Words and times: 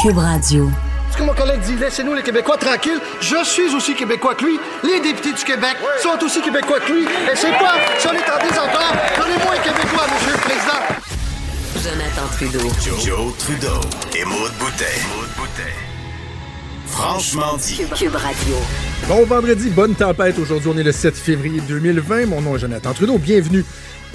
Cube 0.00 0.16
Radio. 0.16 0.70
Ce 1.12 1.18
que 1.18 1.22
mon 1.24 1.34
collègue 1.34 1.60
dit, 1.60 1.76
laissez-nous 1.76 2.14
les 2.14 2.22
Québécois 2.22 2.56
tranquilles. 2.56 3.00
Je 3.20 3.44
suis 3.44 3.74
aussi 3.74 3.94
québécois 3.94 4.34
que 4.34 4.46
lui. 4.46 4.58
Les 4.82 4.98
députés 5.00 5.34
du 5.34 5.44
Québec 5.44 5.76
sont 6.02 6.24
aussi 6.24 6.40
québécois 6.40 6.80
que 6.80 6.90
lui. 6.90 7.04
Et 7.04 7.34
c'est 7.36 7.52
quoi? 7.58 7.72
Si 7.98 8.06
on 8.06 8.12
est 8.12 8.30
en 8.30 8.42
désaccord, 8.42 8.94
on 9.18 9.26
est 9.26 9.44
moins 9.44 9.56
québécois, 9.56 10.06
Monsieur 10.14 10.32
le 10.32 10.38
Président. 10.38 10.80
Jonathan 11.84 12.26
Trudeau. 12.32 12.74
Joe, 12.82 13.04
Joe 13.04 13.36
Trudeau. 13.36 13.80
Et 14.16 14.24
Maude 14.24 14.52
Boutet. 14.58 14.84
Franchement 16.86 17.56
dit. 17.58 17.76
Cube, 17.76 17.94
Cube 17.94 18.14
Radio. 18.14 18.54
Bon 19.06 19.24
vendredi, 19.26 19.68
bonne 19.68 19.94
tempête. 19.94 20.38
Aujourd'hui, 20.38 20.70
on 20.74 20.78
est 20.78 20.82
le 20.82 20.92
7 20.92 21.14
février 21.14 21.60
2020. 21.60 22.26
Mon 22.26 22.40
nom 22.40 22.56
est 22.56 22.60
Jonathan 22.60 22.94
Trudeau. 22.94 23.18
Bienvenue 23.18 23.64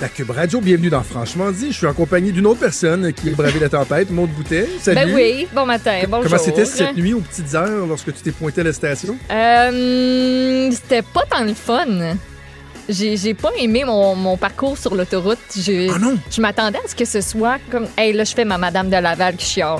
à 0.02 0.10
Cube 0.10 0.30
Radio. 0.32 0.60
Bienvenue 0.62 0.90
dans 0.90 1.04
Franchement 1.04 1.52
dit. 1.52 1.72
Je 1.72 1.78
suis 1.78 1.88
en 1.88 1.94
compagnie 1.94 2.32
d'une 2.32 2.46
autre 2.46 2.60
personne 2.60 3.14
qui 3.14 3.30
a 3.30 3.34
bravé 3.34 3.60
la 3.60 3.70
tempête, 3.70 4.10
Maude 4.12 4.30
Boutet. 4.32 4.68
Salut. 4.82 4.96
Ben 4.96 5.16
oui, 5.16 5.48
bon 5.54 5.66
matin, 5.66 6.02
bonjour. 6.08 6.30
Comment 6.30 6.42
c'était 6.44 6.66
cette 6.66 6.96
nuit 6.96 7.14
aux 7.14 7.22
petites 7.22 7.54
heures 7.56 7.86
lorsque 7.88 8.14
tu 8.14 8.22
t'es 8.22 8.32
pointé 8.32 8.62
à 8.62 8.66
la 8.66 8.74
station? 8.74 9.18
Euh, 9.32 10.70
c'était 10.72 11.02
pas 11.02 11.24
tant 11.30 11.44
le 11.44 11.54
fun. 11.54 12.16
J'ai 12.88 13.18
j'ai 13.18 13.34
pas 13.34 13.50
aimé 13.58 13.84
mon, 13.86 14.16
mon 14.16 14.38
parcours 14.38 14.78
sur 14.78 14.94
l'autoroute. 14.96 15.40
Ah 15.58 15.98
non? 16.00 16.18
Je 16.30 16.42
m'attendais 16.42 16.78
à 16.84 16.88
ce 16.88 16.96
que 16.96 17.06
ce 17.06 17.22
soit 17.22 17.58
comme. 17.72 17.88
Hey, 17.98 18.14
là, 18.14 18.24
je 18.26 18.34
fais 18.36 18.46
ma 18.46 18.58
Madame 18.58 18.90
de 18.90 18.98
Laval 18.98 19.36
qui 19.38 19.46
chiale. 19.46 19.80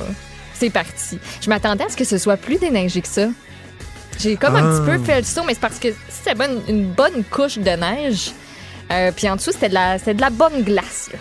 C'est 0.56 0.70
parti. 0.72 1.20
Je 1.42 1.50
m'attendais 1.50 1.84
à 1.84 1.90
ce 1.90 1.98
que 1.98 2.06
ce 2.06 2.18
soit 2.18 2.38
plus 2.38 2.58
déneigé 2.58 3.02
que 3.02 3.08
ça. 3.08 3.28
J'ai 4.18 4.38
comme 4.38 4.56
un 4.56 4.64
Ah. 4.64 4.80
petit 4.80 4.90
peu 4.98 5.04
fait 5.06 5.18
le 5.20 5.26
saut, 5.26 5.42
mais 5.46 5.54
c'est 5.54 5.60
parce 5.60 5.78
que 5.78 5.90
c'était 6.10 6.34
bonne- 6.36 6.62
une 6.70 6.86
bonne 6.94 7.24
couche 7.30 7.58
de 7.58 7.70
neige. 7.70 8.32
Euh, 8.92 9.12
Puis 9.16 9.28
en 9.30 9.36
dessous, 9.36 9.52
c'était 9.52 9.70
de, 9.70 9.74
la- 9.74 9.98
c'était 9.98 10.14
de 10.14 10.22
la 10.22 10.30
bonne 10.30 10.62
glace. 10.64 11.10
là. 11.12 11.20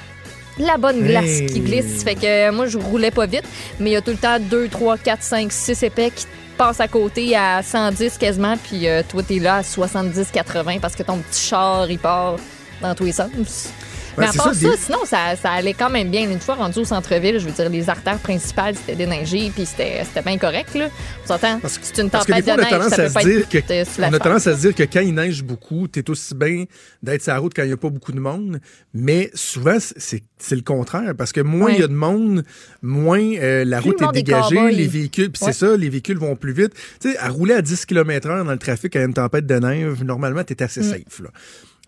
La 0.66 0.76
bonne 0.76 1.00
glace 1.02 1.24
Hey. 1.24 1.46
qui 1.46 1.60
glisse. 1.60 2.04
Fait 2.04 2.14
que 2.14 2.26
euh, 2.26 2.52
moi, 2.52 2.66
je 2.66 2.78
roulais 2.78 3.10
pas 3.10 3.26
vite, 3.26 3.44
mais 3.80 3.90
il 3.90 3.92
y 3.94 3.96
a 3.96 4.00
tout 4.02 4.12
le 4.12 4.16
temps 4.16 4.38
2, 4.38 4.68
3, 4.68 4.98
4, 4.98 5.22
5, 5.22 5.50
6 5.50 5.82
épais 5.82 6.10
qui 6.14 6.26
passent 6.56 6.78
à 6.80 6.86
côté 6.86 7.34
à 7.36 7.60
110 7.64 8.16
quasiment, 8.18 8.56
puis 8.56 8.86
euh, 8.86 9.02
toi, 9.08 9.22
t'es 9.24 9.40
là 9.40 9.56
à 9.56 9.62
70, 9.64 10.28
80 10.32 10.78
parce 10.80 10.94
que 10.94 11.02
ton 11.02 11.16
petit 11.18 11.48
char, 11.48 11.90
il 11.90 11.98
part 11.98 12.36
dans 12.80 12.94
tous 12.94 13.04
les 13.04 13.12
sens. 13.12 13.70
Mais 14.18 14.26
à 14.26 14.32
part 14.32 14.54
ça, 14.54 14.70
des- 14.70 14.76
sinon, 14.76 14.98
ça, 15.04 15.36
ça 15.40 15.50
allait 15.50 15.74
quand 15.74 15.90
même 15.90 16.10
bien. 16.10 16.30
Une 16.30 16.40
fois 16.40 16.54
rendu 16.54 16.78
au 16.80 16.84
centre-ville, 16.84 17.38
je 17.38 17.46
veux 17.46 17.52
dire, 17.52 17.68
les 17.68 17.88
artères 17.90 18.18
principales, 18.18 18.74
c'était 18.76 18.94
déneigé, 18.96 19.50
puis 19.54 19.66
c'était 19.66 20.04
bien 20.24 20.38
correct, 20.38 20.74
là. 20.74 20.88
On 21.24 21.28
s'entend? 21.28 21.60
C'est 21.82 22.02
une 22.02 22.10
Parce 22.10 22.26
que 22.26 22.32
des 22.32 22.42
tempête 22.42 22.44
fois, 22.44 22.54
on 22.54 22.56
de 22.56 22.60
a 22.60 22.64
neige, 22.64 22.70
tendance 22.70 22.88
ça 22.90 22.94
à 22.94 23.04
peut 23.04 23.08
se 23.08 23.14
pas 23.14 23.24
dire 23.24 23.48
que, 23.48 24.00
on 24.10 24.12
a 24.14 24.18
tendance 24.18 24.46
à 24.46 24.54
se 24.56 24.60
dire 24.60 24.74
que 24.74 24.82
quand 24.84 25.00
il 25.00 25.14
neige 25.14 25.42
beaucoup, 25.42 25.88
t'es 25.88 26.08
aussi 26.10 26.34
bien 26.34 26.64
d'être 27.02 27.22
sur 27.22 27.32
la 27.32 27.38
route 27.38 27.52
quand 27.54 27.62
il 27.62 27.68
n'y 27.68 27.72
a 27.72 27.76
pas 27.76 27.90
beaucoup 27.90 28.12
de 28.12 28.20
monde. 28.20 28.60
Mais 28.92 29.30
souvent, 29.34 29.78
c'est 29.78 30.22
le 30.54 30.62
contraire. 30.62 31.14
Parce 31.16 31.32
que 31.32 31.40
moins 31.40 31.70
il 31.72 31.80
y 31.80 31.82
a 31.82 31.88
de 31.88 31.92
monde, 31.94 32.44
moins 32.82 33.20
euh, 33.20 33.64
la 33.64 33.80
Plus 33.80 33.90
route 33.90 34.02
est 34.02 34.12
dégagée, 34.12 34.70
les 34.70 34.86
véhicules, 34.86 35.30
puis 35.30 35.44
Ouais. 35.44 35.52
c'est 35.52 35.66
ça, 35.66 35.76
les 35.76 35.88
véhicules 35.88 36.18
vont 36.18 36.36
plus 36.36 36.52
vite. 36.52 36.72
Tu 37.00 37.10
sais, 37.12 37.18
à 37.18 37.28
rouler 37.28 37.54
à 37.54 37.62
10 37.62 37.86
km 37.86 38.28
heure 38.28 38.44
dans 38.44 38.52
le 38.52 38.58
trafic 38.58 38.94
à 38.96 39.02
une 39.02 39.14
tempête 39.14 39.46
de 39.46 39.54
neige, 39.58 40.02
normalement, 40.04 40.44
t'es 40.44 40.62
assez 40.62 40.80
Mm. 40.80 40.90
safe, 40.90 41.20
là. 41.22 41.30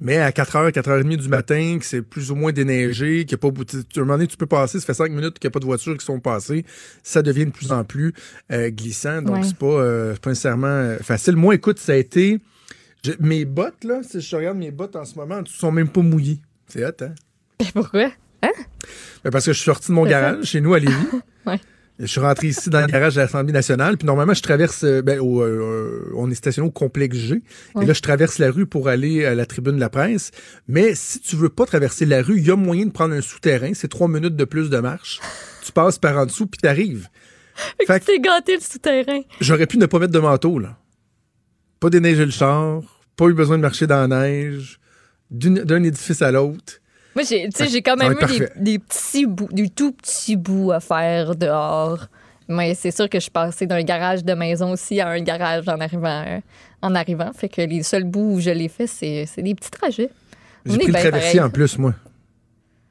Mais 0.01 0.19
à 0.19 0.31
4h, 0.31 0.71
4h30 0.73 1.17
du 1.17 1.29
matin, 1.29 1.79
que 1.79 1.85
c'est 1.87 2.03
plus 2.03 2.31
ou 2.31 2.35
moins 2.35 2.53
déneigé, 2.53 3.25
qu'il 3.25 3.33
y 3.33 3.35
a 3.35 3.39
pas, 3.39 3.49
à 3.49 3.51
un 3.51 4.01
moment 4.01 4.15
donné, 4.15 4.27
tu 4.27 4.37
peux 4.37 4.45
passer, 4.47 4.79
ça 4.79 4.85
fait 4.87 4.95
5 4.95 5.11
minutes 5.11 5.39
qu'il 5.39 5.49
n'y 5.49 5.53
a 5.53 5.55
pas 5.55 5.61
de 5.61 5.65
voitures 5.65 5.97
qui 5.97 6.05
sont 6.05 6.21
passées, 6.21 6.65
ça 7.03 7.23
devient 7.23 7.47
de 7.47 7.51
plus 7.51 7.73
en 7.73 7.83
plus 7.83 8.13
euh, 8.53 8.69
glissant. 8.71 9.23
Donc, 9.23 9.37
Ouais. 9.37 9.43
c'est 9.45 9.57
pas, 9.57 9.67
euh, 9.67 10.15
pas 10.21 10.31
nécessairement 10.31 10.67
euh, 10.67 10.99
facile. 10.99 11.37
Moi, 11.37 11.55
écoute, 11.55 11.79
ça 11.79 11.93
a 11.93 11.97
été. 11.97 12.41
je- 13.05 13.13
mes 13.21 13.45
bottes, 13.47 13.85
là, 13.85 14.01
si 14.03 14.21
je 14.21 14.37
regarde 14.37 14.59
mes 14.59 14.71
bottes 14.71 14.97
en 14.97 15.05
ce 15.07 15.15
moment, 15.15 15.39
elles 15.39 15.49
sont 15.49 15.73
même 15.73 15.89
pas 15.89 16.03
mouillées. 16.03 16.41
C'est 16.69 16.85
hot, 16.85 16.91
hein? 17.01 17.15
Pourquoi? 17.73 18.11
Ben, 19.25 19.31
parce 19.31 19.47
que 19.47 19.53
je 19.53 19.57
suis 19.57 19.65
sorti 19.65 19.89
de 19.89 19.93
mon 19.95 20.05
garage 20.05 20.45
chez 20.45 20.61
nous 20.61 20.75
à 20.75 20.79
Lévis. 20.79 20.95
Ouais. 21.47 21.61
Je 21.99 22.07
suis 22.07 22.21
rentré 22.21 22.49
ici 22.49 22.69
dans 22.69 22.81
le 22.83 22.87
garage 22.87 23.15
de 23.15 23.21
l'Assemblée 23.21 23.53
nationale. 23.55 23.97
Puis 23.97 24.07
normalement, 24.07 24.35
je 24.35 24.43
traverse. 24.43 24.85
euh, 24.85 25.01
Ben, 25.01 25.19
au, 25.19 25.41
euh, 25.43 26.13
on 26.15 26.31
est 26.31 26.35
stationné 26.35 26.69
au 26.69 26.71
complexe 26.71 27.17
G. 27.17 27.43
Ouais. 27.75 27.85
Et 27.85 27.87
là, 27.87 27.95
je 27.95 28.03
traverse 28.03 28.39
la 28.39 28.51
rue 28.51 28.67
pour 28.67 28.89
aller 28.89 29.25
à 29.25 29.35
la 29.35 29.47
tribune 29.47 29.77
de 29.77 29.81
la 29.81 29.89
presse. 29.89 30.31
Mais 30.69 30.95
si 30.95 31.21
tu 31.21 31.37
veux 31.37 31.49
pas 31.49 31.65
traverser 31.65 32.05
la 32.05 32.21
rue, 32.23 32.37
il 32.39 32.47
y 32.47 32.51
a 32.51 32.57
moyen 32.57 32.85
de 32.87 32.91
prendre 32.91 33.15
un 33.15 33.23
souterrain. 33.23 33.73
C'est 33.75 33.89
trois 33.89 34.09
minutes 34.09 34.37
de 34.37 34.45
plus 34.45 34.69
de 34.69 34.79
marche. 34.79 35.21
Tu 35.65 35.73
passes 35.73 35.99
par 35.99 36.19
en 36.19 36.27
dessous, 36.27 36.47
puis 36.47 36.59
t'arrives. 36.61 37.09
Fait 37.87 37.99
que 37.99 38.05
C'est 38.05 38.21
gâté 38.21 38.57
le 38.57 38.61
souterrain. 38.61 39.21
j'aurais 39.41 39.67
pu 39.67 39.79
ne 39.79 39.87
pas 39.87 39.99
mettre 39.99 40.13
de 40.13 40.19
manteau, 40.19 40.59
là. 40.59 40.77
Pas 41.81 41.89
déneiger 41.89 42.27
le 42.27 42.31
char. 42.31 42.83
Pas 43.17 43.27
eu 43.29 43.33
besoin 43.33 43.57
de 43.57 43.63
marcher 43.63 43.87
dans 43.87 44.07
la 44.07 44.21
neige. 44.29 44.79
D'un 45.31 45.83
édifice 45.83 46.21
à 46.21 46.31
l'autre. 46.31 46.75
Moi, 47.17 47.25
j'ai, 47.29 47.45
tu 47.47 47.51
sais, 47.57 47.65
Ça- 47.65 47.71
j'ai 47.71 47.83
quand 47.83 47.97
même 47.97 48.13
eu 48.13 48.47
des, 48.57 48.79
petits 48.79 49.27
bouts, 49.27 49.49
des 49.51 49.69
tout 49.71 49.91
petits 49.93 50.37
bouts 50.37 50.71
à 50.71 50.81
faire 50.81 51.35
dehors. 51.35 52.07
Mais 52.47 52.75
c'est 52.75 52.93
sûr 52.93 53.09
que 53.09 53.19
je 53.19 53.23
suis 53.23 53.31
passée 53.31 53.67
d'un 53.67 53.83
garage 53.83 54.23
de 54.23 54.35
maison 54.35 54.71
aussi 54.71 55.01
à 55.01 55.09
un 55.09 55.21
garage 55.21 55.67
en 55.67 55.81
arrivant. 55.81 56.25
en 56.83 56.95
arrivant. 56.95 57.33
Fait 57.33 57.49
que 57.49 57.63
les 57.63 57.83
seuls 57.83 58.05
bouts 58.05 58.35
où 58.35 58.41
je 58.41 58.51
l'ai 58.51 58.69
fait, 58.69 58.87
c'est, 58.87 59.27
c'est 59.27 59.43
des 59.43 59.55
petits 59.55 59.71
trajets. 59.71 60.11
J'ai 60.65 60.77
pris 60.77 60.87
le 60.89 60.93
bien 60.93 61.01
traversier 61.01 61.39
pareil. 61.39 61.41
en 61.41 61.51
plus, 61.51 61.79
moi. 61.79 61.95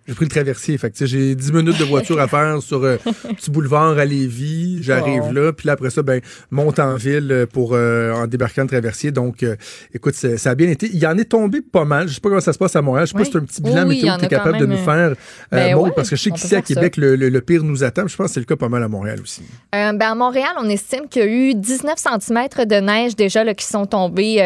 J'ai 0.07 0.13
pris 0.13 0.25
le 0.25 0.29
traversier. 0.29 0.77
Fait 0.77 0.91
que, 0.91 1.05
j'ai 1.05 1.33
10 1.33 1.51
minutes 1.51 1.79
de 1.79 1.83
voiture 1.83 2.19
à 2.19 2.27
faire 2.27 2.61
sur 2.61 2.83
euh, 2.83 2.97
petit 3.35 3.49
boulevard 3.49 3.97
à 3.97 4.05
Lévis. 4.05 4.77
J'arrive 4.83 5.31
là. 5.33 5.51
Puis 5.51 5.65
là, 5.65 5.73
après 5.73 5.89
ça, 5.89 6.03
ben, 6.03 6.21
monte 6.51 6.77
en 6.77 6.93
ville 6.95 7.31
euh, 7.31 7.45
pour 7.47 7.71
euh, 7.73 8.13
en 8.13 8.27
débarquant 8.27 8.61
le 8.61 8.67
traversier. 8.67 9.09
Donc, 9.11 9.41
euh, 9.41 9.55
écoute, 9.95 10.13
ça 10.13 10.49
a 10.51 10.55
bien 10.55 10.69
été. 10.69 10.87
Il 10.93 10.99
y 10.99 11.07
en 11.07 11.17
est 11.17 11.25
tombé 11.25 11.61
pas 11.61 11.85
mal. 11.85 12.07
Je 12.07 12.13
sais 12.13 12.21
pas 12.21 12.29
comment 12.29 12.39
ça 12.41 12.53
se 12.53 12.57
passe 12.59 12.75
à 12.75 12.83
Montréal. 12.83 13.07
Je 13.07 13.13
sais 13.13 13.13
pas 13.13 13.19
Oui. 13.21 13.25
si 13.25 13.31
c'est 13.31 13.37
un 13.39 13.41
petit 13.45 13.61
bilan 13.63 13.87
Oui, 13.87 13.95
météo 13.95 14.13
que 14.13 14.19
tu 14.19 14.25
es 14.25 14.27
capable 14.27 14.57
de 14.59 14.65
nous 14.67 14.77
faire, 14.77 15.13
ben 15.51 15.75
ouais, 15.75 15.89
parce 15.95 16.09
que 16.09 16.15
je 16.15 16.21
sais 16.21 16.29
qu'ici 16.31 16.55
à. 16.55 16.61
Québec, 16.61 16.97
le, 16.97 17.15
le- 17.15 17.29
le 17.29 17.41
pire 17.41 17.63
nous 17.63 17.83
attend. 17.83 18.07
Je 18.07 18.15
pense 18.15 18.27
que 18.27 18.33
c'est 18.33 18.39
le 18.39 18.45
cas 18.45 18.55
pas 18.55 18.69
mal 18.69 18.83
à 18.83 18.87
Montréal 18.87 19.19
aussi. 19.21 19.41
Ben, 19.71 19.99
à 19.99 20.13
Montréal, 20.15 20.51
on 20.61 20.69
estime 20.69 21.07
qu'il 21.09 21.21
y 21.23 21.25
a 21.25 21.27
eu 21.27 21.55
19 21.55 21.95
cm 21.97 22.47
de 22.67 22.75
neige 22.79 23.15
déjà 23.15 23.43
là, 23.43 23.53
qui 23.55 23.65
sont 23.65 23.85
tombés 23.87 24.37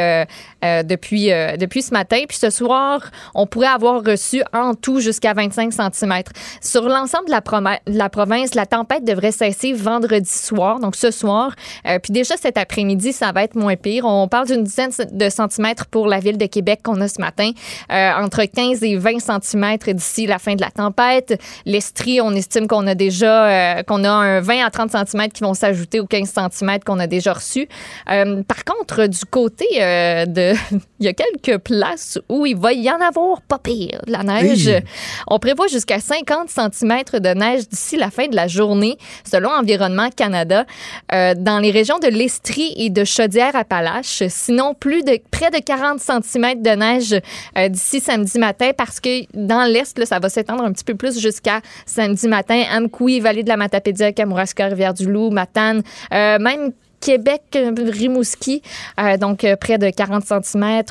depuis, 0.64 1.30
depuis 1.60 1.82
ce 1.82 1.92
matin. 1.94 2.24
Puis 2.28 2.38
ce 2.38 2.50
soir, 2.50 3.12
on 3.36 3.46
pourrait 3.48 3.68
avoir 3.68 4.04
reçu 4.04 4.42
en 4.54 4.74
tout 4.76 5.00
jusqu'à 5.00 5.34
25 5.50 5.94
cm. 5.94 6.14
Sur 6.62 6.84
l'ensemble 6.88 7.26
de 7.26 7.32
la, 7.32 7.42
proma- 7.42 7.80
de 7.88 7.98
la 7.98 8.10
province, 8.10 8.56
la 8.56 8.66
tempête 8.66 9.04
devrait 9.04 9.32
cesser 9.32 9.74
vendredi 9.74 10.30
soir, 10.30 10.80
donc 10.80 10.96
ce 10.96 11.12
soir. 11.12 11.54
Euh, 11.88 12.00
puis 12.00 12.14
déjà 12.14 12.36
cet 12.38 12.58
après-midi, 12.58 13.14
ça 13.14 13.32
va 13.32 13.44
être 13.44 13.56
moins 13.56 13.76
pire. 13.76 14.06
On 14.06 14.28
parle 14.28 14.48
d'une 14.48 14.64
dizaine 14.64 14.92
de 15.12 15.30
centimètres 15.30 15.86
pour 15.88 16.08
la 16.08 16.20
ville 16.20 16.38
de 16.38 16.46
Québec 16.46 16.82
qu'on 16.84 17.00
a 17.02 17.08
ce 17.08 17.20
matin, 17.22 17.52
euh, 17.92 18.12
entre 18.22 18.44
15 18.44 18.84
et 18.84 18.96
20 18.98 19.20
centimètres 19.20 19.92
d'ici 19.92 20.26
la 20.28 20.40
fin 20.40 20.56
de 20.56 20.62
la 20.62 20.72
tempête. 20.72 21.40
L'Estrie, 21.66 22.22
on 22.22 22.32
estime 22.34 22.68
qu'on 22.68 22.86
a 22.88 22.96
déjà 22.96 23.46
euh, 23.80 23.84
qu'on 23.84 24.04
a 24.04 24.10
un 24.10 24.40
20 24.42 24.66
à 24.66 24.70
30 24.70 24.92
centimètres 24.92 25.34
qui 25.34 25.44
vont 25.44 25.54
s'ajouter 25.54 26.00
aux 26.00 26.06
15 26.08 26.30
centimètres 26.30 26.86
qu'on 26.86 27.00
a 27.00 27.08
déjà 27.08 27.34
reçus. 27.34 27.68
Euh, 28.10 28.44
par 28.44 28.64
contre, 28.64 29.08
du 29.08 29.26
côté 29.26 29.66
euh, 29.80 30.26
de, 30.26 30.54
il 31.00 31.06
y 31.06 31.08
a 31.08 31.14
quelques 31.14 31.60
places 31.62 32.20
où 32.30 32.46
il 32.46 32.58
va 32.58 32.74
y 32.74 32.90
en 32.90 33.00
avoir 33.02 33.42
pas 33.42 33.58
pire 33.60 34.00
de 34.06 34.12
la 34.12 34.24
neige. 34.24 34.70
On 35.28 35.39
prévoit 35.40 35.68
jusqu'à 35.68 36.00
50 36.00 36.50
cm 36.50 37.20
de 37.20 37.34
neige 37.34 37.68
d'ici 37.68 37.98
la 37.98 38.10
fin 38.12 38.28
de 38.28 38.36
la 38.36 38.48
journée, 38.48 38.98
selon 39.24 39.50
Environnement 39.50 40.10
Canada, 40.16 40.66
euh, 41.14 41.34
dans 41.36 41.60
les 41.60 41.72
régions 41.72 42.00
de 42.00 42.08
l'Estrie 42.08 42.74
et 42.78 42.90
de 42.90 43.04
Chaudière-Appalaches. 43.04 44.24
Sinon, 44.30 44.74
plus 44.74 45.04
de 45.04 45.20
près 45.32 45.50
de 45.50 45.60
40 45.60 46.00
cm 46.00 46.62
de 46.62 46.70
neige 46.70 47.22
euh, 47.58 47.70
d'ici 47.70 48.00
samedi 48.00 48.38
matin, 48.40 48.72
parce 48.78 49.00
que 49.00 49.26
dans 49.34 49.64
l'Est, 49.64 50.06
ça 50.06 50.20
va 50.20 50.30
s'étendre 50.30 50.64
un 50.64 50.72
petit 50.72 50.84
peu 50.84 50.96
plus 50.96 51.20
jusqu'à 51.20 51.62
samedi 51.86 52.28
matin. 52.28 52.64
Amkoui, 52.72 53.20
Vallée 53.20 53.44
de 53.44 53.50
la 53.50 53.58
Matapédia, 53.58 54.12
Kamouraska, 54.12 54.68
Rivière-du-Loup, 54.68 55.30
Matane, 55.32 55.82
euh, 56.14 56.40
même 56.40 56.72
Québec, 57.00 57.42
euh, 57.56 57.72
Rimouski, 57.78 58.62
euh, 59.00 59.18
donc 59.18 59.44
euh, 59.44 59.56
près 59.56 59.78
de 59.78 59.90
40 59.90 60.24
cm 60.26 60.84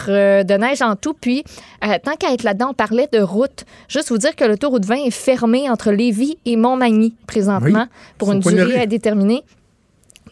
de 0.45 0.57
neige 0.57 0.83
en 0.83 0.97
tout. 0.97 1.15
Puis, 1.15 1.45
euh, 1.85 1.99
tant 2.03 2.15
qu'à 2.15 2.33
être 2.33 2.43
là-dedans, 2.43 2.71
on 2.71 2.75
parlait 2.75 3.09
de 3.13 3.21
route. 3.21 3.65
Juste 3.89 4.11
vous 4.11 4.19
dire 4.19 4.35
que 4.35 4.45
l'autoroute 4.45 4.85
20 4.85 5.07
est 5.07 5.11
fermée 5.11 5.69
entre 5.69 5.91
Lévis 5.91 6.39
et 6.45 6.57
Montmagny 6.57 7.15
présentement 7.27 7.87
Oui, 7.91 8.09
pour 8.17 8.33
une 8.33 8.41
durée 8.41 8.83
indéterminée. 8.83 9.45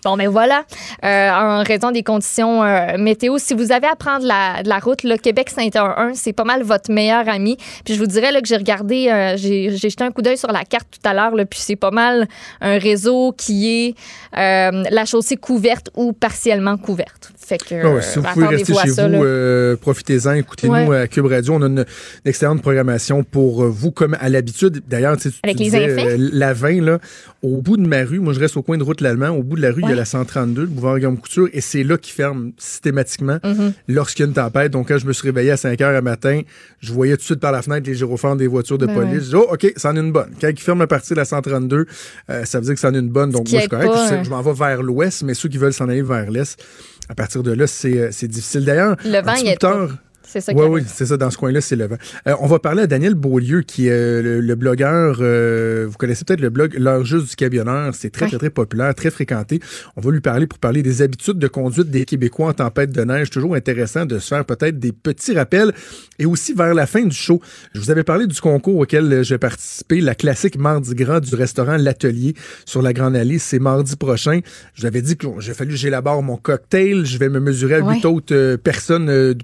Bon, 0.07 0.17
ben 0.17 0.29
voilà, 0.29 0.63
Euh, 1.05 1.31
en 1.31 1.63
raison 1.65 1.91
des 1.91 2.05
conditions 2.05 2.63
euh, 2.63 2.97
météo, 2.97 3.39
si 3.39 3.55
vous 3.55 3.73
avez 3.73 3.89
à 3.89 3.97
prendre 3.97 4.25
la, 4.25 4.63
de 4.63 4.69
la 4.69 4.79
route, 4.79 5.03
le 5.03 5.17
Québec-Saint-Eustache, 5.17 6.15
c'est 6.15 6.33
pas 6.33 6.45
mal 6.45 6.63
votre 6.63 6.93
meilleur 6.93 7.29
ami. 7.29 7.57
Puis 7.85 7.95
je 7.95 7.99
vous 7.99 8.07
dirais 8.07 8.31
là, 8.31 8.41
que 8.41 8.47
j'ai 8.47 8.57
regardé, 8.57 9.09
euh, 9.09 9.37
j'ai 9.37 9.77
jeté 9.77 10.05
un 10.05 10.13
coup 10.13 10.23
d'œil 10.23 10.39
sur 10.39 10.53
la 10.53 10.63
carte 10.65 10.87
tout 10.93 11.09
à 11.09 11.13
l'heure, 11.13 11.33
puis 11.51 11.59
c'est 11.61 11.75
pas 11.75 11.91
mal 11.91 12.29
un 12.61 12.79
réseau 12.79 13.33
qui 13.37 13.69
est 13.69 13.95
la 14.33 15.05
chaussée 15.07 15.37
couverte 15.37 15.91
ou 15.97 16.13
partiellement 16.13 16.77
couverte. 16.77 17.33
Fait 17.37 17.59
que, 17.59 17.99
Ah 17.99 18.03
si 18.03 18.19
vous 18.19 18.25
pouvez 18.33 18.47
rester 18.47 18.75
chez 18.75 18.89
ça, 18.89 19.09
vous, 19.09 19.77
profitez-en, 19.81 20.33
écoutez-nous 20.35 20.87
Ouais. 20.89 21.01
à 21.03 21.07
Cube 21.09 21.27
Radio. 21.27 21.55
On 21.55 21.63
a 21.63 21.67
une, 21.67 21.79
une 21.81 21.85
excellente 22.29 22.61
programmation 22.61 23.23
pour 23.23 23.65
vous, 23.67 23.93
comme 23.93 24.17
à 24.21 24.29
l'habitude. 24.29 24.83
D'ailleurs, 24.89 25.17
tu 25.17 25.23
sais, 25.23 25.31
tu 25.31 25.39
Avec 25.45 25.59
les 25.59 25.65
disais, 25.67 26.17
la 26.17 26.53
20, 26.53 26.81
là, 26.83 26.99
au 27.43 27.59
bout 27.63 27.77
de 27.77 27.87
ma 27.87 28.03
rue, 28.03 28.19
moi 28.19 28.33
je 28.33 28.41
reste 28.41 28.57
au 28.57 28.63
coin 28.63 28.79
de 28.79 28.83
route 28.83 29.01
l'Allemand, 29.01 29.29
au 29.29 29.43
bout 29.45 29.57
de 29.57 29.63
la 29.63 29.71
rue, 29.71 29.83
il 29.85 29.91
y 29.91 29.93
a. 29.93 29.96
la 29.97 30.05
132, 30.05 30.63
le 30.63 30.67
boulevard 30.67 30.97
Guillaume 30.99 31.19
Couture, 31.19 31.49
et 31.53 31.61
c'est 31.61 31.83
là 31.83 31.97
qu'il 31.99 32.13
ferme 32.15 32.53
systématiquement 32.59 33.17
Mm-hmm. 33.17 33.73
lorsqu'il 33.89 34.23
y 34.23 34.27
a 34.27 34.29
une 34.29 34.35
tempête. 34.35 34.73
Donc, 34.73 34.89
quand 34.89 34.99
je 34.99 35.07
me 35.07 35.13
suis 35.13 35.27
réveillé 35.27 35.51
à 35.51 35.57
5 35.57 35.81
heures 35.81 35.93
le 35.93 36.03
matin, 36.03 36.41
je 36.81 36.93
voyais 36.93 37.15
tout 37.15 37.21
de 37.21 37.25
suite 37.25 37.41
par 37.41 37.53
la 37.53 37.63
fenêtre 37.63 37.87
les 37.89 37.95
gyrophares 37.95 38.37
des 38.37 38.47
voitures 38.47 38.79
de 38.79 38.87
Ben 38.87 38.95
police. 38.95 39.13
ouais. 39.13 39.21
Je 39.21 39.29
dis, 39.29 39.35
oh, 39.37 39.47
OK, 39.53 39.73
ça 39.77 39.91
en 39.91 39.97
est 39.97 40.01
une 40.01 40.13
bonne. 40.13 40.31
Quand 40.41 40.49
il 40.49 40.59
ferme 40.61 40.81
la 40.81 40.87
partie 40.87 41.11
de 41.13 41.17
la 41.19 41.25
132, 41.25 41.87
euh, 42.31 42.45
ça 42.45 42.59
veut 42.59 42.65
dire 42.65 42.75
que 42.75 42.81
ça 42.81 42.89
en 42.89 42.95
est 42.95 42.99
une 42.99 43.09
bonne. 43.09 43.31
Donc, 43.31 43.49
moi, 43.51 43.59
je 43.59 43.61
suis 43.61 43.69
correct. 43.69 43.87
pas, 43.89 44.13
hein. 44.13 44.23
je 44.25 44.31
m'en 44.31 44.43
vais 44.43 44.53
vers 44.53 44.83
l'ouest, 44.83 45.23
mais 45.23 45.35
ceux 45.35 45.49
qui 45.49 45.59
veulent 45.59 45.73
s'en 45.73 45.89
aller 45.89 46.03
vers 46.03 46.31
l'est, 46.31 46.63
à 47.09 47.15
partir 47.15 47.43
de 47.43 47.53
là, 47.53 47.67
c'est 47.67 47.99
euh, 47.99 48.29
difficile. 48.29 48.65
D'ailleurs, 48.65 48.97
Le 49.05 49.23
vent, 49.23 49.35
il 49.35 49.57
tard, 49.59 49.91
C'est 50.29 50.41
ça 50.41 50.53
oui, 50.55 50.67
oui, 50.69 50.83
c'est 50.87 51.07
ça. 51.07 51.17
Dans 51.17 51.31
ce 51.31 51.39
coin-là, 51.39 51.61
c'est 51.61 51.77
le 51.77 51.87
vent. 51.87 51.97
Euh, 52.27 52.35
on 52.41 52.47
va 52.49 52.59
parler 52.59 52.83
à 52.83 52.87
Daniel 52.87 53.15
Beaulieu, 53.15 53.63
qui 53.63 53.87
est 53.87 53.93
euh, 53.93 54.23
le, 54.23 54.41
le 54.41 54.55
blogueur. 54.57 55.19
euh, 55.21 55.87
vous 55.89 55.97
connaissez 55.97 56.25
peut-être 56.25 56.41
le 56.41 56.51
blog 56.51 56.75
L'heure 56.79 57.05
juste 57.05 57.31
du 57.31 57.37
camionneur. 57.37 57.95
C'est 57.95 58.11
très, 58.11 58.25
Ouais. 58.25 58.31
très, 58.31 58.39
très 58.39 58.51
populaire, 58.51 58.93
très 58.95 59.11
fréquenté. 59.11 59.61
On 59.97 60.01
va 60.01 60.11
lui 60.11 60.21
parler 60.21 60.47
pour 60.49 60.59
parler 60.59 60.83
des 60.83 61.01
habitudes 61.03 61.39
de 61.39 61.47
conduite 61.49 61.91
des 61.91 62.05
Québécois 62.05 62.49
en 62.49 62.53
tempête 62.53 62.91
de 62.91 63.03
neige. 63.05 63.31
Toujours 63.31 63.55
intéressant 63.55 64.05
de 64.05 64.19
se 64.19 64.29
faire 64.29 64.45
peut-être 64.45 64.79
des 64.81 64.93
petits 64.93 65.33
rappels. 65.35 65.73
Et 66.19 66.27
aussi 66.27 66.55
vers 66.55 66.75
la 66.75 66.87
fin 66.87 67.05
du 67.05 67.15
show, 67.15 67.41
je 67.75 67.81
vous 67.81 67.91
avais 67.91 68.03
parlé 68.05 68.27
du 68.27 68.41
concours 68.41 68.79
auquel 68.79 69.23
j'ai 69.23 69.39
participé, 69.39 70.01
la 70.01 70.15
classique 70.15 70.59
Mardi 70.59 70.95
Gras 70.95 71.21
du 71.21 71.35
restaurant 71.35 71.77
L'Atelier 71.77 72.35
sur 72.65 72.83
la 72.83 72.93
Grande 72.93 73.15
Allée. 73.17 73.39
C'est 73.39 73.59
mardi 73.61 73.95
prochain. 73.97 74.41
Je 74.75 74.81
vous 74.83 74.87
avais 74.87 75.03
dit 75.03 75.17
que 75.17 75.27
j'ai 75.39 75.55
fallu 75.55 75.71
que 75.71 75.77
j'élabore 75.77 76.23
mon 76.23 76.37
cocktail. 76.37 77.05
Je 77.07 77.19
vais 77.19 77.29
me 77.29 77.39
mesurer 77.39 77.77
à 77.77 77.81
Ouais. 77.81 77.95
huit 77.97 78.05
autres 78.07 78.35
euh, 78.35 78.57
personnes, 78.57 79.09
euh, 79.09 79.35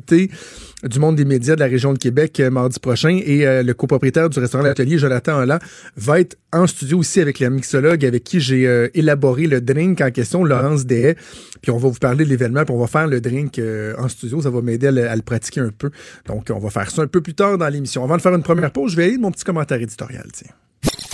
du 0.00 0.98
monde 0.98 1.16
des 1.16 1.24
médias 1.24 1.54
de 1.54 1.60
la 1.60 1.66
région 1.66 1.92
de 1.92 1.98
Québec 1.98 2.40
euh, 2.40 2.50
mardi 2.50 2.78
prochain. 2.78 3.20
Et 3.24 3.46
euh, 3.46 3.62
le 3.62 3.74
copropriétaire 3.74 4.28
du 4.30 4.38
restaurant 4.38 4.64
L'Atelier, 4.64 4.98
Jonathan 4.98 5.38
Holland, 5.40 5.60
va 5.96 6.20
être 6.20 6.36
en 6.52 6.66
studio 6.66 6.98
aussi 6.98 7.20
avec 7.20 7.38
la 7.40 7.50
mixologue 7.50 8.04
avec 8.04 8.24
qui 8.24 8.40
j'ai 8.40 8.66
euh, 8.66 8.88
élaboré 8.94 9.46
le 9.46 9.60
drink 9.60 10.00
en 10.00 10.10
question, 10.10 10.44
Laurence 10.44 10.86
Dehay. 10.86 11.16
Puis 11.62 11.70
on 11.70 11.78
va 11.78 11.88
vous 11.88 11.98
parler 11.98 12.24
de 12.24 12.30
l'événement, 12.30 12.64
puis 12.64 12.74
on 12.74 12.78
va 12.80 12.86
faire 12.86 13.06
le 13.06 13.20
drink 13.20 13.58
euh, 13.58 13.94
en 13.98 14.08
studio. 14.08 14.42
Ça 14.42 14.50
va 14.50 14.60
m'aider 14.60 14.88
à, 14.88 14.90
le- 14.90 15.08
à 15.08 15.16
le 15.16 15.22
pratiquer 15.22 15.60
un 15.60 15.70
peu. 15.76 15.90
Donc 16.26 16.46
on 16.50 16.58
va 16.58 16.70
faire 16.70 16.90
ça 16.90 17.02
un 17.02 17.06
peu 17.06 17.20
plus 17.22 17.34
tard 17.34 17.56
dans 17.58 17.68
l'émission. 17.68 18.04
Avant 18.04 18.16
de 18.16 18.22
faire 18.22 18.34
une 18.34 18.42
première 18.42 18.70
pause, 18.70 18.92
je 18.92 18.96
vais 18.96 19.04
aller 19.04 19.16
de 19.16 19.22
mon 19.22 19.30
petit 19.30 19.44
commentaire 19.44 19.80
éditorial. 19.80 20.26
Tiens. 20.32 20.50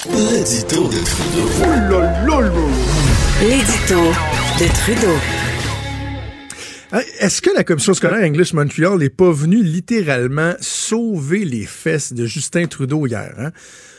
L'édito 0.08 0.88
de 0.88 0.98
Trudeau. 1.04 2.00
L'édito 3.40 4.00
de 4.58 4.66
Trudeau. 4.74 5.16
Est-ce 7.20 7.40
que 7.40 7.50
la 7.54 7.62
commission 7.62 7.94
scolaire 7.94 8.24
English 8.24 8.52
Montreal 8.52 8.98
n'est 8.98 9.10
pas 9.10 9.30
venue 9.30 9.62
littéralement 9.62 10.54
sauver 10.60 11.44
les 11.44 11.64
fesses 11.64 12.12
de 12.12 12.26
Justin 12.26 12.66
Trudeau 12.66 13.06
hier? 13.06 13.32
hein? 13.38 13.52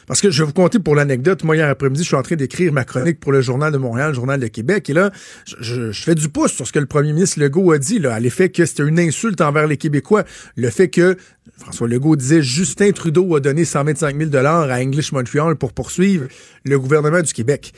Parce 0.07 0.19
que 0.19 0.29
je 0.29 0.43
vais 0.43 0.47
vous 0.47 0.53
conter 0.53 0.79
pour 0.79 0.95
l'anecdote. 0.95 1.45
Moi, 1.45 1.55
hier 1.55 1.69
après-midi, 1.69 2.03
je 2.03 2.07
suis 2.07 2.17
en 2.17 2.21
train 2.21 2.35
d'écrire 2.35 2.73
ma 2.73 2.83
chronique 2.83 3.21
pour 3.21 3.31
le 3.31 3.39
Journal 3.39 3.71
de 3.71 3.77
Montréal, 3.77 4.09
le 4.09 4.15
Journal 4.15 4.41
de 4.41 4.47
Québec. 4.47 4.89
Et 4.89 4.93
là, 4.93 5.09
je, 5.45 5.93
fais 5.93 6.15
du 6.15 6.27
pouce 6.27 6.51
sur 6.51 6.67
ce 6.67 6.73
que 6.73 6.79
le 6.79 6.85
premier 6.85 7.13
ministre 7.13 7.39
Legault 7.39 7.71
a 7.71 7.77
dit, 7.77 8.05
à 8.05 8.19
l'effet 8.19 8.49
que 8.49 8.65
c'était 8.65 8.83
une 8.83 8.99
insulte 8.99 9.39
envers 9.39 9.67
les 9.67 9.77
Québécois. 9.77 10.25
Le 10.57 10.69
fait 10.69 10.89
que 10.89 11.15
François 11.57 11.87
Legault 11.87 12.17
disait 12.17 12.41
Justin 12.41 12.91
Trudeau 12.91 13.37
a 13.37 13.39
donné 13.39 13.63
125 13.63 14.17
000 14.17 14.35
à 14.45 14.81
English 14.81 15.13
Montreal 15.13 15.55
pour 15.55 15.71
poursuivre 15.71 16.27
le 16.65 16.77
gouvernement 16.77 17.21
du 17.21 17.31
Québec. 17.31 17.71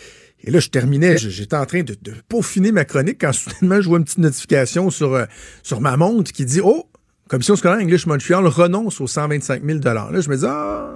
Et 0.46 0.52
là, 0.52 0.60
je 0.60 0.70
terminais, 0.70 1.18
j'étais 1.18 1.56
en 1.56 1.66
train 1.66 1.84
de, 1.84 1.96
de 2.02 2.14
peaufiner 2.28 2.72
ma 2.72 2.84
chronique 2.86 3.20
quand 3.22 3.32
soudainement 3.32 3.80
je 3.82 3.88
vois 3.88 3.98
une 3.98 4.04
petite 4.04 4.18
notification 4.18 4.90
sur, 4.90 5.14
euh, 5.14 5.26
sur 5.64 5.80
ma 5.80 5.96
montre 5.96 6.32
qui 6.32 6.46
dit 6.46 6.60
Oh, 6.62 6.90
Commission 7.30 7.56
scolaire 7.56 7.80
English 7.80 8.06
Montreal 8.06 8.46
renonce 8.48 9.00
aux 9.00 9.08
125 9.08 9.64
000 9.64 9.80
Là, 9.84 10.10
je 10.20 10.30
me 10.30 10.38
dis 10.38 10.46
Ah, 10.46 10.92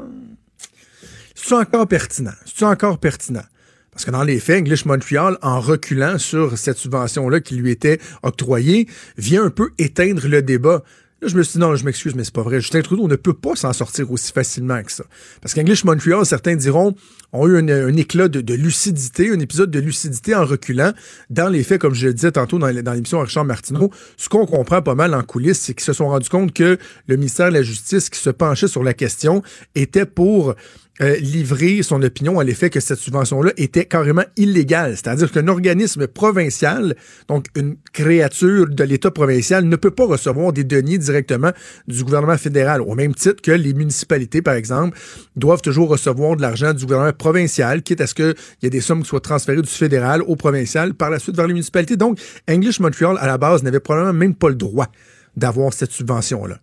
c'est 1.33 1.53
encore 1.53 1.87
pertinent? 1.87 2.33
C'est 2.45 2.65
encore 2.65 2.99
pertinent? 2.99 3.43
Parce 3.91 4.05
que 4.05 4.11
dans 4.11 4.23
les 4.23 4.39
faits, 4.39 4.59
English 4.59 4.85
Montreal, 4.85 5.37
en 5.41 5.59
reculant 5.59 6.19
sur 6.19 6.57
cette 6.57 6.77
subvention-là 6.77 7.39
qui 7.39 7.55
lui 7.55 7.71
était 7.71 7.99
octroyée, 8.21 8.87
vient 9.17 9.45
un 9.45 9.49
peu 9.49 9.71
éteindre 9.79 10.27
le 10.27 10.41
débat. 10.41 10.83
Là, 11.19 11.27
je 11.29 11.35
me 11.35 11.41
suis 11.41 11.53
dit, 11.53 11.59
non, 11.59 11.75
je 11.75 11.83
m'excuse, 11.83 12.13
mais 12.13 12.23
c'est 12.23 12.33
pas 12.33 12.43
vrai. 12.43 12.61
Justin 12.61 12.81
Trudeau 12.81 13.07
ne 13.07 13.15
peut 13.15 13.33
pas 13.33 13.55
s'en 13.55 13.73
sortir 13.73 14.11
aussi 14.11 14.31
facilement 14.31 14.83
que 14.83 14.91
ça. 14.91 15.03
Parce 15.41 15.55
qu'English 15.55 15.83
Montreal, 15.83 16.23
certains 16.27 16.55
diront, 16.55 16.93
ont 17.33 17.47
eu 17.47 17.57
un, 17.57 17.97
éclat 17.97 18.27
de, 18.27 18.53
lucidité, 18.53 19.31
un 19.31 19.39
épisode 19.39 19.71
de 19.71 19.79
lucidité 19.79 20.35
en 20.35 20.45
reculant. 20.45 20.93
Dans 21.31 21.49
les 21.49 21.63
faits, 21.63 21.81
comme 21.81 21.95
je 21.95 22.07
le 22.07 22.13
disais 22.13 22.31
tantôt 22.31 22.59
dans, 22.59 22.71
dans 22.71 22.93
l'émission 22.93 23.19
Richard 23.19 23.45
Martineau, 23.45 23.89
ce 24.15 24.29
qu'on 24.29 24.45
comprend 24.45 24.83
pas 24.83 24.93
mal 24.93 25.15
en 25.15 25.23
coulisses, 25.23 25.59
c'est 25.59 25.73
qu'ils 25.73 25.85
se 25.85 25.93
sont 25.93 26.07
rendus 26.07 26.29
compte 26.29 26.53
que 26.53 26.77
le 27.07 27.15
ministère 27.15 27.49
de 27.49 27.53
la 27.53 27.63
Justice 27.63 28.11
qui 28.11 28.19
se 28.19 28.29
penchait 28.29 28.67
sur 28.67 28.83
la 28.83 28.93
question 28.93 29.41
était 29.73 30.05
pour 30.05 30.53
euh, 31.01 31.15
livrer 31.17 31.83
son 31.83 32.01
opinion 32.01 32.39
à 32.39 32.43
l'effet 32.43 32.71
que 32.71 32.79
cette 32.79 32.97
subvention-là 32.97 33.51
était 33.57 33.85
carrément 33.85 34.23
illégale. 34.35 34.95
C'est-à-dire 34.95 35.31
qu'un 35.31 35.47
organisme 35.47 36.07
provincial, 36.07 36.95
donc 37.27 37.47
une 37.55 37.77
créature 37.93 38.67
de 38.67 38.83
l'État 38.83 39.11
provincial, 39.11 39.65
ne 39.65 39.75
peut 39.75 39.91
pas 39.91 40.05
recevoir 40.05 40.53
des 40.53 40.63
deniers 40.63 40.97
directement 40.97 41.51
du 41.87 42.03
gouvernement 42.03 42.37
fédéral, 42.37 42.81
au 42.81 42.95
même 42.95 43.13
titre 43.13 43.41
que 43.43 43.51
les 43.51 43.73
municipalités, 43.73 44.41
par 44.41 44.55
exemple, 44.55 44.97
doivent 45.35 45.61
toujours 45.61 45.89
recevoir 45.89 46.35
de 46.35 46.41
l'argent 46.41 46.73
du 46.73 46.85
gouvernement 46.85 47.13
provincial, 47.13 47.83
quitte 47.83 48.01
à 48.01 48.07
ce 48.07 48.15
qu'il 48.15 48.35
y 48.63 48.65
ait 48.65 48.71
des 48.71 48.81
sommes 48.81 49.03
qui 49.03 49.09
soient 49.09 49.19
transférées 49.19 49.61
du 49.61 49.69
fédéral 49.69 50.23
au 50.23 50.35
provincial, 50.35 50.95
par 50.95 51.11
la 51.11 51.19
suite 51.19 51.35
vers 51.35 51.45
les 51.45 51.53
municipalités. 51.53 51.95
Donc, 51.95 52.19
English 52.49 52.79
Montreal, 52.79 53.17
à 53.19 53.27
la 53.27 53.37
base, 53.37 53.61
n'avait 53.61 53.79
probablement 53.79 54.13
même 54.13 54.33
pas 54.33 54.49
le 54.49 54.55
droit 54.55 54.87
d'avoir 55.35 55.73
cette 55.73 55.91
subvention-là. 55.91 56.57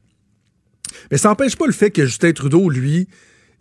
Mais 1.10 1.18
ça 1.18 1.28
n'empêche 1.28 1.56
pas 1.56 1.66
le 1.66 1.72
fait 1.72 1.90
que 1.90 2.04
Justin 2.04 2.32
Trudeau, 2.32 2.68
lui, 2.68 3.08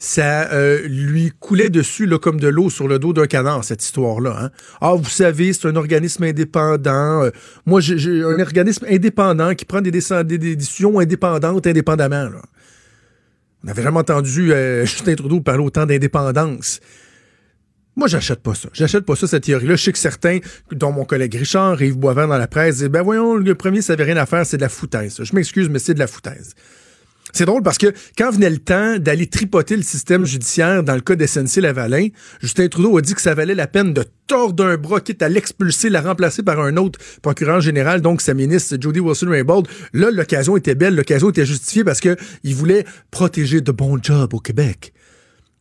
ça 0.06 0.52
euh, 0.52 0.86
lui 0.86 1.32
coulait 1.40 1.70
dessus 1.70 2.10
comme 2.22 2.38
de 2.38 2.50
l'eau 2.50 2.70
sur 2.70 2.90
le 2.90 3.00
dos 3.00 3.14
d'un 3.14 3.26
canard, 3.26 3.64
cette 3.64 3.82
histoire-là. 3.82 4.36
Hein. 4.38 4.50
Ah, 4.82 4.96
vous 4.96 5.10
savez, 5.10 5.54
c'est 5.54 5.66
un 5.70 5.78
organisme 5.78 6.24
indépendant. 6.26 7.24
Euh, 7.24 7.30
moi, 7.66 7.80
j'ai 7.80 8.22
un 8.22 8.38
organisme 8.38 8.86
indépendant 8.90 9.56
qui 9.56 9.64
prend 9.64 9.80
des, 9.80 9.92
déc- 9.92 10.24
des- 10.24 10.38
des 10.38 10.58
décisions 10.58 11.00
indépendantes 11.00 11.66
indépendamment. 11.68 12.28
On 13.64 13.68
n'avait 13.68 13.82
jamais 13.82 14.00
entendu 14.00 14.52
euh, 14.52 14.84
Justin 14.86 15.16
Trudeau 15.16 15.40
parler 15.40 15.64
autant 15.64 15.86
d'indépendance. 15.86 16.82
Moi, 17.96 18.10
j'achète 18.10 18.42
pas 18.42 18.56
ça. 18.56 18.68
J'achète 18.74 19.06
pas 19.06 19.16
ça, 19.16 19.28
cette 19.28 19.44
théorie-là. 19.44 19.78
Je 19.78 19.84
sais 19.86 19.92
que 19.94 19.98
certains, 20.00 20.40
dont 20.74 20.92
mon 20.92 21.06
collègue 21.06 21.36
Richard, 21.36 21.82
Yves 21.82 21.96
Boivin 21.98 22.28
dans 22.28 22.38
la 22.38 22.48
presse, 22.48 22.80
disent, 22.80 22.90
ben 22.90 23.04
voyons, 23.04 23.36
le 23.36 23.56
premier, 23.56 23.82
ça 23.82 23.94
avait 23.94 24.04
rien 24.04 24.18
à 24.18 24.26
faire, 24.26 24.46
c'est 24.46 24.58
de 24.58 24.64
la 24.64 24.70
foutaise. 24.70 25.18
Je 25.24 25.34
m'excuse, 25.34 25.70
mais 25.70 25.80
c'est 25.80 25.94
de 25.94 26.00
la 26.00 26.08
foutaise. 26.08 26.56
C'est 27.36 27.46
drôle 27.46 27.64
parce 27.64 27.80
que 27.80 27.92
quand 28.16 28.30
venait 28.30 28.52
le 28.52 28.60
temps 28.60 29.00
d'aller 29.00 29.26
tripoter 29.26 29.76
le 29.76 29.82
système 29.82 30.24
judiciaire 30.24 30.84
dans 30.84 30.94
le 30.94 31.02
cas 31.02 31.16
d'SNC 31.16 31.62
Lavalin, 31.62 32.10
Justin 32.42 32.68
Trudeau 32.68 32.96
a 32.96 33.02
dit 33.02 33.16
que 33.16 33.22
ça 33.22 33.34
valait 33.34 33.56
la 33.56 33.66
peine 33.66 33.92
de 33.92 34.06
tordre 34.28 34.64
un 34.64 34.78
bras, 34.78 35.02
quitte 35.02 35.24
à 35.24 35.30
l'expulser, 35.30 35.90
la 35.90 36.02
remplacer 36.02 36.44
par 36.44 36.60
un 36.60 36.78
autre 36.78 37.00
procureur 37.24 37.60
général, 37.60 38.02
donc 38.02 38.22
sa 38.22 38.36
ministre 38.36 38.78
Jody 38.80 39.00
Wilson-Raybould. 39.00 39.68
Là, 39.94 40.12
l'occasion 40.12 40.58
était 40.58 40.76
belle, 40.76 40.96
l'occasion 40.96 41.32
était 41.32 41.46
justifiée 41.46 41.84
parce 41.84 42.00
que 42.00 42.16
il 42.44 42.54
voulait 42.54 42.86
protéger 43.10 43.62
de 43.62 43.72
bons 43.72 43.98
jobs 44.02 44.36
au 44.36 44.40
Québec. 44.40 44.94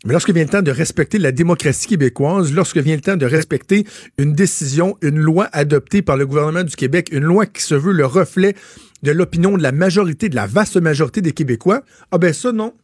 Mais 0.05 0.13
lorsque 0.13 0.31
vient 0.31 0.43
le 0.43 0.51
temps 0.51 0.63
de 0.63 0.71
respecter 0.71 1.19
la 1.19 1.33
démocratie 1.33 1.87
québécoise, 1.87 2.53
lorsque 2.53 2.79
vient 2.79 2.97
le 2.97 3.01
temps 3.01 3.17
de 3.17 3.25
respecter 3.25 3.87
une 4.19 4.35
décision, 4.35 4.99
une 5.01 5.19
loi 5.19 5.49
adoptée 5.53 6.03
par 6.03 6.19
le 6.19 6.27
gouvernement 6.27 6.65
du 6.65 6.77
Québec, 6.77 7.09
une 7.13 7.25
loi 7.25 7.47
qui 7.47 7.63
se 7.63 7.75
veut 7.75 7.93
le 7.93 8.05
reflet 8.05 8.57
de 9.03 9.11
l'opinion 9.11 9.57
de 9.57 9.63
la 9.63 9.73
majorité, 9.73 10.29
de 10.29 10.37
la 10.37 10.47
vaste 10.47 10.77
majorité 10.77 11.21
des 11.21 11.33
Québécois, 11.33 11.83
ah 12.11 12.19
ben 12.19 12.33
ça, 12.33 12.53
non. 12.53 12.75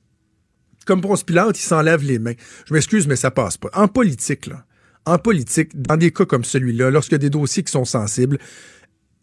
Comme 0.87 1.01
Ponce 1.01 1.23
Pilate, 1.23 1.59
il 1.59 1.63
s'enlève 1.63 2.03
les 2.03 2.19
mains. 2.19 2.35
Je 2.67 2.75
m'excuse, 2.75 3.07
mais 3.07 3.17
ça 3.17 3.31
passe 3.31 3.57
pas. 3.57 3.69
En 3.75 3.89
politique, 3.89 4.47
là, 4.47 4.65
en 5.05 5.19
politique, 5.19 5.81
dans 5.81 5.97
des 5.97 6.11
cas 6.13 6.25
comme 6.25 6.45
celui-là, 6.45 6.91
lorsqu'il 6.91 7.15
y 7.15 7.17
a 7.17 7.19
des 7.19 7.31
dossiers 7.31 7.63
qui 7.63 7.73
sont 7.73 7.85
sensibles, 7.85 8.39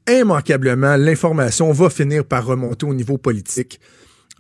immanquablement, 0.07 0.95
l'information 0.95 1.71
va 1.71 1.89
finir 1.89 2.25
par 2.25 2.45
remonter 2.45 2.85
au 2.85 2.93
niveau 2.93 3.17
politique. 3.17 3.79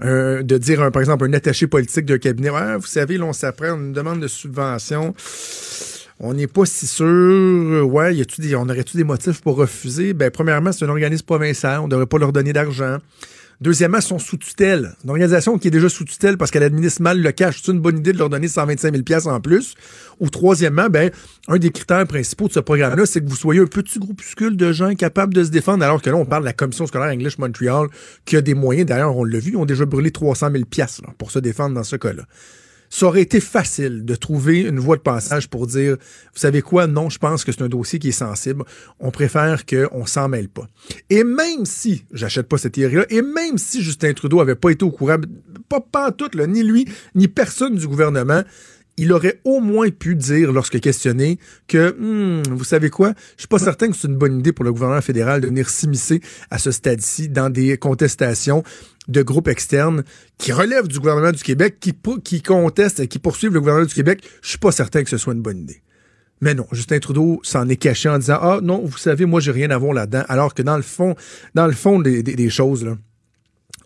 Euh, 0.03 0.43
de 0.43 0.57
dire, 0.57 0.91
par 0.91 1.01
exemple, 1.01 1.25
un 1.25 1.33
attaché 1.33 1.67
politique 1.67 2.05
d'un 2.05 2.17
cabinet, 2.17 2.49
Ouais, 2.49 2.75
vous 2.75 2.85
savez, 2.85 3.17
là, 3.17 3.25
on 3.25 3.33
s'apprend 3.33 3.75
une 3.75 3.93
demande 3.93 4.19
de 4.19 4.27
subvention. 4.27 5.15
On 6.19 6.33
n'est 6.33 6.47
pas 6.47 6.65
si 6.65 6.87
sûr. 6.87 7.87
Ouais, 7.91 8.19
a-tu 8.19 8.41
des, 8.41 8.55
on 8.55 8.63
aurait-tu 8.63 8.95
des 8.95 9.03
motifs 9.03 9.41
pour 9.41 9.57
refuser? 9.57 10.13
Ben, 10.13 10.31
premièrement, 10.31 10.71
c'est 10.71 10.85
un 10.85 10.89
organisme 10.89 11.25
provincial. 11.25 11.81
On 11.81 11.85
ne 11.85 11.91
devrait 11.91 12.05
pas 12.05 12.17
leur 12.17 12.31
donner 12.31 12.53
d'argent. 12.53 12.99
Deuxièmement, 13.61 13.99
ils 13.99 14.03
sont 14.03 14.19
sous 14.19 14.37
tutelle. 14.37 14.95
Une 15.03 15.09
organisation 15.09 15.57
qui 15.57 15.69
est 15.69 15.71
déjà 15.71 15.87
sous 15.87 16.03
tutelle 16.03 16.37
parce 16.37 16.51
qu'elle 16.51 16.63
administre 16.63 17.01
mal 17.01 17.21
le 17.21 17.31
cash. 17.31 17.61
C'est 17.63 17.71
une 17.71 17.79
bonne 17.79 17.97
idée 17.97 18.13
de 18.13 18.17
leur 18.17 18.29
donner 18.29 18.47
125 18.47 18.95
000 19.07 19.27
en 19.27 19.39
plus. 19.41 19.75
Ou 20.19 20.29
troisièmement, 20.29 20.89
ben, 20.89 21.11
un 21.47 21.57
des 21.57 21.71
critères 21.71 22.05
principaux 22.07 22.47
de 22.47 22.53
ce 22.53 22.59
programme-là, 22.59 23.05
c'est 23.05 23.21
que 23.21 23.29
vous 23.29 23.35
soyez 23.35 23.61
un 23.61 23.65
petit 23.65 23.99
groupuscule 23.99 24.57
de 24.57 24.71
gens 24.71 24.93
capables 24.95 25.33
de 25.33 25.43
se 25.43 25.49
défendre, 25.49 25.83
alors 25.83 26.01
que 26.01 26.09
là, 26.09 26.15
on 26.15 26.25
parle 26.25 26.43
de 26.43 26.47
la 26.47 26.53
Commission 26.53 26.85
scolaire 26.87 27.11
English 27.13 27.37
Montreal 27.37 27.87
qui 28.25 28.35
a 28.35 28.41
des 28.41 28.53
moyens. 28.53 28.87
D'ailleurs, 28.87 29.15
on 29.15 29.23
l'a 29.23 29.39
vu, 29.39 29.51
ils 29.51 29.57
ont 29.57 29.65
déjà 29.65 29.85
brûlé 29.85 30.11
300 30.11 30.51
000 30.51 30.63
là, 30.77 31.13
pour 31.17 31.31
se 31.31 31.39
défendre 31.39 31.75
dans 31.75 31.83
ce 31.83 31.95
cas-là 31.95 32.23
ça 32.95 33.07
aurait 33.07 33.23
été 33.23 33.41
facile 33.41 34.05
de 34.05 34.15
trouver 34.15 34.61
une 34.61 34.79
voie 34.79 34.95
de 34.95 35.01
passage 35.01 35.49
pour 35.49 35.67
dire, 35.67 35.97
vous 35.97 36.39
savez 36.39 36.61
quoi, 36.61 36.87
non, 36.87 37.09
je 37.09 37.19
pense 37.19 37.43
que 37.43 37.51
c'est 37.51 37.61
un 37.61 37.67
dossier 37.67 37.99
qui 37.99 38.07
est 38.07 38.13
sensible, 38.13 38.63
on 39.01 39.11
préfère 39.11 39.65
qu'on 39.65 40.05
s'en 40.05 40.29
mêle 40.29 40.47
pas. 40.47 40.65
Et 41.09 41.25
même 41.25 41.65
si, 41.65 42.05
j'achète 42.13 42.47
pas 42.47 42.57
cette 42.57 42.75
théorie-là, 42.75 43.05
et 43.09 43.21
même 43.21 43.57
si 43.57 43.81
Justin 43.81 44.13
Trudeau 44.13 44.39
avait 44.39 44.55
pas 44.55 44.69
été 44.69 44.85
au 44.85 44.91
courant, 44.91 45.17
pas, 45.67 45.81
pas 45.81 46.07
en 46.07 46.11
tout, 46.13 46.29
là, 46.35 46.47
ni 46.47 46.63
lui, 46.63 46.87
ni 47.15 47.27
personne 47.27 47.75
du 47.75 47.85
gouvernement, 47.85 48.43
il 48.95 49.11
aurait 49.11 49.41
au 49.43 49.59
moins 49.59 49.89
pu 49.89 50.15
dire, 50.15 50.53
lorsque 50.53 50.79
questionné, 50.79 51.37
que, 51.67 51.97
hmm, 51.99 52.43
vous 52.53 52.63
savez 52.63 52.89
quoi, 52.89 53.13
je 53.35 53.41
suis 53.41 53.49
pas 53.49 53.59
certain 53.59 53.89
que 53.89 53.97
c'est 53.97 54.07
une 54.07 54.15
bonne 54.15 54.39
idée 54.39 54.53
pour 54.53 54.63
le 54.63 54.71
gouvernement 54.71 55.01
fédéral 55.01 55.41
de 55.41 55.47
venir 55.47 55.69
s'immiscer 55.69 56.21
à 56.49 56.59
ce 56.59 56.71
stade-ci 56.71 57.27
dans 57.27 57.49
des 57.49 57.77
contestations 57.77 58.63
de 59.07 59.21
groupes 59.21 59.47
externes 59.47 60.03
qui 60.37 60.51
relèvent 60.51 60.87
du 60.87 60.99
gouvernement 60.99 61.31
du 61.31 61.43
Québec, 61.43 61.77
qui, 61.79 61.93
qui 62.23 62.41
contestent 62.41 63.07
qui 63.07 63.19
poursuivent 63.19 63.53
le 63.53 63.59
gouvernement 63.59 63.87
du 63.87 63.93
Québec. 63.93 64.23
Je 64.41 64.49
suis 64.49 64.57
pas 64.57 64.71
certain 64.71 65.03
que 65.03 65.09
ce 65.09 65.17
soit 65.17 65.33
une 65.33 65.41
bonne 65.41 65.59
idée. 65.59 65.81
Mais 66.41 66.53
non, 66.53 66.67
Justin 66.71 66.99
Trudeau 66.99 67.39
s'en 67.43 67.67
est 67.69 67.77
caché 67.77 68.09
en 68.09 68.17
disant 68.17 68.37
Ah 68.41 68.59
non, 68.61 68.81
vous 68.83 68.97
savez, 68.97 69.25
moi 69.25 69.39
j'ai 69.39 69.51
rien 69.51 69.69
à 69.71 69.77
voir 69.77 69.93
là-dedans. 69.93 70.23
Alors 70.27 70.53
que 70.53 70.61
dans 70.61 70.75
le 70.75 70.83
fond, 70.83 71.15
dans 71.53 71.67
le 71.67 71.73
fond 71.73 71.99
des, 71.99 72.23
des 72.23 72.49
choses, 72.49 72.83
là, 72.83 72.97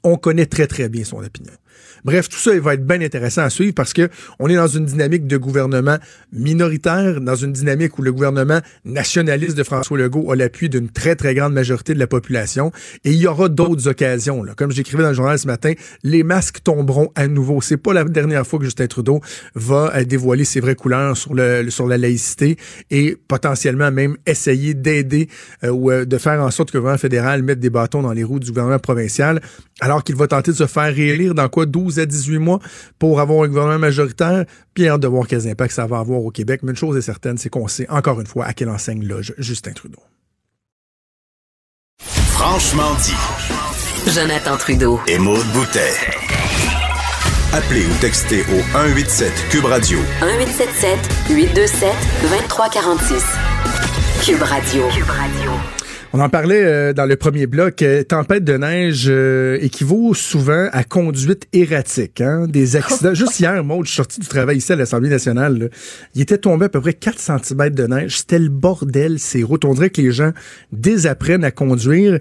on 0.04 0.18
connaît 0.18 0.46
très 0.46 0.68
très 0.68 0.90
bien 0.90 1.04
son 1.04 1.24
opinion. 1.24 1.54
Bref, 2.04 2.30
tout 2.30 2.38
ça 2.38 2.54
il 2.54 2.62
va 2.62 2.74
être 2.74 2.86
bien 2.86 3.02
intéressant 3.02 3.44
à 3.44 3.50
suivre 3.50 3.74
parce 3.74 3.94
que 3.94 4.10
on 4.40 4.48
est 4.48 4.56
dans 4.56 4.68
une 4.68 4.86
dynamique 4.86 5.28
de 5.28 5.38
gouvernement 5.38 5.98
minoritaire, 6.32 7.22
dans 7.22 7.36
une 7.36 7.54
dynamique 7.54 7.98
où 7.98 8.02
le 8.02 8.12
gouvernement 8.12 8.60
nationaliste 8.86 9.58
de 9.58 9.64
François 9.64 9.98
Legault 9.98 10.32
a 10.32 10.36
l'appui 10.36 10.70
d'une 10.70 10.90
très 10.90 11.16
très 11.16 11.34
grande 11.36 11.54
majorité 11.54 11.94
de 11.94 12.00
la 12.00 12.08
population 12.08 12.72
et 13.04 13.12
il 13.12 13.18
y 13.18 13.28
aura 13.28 13.50
d'autres 13.50 13.88
occasions. 13.88 14.44
Là. 14.44 14.54
Comme 14.56 14.72
j'écrivais 14.72 15.04
dans 15.04 15.10
le 15.10 15.16
journal 15.16 15.38
ce 15.38 15.48
matin, 15.48 15.74
les 16.04 16.24
masques 16.24 16.64
tomberont 16.64 17.12
à 17.16 17.28
nouveau. 17.28 17.62
C'est 17.62 17.78
pas 17.78 17.94
la 17.94 18.04
dernière 18.04 18.46
fois 18.46 18.60
que 18.60 18.66
Justin 18.66 18.88
Trudeau 18.88 19.22
va 19.56 19.96
euh, 19.96 20.04
dévoiler 20.04 20.46
ses 20.46 20.60
vraies 20.60 20.76
couleurs 20.76 21.18
sur 21.18 21.34
le 21.34 21.70
sur 21.70 21.88
la 21.88 21.98
laïcité 21.98 22.58
et 22.90 23.18
potentiellement 23.28 23.92
même 23.92 24.18
essayer 24.26 24.74
d'aider 24.74 25.28
euh, 25.64 25.70
ou 25.70 25.92
euh, 25.92 26.06
de 26.06 26.18
faire 26.18 26.42
en 26.42 26.52
sorte 26.52 26.72
que 26.72 26.78
le 26.78 26.82
gouvernement 26.82 27.00
fédéral 27.00 27.44
mette 27.44 27.60
des 27.60 27.70
bâtons 27.70 28.02
dans 28.02 28.14
les 28.14 28.24
roues 28.24 28.40
du 28.40 28.50
gouvernement 28.50 28.80
provincial 28.80 29.42
alors 29.82 30.04
qu'il 30.04 30.16
va 30.16 30.28
tenter 30.28 30.52
de 30.52 30.58
se 30.58 30.68
faire 30.68 30.94
réélire 30.94 31.34
dans 31.34 31.48
quoi 31.50 31.66
12 31.66 31.89
à 31.98 32.06
18 32.06 32.38
mois 32.38 32.60
pour 33.00 33.20
avoir 33.20 33.44
un 33.44 33.48
gouvernement 33.48 33.80
majoritaire, 33.80 34.46
puis 34.74 34.84
de 34.84 35.08
voir 35.08 35.28
quels 35.28 35.48
impacts 35.48 35.74
ça 35.74 35.88
va 35.88 36.00
avoir 36.00 36.24
au 36.24 36.32
Québec. 36.32 36.62
Mais 36.64 36.72
une 36.72 36.78
chose 36.78 36.98
est 36.98 37.02
certaine, 37.02 37.38
c'est 37.38 37.50
qu'on 37.50 37.68
sait 37.68 37.90
encore 37.90 38.20
une 38.20 38.28
fois 38.28 38.46
à 38.46 38.54
quelle 38.54 38.70
enseigne 38.70 39.06
loge 39.06 39.34
Justin 39.38 39.72
Trudeau. 39.72 40.02
Franchement 42.02 42.94
dit. 43.04 44.12
Jonathan 44.12 44.58
Trudeau. 44.58 45.00
Et 45.08 45.18
Maude 45.18 45.46
Boutet. 45.54 45.94
Appelez 47.52 47.86
ou 47.86 47.94
textez 48.00 48.42
au 48.42 48.62
187 48.72 49.32
Cube 49.50 49.66
Radio. 49.66 49.98
1877 50.22 51.00
827 51.30 51.94
2346. 52.22 53.24
Cube 54.24 54.42
Radio. 54.42 54.88
Cube 54.90 55.10
Radio. 55.10 55.52
On 56.12 56.20
en 56.22 56.30
parlait 56.30 56.64
euh, 56.64 56.92
dans 56.92 57.06
le 57.06 57.16
premier 57.16 57.46
bloc. 57.46 57.84
Euh, 57.84 58.04
tempête 58.04 58.44
de 58.44 58.58
neige 58.58 59.06
euh, 59.08 59.60
équivaut 59.62 60.16
souvent 60.16 60.68
à 60.72 60.84
conduite 60.84 61.48
erratique. 61.54 62.20
Hein? 62.20 62.48
Des 62.48 62.76
accidents. 62.78 63.14
Juste 63.14 63.40
hier, 63.40 63.64
moi, 63.64 63.78
je 63.84 63.90
suis 63.90 63.98
sorti 63.98 64.20
du 64.20 64.28
travail 64.28 64.58
ici 64.58 64.72
à 64.72 64.76
l'Assemblée 64.76 65.10
nationale. 65.10 65.70
Il 66.16 66.22
était 66.22 66.40
tombé 66.40 66.66
à 66.66 66.70
peu 66.70 66.82
près 66.82 66.94
4 66.94 67.20
cm 67.20 67.70
de 67.70 67.86
neige. 67.86 68.18
C'était 68.18 68.40
le 68.40 68.50
bordel, 68.50 69.20
ces 69.20 69.44
routes. 69.44 69.66
On 69.66 69.76
dirait 69.76 69.92
que 69.92 70.02
les 70.02 70.12
gens 70.12 70.32
désapprennent 70.72 71.44
à 71.44 71.52
conduire. 71.52 72.18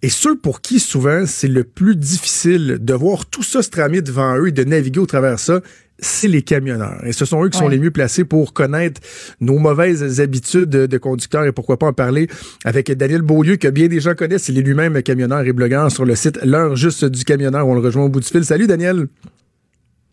Et 0.00 0.08
ceux 0.08 0.36
pour 0.36 0.62
qui 0.62 0.78
souvent 0.78 1.24
c'est 1.26 1.48
le 1.48 1.64
plus 1.64 1.96
difficile 1.96 2.78
de 2.80 2.94
voir 2.94 3.26
tout 3.26 3.42
ça 3.42 3.62
se 3.62 3.70
tramer 3.70 4.00
devant 4.02 4.36
eux 4.36 4.48
et 4.48 4.52
de 4.52 4.64
naviguer 4.64 5.00
au 5.00 5.06
travers 5.06 5.38
ça, 5.38 5.60
c'est 5.98 6.28
les 6.28 6.42
camionneurs. 6.42 7.04
Et 7.04 7.12
ce 7.12 7.24
sont 7.24 7.44
eux 7.44 7.48
qui 7.48 7.58
sont 7.58 7.68
les 7.68 7.78
mieux 7.78 7.90
placés 7.90 8.24
pour 8.24 8.52
connaître 8.52 9.00
nos 9.40 9.58
mauvaises 9.58 10.20
habitudes 10.20 10.68
de, 10.68 10.98
conducteurs 10.98 11.44
et 11.44 11.52
pourquoi 11.52 11.78
pas 11.78 11.86
en 11.86 11.92
parler 11.92 12.28
avec 12.64 12.90
Daniel 12.92 13.22
Beaulieu, 13.22 13.56
que 13.56 13.68
bien 13.68 13.88
des 13.88 14.00
gens 14.00 14.14
connaissent. 14.14 14.48
Il 14.48 14.58
est 14.58 14.62
lui-même 14.62 15.02
camionneur 15.02 15.40
et 15.40 15.52
blogueur 15.52 15.90
sur 15.90 16.04
le 16.04 16.14
site 16.14 16.38
L'heure 16.44 16.76
juste 16.76 17.04
du 17.04 17.24
camionneur. 17.24 17.66
On 17.66 17.74
le 17.74 17.80
rejoint 17.80 18.04
au 18.04 18.08
bout 18.08 18.20
du 18.20 18.28
fil. 18.28 18.44
Salut 18.44 18.66
Daniel. 18.66 19.06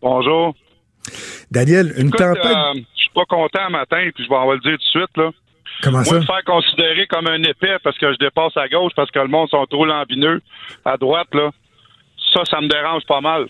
Bonjour. 0.00 0.54
Daniel, 1.50 1.92
une 1.98 2.10
tempête... 2.10 2.44
Euh, 2.44 2.74
je 2.74 3.02
suis 3.02 3.10
pas 3.14 3.24
content 3.28 3.70
matin, 3.70 4.08
puis 4.14 4.24
je 4.24 4.28
vais 4.28 4.36
en 4.36 4.52
le 4.52 4.58
dire 4.60 4.72
tout 4.72 4.98
de 4.98 5.04
suite, 5.04 5.16
là. 5.16 5.30
Comment 5.82 5.98
Moi, 5.98 6.04
ça? 6.04 6.14
me 6.14 6.24
faire 6.24 6.44
considérer 6.46 7.06
comme 7.08 7.26
un 7.26 7.42
épais 7.42 7.76
parce 7.82 7.98
que 7.98 8.10
je 8.12 8.18
dépasse 8.18 8.56
à 8.56 8.68
gauche 8.68 8.92
parce 8.96 9.10
que 9.10 9.18
le 9.18 9.28
monde 9.28 9.48
sont 9.50 9.66
trop 9.66 9.84
lambineux 9.84 10.40
à 10.84 10.96
droite, 10.96 11.28
là. 11.34 11.50
Ça, 12.32 12.42
ça 12.50 12.60
me 12.60 12.68
dérange 12.68 13.02
pas 13.06 13.20
mal. 13.20 13.48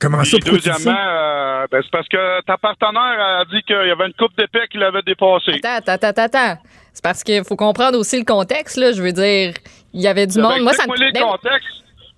Comment 0.00 0.22
ça? 0.24 0.36
Deuxièmement, 0.38 0.96
euh, 0.96 1.66
ben, 1.70 1.80
c'est 1.82 1.90
parce 1.90 2.06
que 2.08 2.40
ta 2.42 2.56
partenaire 2.56 3.00
a 3.40 3.44
dit 3.46 3.62
qu'il 3.62 3.74
y 3.76 3.90
avait 3.90 4.06
une 4.06 4.12
coupe 4.14 4.36
d'épais 4.38 4.66
qui 4.70 4.78
l'avait 4.78 5.02
dépassé. 5.02 5.60
Attends, 5.64 5.92
attends, 5.92 6.06
attends, 6.08 6.22
attends. 6.22 6.58
C'est 6.92 7.02
parce 7.02 7.24
qu'il 7.24 7.42
faut 7.44 7.56
comprendre 7.56 7.98
aussi 7.98 8.18
le 8.18 8.24
contexte, 8.24 8.76
là. 8.76 8.92
Je 8.92 9.02
veux 9.02 9.12
dire, 9.12 9.54
il 9.92 10.00
y 10.00 10.06
avait 10.06 10.26
du 10.26 10.40
monde. 10.40 10.60
Moi, 10.62 10.72
ça 10.72 10.86
me. 10.86 10.96
les 10.96 11.10
Ben, 11.12 11.22
contextes. 11.22 11.68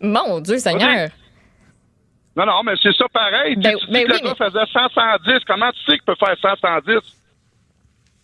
Mon 0.00 0.40
Dieu, 0.40 0.58
Seigneur. 0.58 1.08
Non, 2.37 2.46
non, 2.46 2.62
mais 2.64 2.72
c'est 2.82 2.94
ça 2.96 3.06
pareil. 3.12 3.54
Tu- 3.56 3.60
Ben- 3.60 3.76
tu 3.78 3.87
dis 3.87 3.92
ben 3.92 4.06
que 4.06 4.12
oui, 4.12 4.18
le 4.22 4.25
gars 4.28 4.34
mais- 4.38 4.46
faisait 4.50 4.72
100, 4.72 4.88
110. 4.94 5.44
Comment 5.46 5.70
tu 5.72 5.78
sais 5.84 5.92
qu'il 5.99 6.02
peut 6.04 6.14
faire 6.18 6.37
100, 6.40 6.56
110? 6.60 6.99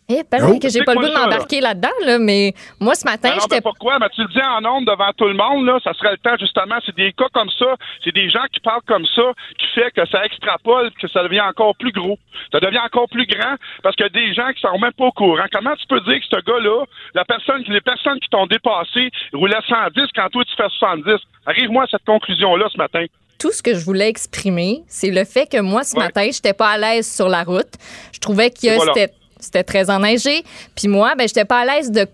Eh, 0.09 0.23
pareil 0.23 0.53
Oh, 0.55 0.59
que 0.61 0.69
j'ai 0.69 0.85
pas 0.85 0.95
le 0.95 1.01
goût 1.01 1.09
de 1.09 1.13
m'embarquer 1.15 1.61
là-dedans, 1.61 1.91
là, 2.05 2.19
mais 2.21 2.55
moi, 2.79 2.95
ce 2.95 3.05
matin, 3.05 3.31
Alors, 3.31 3.41
j'étais 3.43 3.57
ben 3.57 3.63
pourquoi? 3.63 3.99
Ben, 3.99 4.09
tu 4.15 4.23
le 4.23 4.29
dis 4.29 4.41
en 4.41 4.61
nombre 4.61 4.87
devant 4.93 5.11
tout 5.17 5.27
le 5.27 5.35
monde, 5.35 5.67
là, 5.67 5.79
ça 5.83 5.93
serait 5.95 6.13
le 6.13 6.19
temps, 6.19 6.37
justement. 6.39 6.77
C'est 6.87 6.95
des 6.95 7.13
cas 7.13 7.27
comme 7.35 7.51
ça, 7.59 7.75
c'est 8.05 8.15
des 8.15 8.31
gens 8.31 8.45
qui 8.53 8.61
parlent 8.61 8.83
comme 8.87 9.05
ça, 9.17 9.23
qui 9.59 9.67
fait 9.75 9.91
que 9.91 10.07
ça 10.09 10.25
extrapole, 10.25 10.93
que 11.01 11.09
ça 11.09 11.25
devient 11.25 11.41
encore 11.41 11.75
plus 11.77 11.91
gros. 11.91 12.19
Ça 12.53 12.61
devient 12.61 12.79
encore 12.79 13.09
plus 13.09 13.27
grand 13.27 13.57
parce 13.83 13.97
qu'il 13.97 14.05
y 14.05 14.07
a 14.07 14.11
des 14.11 14.33
gens 14.33 14.53
qui 14.55 14.61
sont 14.61 14.79
même 14.79 14.93
pas 14.93 15.07
au 15.07 15.13
courant. 15.13 15.45
Comment 15.53 15.75
tu 15.75 15.87
peux 15.89 16.01
dire 16.03 16.21
que 16.21 16.27
ce 16.31 16.41
gars-là, 16.41 16.85
la 17.15 17.25
personne, 17.25 17.65
les 17.67 17.81
personnes 17.81 18.21
qui 18.21 18.29
t'ont 18.29 18.47
dépassé 18.47 19.11
roulaient 19.33 19.57
110 19.69 20.03
quand 20.15 20.29
toi 20.31 20.45
tu 20.45 20.55
fais 20.57 20.69
70? 20.79 21.15
Arrive-moi 21.47 21.83
à 21.83 21.87
cette 21.91 22.05
conclusion-là 22.05 22.67
ce 22.73 22.79
matin. 22.79 23.05
tout 23.39 23.53
ce 23.53 23.63
que 23.63 23.75
je 23.75 23.85
voulais 23.85 24.09
exprimer, 24.09 24.81
c'est 24.89 25.11
le 25.11 25.25
fait 25.27 25.47
que 25.47 25.61
moi, 25.61 25.85
ce 25.85 25.95
Ouais. 25.95 26.05
matin, 26.05 26.27
j'étais 26.33 26.55
pas 26.55 26.71
à 26.71 26.79
l'aise 26.79 27.07
sur 27.15 27.29
la 27.29 27.43
route. 27.45 27.69
Je 28.15 28.19
trouvais 28.19 28.49
que 28.51 28.75
Voilà. 28.77 28.93
c'était 28.95 29.13
c'était 29.39 29.65
très 29.65 29.91
enneigé. 29.91 30.45
Puis 30.75 30.89
moi, 30.89 31.15
ben, 31.17 31.27
j'étais 31.27 31.45
pas 31.45 31.61
à 31.61 31.65
l'aise 31.65 31.91
de 31.91 32.07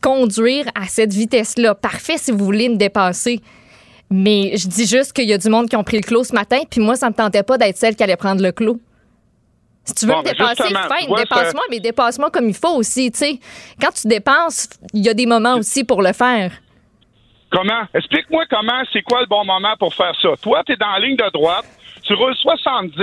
conduire 0.00 0.66
à 0.74 0.86
cette 0.86 1.12
vitesse-là. 1.12 1.74
Parfait 1.74 2.16
si 2.16 2.32
vous 2.32 2.44
voulez 2.44 2.68
me 2.68 2.76
dépasser. 2.76 3.40
Mais 4.10 4.56
je 4.56 4.66
dis 4.66 4.86
juste 4.86 5.12
qu'il 5.12 5.28
y 5.28 5.32
a 5.32 5.38
du 5.38 5.48
monde 5.48 5.68
qui 5.68 5.76
ont 5.76 5.84
pris 5.84 5.98
le 5.98 6.02
clos 6.02 6.24
ce 6.24 6.34
matin, 6.34 6.58
puis 6.68 6.80
moi, 6.80 6.96
ça 6.96 7.08
me 7.08 7.14
tentait 7.14 7.44
pas 7.44 7.58
d'être 7.58 7.76
celle 7.76 7.94
qui 7.94 8.02
allait 8.02 8.16
prendre 8.16 8.42
le 8.42 8.50
clos. 8.50 8.80
Si 9.84 9.94
tu 9.94 10.06
veux 10.06 10.12
Bon, 10.12 10.18
me 10.18 10.24
mais 10.24 10.32
dépasser, 10.32 10.64
fine, 10.64 11.14
dépasse-moi, 11.16 11.62
mais 11.70 11.80
dépasse-moi 11.80 12.30
comme 12.30 12.48
il 12.48 12.54
faut 12.54 12.76
aussi, 12.76 13.10
tu 13.12 13.18
sais. 13.18 13.40
Quand 13.80 13.92
tu 13.92 14.08
dépasses, 14.08 14.68
il 14.92 15.04
y 15.04 15.08
a 15.08 15.14
des 15.14 15.26
moments 15.26 15.54
aussi 15.56 15.84
pour 15.84 16.02
le 16.02 16.12
faire. 16.12 16.52
Comment? 17.50 17.82
Explique-moi 17.94 18.44
comment, 18.50 18.82
c'est 18.92 19.02
quoi 19.02 19.20
le 19.20 19.26
bon 19.26 19.44
moment 19.44 19.74
pour 19.78 19.94
faire 19.94 20.14
ça. 20.20 20.30
Toi, 20.42 20.62
tu 20.66 20.72
es 20.72 20.76
dans 20.76 20.90
la 20.90 21.00
ligne 21.00 21.16
de 21.16 21.30
droite, 21.32 21.64
tu 22.02 22.14
roules 22.14 22.36
70, 22.36 22.94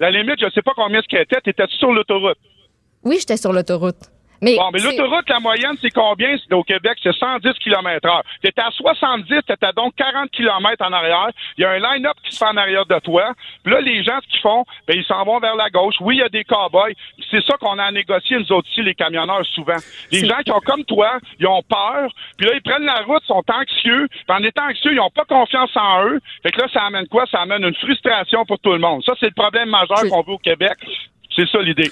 la 0.00 0.10
limite, 0.10 0.40
je 0.40 0.50
sais 0.54 0.62
pas 0.62 0.72
combien 0.74 1.00
ce 1.00 1.06
qu'elle 1.06 1.22
était, 1.22 1.40
tu 1.42 1.50
étais 1.50 1.66
sur 1.78 1.92
l'autoroute. 1.92 2.38
Oui, 3.06 3.16
j'étais 3.20 3.36
sur 3.38 3.52
l'autoroute. 3.52 3.96
Mais, 4.42 4.54
Bon, 4.56 4.68
mais 4.70 4.80
l'autoroute, 4.80 5.26
la 5.30 5.40
moyenne, 5.40 5.76
c'est 5.80 5.88
combien? 5.88 6.36
Au 6.52 6.62
Québec? 6.62 6.98
C'est 7.02 7.14
110 7.14 7.54
km 7.54 8.06
heure. 8.06 8.22
Tu 8.42 8.48
étais 8.50 8.60
à 8.60 8.70
70, 8.70 9.24
tu 9.28 9.34
étais 9.50 9.72
donc 9.74 9.94
40 9.96 10.30
km 10.30 10.84
en 10.84 10.92
arrière. 10.92 11.30
Il 11.56 11.62
y 11.62 11.64
a 11.64 11.70
un 11.70 11.78
line-up 11.78 12.12
qui 12.22 12.32
se 12.32 12.38
fait 12.38 12.44
en 12.50 12.56
arrière 12.58 12.84
de 12.84 12.98
toi. 12.98 13.32
Puis 13.64 13.72
là, 13.72 13.80
les 13.80 14.04
gens, 14.04 14.18
ce 14.22 14.28
qu'ils 14.28 14.40
font, 14.42 14.66
ben, 14.86 14.94
ils 14.98 15.04
s'en 15.06 15.24
vont 15.24 15.38
vers 15.40 15.56
la 15.56 15.70
gauche. 15.70 15.94
Oui, 16.00 16.16
il 16.16 16.18
y 16.18 16.22
a 16.22 16.28
des 16.28 16.44
cow-boys. 16.44 16.90
C'est 17.30 17.42
ça 17.46 17.56
qu'on 17.58 17.78
a 17.78 17.84
à 17.84 17.90
négocier, 17.92 18.36
nous 18.38 18.52
autres 18.52 18.68
ici, 18.72 18.82
les 18.82 18.94
camionneurs, 18.94 19.46
souvent. 19.54 19.76
Les 20.12 20.26
gens 20.26 20.42
qui 20.44 20.52
ont 20.52 20.60
comme 20.60 20.84
toi, 20.84 21.18
ils 21.40 21.46
ont 21.46 21.62
peur. 21.62 22.10
Puis 22.36 22.46
là, 22.46 22.52
ils 22.56 22.62
prennent 22.62 22.84
la 22.84 23.04
route, 23.06 23.22
sont 23.24 23.42
anxieux. 23.50 24.06
Puis 24.10 24.24
en 24.36 24.42
étant 24.42 24.64
anxieux, 24.68 24.92
ils 24.92 24.96
n'ont 24.96 25.08
pas 25.10 25.24
confiance 25.24 25.70
en 25.76 26.04
eux. 26.08 26.20
Fait 26.42 26.50
que 26.52 26.60
là, 26.60 26.66
ça 26.74 26.82
amène 26.82 27.06
quoi? 27.08 27.24
Ça 27.32 27.40
amène 27.40 27.64
une 27.64 27.74
frustration 27.76 28.44
pour 28.44 28.58
tout 28.58 28.72
le 28.72 28.80
monde. 28.80 29.02
Ça, 29.04 29.14
c'est 29.18 29.26
le 29.34 29.34
problème 29.34 29.70
majeur 29.70 29.96
Je- 30.04 30.10
qu'on 30.10 30.20
veut 30.22 30.32
au 30.34 30.38
Québec. 30.38 30.74
C'est 31.34 31.48
ça 31.48 31.60
l'idée. 31.62 31.90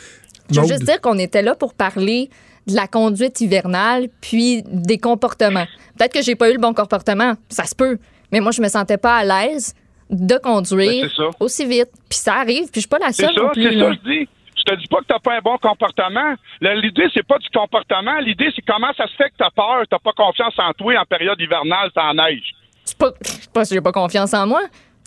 Je 0.54 0.60
veux 0.60 0.66
juste 0.66 0.84
dire 0.84 1.00
qu'on 1.00 1.18
était 1.18 1.42
là 1.42 1.54
pour 1.54 1.74
parler 1.74 2.30
de 2.66 2.74
la 2.74 2.86
conduite 2.86 3.40
hivernale 3.40 4.08
puis 4.20 4.62
des 4.66 4.98
comportements. 4.98 5.66
Peut-être 5.98 6.12
que 6.14 6.22
j'ai 6.22 6.34
pas 6.34 6.48
eu 6.50 6.54
le 6.54 6.58
bon 6.60 6.72
comportement, 6.74 7.34
ça 7.48 7.64
se 7.64 7.74
peut, 7.74 7.98
mais 8.32 8.40
moi 8.40 8.52
je 8.52 8.62
me 8.62 8.68
sentais 8.68 8.96
pas 8.98 9.16
à 9.16 9.24
l'aise 9.24 9.74
de 10.10 10.36
conduire 10.38 11.08
Ben, 11.18 11.30
aussi 11.40 11.66
vite. 11.66 11.88
Puis 12.08 12.18
ça 12.18 12.34
arrive, 12.36 12.70
puis 12.70 12.76
je 12.76 12.80
suis 12.80 12.88
pas 12.88 12.98
la 12.98 13.12
C'est 13.12 13.26
seule 13.26 13.34
ça, 13.34 13.40
non 13.42 13.48
plus. 13.50 13.62
c'est 13.64 13.70
là. 13.72 13.86
ça, 13.86 13.92
je 14.04 14.10
dis. 14.10 14.28
Je 14.56 14.62
te 14.72 14.80
dis 14.80 14.86
pas 14.86 14.98
que 15.00 15.06
t'as 15.08 15.18
pas 15.18 15.34
un 15.36 15.40
bon 15.40 15.58
comportement. 15.58 16.34
L'idée, 16.60 17.08
c'est 17.12 17.26
pas 17.26 17.36
du 17.38 17.48
comportement. 17.52 18.18
L'idée, 18.20 18.50
c'est 18.56 18.62
comment 18.62 18.92
ça 18.96 19.06
se 19.06 19.12
fait 19.14 19.28
que 19.30 19.34
t'as 19.38 19.50
peur, 19.50 19.82
t'as 19.90 19.98
pas 19.98 20.12
confiance 20.16 20.54
en 20.58 20.72
toi 20.72 20.94
en 20.98 21.04
période 21.04 21.38
hivernale, 21.38 21.90
en 21.96 22.14
neige. 22.14 22.54
C'est 22.84 22.96
pas, 22.96 23.10
c'est 23.20 23.50
pas 23.52 23.64
j'ai 23.64 23.80
pas 23.82 23.92
confiance 23.92 24.32
en 24.32 24.46
moi. 24.46 24.62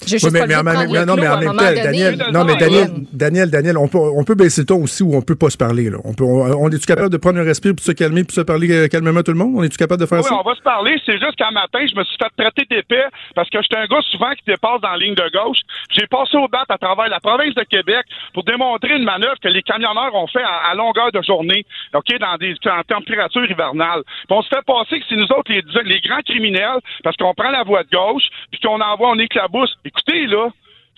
J'ai 0.05 0.17
Oui, 0.23 0.29
mais, 0.31 0.39
pas 0.39 0.45
le 0.45 0.91
mais 0.91 1.05
non, 1.05 1.15
mais 1.15 1.27
en 1.27 1.39
même 1.39 1.49
temps, 1.49 1.65
donné. 1.65 1.81
Daniel, 1.81 2.23
non, 2.31 2.45
mais 2.45 2.55
Daniel, 2.55 2.89
Daniel, 3.11 3.49
Daniel, 3.49 3.77
on 3.77 3.87
peut, 3.87 3.97
on 3.97 4.23
peut 4.23 4.35
baisser 4.35 4.61
le 4.61 4.67
ton 4.67 4.83
aussi 4.83 5.01
ou 5.03 5.15
on 5.15 5.21
peut 5.21 5.35
pas 5.35 5.49
se 5.49 5.57
parler, 5.57 5.89
là. 5.89 5.97
On 6.03 6.13
peut, 6.13 6.23
on, 6.23 6.65
on 6.65 6.69
est-tu 6.69 6.85
capable 6.85 7.09
de 7.09 7.17
prendre 7.17 7.39
un 7.39 7.43
respire 7.43 7.73
puis 7.75 7.83
se 7.83 7.91
calmer 7.91 8.23
puis 8.23 8.35
se 8.35 8.41
parler 8.41 8.71
euh, 8.71 8.87
calmement 8.87 9.23
tout 9.23 9.31
le 9.31 9.37
monde? 9.37 9.53
On 9.55 9.63
est-tu 9.63 9.77
capable 9.77 10.01
de 10.01 10.05
faire 10.05 10.19
Oui, 10.19 10.23
ça? 10.23 10.35
on 10.35 10.43
va 10.47 10.55
se 10.55 10.61
parler. 10.61 10.95
C'est 11.05 11.17
juste 11.17 11.35
qu'un 11.35 11.51
matin, 11.51 11.79
je 11.89 11.95
me 11.95 12.03
suis 12.03 12.17
fait 12.17 12.29
traiter 12.37 12.65
d'épais 12.69 13.05
parce 13.35 13.49
que 13.49 13.61
j'étais 13.61 13.77
un 13.77 13.85
gars 13.87 14.01
souvent 14.11 14.31
qui 14.33 14.43
dépasse 14.45 14.81
dans 14.81 14.91
la 14.91 14.97
ligne 14.97 15.15
de 15.15 15.29
gauche. 15.33 15.59
J'ai 15.91 16.05
passé 16.07 16.37
au 16.37 16.47
bat 16.47 16.63
à 16.69 16.77
travers 16.77 17.09
la 17.09 17.19
province 17.19 17.55
de 17.55 17.63
Québec 17.63 18.05
pour 18.33 18.43
démontrer 18.43 18.95
une 18.97 19.03
manœuvre 19.03 19.39
que 19.41 19.49
les 19.49 19.63
camionneurs 19.63 20.13
ont 20.13 20.27
fait 20.27 20.43
à, 20.43 20.69
à 20.71 20.75
longueur 20.75 21.11
de 21.11 21.21
journée, 21.23 21.65
OK, 21.93 22.07
dans 22.19 22.37
des 22.37 22.53
en 22.67 22.83
température 22.83 23.49
hivernale. 23.49 24.03
Puis 24.27 24.37
on 24.37 24.41
se 24.41 24.49
fait 24.49 24.63
passer 24.65 24.99
que 24.99 25.05
c'est 25.09 25.15
nous 25.15 25.31
autres 25.31 25.51
les, 25.51 25.63
les 25.85 26.01
grands 26.01 26.21
criminels 26.21 26.79
parce 27.03 27.15
qu'on 27.17 27.33
prend 27.33 27.49
la 27.49 27.63
voie 27.63 27.83
de 27.83 27.89
gauche 27.89 28.27
puis 28.51 28.59
qu'on 28.61 28.79
envoie, 28.79 29.09
on 29.09 29.19
éclabousse. 29.19 29.75
Écoutez, 29.87 30.27
là, 30.27 30.49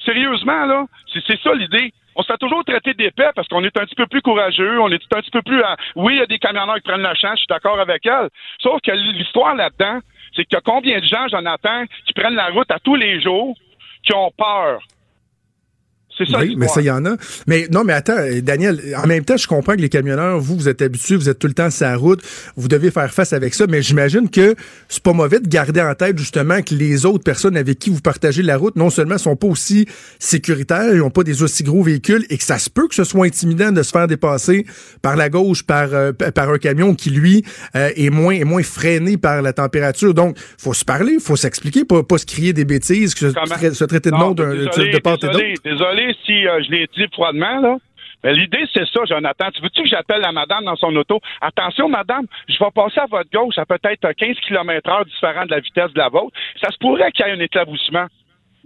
sérieusement, 0.05 0.65
là, 0.65 0.85
c'est 1.13 1.39
ça 1.41 1.53
l'idée. 1.53 1.93
on 2.15 2.21
se 2.23 2.27
fait 2.27 2.37
toujours 2.37 2.63
traiter 2.65 2.93
d'épais 2.93 3.29
parce 3.35 3.47
qu'on 3.47 3.63
est 3.63 3.77
un 3.77 3.85
petit 3.85 3.95
peu 3.95 4.07
plus 4.07 4.21
courageux, 4.21 4.79
on 4.81 4.89
est 4.89 4.95
un 5.13 5.21
petit 5.21 5.31
peu 5.31 5.41
plus... 5.41 5.61
à- 5.63 5.77
Oui, 5.95 6.15
il 6.15 6.19
y 6.19 6.21
a 6.21 6.25
des 6.25 6.39
camionneurs 6.39 6.75
qui 6.75 6.81
prennent 6.89 7.01
la 7.01 7.15
chance, 7.15 7.33
je 7.35 7.39
suis 7.43 7.47
d'accord 7.47 7.79
avec 7.79 8.05
elle. 8.05 8.29
Sauf 8.61 8.81
que 8.81 8.91
l'histoire 8.91 9.55
là-dedans, 9.55 9.99
c'est 10.35 10.43
qu'il 10.45 10.55
y 10.55 10.57
a 10.57 10.61
combien 10.61 10.99
de 10.99 11.05
gens, 11.05 11.27
Jonathan, 11.29 11.85
qui 12.05 12.13
prennent 12.13 12.35
la 12.35 12.47
route 12.49 12.69
à 12.71 12.79
tous 12.79 12.95
les 12.95 13.21
jours, 13.21 13.55
qui 14.03 14.13
ont 14.13 14.31
peur? 14.37 14.79
C'est 16.19 16.29
ça 16.29 16.39
Oui, 16.39 16.55
mais 16.57 16.67
ça, 16.67 16.81
il 16.81 16.85
y 16.85 16.91
en 16.91 17.03
a. 17.05 17.15
Mais 17.47 17.67
non, 17.71 17.83
mais 17.83 17.93
attends, 17.93 18.17
euh, 18.17 18.41
Daniel, 18.41 18.79
en 19.01 19.07
même 19.07 19.23
temps, 19.25 19.37
je 19.37 19.47
comprends 19.47 19.75
que 19.75 19.81
les 19.81 19.89
camionneurs, 19.89 20.39
vous, 20.39 20.55
vous 20.55 20.67
êtes 20.69 20.81
habitués, 20.83 21.15
vous 21.15 21.29
êtes 21.29 21.39
tout 21.39 21.47
le 21.47 21.53
temps 21.53 21.69
sur 21.71 21.85
la 21.87 21.95
route, 21.95 22.21
vous 22.57 22.67
devez 22.67 22.91
faire 22.91 23.11
face 23.13 23.33
avec 23.33 23.53
ça, 23.55 23.65
mais 23.67 23.81
j'imagine 23.81 24.29
que 24.29 24.53
c'est 24.89 25.01
pas 25.01 25.13
mauvais 25.13 25.39
de 25.39 25.47
garder 25.47 25.81
en 25.81 25.95
tête, 25.95 26.17
justement, 26.17 26.61
que 26.61 26.75
les 26.75 27.05
autres 27.05 27.23
personnes 27.23 27.55
avec 27.57 27.79
qui 27.79 27.89
vous 27.89 28.01
partagez 28.01 28.43
la 28.43 28.57
route, 28.57 28.75
non 28.75 28.89
seulement 28.89 29.17
sont 29.17 29.35
pas 29.35 29.47
aussi 29.47 29.87
sécuritaires, 30.19 30.93
ils 30.93 31.01
ont 31.01 31.09
pas 31.09 31.23
des 31.23 31.41
aussi 31.43 31.63
gros 31.63 31.81
véhicules, 31.83 32.25
et 32.29 32.37
que 32.37 32.43
ça 32.43 32.59
se 32.59 32.69
peut 32.69 32.87
que 32.87 32.95
ce 32.95 33.03
soit 33.05 33.25
intimidant 33.25 33.71
de 33.71 33.81
se 33.81 33.91
faire 33.91 34.07
dépasser 34.07 34.65
par 35.01 35.15
la 35.15 35.29
gauche, 35.29 35.63
par, 35.63 35.93
euh, 35.93 36.11
par 36.11 36.49
un 36.49 36.57
camion 36.57 36.93
qui, 36.95 37.09
lui, 37.09 37.43
euh, 37.75 37.89
est 37.95 38.09
moins, 38.09 38.33
est 38.33 38.43
moins 38.43 38.63
freiné 38.63 39.17
par 39.17 39.41
la 39.41 39.53
température. 39.53 40.13
Donc, 40.13 40.37
faut 40.57 40.73
se 40.73 40.83
parler, 40.85 41.17
faut 41.19 41.35
s'expliquer, 41.35 41.85
pas, 41.85 42.03
pas 42.03 42.17
se 42.17 42.25
crier 42.25 42.51
des 42.53 42.65
bêtises, 42.65 43.13
que 43.15 43.29
se, 43.29 43.33
tra- 43.35 43.73
se 43.73 43.83
traiter 43.85 44.11
de 44.11 44.15
nom 44.15 44.31
d'un- 44.33 44.49
désolé, 44.55 44.91
de 44.91 44.97
part 44.99 45.15
et 45.21 45.27
d'autre. 45.27 45.39
désolé, 45.63 46.08
si 46.25 46.47
euh, 46.47 46.61
je 46.63 46.71
l'ai 46.71 46.87
dit 46.95 47.07
froidement, 47.13 47.59
là. 47.59 47.77
Mais 48.23 48.33
l'idée, 48.33 48.65
c'est 48.73 48.87
ça, 48.87 49.01
Jonathan. 49.05 49.49
Tu 49.51 49.61
veux-tu 49.61 49.83
que 49.83 49.87
j'appelle 49.87 50.21
la 50.21 50.31
madame 50.31 50.65
dans 50.65 50.75
son 50.75 50.93
auto? 50.95 51.21
Attention, 51.41 51.87
madame, 51.87 52.25
je 52.49 52.59
vais 52.59 52.71
passer 52.71 52.99
à 52.99 53.05
votre 53.05 53.29
gauche 53.31 53.57
à 53.57 53.65
peut-être 53.65 54.11
15 54.11 54.35
km 54.45 54.89
heure 54.89 55.05
différent 55.05 55.45
de 55.45 55.51
la 55.51 55.61
vitesse 55.61 55.93
de 55.93 55.99
la 55.99 56.09
vôtre. 56.09 56.35
Ça 56.61 56.69
se 56.69 56.77
pourrait 56.77 57.11
qu'il 57.11 57.25
y 57.25 57.29
ait 57.29 57.33
un 57.33 57.39
éclaboussement. 57.39 58.07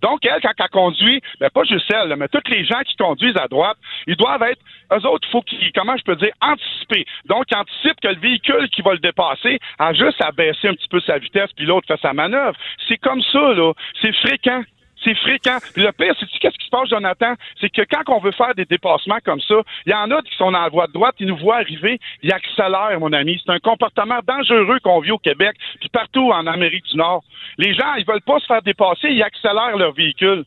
Donc, 0.04 0.26
elle, 0.26 0.42
quand 0.42 0.52
elle 0.60 0.70
conduit, 0.70 1.22
ben 1.40 1.50
pas 1.50 1.64
juste 1.64 1.90
elle, 1.94 2.14
mais 2.18 2.28
tous 2.28 2.44
les 2.50 2.66
gens 2.66 2.82
qui 2.86 2.96
conduisent 2.98 3.38
à 3.38 3.48
droite, 3.48 3.78
ils 4.06 4.18
doivent 4.18 4.44
être, 4.44 4.60
eux 4.92 5.08
autres, 5.08 5.26
il 5.30 5.32
faut 5.32 5.42
qu'ils, 5.42 5.72
comment 5.74 5.96
je 5.96 6.04
peux 6.04 6.18
dire, 6.18 6.34
anticiper. 6.42 7.06
Donc, 7.26 7.46
ils 7.50 7.58
anticipent 7.58 8.02
que 8.02 8.10
le 8.10 8.20
véhicule 8.20 8.70
qui 8.70 8.82
va 8.82 8.92
le 8.92 9.00
dépasser 9.00 9.60
a 9.80 9.94
juste 9.94 10.22
à 10.22 10.32
baisser 10.32 10.68
un 10.68 10.74
petit 10.74 10.90
peu 10.90 11.00
sa 11.00 11.20
vitesse, 11.20 11.52
puis 11.56 11.66
l'autre 11.66 11.88
fait 11.88 12.02
sa 12.02 12.12
manœuvre. 12.12 12.58
C'est 12.90 12.98
comme 12.98 13.22
ça, 13.32 13.54
là. 13.54 13.72
C'est 14.02 14.14
fréquent. 14.18 14.64
C'est 15.04 15.16
fréquent. 15.16 15.58
Puis 15.74 15.84
le 15.84 15.92
pire, 15.92 16.16
c'est 16.20 16.28
qu'est-ce 16.40 16.58
qui 16.58 16.66
se 16.66 16.70
passe, 16.70 16.90
Jonathan? 16.90 17.34
C'est 17.60 17.70
que 17.70 17.82
quand 17.90 18.14
on 18.14 18.20
veut 18.20 18.32
faire 18.32 18.56
des 18.56 18.66
dépassements 18.66 19.20
comme 19.26 19.42
ça, 19.42 19.56
il 19.86 19.92
y 19.92 19.96
en 19.96 20.10
a 20.12 20.22
qui 20.22 20.36
sont 20.38 20.52
dans 20.52 20.62
la 20.62 20.70
voie 20.70 20.88
de 20.88 20.94
droite, 20.94 21.16
ils 21.20 21.28
nous 21.28 21.38
voient 21.38 21.58
arriver, 21.58 22.00
ils 22.22 22.32
accélèrent, 22.32 23.00
mon 23.00 23.14
ami. 23.14 23.42
C'est 23.46 23.52
un 23.52 23.60
comportement 23.60 24.20
dangereux 24.26 24.80
qu'on 24.84 25.00
vit 25.02 25.12
au 25.12 25.18
Québec, 25.18 25.56
puis 25.80 25.90
partout 25.90 26.32
en 26.32 26.48
Amérique 26.48 26.86
du 26.92 26.98
Nord. 26.98 27.24
Les 27.58 27.74
gens, 27.74 27.94
ils 27.98 28.06
veulent 28.06 28.22
pas 28.22 28.40
se 28.40 28.46
faire 28.46 28.62
dépasser, 28.62 29.10
ils 29.10 29.24
accélèrent 29.24 29.78
leur 29.78 29.94
véhicule. 29.94 30.46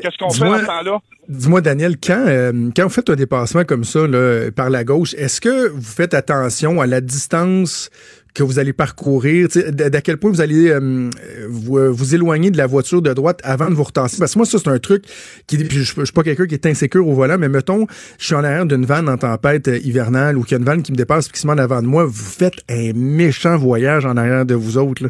Qu'est-ce 0.00 0.18
qu'on 0.18 0.30
fait 0.30 0.44
dans 0.44 0.58
ce 0.58 0.66
temps-là? 0.66 0.98
Dis-moi, 1.28 1.60
Daniel, 1.60 1.96
quand, 1.96 2.24
euh, 2.26 2.70
quand 2.76 2.84
vous 2.84 2.90
faites 2.90 3.10
un 3.10 3.16
dépassement 3.16 3.64
comme 3.64 3.84
ça 3.84 4.06
là, 4.06 4.50
par 4.54 4.70
la 4.70 4.84
gauche, 4.84 5.14
est-ce 5.14 5.40
que 5.40 5.70
vous 5.70 5.82
faites 5.82 6.14
attention 6.14 6.80
à 6.80 6.86
la 6.86 7.00
distance 7.00 7.90
que 8.36 8.42
vous 8.42 8.58
allez 8.58 8.74
parcourir, 8.74 9.48
d'à 9.72 10.00
quel 10.02 10.18
point 10.18 10.30
vous 10.30 10.42
allez 10.42 10.68
euh, 10.68 11.08
vous, 11.48 11.78
euh, 11.78 11.88
vous 11.88 12.14
éloigner 12.14 12.50
de 12.50 12.58
la 12.58 12.66
voiture 12.66 13.00
de 13.00 13.12
droite 13.14 13.40
avant 13.42 13.70
de 13.70 13.74
vous 13.74 13.84
retasser? 13.84 14.18
Parce 14.18 14.34
que 14.34 14.38
moi, 14.38 14.46
ça, 14.46 14.58
c'est 14.58 14.68
un 14.68 14.78
truc 14.78 15.04
qui... 15.46 15.56
Puis 15.56 15.78
je, 15.78 16.04
suis 16.04 16.12
pas 16.12 16.22
quelqu'un 16.22 16.46
qui 16.46 16.54
est 16.54 16.66
insécure 16.66 17.08
au 17.08 17.14
volant, 17.14 17.38
mais 17.38 17.48
mettons, 17.48 17.86
je 18.18 18.26
suis 18.26 18.34
en 18.34 18.44
arrière 18.44 18.66
d'une 18.66 18.84
vanne 18.84 19.08
en 19.08 19.16
tempête 19.16 19.68
euh, 19.68 19.78
hivernale 19.78 20.36
ou 20.36 20.42
qu'il 20.42 20.52
y 20.52 20.54
a 20.56 20.58
une 20.58 20.66
vanne 20.66 20.82
qui 20.82 20.92
me 20.92 20.96
dépasse 20.96 21.28
et 21.28 21.30
qui 21.30 21.46
avant 21.48 21.80
de 21.80 21.86
moi, 21.86 22.04
vous 22.04 22.12
faites 22.12 22.56
un 22.68 22.92
méchant 22.94 23.56
voyage 23.56 24.04
en 24.04 24.18
arrière 24.18 24.44
de 24.44 24.54
vous 24.54 24.76
autres. 24.76 25.08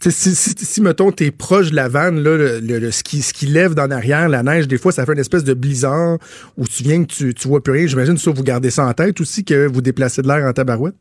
Sais, 0.00 0.10
si, 0.10 0.34
si, 0.34 0.54
si, 0.58 0.80
mettons, 0.82 1.12
t'es 1.12 1.30
proche 1.30 1.70
de 1.70 1.76
la 1.76 1.88
vanne, 1.88 2.20
là, 2.20 2.36
le, 2.36 2.58
le- 2.60 2.90
ce, 2.90 3.02
qui, 3.04 3.22
ce 3.22 3.32
qui 3.32 3.46
lève 3.46 3.74
d'en 3.74 3.90
arrière, 3.90 4.28
la 4.28 4.42
neige, 4.42 4.66
des 4.66 4.76
fois, 4.76 4.90
ça 4.90 5.06
fait 5.06 5.12
une 5.12 5.20
espèce 5.20 5.44
de 5.44 5.54
blizzard 5.54 6.18
où 6.56 6.66
tu 6.66 6.82
viens 6.82 7.04
que 7.04 7.12
tu, 7.12 7.32
tu 7.32 7.48
vois 7.48 7.62
plus 7.62 7.72
rien. 7.72 7.86
J'imagine 7.86 8.18
ça, 8.18 8.30
vous 8.32 8.42
gardez 8.42 8.70
ça 8.70 8.84
en 8.84 8.92
tête 8.92 9.20
aussi, 9.20 9.44
que 9.44 9.66
vous 9.66 9.80
déplacez 9.80 10.20
de 10.22 10.28
l'air 10.28 10.44
en 10.44 10.52
tabarouette? 10.52 10.96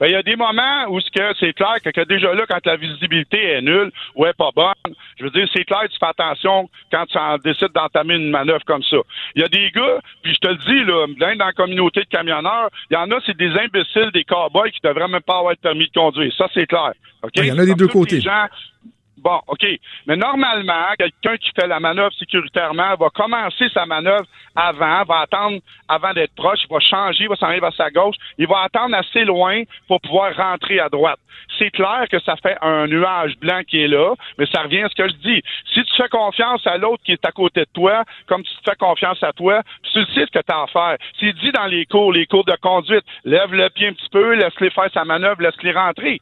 Ben, 0.00 0.06
il 0.06 0.12
y 0.12 0.16
a 0.16 0.22
des 0.22 0.34
moments 0.34 0.86
où 0.88 0.98
ce 1.00 1.10
que 1.10 1.34
c'est 1.38 1.52
clair 1.52 1.74
que, 1.84 1.90
que 1.90 2.00
déjà 2.06 2.32
là, 2.32 2.44
quand 2.48 2.64
la 2.64 2.76
visibilité 2.76 3.36
est 3.38 3.60
nulle 3.60 3.92
ou 4.14 4.24
est 4.24 4.32
pas 4.32 4.48
bonne, 4.56 4.94
je 5.18 5.24
veux 5.24 5.30
dire, 5.30 5.46
c'est 5.54 5.64
clair, 5.64 5.82
tu 5.90 5.98
fais 5.98 6.06
attention 6.06 6.70
quand 6.90 7.04
tu 7.04 7.18
en 7.18 7.36
décides 7.36 7.72
d'entamer 7.74 8.14
une 8.14 8.30
manœuvre 8.30 8.64
comme 8.64 8.82
ça. 8.82 8.96
Il 9.34 9.42
y 9.42 9.44
a 9.44 9.48
des 9.48 9.70
gars, 9.70 9.98
puis 10.22 10.32
je 10.32 10.38
te 10.38 10.48
le 10.48 10.56
dis, 10.56 10.84
là, 10.84 11.34
dans 11.36 11.44
la 11.44 11.52
communauté 11.52 12.00
de 12.00 12.06
camionneurs, 12.06 12.70
il 12.90 12.94
y 12.94 12.96
en 12.96 13.10
a, 13.10 13.20
c'est 13.26 13.36
des 13.36 13.50
imbéciles, 13.50 14.10
des 14.14 14.24
cow-boys 14.24 14.70
qui 14.70 14.80
devraient 14.82 15.06
même 15.08 15.20
pas 15.20 15.36
avoir 15.38 15.52
le 15.52 15.56
permis 15.58 15.86
de 15.86 15.92
conduire. 15.92 16.32
Ça, 16.36 16.46
c'est 16.54 16.66
clair. 16.66 16.92
OK? 17.22 17.32
Il 17.36 17.44
y 17.46 17.52
en 17.52 17.58
a 17.58 17.66
des 17.66 17.74
deux 17.74 17.86
côtés. 17.88 18.20
gens- 18.22 18.48
Bon, 19.22 19.40
OK. 19.48 19.66
Mais 20.06 20.16
normalement, 20.16 20.86
quelqu'un 20.98 21.36
qui 21.36 21.50
fait 21.58 21.66
la 21.66 21.78
manœuvre 21.78 22.12
sécuritairement 22.18 22.94
va 22.96 23.10
commencer 23.10 23.68
sa 23.74 23.84
manœuvre 23.84 24.24
avant, 24.56 25.04
va 25.04 25.20
attendre 25.20 25.58
avant 25.88 26.12
d'être 26.14 26.34
proche, 26.34 26.60
il 26.64 26.72
va 26.72 26.80
changer, 26.80 27.24
il 27.24 27.28
va 27.28 27.36
s'en 27.36 27.46
aller 27.46 27.60
vers 27.60 27.74
sa 27.74 27.90
gauche, 27.90 28.16
il 28.38 28.46
va 28.46 28.62
attendre 28.62 28.96
assez 28.96 29.24
loin 29.24 29.62
pour 29.88 30.00
pouvoir 30.00 30.34
rentrer 30.34 30.80
à 30.80 30.88
droite. 30.88 31.18
C'est 31.58 31.70
clair 31.70 32.06
que 32.10 32.18
ça 32.20 32.36
fait 32.36 32.56
un 32.62 32.86
nuage 32.86 33.36
blanc 33.38 33.60
qui 33.68 33.82
est 33.82 33.88
là, 33.88 34.14
mais 34.38 34.46
ça 34.46 34.62
revient 34.62 34.82
à 34.82 34.88
ce 34.88 34.94
que 34.94 35.08
je 35.08 35.14
dis. 35.16 35.42
Si 35.74 35.84
tu 35.84 35.96
fais 35.96 36.08
confiance 36.08 36.66
à 36.66 36.78
l'autre 36.78 37.02
qui 37.04 37.12
est 37.12 37.24
à 37.24 37.32
côté 37.32 37.60
de 37.60 37.68
toi, 37.74 38.04
comme 38.26 38.42
tu 38.42 38.54
te 38.56 38.70
fais 38.70 38.76
confiance 38.76 39.22
à 39.22 39.32
toi, 39.32 39.62
tu 39.82 40.02
sais 40.14 40.26
ce 40.26 40.30
que 40.30 40.38
tu 40.38 40.52
as 40.52 40.62
à 40.62 40.66
faire. 40.66 40.96
C'est 41.18 41.32
dit 41.34 41.52
dans 41.52 41.66
les 41.66 41.84
cours, 41.84 42.12
les 42.12 42.26
cours 42.26 42.44
de 42.44 42.56
conduite, 42.62 43.04
lève 43.24 43.52
le 43.52 43.68
pied 43.68 43.88
un 43.88 43.92
petit 43.92 44.08
peu, 44.10 44.34
laisse-les 44.34 44.70
faire 44.70 44.90
sa 44.94 45.04
manœuvre, 45.04 45.42
laisse-les 45.42 45.72
rentrer. 45.72 46.20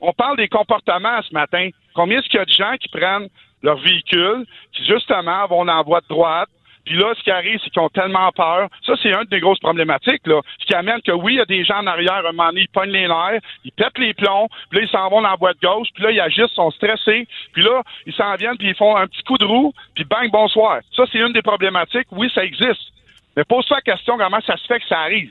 On 0.00 0.12
parle 0.12 0.36
des 0.36 0.48
comportements 0.48 1.20
ce 1.22 1.32
matin. 1.32 1.68
Combien 1.94 2.18
est-ce 2.18 2.28
qu'il 2.28 2.38
y 2.38 2.42
a 2.42 2.44
de 2.44 2.52
gens 2.52 2.76
qui 2.80 2.88
prennent 2.88 3.28
leur 3.62 3.76
véhicule, 3.78 4.44
qui 4.72 4.84
justement 4.86 5.46
vont 5.46 5.64
la 5.64 5.82
voie 5.82 6.00
de 6.00 6.08
droite, 6.08 6.48
puis 6.84 6.96
là, 6.96 7.12
ce 7.16 7.22
qui 7.22 7.30
arrive, 7.30 7.60
c'est 7.62 7.70
qu'ils 7.70 7.82
ont 7.82 7.88
tellement 7.88 8.30
peur. 8.32 8.68
Ça, 8.84 8.94
c'est 9.00 9.12
une 9.12 9.24
des 9.30 9.40
grosses 9.40 9.60
problématiques, 9.60 10.26
là. 10.26 10.40
Ce 10.58 10.66
qui 10.66 10.74
amène 10.74 11.00
que 11.02 11.12
oui, 11.12 11.34
il 11.34 11.36
y 11.36 11.40
a 11.40 11.44
des 11.44 11.64
gens 11.64 11.78
en 11.78 11.86
arrière, 11.86 12.26
un 12.26 12.32
moment 12.32 12.48
donné, 12.48 12.62
ils 12.62 12.68
pognent 12.68 12.90
les 12.90 13.06
nerfs, 13.06 13.40
ils 13.64 13.72
pètent 13.72 13.98
les 13.98 14.14
plombs, 14.14 14.48
puis 14.70 14.80
là, 14.80 14.86
ils 14.86 14.90
s'en 14.90 15.08
vont 15.08 15.22
dans 15.22 15.30
la 15.30 15.36
de 15.36 15.58
gauche, 15.62 15.88
puis 15.94 16.02
là, 16.02 16.10
ils 16.10 16.20
agissent, 16.20 16.50
sont 16.54 16.70
stressés, 16.72 17.26
puis 17.52 17.62
là, 17.62 17.82
ils 18.06 18.14
s'en 18.14 18.34
viennent, 18.34 18.56
puis 18.56 18.68
ils 18.68 18.74
font 18.74 18.96
un 18.96 19.06
petit 19.06 19.22
coup 19.22 19.38
de 19.38 19.44
roue, 19.44 19.72
puis 19.94 20.04
bang, 20.04 20.30
bonsoir. 20.30 20.80
Ça, 20.96 21.04
c'est 21.10 21.18
une 21.18 21.32
des 21.32 21.42
problématiques. 21.42 22.08
Oui, 22.10 22.30
ça 22.34 22.44
existe. 22.44 22.92
Mais 23.36 23.44
pose-toi 23.44 23.78
la 23.78 23.92
question 23.92 24.18
comment 24.18 24.40
ça 24.40 24.56
se 24.56 24.66
fait 24.66 24.80
que 24.80 24.86
ça 24.86 25.00
arrive? 25.00 25.30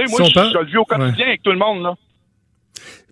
Tu 0.00 0.08
sais, 0.08 0.14
Si 0.14 0.20
moi, 0.20 0.44
je, 0.46 0.52
je 0.52 0.58
le 0.58 0.64
vis 0.66 0.76
au 0.76 0.84
quotidien 0.84 1.26
avec 1.26 1.42
tout 1.42 1.52
le 1.52 1.58
monde, 1.58 1.82
là. 1.82 1.94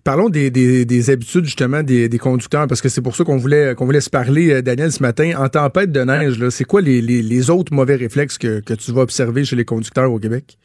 Parlons 0.05 0.29
des, 0.29 0.49
des, 0.49 0.85
des 0.85 1.09
habitudes 1.09 1.45
justement 1.45 1.83
des, 1.83 2.07
des 2.07 2.17
conducteurs, 2.17 2.67
parce 2.67 2.81
que 2.81 2.89
c'est 2.89 3.01
pour 3.01 3.15
ça 3.15 3.23
qu'on 3.23 3.37
voulait 3.37 3.75
qu'on 3.75 3.85
voulait 3.85 4.01
se 4.01 4.09
parler, 4.09 4.53
euh, 4.53 4.61
Daniel, 4.61 4.91
ce 4.91 5.03
matin. 5.03 5.33
En 5.37 5.49
tempête 5.49 5.91
de 5.91 6.01
neige, 6.01 6.49
c'est 6.49 6.63
quoi 6.63 6.81
les, 6.81 7.01
les, 7.01 7.21
les 7.21 7.49
autres 7.49 7.73
mauvais 7.73 7.95
réflexes 7.95 8.37
que, 8.37 8.61
que 8.61 8.73
tu 8.73 8.91
vas 8.91 9.01
observer 9.01 9.43
chez 9.43 9.55
les 9.55 9.65
conducteurs 9.65 10.11
au 10.11 10.17
Québec? 10.17 10.57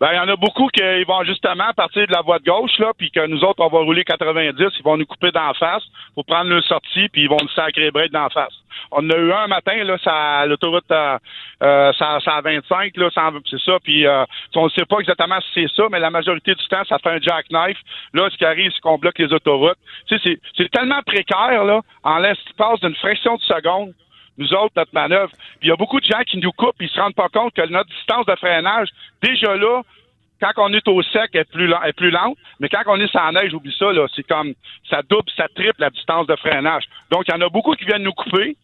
Ben, 0.00 0.12
il 0.12 0.16
y 0.16 0.18
en 0.18 0.28
a 0.28 0.36
beaucoup 0.36 0.68
qui 0.68 0.80
vont 1.06 1.24
justement 1.24 1.70
partir 1.76 2.06
de 2.06 2.12
la 2.12 2.22
voie 2.22 2.38
de 2.38 2.44
gauche, 2.44 2.78
là, 2.78 2.92
puis 2.96 3.10
que 3.10 3.26
nous 3.26 3.44
autres, 3.44 3.62
on 3.62 3.68
va 3.68 3.80
rouler 3.80 4.04
90, 4.04 4.56
ils 4.78 4.82
vont 4.82 4.96
nous 4.96 5.04
couper 5.04 5.30
d'en 5.30 5.52
face 5.54 5.82
pour 6.14 6.24
prendre 6.24 6.48
le 6.48 6.62
sortie, 6.62 7.08
puis 7.12 7.24
ils 7.24 7.28
vont 7.28 7.36
nous 7.42 7.50
sacrer 7.50 7.90
break 7.90 8.12
d'en 8.12 8.30
face. 8.30 8.59
On 8.92 9.06
en 9.06 9.10
a 9.10 9.16
eu 9.16 9.32
un 9.32 9.46
matin, 9.46 9.84
là, 9.84 9.96
ça, 10.02 10.46
l'autoroute, 10.46 10.90
euh, 10.90 11.18
euh, 11.62 11.92
ça, 11.98 12.18
ça 12.24 12.36
a 12.36 12.40
25, 12.40 12.96
là, 12.96 13.08
c'est 13.48 13.60
ça, 13.60 13.78
puis 13.82 14.06
euh, 14.06 14.24
on 14.56 14.64
ne 14.64 14.70
sait 14.70 14.84
pas 14.84 14.98
exactement 14.98 15.40
si 15.40 15.48
c'est 15.54 15.74
ça, 15.74 15.84
mais 15.90 16.00
la 16.00 16.10
majorité 16.10 16.54
du 16.54 16.66
temps, 16.68 16.84
ça 16.88 16.98
fait 16.98 17.10
un 17.10 17.20
jackknife. 17.20 17.78
Là, 18.14 18.28
ce 18.30 18.36
qui 18.36 18.44
arrive, 18.44 18.72
c'est 18.72 18.80
qu'on 18.80 18.98
bloque 18.98 19.18
les 19.18 19.32
autoroutes. 19.32 19.78
Tu 20.08 20.18
sais, 20.18 20.38
c'est, 20.56 20.70
tellement 20.70 21.02
précaire, 21.02 21.64
là, 21.64 21.80
en 22.02 22.18
l'espace 22.18 22.80
d'une 22.80 22.94
fraction 22.96 23.36
de 23.36 23.42
seconde, 23.42 23.92
nous 24.38 24.54
autres, 24.54 24.72
notre 24.76 24.94
manœuvre. 24.94 25.32
Il 25.62 25.68
y 25.68 25.72
a 25.72 25.76
beaucoup 25.76 26.00
de 26.00 26.06
gens 26.06 26.22
qui 26.26 26.38
nous 26.38 26.52
coupent, 26.52 26.76
ils 26.80 26.88
se 26.88 26.98
rendent 26.98 27.14
pas 27.14 27.28
compte 27.28 27.52
que 27.54 27.66
notre 27.68 27.90
distance 27.90 28.24
de 28.26 28.34
freinage, 28.36 28.88
déjà 29.22 29.54
là, 29.54 29.82
quand 30.40 30.52
on 30.56 30.72
est 30.72 30.86
au 30.88 31.02
sec, 31.02 31.30
elle 31.34 31.40
est 31.40 31.50
plus, 31.50 31.66
lent- 31.66 31.82
est 31.82 31.92
plus 31.92 32.10
lente, 32.10 32.36
mais 32.58 32.68
quand 32.68 32.82
on 32.86 33.00
est 33.00 33.12
sans 33.12 33.32
neige, 33.32 33.52
oublie 33.54 33.74
ça, 33.78 33.92
là, 33.92 34.06
c'est 34.14 34.26
comme 34.26 34.54
ça 34.88 35.02
double, 35.08 35.30
ça 35.36 35.46
triple 35.54 35.80
la 35.80 35.90
distance 35.90 36.26
de 36.26 36.36
freinage. 36.36 36.84
Donc, 37.10 37.24
il 37.28 37.32
y 37.32 37.34
en 37.34 37.40
a 37.40 37.48
beaucoup 37.48 37.72
qui 37.72 37.84
viennent 37.84 38.02
nous 38.02 38.12
couper, 38.12 38.56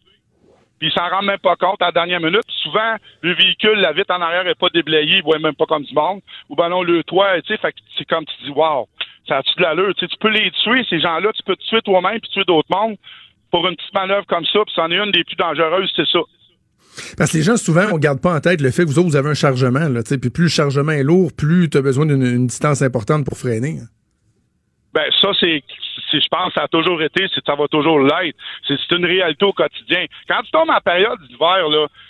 puis 0.79 0.89
ils 0.89 0.91
s'en 0.91 1.09
rendent 1.09 1.25
même 1.25 1.39
pas 1.39 1.55
compte 1.55 1.81
à 1.81 1.85
la 1.85 1.91
dernière 1.91 2.19
minute. 2.19 2.45
Souvent, 2.49 2.95
le 3.21 3.33
véhicule, 3.33 3.79
la 3.79 3.93
vitre 3.93 4.13
en 4.13 4.21
arrière 4.21 4.43
n'est 4.43 4.55
pas 4.55 4.69
déblayée, 4.73 5.17
ils 5.17 5.23
voient 5.23 5.39
même 5.39 5.55
pas 5.55 5.65
comme 5.65 5.83
du 5.83 5.93
monde. 5.93 6.21
Ou 6.49 6.55
ben 6.55 6.69
non, 6.69 6.83
le 6.83 7.03
toit, 7.03 7.41
tu 7.41 7.55
sais, 7.55 7.73
c'est 7.97 8.05
comme 8.05 8.25
tu 8.25 8.43
dis, 8.43 8.51
wow, 8.51 8.87
ça 9.27 9.37
a-tu 9.37 9.55
de 9.57 9.63
l'allure? 9.63 9.93
Tu 9.95 10.07
peux 10.19 10.29
les 10.29 10.51
tuer, 10.51 10.85
ces 10.89 10.99
gens-là, 10.99 11.31
tu 11.33 11.43
peux 11.43 11.55
te 11.55 11.63
tuer 11.63 11.81
toi-même 11.81 12.19
puis 12.19 12.29
tuer 12.29 12.43
d'autres 12.43 12.69
mondes 12.69 12.95
pour 13.49 13.67
une 13.67 13.75
petite 13.75 13.93
manœuvre 13.93 14.25
comme 14.27 14.45
ça, 14.45 14.59
puis 14.65 14.73
c'en 14.75 14.91
est 14.91 14.97
une 14.97 15.11
des 15.11 15.23
plus 15.23 15.35
dangereuses, 15.35 15.91
c'est 15.95 16.07
ça. 16.07 16.19
Parce 17.17 17.31
que 17.31 17.37
les 17.37 17.43
gens, 17.43 17.57
souvent, 17.57 17.85
on 17.91 17.97
garde 17.97 18.21
pas 18.21 18.35
en 18.35 18.39
tête 18.39 18.61
le 18.61 18.71
fait 18.71 18.83
que 18.83 18.87
vous 18.87 18.99
autres, 18.99 19.09
vous 19.09 19.15
avez 19.15 19.29
un 19.29 19.33
chargement. 19.33 19.87
Là, 19.87 20.01
puis 20.03 20.29
plus 20.29 20.43
le 20.43 20.49
chargement 20.49 20.91
est 20.91 21.03
lourd, 21.03 21.31
plus 21.35 21.69
tu 21.69 21.77
as 21.77 21.81
besoin 21.81 22.05
d'une 22.05 22.25
une 22.25 22.47
distance 22.47 22.81
importante 22.81 23.25
pour 23.25 23.37
freiner. 23.37 23.77
Ben 24.93 25.11
ça 25.21 25.29
c'est 25.39 25.63
je 26.11 26.27
pense 26.31 26.53
ça 26.53 26.63
a 26.63 26.67
toujours 26.67 27.01
été, 27.01 27.27
ça 27.45 27.55
va 27.55 27.67
toujours 27.67 27.99
l'être. 27.99 28.37
C'est 28.67 28.95
une 28.95 29.05
réalité 29.05 29.45
au 29.45 29.53
quotidien. 29.53 30.05
Quand 30.27 30.41
tu 30.43 30.51
tombes 30.51 30.69
en 30.69 30.81
période 30.81 31.19
d'hiver 31.27 31.65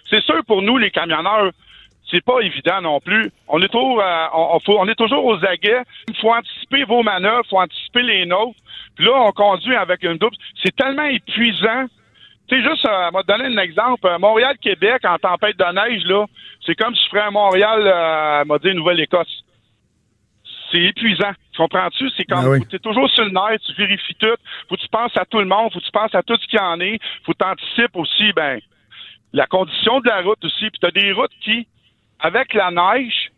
c'est 0.09 0.21
sûr 0.23 0.43
pour 0.45 0.61
nous 0.61 0.77
les 0.77 0.91
camionneurs, 0.91 1.51
c'est 2.09 2.23
pas 2.23 2.39
évident 2.39 2.81
non 2.81 2.99
plus. 3.01 3.31
On 3.47 3.61
est 3.61 3.67
toujours 3.67 4.01
euh, 4.01 4.25
on 4.33 4.87
est 4.87 4.95
toujours 4.95 5.25
aux 5.25 5.43
aguets. 5.43 5.83
Il 6.07 6.15
faut 6.15 6.31
anticiper 6.31 6.83
vos 6.85 7.03
manœuvres, 7.03 7.43
il 7.45 7.49
faut 7.49 7.59
anticiper 7.59 8.03
les 8.03 8.25
nôtres. 8.25 8.59
Puis 8.95 9.05
là 9.05 9.13
on 9.15 9.31
conduit 9.31 9.75
avec 9.75 10.03
une 10.03 10.17
double. 10.17 10.37
C'est 10.63 10.75
tellement 10.75 11.07
épuisant 11.07 11.87
Tu 12.49 12.55
sais, 12.55 12.69
juste, 12.69 12.85
euh, 12.85 13.11
m'a 13.11 13.23
donné 13.23 13.45
un 13.45 13.57
exemple. 13.61 14.07
Euh, 14.07 14.17
Montréal-Québec, 14.19 15.03
en 15.05 15.17
tempête 15.17 15.57
de 15.57 15.65
neige, 15.73 16.03
là, 16.05 16.25
c'est 16.65 16.75
comme 16.75 16.95
si 16.95 17.03
je 17.05 17.09
ferais 17.09 17.27
un 17.27 17.31
Montréal, 17.31 17.81
euh, 17.85 18.45
m'a 18.45 18.57
dit 18.59 18.73
Nouvelle-Écosse. 18.73 19.43
C'est 20.71 20.79
épuisant. 20.81 21.31
Tu 21.51 21.57
comprends-tu? 21.57 22.09
C'est 22.15 22.25
comme, 22.25 22.45
Ah 22.45 22.49
oui. 22.49 22.65
tu 22.67 22.75
es 22.75 22.79
toujours 22.79 23.09
sur 23.09 23.23
le 23.25 23.31
nerf, 23.31 23.59
tu 23.65 23.73
vérifies 23.73 24.15
tout. 24.15 24.35
Faut 24.69 24.75
que 24.75 24.81
tu 24.81 24.87
penses 24.89 25.15
à 25.17 25.25
tout 25.25 25.39
le 25.39 25.45
monde, 25.45 25.71
faut 25.73 25.79
que 25.79 25.85
tu 25.85 25.91
penses 25.91 26.13
à 26.15 26.23
tout 26.23 26.35
ce 26.37 26.47
qu'il 26.47 26.59
y 26.59 26.61
en 26.61 26.79
est. 26.79 26.99
Faut 27.25 27.33
que 27.33 27.37
tu 27.37 27.45
anticipes 27.49 27.95
aussi, 27.95 28.31
ben, 28.33 28.59
la 29.33 29.45
condition 29.47 29.99
de 29.99 30.07
la 30.07 30.21
route 30.21 30.43
aussi. 30.43 30.69
Puis 30.69 30.79
tu 30.79 30.85
as 30.87 30.91
des 30.91 31.11
routes 31.13 31.31
qui, 31.41 31.67
avec 32.19 32.53
la 32.53 32.71
neige, 32.71 33.31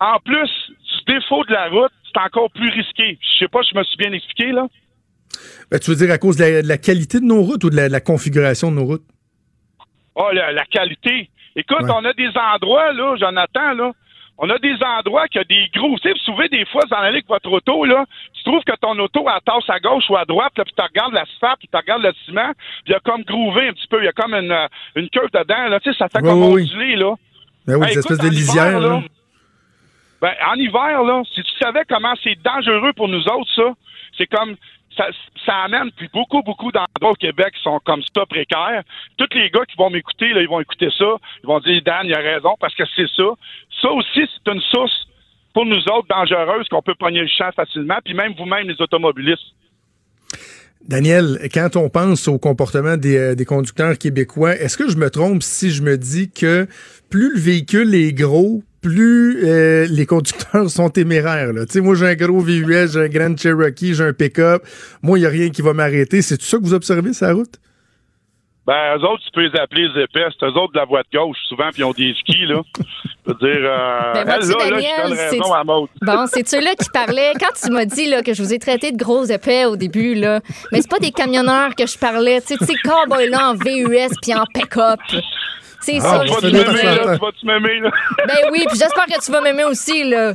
en 0.00 0.18
plus 0.18 0.50
du 0.68 1.14
défaut 1.14 1.44
de 1.44 1.52
la 1.52 1.68
route, 1.68 1.92
c'est 2.12 2.20
encore 2.20 2.50
plus 2.50 2.70
risqué. 2.70 3.18
Je 3.20 3.38
sais 3.38 3.48
pas 3.48 3.62
si 3.62 3.70
je 3.72 3.78
me 3.78 3.84
suis 3.84 3.96
bien 3.96 4.12
expliqué, 4.12 4.52
là. 4.52 4.66
Ben, 5.70 5.78
tu 5.78 5.90
veux 5.90 5.96
dire 5.96 6.12
à 6.12 6.18
cause 6.18 6.36
de 6.36 6.44
la, 6.44 6.62
de 6.62 6.68
la 6.68 6.78
qualité 6.78 7.20
de 7.20 7.24
nos 7.24 7.42
routes 7.42 7.64
ou 7.64 7.70
de 7.70 7.76
la, 7.76 7.88
de 7.88 7.92
la 7.92 8.00
configuration 8.00 8.70
de 8.70 8.76
nos 8.76 8.84
routes? 8.84 9.04
Oh, 10.14 10.28
la, 10.32 10.52
la 10.52 10.64
qualité. 10.66 11.30
Écoute, 11.56 11.82
Ouais. 11.82 11.90
on 11.90 12.04
a 12.04 12.12
des 12.12 12.30
endroits, 12.54 12.92
là, 12.92 13.16
Jonathan, 13.16 13.72
là. 13.74 13.92
On 14.36 14.50
a 14.50 14.58
des 14.58 14.74
endroits 14.98 15.28
qui 15.28 15.38
a 15.38 15.44
des 15.44 15.68
gros. 15.72 15.96
Tu 16.00 16.08
sais, 16.08 16.12
vous 16.12 16.18
souvent, 16.24 16.44
des 16.50 16.64
fois, 16.66 16.82
vous 16.88 16.94
en 16.96 16.98
allez 16.98 17.08
avec 17.18 17.28
votre 17.28 17.48
auto, 17.52 17.84
là. 17.84 18.04
Tu 18.32 18.42
trouves 18.42 18.64
que 18.64 18.74
ton 18.80 18.98
auto, 18.98 19.24
elle 19.28 19.40
tasse 19.46 19.68
à 19.70 19.78
gauche 19.78 20.04
ou 20.10 20.16
à 20.16 20.24
droite, 20.24 20.52
là, 20.56 20.64
puis 20.64 20.74
tu 20.76 20.82
regardes 20.82 21.14
l'asphalte, 21.14 21.58
puis 21.60 21.68
tu 21.70 21.76
regardes 21.76 22.02
le 22.02 22.12
ciment, 22.24 22.50
puis 22.56 22.88
il 22.88 22.92
y 22.92 22.94
a 22.94 23.00
comme 23.00 23.22
groové 23.22 23.68
un 23.68 23.72
petit 23.72 23.86
peu. 23.88 24.02
Il 24.02 24.06
y 24.06 24.08
a 24.08 24.12
comme 24.12 24.34
une, 24.34 24.52
une 24.96 25.08
curve 25.10 25.28
dedans, 25.32 25.68
là. 25.68 25.78
Tu 25.78 25.92
sais, 25.92 25.98
ça 25.98 26.08
fait 26.08 26.18
Oui, 26.22 26.28
comme 26.28 26.42
oui, 26.52 26.96
là. 26.96 27.14
Ben 27.66 27.74
oui, 27.76 27.80
Ben, 27.80 27.86
des 27.86 27.92
écoute, 27.92 28.10
espèces 28.10 28.18
de 28.18 28.34
lisières. 28.34 28.80
là, 28.80 29.02
ben, 30.20 30.32
en 30.46 30.54
hiver, 30.54 31.02
là, 31.02 31.22
si 31.34 31.42
tu 31.42 31.52
savais 31.60 31.82
comment 31.88 32.14
c'est 32.22 32.36
dangereux 32.42 32.92
pour 32.94 33.08
nous 33.08 33.22
autres, 33.28 33.50
ça, 33.54 33.74
c'est 34.16 34.26
comme 34.26 34.56
ça, 34.96 35.08
ça 35.44 35.56
amène 35.64 35.90
puis 35.96 36.08
beaucoup, 36.12 36.42
beaucoup 36.42 36.70
d'endroits 36.70 37.12
au 37.12 37.14
Québec 37.14 37.54
qui 37.56 37.62
sont 37.62 37.80
comme 37.84 38.02
ça 38.14 38.24
précaires. 38.26 38.82
Tous 39.16 39.28
les 39.34 39.50
gars 39.50 39.64
qui 39.66 39.76
vont 39.76 39.90
m'écouter, 39.90 40.32
là, 40.32 40.40
ils 40.40 40.48
vont 40.48 40.60
écouter 40.60 40.88
ça. 40.96 41.16
Ils 41.42 41.46
vont 41.46 41.60
dire 41.60 41.82
Dan, 41.82 42.06
il 42.06 42.14
a 42.14 42.18
raison, 42.18 42.54
parce 42.60 42.74
que 42.74 42.84
c'est 42.94 43.08
ça. 43.16 43.24
Ça 43.82 43.90
aussi, 43.90 44.20
c'est 44.22 44.52
une 44.52 44.60
source 44.60 45.06
pour 45.52 45.66
nous 45.66 45.82
autres 45.88 46.08
dangereuse 46.08 46.68
qu'on 46.68 46.82
peut 46.82 46.94
pogner 46.94 47.20
le 47.20 47.28
champ 47.28 47.50
facilement, 47.52 47.98
puis 48.04 48.14
même 48.14 48.34
vous-même, 48.36 48.68
les 48.68 48.80
automobilistes. 48.80 49.54
Daniel, 50.86 51.38
quand 51.52 51.76
on 51.76 51.88
pense 51.88 52.28
au 52.28 52.38
comportement 52.38 52.98
des, 52.98 53.16
euh, 53.16 53.34
des 53.34 53.46
conducteurs 53.46 53.96
québécois, 53.96 54.54
est-ce 54.54 54.76
que 54.76 54.90
je 54.90 54.98
me 54.98 55.08
trompe 55.08 55.42
si 55.42 55.70
je 55.70 55.82
me 55.82 55.96
dis 55.96 56.30
que 56.30 56.66
plus 57.08 57.32
le 57.34 57.40
véhicule 57.40 57.94
est 57.94 58.12
gros, 58.12 58.62
plus 58.84 59.44
euh, 59.44 59.86
les 59.90 60.04
conducteurs 60.06 60.68
sont 60.70 60.90
téméraires? 60.90 61.52
Là. 61.52 61.64
Tu 61.66 61.72
sais, 61.72 61.80
moi, 61.80 61.94
j'ai 61.94 62.06
un 62.06 62.14
gros 62.14 62.40
VUS, 62.40 62.92
j'ai 62.92 63.00
un 63.00 63.08
Grand 63.08 63.36
Cherokee, 63.36 63.94
j'ai 63.94 64.04
un 64.04 64.12
pick-up. 64.12 64.62
Moi, 65.02 65.18
il 65.18 65.22
n'y 65.22 65.26
a 65.26 65.30
rien 65.30 65.48
qui 65.50 65.62
va 65.62 65.72
m'arrêter. 65.72 66.20
C'est 66.22 66.36
tout 66.36 66.44
ça 66.44 66.58
que 66.58 66.62
vous 66.62 66.74
observez 66.74 67.12
sur 67.14 67.26
la 67.26 67.32
route? 67.32 67.54
Ben, 68.66 68.96
eux 68.96 69.04
autres, 69.04 69.22
tu 69.26 69.30
peux 69.34 69.42
les 69.42 69.58
appeler 69.60 69.88
les 69.94 70.02
épais. 70.04 70.24
C'est 70.38 70.46
eux 70.46 70.56
autres 70.56 70.72
de 70.72 70.78
la 70.78 70.86
voie 70.86 71.02
de 71.02 71.18
gauche, 71.18 71.36
souvent, 71.50 71.68
puis 71.70 71.80
ils 71.80 71.84
ont 71.84 71.92
des 71.92 72.14
skis, 72.18 72.46
là. 72.46 72.62
Je 73.26 73.32
veux 73.32 73.38
dire, 73.38 73.60
euh, 73.62 74.12
Ben, 74.14 74.24
vois-tu, 74.24 74.44
elle, 74.44 74.48
là, 74.48 74.56
là, 74.56 74.70
Daniel, 74.70 74.92
je 75.04 75.08
donne 75.08 75.16
c'est- 75.18 75.30
raison 75.38 75.52
à 75.52 75.64
Maud. 75.64 75.88
Bon, 76.02 76.26
c'est 76.26 76.48
ceux-là 76.48 76.74
qui 76.78 76.88
parlaient. 76.90 77.32
Quand 77.38 77.52
tu 77.62 77.70
m'as 77.72 77.84
dit 77.84 78.06
là, 78.06 78.22
que 78.22 78.32
je 78.32 78.42
vous 78.42 78.54
ai 78.54 78.58
traité 78.58 78.90
de 78.92 78.96
gros 78.96 79.24
épais 79.24 79.66
au 79.66 79.76
début, 79.76 80.14
là, 80.14 80.40
mais 80.72 80.80
c'est 80.80 80.90
pas 80.90 80.98
des 80.98 81.10
camionneurs 81.10 81.74
que 81.74 81.86
je 81.86 81.98
parlais. 81.98 82.40
Tu 82.40 82.48
sais, 82.48 82.56
tu 82.58 82.64
sais, 82.64 82.72
cowboy-là 82.84 83.50
en 83.50 83.54
VUS 83.54 84.14
puis 84.22 84.34
en 84.34 84.44
pick-up. 84.46 84.98
C'est 85.84 85.98
Ah, 85.98 86.00
ça. 86.00 86.20
Tu 86.24 86.30
vas-tu 86.32 86.46
m'aimer, 86.52 86.82
là? 86.82 87.14
Tu 87.14 87.20
vas-tu 87.20 87.46
m'aimer, 87.46 87.80
là? 87.80 87.90
Ben 88.26 88.36
oui, 88.52 88.64
puis 88.68 88.78
j'espère 88.78 89.04
que 89.06 89.22
tu 89.24 89.30
vas 89.30 89.40
m'aimer 89.42 89.64
aussi, 89.64 90.02
là. 90.04 90.32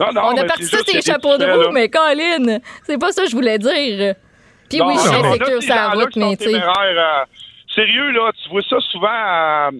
Non, 0.00 0.12
non, 0.12 0.22
On 0.24 0.36
a 0.36 0.44
parti 0.44 0.64
ça, 0.64 0.78
les 0.78 0.84
qu'il 0.84 0.94
des 1.00 1.02
chapeaux 1.02 1.38
de 1.38 1.44
roue, 1.44 1.70
mais 1.72 1.88
Colin, 1.88 2.58
c'est 2.84 2.98
pas 2.98 3.12
ça 3.12 3.22
que 3.24 3.30
je 3.30 3.36
voulais 3.36 3.58
dire. 3.58 4.14
Puis 4.68 4.80
oui, 4.82 4.94
je 4.94 5.00
suis 5.08 5.16
insécure 5.16 5.62
sur 5.62 5.74
la 5.74 5.90
route, 5.90 6.16
mais 6.16 6.36
tu 6.36 6.44
sais. 6.50 6.56
euh, 6.56 7.24
sérieux, 7.74 8.10
là, 8.10 8.32
tu 8.42 8.48
vois 8.50 8.62
ça 8.68 8.76
souvent 8.90 9.08
à 9.08 9.70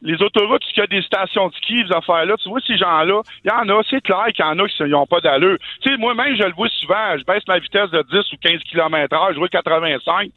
les 0.00 0.14
autoroutes, 0.22 0.62
il 0.76 0.78
y 0.78 0.82
a 0.82 0.86
des 0.86 1.02
stations 1.02 1.48
de 1.48 1.54
ski, 1.56 1.82
ces 1.88 1.92
affaires-là. 1.96 2.36
Tu 2.40 2.48
vois, 2.48 2.60
ces 2.64 2.76
gens-là, 2.76 3.20
il 3.44 3.48
y 3.48 3.52
en 3.52 3.68
a, 3.68 3.82
c'est 3.90 4.00
clair 4.00 4.26
qu'il 4.32 4.44
y 4.44 4.48
en 4.48 4.56
a 4.60 4.68
qui 4.68 4.82
n'ont 4.84 5.06
pas 5.06 5.20
d'allure. 5.20 5.56
Tu 5.82 5.90
sais, 5.90 5.96
moi-même, 5.96 6.36
je 6.36 6.44
le 6.44 6.52
vois 6.52 6.68
souvent, 6.80 7.18
je 7.18 7.24
baisse 7.24 7.42
ma 7.48 7.58
vitesse 7.58 7.90
de 7.90 8.02
10 8.08 8.32
ou 8.32 8.36
15 8.40 8.60
km 8.70 9.12
heure, 9.16 9.34
je 9.34 9.38
roule 9.40 9.48
85, 9.48 10.30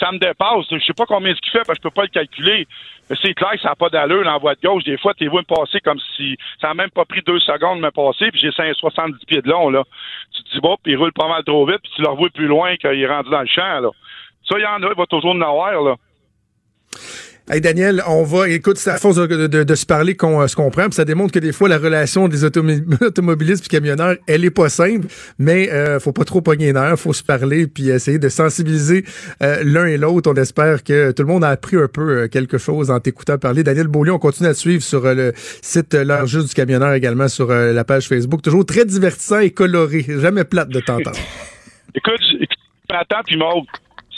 ça 0.00 0.10
me 0.10 0.18
dépasse. 0.18 0.66
Je 0.70 0.84
sais 0.84 0.92
pas 0.92 1.06
combien 1.06 1.34
ce 1.34 1.40
qu'il 1.40 1.52
fait, 1.52 1.62
parce 1.66 1.78
que 1.78 1.82
je 1.84 1.88
peux 1.88 1.90
pas 1.90 2.02
le 2.02 2.08
calculer. 2.08 2.66
Mais 3.08 3.16
c'est 3.22 3.34
clair 3.34 3.52
que 3.52 3.60
ça 3.60 3.70
n'a 3.70 3.74
pas 3.74 3.88
d'allure 3.88 4.38
voie 4.40 4.54
de 4.54 4.60
gauche. 4.60 4.84
Des 4.84 4.96
fois, 4.98 5.14
tu 5.14 5.24
les 5.24 5.30
vois 5.30 5.42
me 5.42 5.54
passer 5.54 5.80
comme 5.80 5.98
si 6.16 6.36
ça 6.60 6.68
n'a 6.68 6.74
même 6.74 6.90
pas 6.90 7.04
pris 7.04 7.22
deux 7.22 7.40
secondes 7.40 7.78
de 7.78 7.84
me 7.84 7.90
passer, 7.90 8.30
puis 8.30 8.40
j'ai 8.40 8.50
70 8.50 9.24
pieds 9.26 9.42
de 9.42 9.48
long, 9.48 9.68
là. 9.68 9.84
Tu 10.34 10.42
te 10.42 10.50
dis, 10.52 10.60
bon, 10.60 10.76
puis 10.82 10.92
il 10.92 10.96
roule 10.96 11.12
pas 11.12 11.28
mal 11.28 11.44
trop 11.44 11.66
vite, 11.66 11.80
puis 11.82 11.92
tu 11.94 12.02
le 12.02 12.08
revois 12.08 12.30
plus 12.30 12.46
loin 12.46 12.76
qu'il 12.76 13.00
est 13.00 13.06
rendu 13.06 13.30
dans 13.30 13.40
le 13.40 13.46
champ, 13.46 13.80
là. 13.80 13.90
Ça, 14.48 14.58
il 14.58 14.62
y 14.62 14.66
en 14.66 14.82
a, 14.82 14.88
il 14.88 14.96
va 14.96 15.06
toujours 15.06 15.32
en 15.32 15.40
avoir, 15.40 15.82
là. 15.82 15.96
Daniel, 17.58 18.02
on 18.06 18.22
va, 18.22 18.48
écoute, 18.48 18.78
c'est 18.78 18.90
à 18.90 18.96
force 18.96 19.16
de, 19.16 19.74
se 19.74 19.86
parler 19.86 20.14
qu'on 20.14 20.40
euh, 20.40 20.46
se 20.46 20.54
comprend, 20.54 20.84
puis 20.84 20.94
ça 20.94 21.04
démontre 21.04 21.32
que 21.32 21.40
des 21.40 21.50
fois 21.50 21.68
la 21.68 21.78
relation 21.78 22.28
des 22.28 22.44
automobilistes 23.00 23.62
puis 23.62 23.68
camionneurs, 23.68 24.14
elle 24.28 24.44
est 24.44 24.50
pas 24.50 24.68
simple, 24.68 25.08
mais 25.38 25.68
euh, 25.72 25.98
faut 25.98 26.12
pas 26.12 26.24
trop 26.24 26.40
pogner 26.40 26.72
nerfs, 26.72 26.98
faut 26.98 27.12
se 27.12 27.24
parler 27.24 27.66
puis 27.66 27.88
essayer 27.88 28.20
de 28.20 28.28
sensibiliser 28.28 29.04
euh, 29.42 29.62
l'un 29.64 29.86
et 29.86 29.96
l'autre. 29.96 30.30
On 30.30 30.34
espère 30.34 30.84
que 30.84 31.10
tout 31.10 31.22
le 31.24 31.28
monde 31.28 31.42
a 31.42 31.48
appris 31.48 31.76
un 31.76 31.88
peu 31.88 32.22
euh, 32.22 32.28
quelque 32.28 32.56
chose 32.56 32.90
en 32.90 33.00
t'écoutant 33.00 33.36
parler. 33.36 33.64
Daniel 33.64 33.88
Beaulieu, 33.88 34.12
on 34.12 34.18
continue 34.18 34.48
à 34.48 34.54
te 34.54 34.58
suivre 34.58 34.82
sur 34.82 35.02
le 35.02 35.32
site 35.34 35.94
L'heure 35.94 36.26
juste 36.26 36.48
du 36.48 36.54
camionneur 36.54 36.92
également 36.92 37.26
sur 37.26 37.48
la 37.48 37.84
page 37.84 38.06
Facebook. 38.06 38.42
Toujours 38.42 38.64
très 38.64 38.84
divertissant 38.84 39.40
et 39.40 39.50
coloré, 39.50 40.04
jamais 40.08 40.44
plate 40.44 40.68
de 40.68 40.80
t'entendre. 40.80 41.18
Écoute, 41.94 42.20
écoute, 42.34 42.58
Nathan 42.88 43.16
puis 43.26 43.36
Maud. 43.36 43.64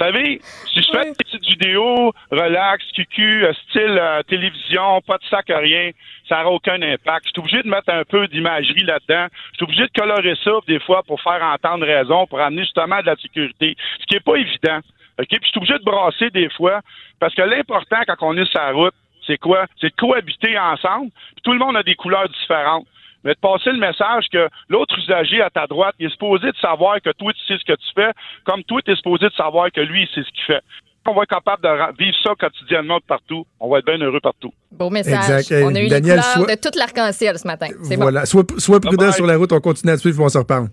Vous 0.03 0.09
savez, 0.09 0.41
si 0.67 0.83
je 0.83 0.91
fais 0.91 1.07
une 1.07 1.15
petite 1.15 1.45
vidéo, 1.45 2.12
relax, 2.33 2.85
QQ, 2.91 3.45
euh, 3.45 3.53
style 3.69 3.97
euh, 4.01 4.21
télévision, 4.25 5.01
pas 5.07 5.17
de 5.17 5.23
sac, 5.31 5.45
rien, 5.47 5.93
ça 6.29 6.38
n'aura 6.38 6.51
aucun 6.51 6.83
impact. 6.83 7.27
Je 7.27 7.31
suis 7.31 7.38
obligé 7.38 7.62
de 7.62 7.69
mettre 7.69 7.88
un 7.95 8.03
peu 8.03 8.27
d'imagerie 8.27 8.83
là-dedans. 8.83 9.29
Je 9.53 9.57
suis 9.59 9.65
obligé 9.65 9.83
de 9.83 9.93
colorer 9.97 10.35
ça 10.43 10.51
des 10.67 10.81
fois 10.81 11.05
pour 11.05 11.21
faire 11.23 11.41
entendre 11.45 11.87
raison, 11.87 12.27
pour 12.27 12.41
amener 12.41 12.62
justement 12.62 13.01
de 13.01 13.07
la 13.07 13.15
sécurité, 13.15 13.77
ce 14.01 14.07
qui 14.07 14.17
est 14.17 14.25
pas 14.25 14.35
évident. 14.35 14.81
OK? 15.21 15.29
Puis 15.29 15.38
je 15.41 15.49
suis 15.51 15.59
obligé 15.59 15.79
de 15.79 15.85
brasser 15.85 16.31
des 16.31 16.51
fois, 16.51 16.81
parce 17.21 17.37
que 17.37 17.43
l'important 17.43 18.01
quand 18.05 18.17
on 18.23 18.37
est 18.37 18.51
sur 18.51 18.61
la 18.61 18.73
route, 18.73 18.95
c'est 19.25 19.38
quoi? 19.38 19.67
C'est 19.81 19.91
de 19.91 19.95
cohabiter 19.95 20.59
ensemble. 20.59 21.12
Puis 21.37 21.43
tout 21.45 21.53
le 21.53 21.61
monde 21.61 21.77
a 21.77 21.85
des 21.85 21.95
couleurs 21.95 22.29
différentes. 22.29 22.88
Mais 23.24 23.35
de 23.35 23.38
passer 23.40 23.70
le 23.70 23.78
message 23.78 24.26
que 24.32 24.48
l'autre 24.68 24.96
usager 24.98 25.40
à 25.42 25.50
ta 25.50 25.66
droite, 25.66 25.94
il 26.00 26.06
est 26.06 26.11
supposé 26.11 26.46
de 26.48 26.56
savoir 26.61 27.00
que 27.00 27.11
toi, 27.16 27.32
tu 27.32 27.40
sais 27.46 27.58
ce 27.61 27.64
que 27.64 27.76
tu 27.78 27.87
fais, 27.94 28.11
comme 28.44 28.62
toi, 28.64 28.80
tu 28.85 28.90
es 28.92 28.96
supposé 28.96 29.26
de 29.26 29.35
savoir 29.35 29.70
que 29.70 29.80
lui, 29.80 30.02
il 30.02 30.08
sait 30.14 30.26
ce 30.26 30.32
qu'il 30.35 30.44
fait. 30.46 30.61
On 31.06 31.14
va 31.14 31.22
être 31.24 31.30
capable 31.30 31.62
de 31.64 31.68
vivre 31.98 32.16
ça 32.22 32.30
quotidiennement 32.38 32.98
de 32.98 33.02
partout. 33.04 33.44
On 33.58 33.68
va 33.70 33.78
être 33.78 33.87
bien 33.87 33.98
heureux 33.98 34.20
partout. 34.20 34.52
Beau 34.70 34.88
message. 34.88 35.14
Exact. 35.40 35.64
On 35.64 35.74
a 35.74 35.80
eu 35.82 35.88
Daniel, 35.88 36.16
les 36.16 36.22
couleurs 36.22 36.24
sois- 36.46 36.54
de 36.56 36.61
toute 36.61 36.76
l'arc-en-ciel 36.76 37.38
ce 37.38 37.46
matin. 37.46 37.66
C'est 37.82 37.96
bon. 37.96 38.02
Voilà, 38.02 38.24
sois, 38.24 38.44
sois 38.58 38.78
prudent 38.80 39.11
sur 39.11 39.26
la 39.26 39.37
route, 39.37 39.52
on 39.52 39.61
continue 39.61 39.92
à 39.92 39.96
te 39.96 40.00
suivre, 40.00 40.16
puis 40.16 40.24
on 40.24 40.28
se 40.28 40.38
reparle. 40.38 40.68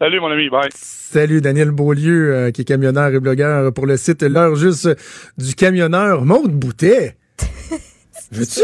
Salut, 0.00 0.20
mon 0.20 0.30
ami. 0.30 0.48
Bye. 0.48 0.68
Salut 0.74 1.40
Daniel 1.40 1.70
Beaulieu, 1.70 2.34
euh, 2.34 2.50
qui 2.50 2.62
est 2.62 2.64
camionneur 2.64 3.12
et 3.14 3.20
blogueur 3.20 3.72
pour 3.72 3.86
le 3.86 3.96
site 3.96 4.22
L'heure 4.22 4.54
juste 4.56 4.88
du 5.38 5.54
camionneur. 5.54 6.24
Maude 6.24 6.52
Boutet, 6.52 7.16
veux-tu 8.32 8.60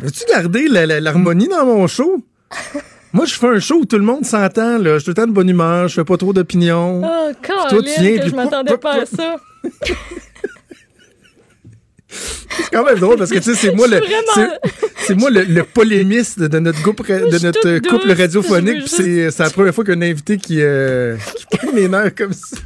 veux-tu 0.00 0.24
garder 0.28 0.68
l'harmonie 1.00 1.48
dans 1.48 1.66
mon 1.66 1.86
show? 1.86 2.22
Moi, 3.12 3.26
je 3.26 3.34
fais 3.34 3.46
un 3.48 3.58
show 3.60 3.80
où 3.80 3.84
tout 3.84 3.98
le 3.98 4.04
monde 4.04 4.24
s'entend. 4.24 4.82
Je 4.82 4.96
suis 4.98 5.04
tout 5.04 5.10
le 5.10 5.14
temps 5.14 5.26
de 5.26 5.32
bonne 5.32 5.48
humeur, 5.48 5.86
je 5.88 5.94
fais 5.96 6.04
pas 6.04 6.16
trop 6.16 6.32
d'opinions. 6.32 7.02
Oh, 7.04 7.32
toi, 7.42 7.66
Colin, 7.68 7.82
tu 7.94 8.00
viens, 8.02 8.18
que 8.18 8.28
je 8.30 8.34
m'attendais 8.34 8.78
pas 8.78 9.02
à 9.02 9.06
ça. 9.06 9.36
C'est 12.08 12.70
quand 12.70 12.84
même 12.84 12.98
drôle 12.98 13.16
parce 13.16 13.30
que, 13.30 13.38
tu 13.38 13.44
sais, 13.44 13.54
c'est 13.54 13.74
moi 13.74 13.86
le, 13.86 13.96
vraiment- 13.98 14.58
c'est- 15.06 15.14
moi 15.14 15.30
le, 15.30 15.42
le 15.44 15.62
polémiste 15.64 16.40
de 16.40 16.58
notre 16.58 16.82
couple, 16.82 17.04
Je 17.06 17.14
de 17.38 17.44
notre 17.46 17.78
couple 17.88 18.08
douce, 18.08 18.18
radiophonique. 18.18 18.88
C'est 18.88 19.38
la 19.38 19.50
première 19.50 19.74
fois 19.74 19.84
qu'un 19.84 20.02
invité 20.02 20.36
qui, 20.36 20.58
euh, 20.60 21.16
qui 21.36 21.46
prend 21.56 21.72
mes 21.72 21.88
nerfs 21.88 22.14
comme 22.14 22.32
ça. 22.34 22.56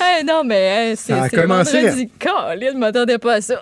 Hey, 0.00 0.24
non, 0.24 0.42
mais 0.44 0.60
hey, 0.90 0.96
c'est 0.96 1.12
c'est 1.28 1.36
commencé 1.36 1.82
vendredi. 1.82 2.10
Colin, 2.18 2.70
je 2.72 2.78
m'attendais 2.78 3.18
pas 3.18 3.34
à 3.34 3.40
ça. 3.40 3.60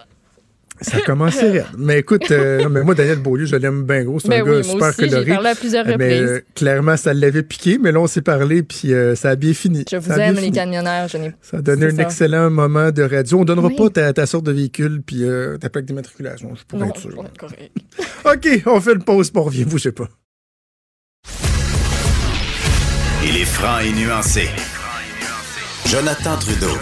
Ça 0.80 0.98
a 0.98 1.00
commencé 1.00 1.40
raide. 1.50 1.64
Mais 1.76 1.98
écoute, 2.00 2.30
euh, 2.30 2.62
non, 2.62 2.68
mais 2.70 2.82
moi, 2.82 2.94
Daniel 2.94 3.18
Beaulieu, 3.18 3.46
je 3.46 3.56
l'aime 3.56 3.84
bien 3.84 4.04
gros. 4.04 4.20
C'est 4.20 4.28
Ben 4.28 4.40
un 4.40 4.44
oui, 4.44 4.48
gars 4.50 4.54
moi 4.54 4.62
super 4.64 4.88
aussi, 4.88 4.96
coloré. 5.10 5.24
parlé 5.32 5.48
à 5.50 5.54
plusieurs 5.54 5.84
Mais 5.86 5.92
reprises. 5.94 6.20
euh, 6.22 6.40
clairement, 6.54 6.96
ça 6.96 7.12
l'avait 7.14 7.42
piqué, 7.42 7.78
mais 7.82 7.90
là, 7.92 8.00
on 8.00 8.06
s'est 8.06 8.22
parlé, 8.22 8.62
puis 8.62 8.92
euh, 8.94 9.14
ça 9.16 9.30
a 9.30 9.36
bien 9.36 9.54
fini. 9.54 9.84
Je 9.90 9.96
vous 9.96 10.06
Ça 10.06 10.14
a 10.14 10.16
bien 10.16 10.26
aime, 10.26 10.34
les 10.36 10.40
fini. 10.42 10.52
camionneurs. 10.52 11.08
Je 11.08 11.16
n'ai 11.18 11.32
Ça 11.42 11.56
a 11.58 11.60
donné 11.62 11.86
un 11.86 11.96
ça. 11.96 12.02
excellent 12.02 12.50
moment 12.50 12.90
de 12.92 13.02
radio. 13.02 13.40
On 13.40 13.44
donnera 13.44 13.68
Oui. 13.68 13.76
pas 13.76 13.90
ta, 13.90 14.12
ta 14.12 14.26
sorte 14.26 14.44
de 14.44 14.52
véhicule 14.52 15.02
puis 15.04 15.24
euh, 15.24 15.56
ta 15.58 15.68
plaque 15.68 15.84
d'immatriculation, 15.86 16.54
je 16.54 16.62
pourrais 16.64 16.84
Non, 16.86 16.90
être 16.90 17.00
sûr. 17.00 17.24
correct. 17.38 17.72
OK, 18.24 18.62
on 18.66 18.80
fait 18.80 18.92
une 18.92 19.02
pause 19.04 19.30
pour 19.30 19.46
revient, 19.46 19.64
bougez 19.64 19.92
pas. 19.92 20.08
Il 23.24 23.36
est 23.36 23.44
franc 23.44 23.80
et 23.80 23.92
nuancé. 23.92 24.48
Jonathan 25.86 26.36
Trudeau. 26.38 26.76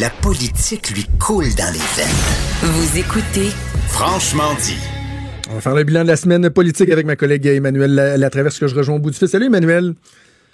La 0.00 0.10
politique 0.10 0.90
lui 0.90 1.04
coule 1.18 1.54
dans 1.56 1.72
les 1.72 1.78
veines. 1.96 2.62
Vous 2.62 2.98
écoutez 2.98 3.50
Franchement 3.88 4.52
dit. 4.60 4.76
On 5.50 5.54
va 5.54 5.60
faire 5.60 5.74
le 5.74 5.84
bilan 5.84 6.02
de 6.02 6.08
la 6.08 6.16
semaine 6.16 6.48
politique 6.50 6.90
avec 6.90 7.04
ma 7.06 7.14
collègue 7.16 7.46
Emmanuel 7.46 7.94
La- 7.94 8.16
Latraverse 8.16 8.58
que 8.58 8.66
je 8.66 8.74
rejoins 8.74 8.96
au 8.96 8.98
bout 8.98 9.10
du 9.10 9.18
fil. 9.18 9.28
Salut 9.28 9.46
Emmanuel. 9.46 9.94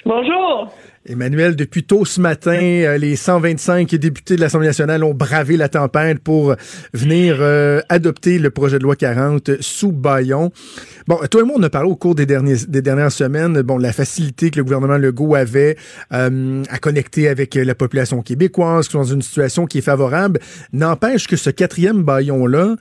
Bonjour. 0.04 0.72
Emmanuel, 1.08 1.56
depuis 1.56 1.84
tôt 1.84 2.04
ce 2.04 2.20
matin, 2.20 2.60
euh, 2.60 2.98
les 2.98 3.16
125 3.16 3.94
députés 3.94 4.36
de 4.36 4.42
l'Assemblée 4.42 4.66
nationale 4.66 5.02
ont 5.02 5.14
bravé 5.14 5.56
la 5.56 5.70
tempête 5.70 6.18
pour 6.18 6.54
venir 6.92 7.38
euh, 7.40 7.80
adopter 7.88 8.38
le 8.38 8.50
projet 8.50 8.78
de 8.78 8.82
loi 8.82 8.94
40 8.94 9.52
sous 9.60 9.90
baillon. 9.90 10.52
Bon, 11.06 11.16
toi 11.30 11.40
et 11.40 11.44
moi, 11.44 11.56
on 11.58 11.62
a 11.62 11.70
parlé 11.70 11.90
au 11.90 11.96
cours 11.96 12.14
des, 12.14 12.26
derniers, 12.26 12.56
des 12.68 12.82
dernières 12.82 13.10
semaines, 13.10 13.62
bon, 13.62 13.78
la 13.78 13.94
facilité 13.94 14.50
que 14.50 14.58
le 14.58 14.64
gouvernement 14.64 14.98
Legault 14.98 15.34
avait 15.34 15.78
euh, 16.12 16.62
à 16.68 16.78
connecter 16.78 17.28
avec 17.28 17.54
la 17.54 17.74
population 17.74 18.20
québécoise, 18.20 18.90
dans 18.90 19.04
une 19.04 19.22
situation 19.22 19.64
qui 19.64 19.78
est 19.78 19.82
favorable. 19.82 20.40
N'empêche 20.74 21.26
que 21.26 21.36
ce 21.36 21.48
quatrième 21.48 22.02
baillon-là, 22.02 22.76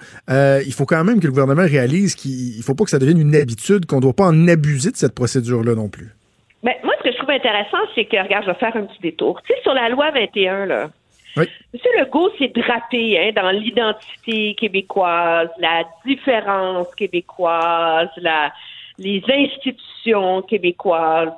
il 0.65 0.73
faut 0.73 0.85
quand 0.85 1.03
même 1.05 1.21
que 1.21 1.27
le 1.27 1.31
gouvernement 1.31 1.65
réalise 1.65 2.15
qu'il 2.15 2.61
faut 2.61 2.75
pas 2.75 2.83
que 2.83 2.89
ça 2.89 2.99
devienne 2.99 3.19
une 3.19 3.35
habitude, 3.35 3.85
qu'on 3.85 3.97
ne 3.97 4.01
doit 4.01 4.13
pas 4.13 4.27
en 4.27 4.47
abuser 4.49 4.91
de 4.91 4.97
cette 4.97 5.13
procédure-là 5.13 5.75
non 5.75 5.87
plus. 5.87 6.17
Ben, 6.63 6.73
moi, 6.83 6.93
ce 6.97 7.03
que 7.03 7.11
je 7.11 7.17
trouve 7.17 7.29
intéressant, 7.29 7.77
c'est 7.93 8.05
que, 8.05 8.17
regarde, 8.17 8.45
je 8.45 8.51
vais 8.51 8.57
faire 8.57 8.75
un 8.75 8.85
petit 8.85 9.01
détour. 9.01 9.41
Tu 9.43 9.53
sais, 9.53 9.61
sur 9.61 9.73
la 9.73 9.89
loi 9.89 10.11
21, 10.11 10.65
là, 10.65 10.89
oui. 11.37 11.45
M. 11.73 11.79
Legault 11.99 12.31
s'est 12.39 12.47
drapé 12.47 13.19
hein, 13.19 13.31
dans 13.35 13.51
l'identité 13.51 14.55
québécoise, 14.55 15.49
la 15.59 15.83
différence 16.03 16.93
québécoise, 16.95 18.09
la, 18.17 18.51
les 18.97 19.23
institutions 19.29 20.41
québécoises. 20.41 21.33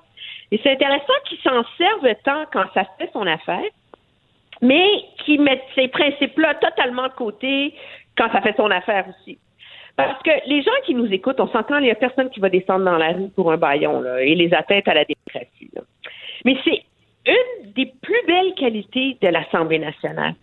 Et 0.51 0.59
c'est 0.63 0.71
intéressant 0.71 1.13
qu'il 1.27 1.37
s'en 1.39 1.63
serve 1.77 2.15
tant 2.23 2.45
quand 2.51 2.65
ça 2.73 2.85
fait 2.97 3.09
son 3.11 3.27
affaire, 3.27 3.69
mais 4.61 4.87
qu'il 5.25 5.41
mette 5.41 5.63
ces 5.75 5.89
principes-là 5.89 6.55
totalement 6.55 7.07
de 7.07 7.13
côté 7.13 7.73
quand 8.17 8.31
ça 8.31 8.41
fait 8.41 8.55
son 8.55 8.71
affaire 8.71 9.05
aussi. 9.09 9.37
Parce 9.99 10.23
que 10.23 10.31
les 10.47 10.61
gens 10.61 10.71
qui 10.85 10.95
nous 10.95 11.11
écoutent, 11.11 11.41
on 11.41 11.49
s'entend, 11.49 11.77
il 11.79 11.83
n'y 11.83 11.91
a 11.91 11.95
personne 11.95 12.29
qui 12.29 12.39
va 12.39 12.47
descendre 12.49 12.85
dans 12.85 12.97
la 12.97 13.11
rue 13.11 13.27
pour 13.35 13.51
un 13.51 13.57
baillon 13.57 14.01
et 14.17 14.33
les 14.33 14.53
atteintes 14.53 14.87
à 14.87 14.93
la 14.93 15.03
démocratie. 15.03 15.69
Mais 16.45 16.55
c'est 16.63 16.83
une 17.25 17.73
des 17.73 17.91
plus 18.01 18.25
belles 18.25 18.53
qualités 18.55 19.17
de 19.21 19.27
l'Assemblée 19.27 19.79
nationale. 19.79 20.35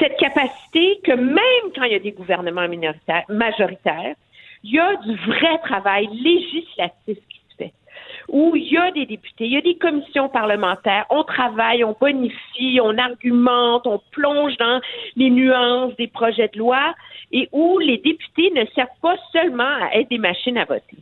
Cette 0.00 0.16
capacité 0.16 0.98
que 1.04 1.12
même 1.12 1.72
quand 1.74 1.82
il 1.84 1.92
y 1.92 1.94
a 1.94 1.98
des 1.98 2.12
gouvernements 2.12 2.66
majoritaires, 3.28 4.14
il 4.64 4.74
y 4.74 4.78
a 4.78 4.96
du 4.96 5.14
vrai 5.14 5.58
travail 5.62 6.08
législatif 6.12 7.18
qui 7.28 7.40
se 7.50 7.56
fait, 7.58 7.72
où 8.28 8.56
il 8.56 8.72
y 8.72 8.78
a 8.78 8.90
des 8.92 9.04
députés, 9.04 9.44
il 9.44 9.52
y 9.52 9.58
a 9.58 9.60
des 9.60 9.76
commissions 9.76 10.30
parlementaires, 10.30 11.04
on 11.10 11.22
travaille, 11.22 11.84
on 11.84 11.94
bonifie, 12.00 12.80
on 12.82 12.96
argumente, 12.96 13.86
on 13.86 14.00
plonge 14.10 14.56
dans 14.56 14.80
les 15.16 15.28
nuances 15.28 15.94
des 15.96 16.08
projets 16.08 16.48
de 16.48 16.58
loi 16.58 16.94
et 17.32 17.48
où 17.52 17.78
les 17.78 17.98
députés 17.98 18.50
ne 18.54 18.64
servent 18.74 18.88
pas 19.02 19.16
seulement 19.32 19.64
à 19.82 19.94
être 19.94 20.08
des 20.08 20.18
machines 20.18 20.58
à 20.58 20.64
voter, 20.64 20.98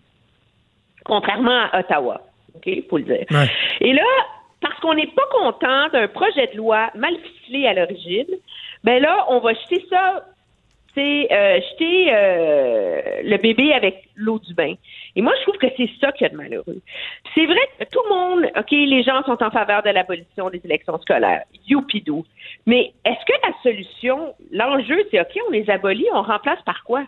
contrairement 1.04 1.66
à 1.72 1.80
Ottawa. 1.80 2.20
OK, 2.56 2.70
faut 2.88 2.98
le 2.98 3.04
dire. 3.04 3.26
Et 3.80 3.92
là, 3.92 4.02
parce 4.60 4.78
qu'on 4.80 4.94
n'est 4.94 5.08
pas 5.08 5.26
content 5.32 5.88
d'un 5.88 6.08
projet 6.08 6.46
de 6.48 6.56
loi 6.56 6.90
mal 6.94 7.14
ficelé 7.18 7.66
à 7.66 7.74
l'origine, 7.74 8.28
ben 8.84 9.02
là, 9.02 9.26
on 9.28 9.40
va 9.40 9.52
jeter 9.54 9.84
ça 9.90 10.24
c'est 10.94 11.33
euh, 11.33 11.61
jeter 11.61 12.07
euh, 12.12 13.22
le 13.24 13.37
bébé 13.37 13.72
avec 13.72 14.09
l'eau 14.16 14.38
du 14.38 14.54
bain. 14.54 14.74
Et 15.16 15.22
moi, 15.22 15.33
je 15.38 15.42
trouve 15.42 15.59
que 15.59 15.66
c'est 15.76 15.90
ça 16.00 16.12
qu'il 16.12 16.24
y 16.24 16.26
a 16.26 16.33
de 16.33 16.37
malheureux. 16.37 16.80
C'est 17.35 17.46
vrai 17.46 17.61
que 17.78 17.85
tout 17.85 18.00
le 18.09 18.14
monde, 18.14 18.50
OK, 18.57 18.70
les 18.70 19.02
gens 19.02 19.22
sont 19.24 19.42
en 19.42 19.50
faveur 19.50 19.83
de 19.83 19.90
l'abolition 19.90 20.50
des 20.50 20.61
élections 20.64 20.98
scolaires. 20.98 21.42
Youpidou. 21.66 22.24
Mais 22.66 22.92
est-ce 23.04 23.24
que 23.24 23.46
la 23.46 23.52
solution, 23.62 24.35
l'enjeu, 24.52 25.04
c'est 25.11 25.20
OK, 25.20 25.38
on 25.48 25.50
les 25.50 25.68
abolit, 25.70 26.07
on 26.12 26.22
remplace 26.22 26.62
par 26.62 26.85
quoi? 26.85 27.04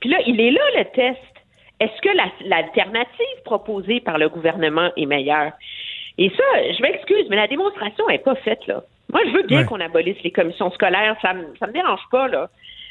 Puis 0.00 0.10
là, 0.10 0.18
il 0.26 0.40
est 0.40 0.50
là 0.50 0.62
le 0.76 0.84
test. 0.86 1.20
Est-ce 1.78 2.00
que 2.02 2.46
l'alternative 2.46 3.42
proposée 3.44 4.00
par 4.00 4.18
le 4.18 4.28
gouvernement 4.28 4.90
est 4.96 5.06
meilleure? 5.06 5.52
Et 6.18 6.28
ça, 6.30 6.72
je 6.72 6.82
m'excuse, 6.82 7.26
mais 7.30 7.36
la 7.36 7.46
démonstration 7.46 8.06
n'est 8.08 8.18
pas 8.18 8.34
faite, 8.34 8.66
là. 8.66 8.82
Moi, 9.12 9.22
je 9.26 9.30
veux 9.30 9.42
bien 9.42 9.64
qu'on 9.64 9.80
abolisse 9.80 10.22
les 10.22 10.30
commissions 10.30 10.70
scolaires, 10.72 11.16
ça 11.22 11.34
me, 11.34 11.54
ça 11.58 11.66
me 11.66 11.72
dérange 11.72 12.02
pas, 12.10 12.28
là. 12.28 12.48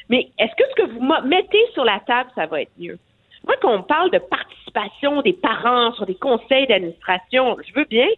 Mais 0.08 0.28
est-ce 0.38 0.54
que 0.56 0.68
ce 0.70 0.82
que 0.82 0.90
vous 0.90 1.28
mettez 1.28 1.64
sur 1.72 1.84
la 1.84 2.00
table, 2.00 2.30
ça 2.34 2.46
va 2.46 2.62
être 2.62 2.72
mieux? 2.78 2.98
Moi, 3.46 3.56
quand 3.62 3.72
on 3.72 3.82
parle 3.82 4.10
de 4.10 4.18
participation 4.18 5.22
des 5.22 5.32
parents 5.32 5.92
sur 5.94 6.04
des 6.04 6.16
conseils 6.16 6.66
d'administration, 6.66 7.56
je 7.66 7.72
veux 7.74 7.86
bien. 7.86 8.08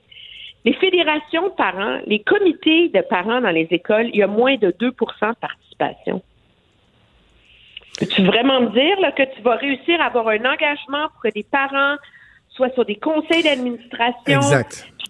Les 0.64 0.72
fédérations 0.74 1.48
de 1.48 1.54
parents, 1.54 1.98
les 2.06 2.20
comités 2.20 2.88
de 2.88 3.00
parents 3.02 3.40
dans 3.40 3.50
les 3.50 3.68
écoles, 3.70 4.08
il 4.12 4.16
y 4.16 4.22
a 4.22 4.26
moins 4.26 4.56
de 4.56 4.70
2% 4.70 4.80
de 4.80 5.34
participation. 5.34 6.22
Peux-tu 7.98 8.22
vraiment 8.24 8.60
me 8.60 8.70
dire 8.70 8.98
là, 9.00 9.12
que 9.12 9.22
tu 9.34 9.42
vas 9.42 9.56
réussir 9.56 10.00
à 10.00 10.06
avoir 10.06 10.28
un 10.28 10.44
engagement 10.44 11.08
pour 11.08 11.22
que 11.24 11.28
des 11.34 11.42
parents 11.44 11.96
soient 12.48 12.70
sur 12.70 12.84
des 12.84 12.96
conseils 12.96 13.42
d'administration, 13.42 14.40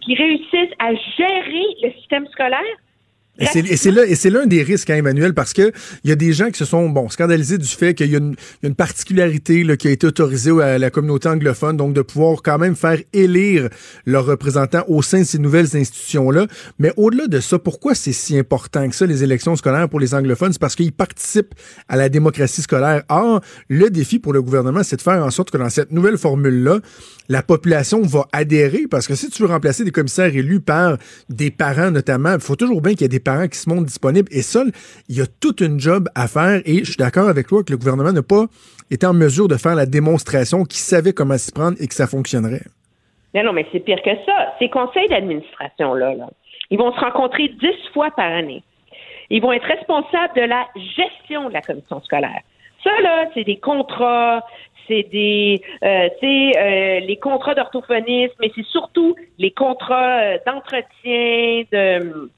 qui 0.04 0.14
réussissent 0.14 0.74
à 0.78 0.94
gérer 0.94 1.66
le 1.82 1.92
système 1.98 2.26
scolaire? 2.28 2.76
Et 3.38 3.76
c'est 4.16 4.30
l'un 4.30 4.46
des 4.46 4.62
risques, 4.62 4.90
hein, 4.90 4.96
Emmanuel, 4.96 5.32
parce 5.32 5.54
que 5.54 5.72
il 6.04 6.10
y 6.10 6.12
a 6.12 6.16
des 6.16 6.34
gens 6.34 6.50
qui 6.50 6.58
se 6.58 6.66
sont 6.66 6.90
bon 6.90 7.08
scandalisés 7.08 7.56
du 7.56 7.66
fait 7.66 7.94
qu'il 7.94 8.10
y, 8.10 8.16
a 8.16 8.20
une 8.62 8.74
particularité 8.74 9.64
qui 9.78 9.88
a 9.88 9.90
été 9.90 10.06
autorisée 10.06 10.50
à 10.62 10.78
la 10.78 10.90
communauté 10.90 11.30
anglophone, 11.30 11.78
donc 11.78 11.94
de 11.94 12.02
pouvoir 12.02 12.42
quand 12.42 12.58
même 12.58 12.76
faire 12.76 12.98
élire 13.14 13.70
leurs 14.04 14.26
représentants 14.26 14.84
au 14.86 15.00
sein 15.00 15.20
de 15.20 15.24
ces 15.24 15.38
nouvelles 15.38 15.74
institutions-là. 15.74 16.46
Mais 16.78 16.92
au-delà 16.98 17.26
de 17.26 17.40
ça, 17.40 17.58
pourquoi 17.58 17.94
c'est 17.94 18.12
si 18.12 18.38
important 18.38 18.86
que 18.88 18.94
ça 18.94 19.06
les 19.06 19.24
élections 19.24 19.56
scolaires 19.56 19.88
pour 19.88 19.98
les 19.98 20.14
anglophones? 20.14 20.52
C'est 20.52 20.60
parce 20.60 20.76
qu'ils 20.76 20.92
participent 20.92 21.54
à 21.88 21.96
la 21.96 22.10
démocratie 22.10 22.60
scolaire. 22.60 23.02
Or, 23.08 23.40
le 23.68 23.88
défi 23.88 24.18
pour 24.18 24.34
le 24.34 24.42
gouvernement, 24.42 24.82
c'est 24.82 24.96
de 24.96 25.02
faire 25.02 25.24
en 25.24 25.30
sorte 25.30 25.50
que 25.50 25.58
dans 25.58 25.70
cette 25.70 25.90
nouvelle 25.90 26.18
formule-là, 26.18 26.80
la 27.28 27.42
population 27.42 28.02
va 28.02 28.26
adhérer, 28.32 28.82
parce 28.90 29.06
que 29.06 29.14
si 29.14 29.30
tu 29.30 29.42
veux 29.42 29.48
remplacer 29.48 29.84
des 29.84 29.90
commissaires 29.90 30.34
élus 30.34 30.60
par 30.60 30.96
des 31.28 31.50
parents 31.50 31.90
notamment, 31.90 32.34
il 32.34 32.40
faut 32.40 32.56
toujours 32.56 32.80
bien 32.82 32.92
qu'il 32.92 33.02
y 33.02 33.04
ait 33.04 33.08
des 33.08 33.20
parents 33.20 33.48
qui 33.48 33.58
se 33.58 33.68
montrent 33.68 33.86
disponibles. 33.86 34.28
Et 34.32 34.42
ça, 34.42 34.62
il 35.08 35.16
y 35.16 35.20
a 35.20 35.26
toute 35.40 35.60
une 35.60 35.78
job 35.78 36.08
à 36.14 36.28
faire. 36.28 36.60
Et 36.64 36.78
je 36.78 36.92
suis 36.92 36.96
d'accord 36.96 37.28
avec 37.28 37.46
toi 37.46 37.62
que 37.62 37.70
le 37.72 37.78
gouvernement 37.78 38.12
n'a 38.12 38.22
pas 38.22 38.46
été 38.90 39.06
en 39.06 39.14
mesure 39.14 39.48
de 39.48 39.56
faire 39.56 39.74
la 39.74 39.86
démonstration 39.86 40.64
qu'il 40.64 40.80
savait 40.80 41.12
comment 41.12 41.38
s'y 41.38 41.52
prendre 41.52 41.76
et 41.80 41.86
que 41.86 41.94
ça 41.94 42.06
fonctionnerait. 42.06 42.66
Non, 43.34 43.44
non, 43.44 43.52
mais 43.52 43.66
c'est 43.72 43.80
pire 43.80 44.02
que 44.04 44.10
ça. 44.26 44.54
Ces 44.58 44.68
conseils 44.68 45.08
d'administration-là, 45.08 46.14
là, 46.14 46.28
ils 46.70 46.78
vont 46.78 46.92
se 46.92 47.00
rencontrer 47.00 47.48
dix 47.48 47.92
fois 47.94 48.10
par 48.10 48.30
année. 48.30 48.62
Ils 49.30 49.40
vont 49.40 49.52
être 49.52 49.66
responsables 49.66 50.34
de 50.36 50.42
la 50.42 50.66
gestion 50.74 51.48
de 51.48 51.54
la 51.54 51.62
commission 51.62 52.00
scolaire. 52.02 52.42
Ça, 52.84 52.90
là, 53.02 53.26
c'est 53.32 53.44
des 53.44 53.58
contrats, 53.58 54.44
c'est 54.86 55.04
des, 55.10 55.60
euh, 55.82 56.08
euh, 56.22 57.00
les 57.00 57.18
contrats 57.20 57.54
d'orthophonisme, 57.54 58.34
mais 58.40 58.50
c'est 58.54 58.66
surtout 58.66 59.14
les 59.38 59.50
contrats 59.50 60.20
euh, 60.20 60.38
d'entretien, 60.46 61.64
de 61.72 62.30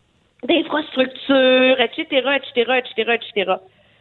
d'infrastructures, 0.44 1.80
etc., 1.80 2.04
etc., 2.36 2.72
etc., 2.78 3.12
etc. 3.14 3.52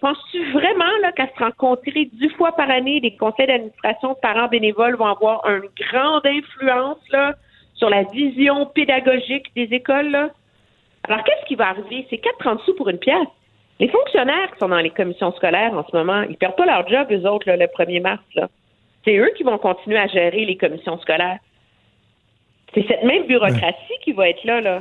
Penses-tu 0.01 0.51
vraiment 0.51 0.83
qu'à 1.15 1.27
se 1.27 1.41
rencontrer 1.41 2.09
dix 2.11 2.29
fois 2.31 2.51
par 2.51 2.69
année, 2.69 2.99
les 2.99 3.15
conseils 3.15 3.47
d'administration 3.47 4.09
de 4.09 4.17
parents 4.21 4.49
bénévoles 4.49 4.97
vont 4.97 5.05
avoir 5.05 5.47
une 5.47 5.69
grande 5.79 6.25
influence 6.25 6.99
là, 7.11 7.35
sur 7.75 7.89
la 7.89 8.03
vision 8.03 8.65
pédagogique 8.65 9.55
des 9.55 9.69
écoles? 9.71 10.29
Alors, 11.05 11.23
qu'est-ce 11.23 11.45
qui 11.47 11.55
va 11.55 11.69
arriver? 11.69 12.05
C'est 12.09 12.21
4,30 12.21 12.65
sous 12.65 12.75
pour 12.75 12.89
une 12.89 12.97
pièce. 12.97 13.27
Les 13.79 13.89
fonctionnaires 13.89 14.51
qui 14.51 14.59
sont 14.59 14.69
dans 14.69 14.79
les 14.79 14.91
commissions 14.91 15.31
scolaires 15.33 15.73
en 15.73 15.85
ce 15.85 15.95
moment, 15.95 16.21
ils 16.23 16.37
perdent 16.37 16.55
pas 16.55 16.65
leur 16.65 16.87
job, 16.87 17.07
eux 17.11 17.27
autres, 17.27 17.49
le 17.49 17.65
1er 17.65 18.01
mars. 18.01 18.49
C'est 19.03 19.17
eux 19.17 19.31
qui 19.35 19.43
vont 19.43 19.57
continuer 19.57 19.97
à 19.97 20.07
gérer 20.07 20.45
les 20.45 20.57
commissions 20.57 20.99
scolaires. 20.99 21.39
C'est 22.73 22.87
cette 22.87 23.03
même 23.03 23.25
bureaucratie 23.25 23.99
qui 24.03 24.13
va 24.13 24.29
être 24.29 24.43
là, 24.43 24.61
là. 24.61 24.79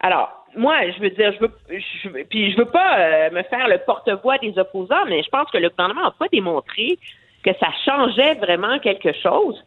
Alors, 0.00 0.46
moi, 0.56 0.90
je 0.90 1.00
veux 1.00 1.10
dire, 1.10 1.32
je 1.32 1.40
veux, 1.40 1.52
je, 1.68 2.22
puis 2.24 2.52
je 2.52 2.56
veux 2.56 2.66
pas 2.66 2.98
euh, 2.98 3.30
me 3.30 3.42
faire 3.44 3.68
le 3.68 3.78
porte-voix 3.78 4.38
des 4.38 4.58
opposants, 4.58 5.04
mais 5.08 5.22
je 5.22 5.28
pense 5.28 5.50
que 5.50 5.58
le 5.58 5.68
gouvernement 5.68 6.04
n'a 6.04 6.14
pas 6.18 6.28
démontré 6.32 6.98
que 7.42 7.50
ça 7.60 7.68
changeait 7.84 8.34
vraiment 8.34 8.78
quelque 8.78 9.12
chose. 9.12 9.62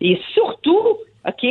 Et 0.00 0.20
surtout, 0.34 0.98
OK, 1.26 1.46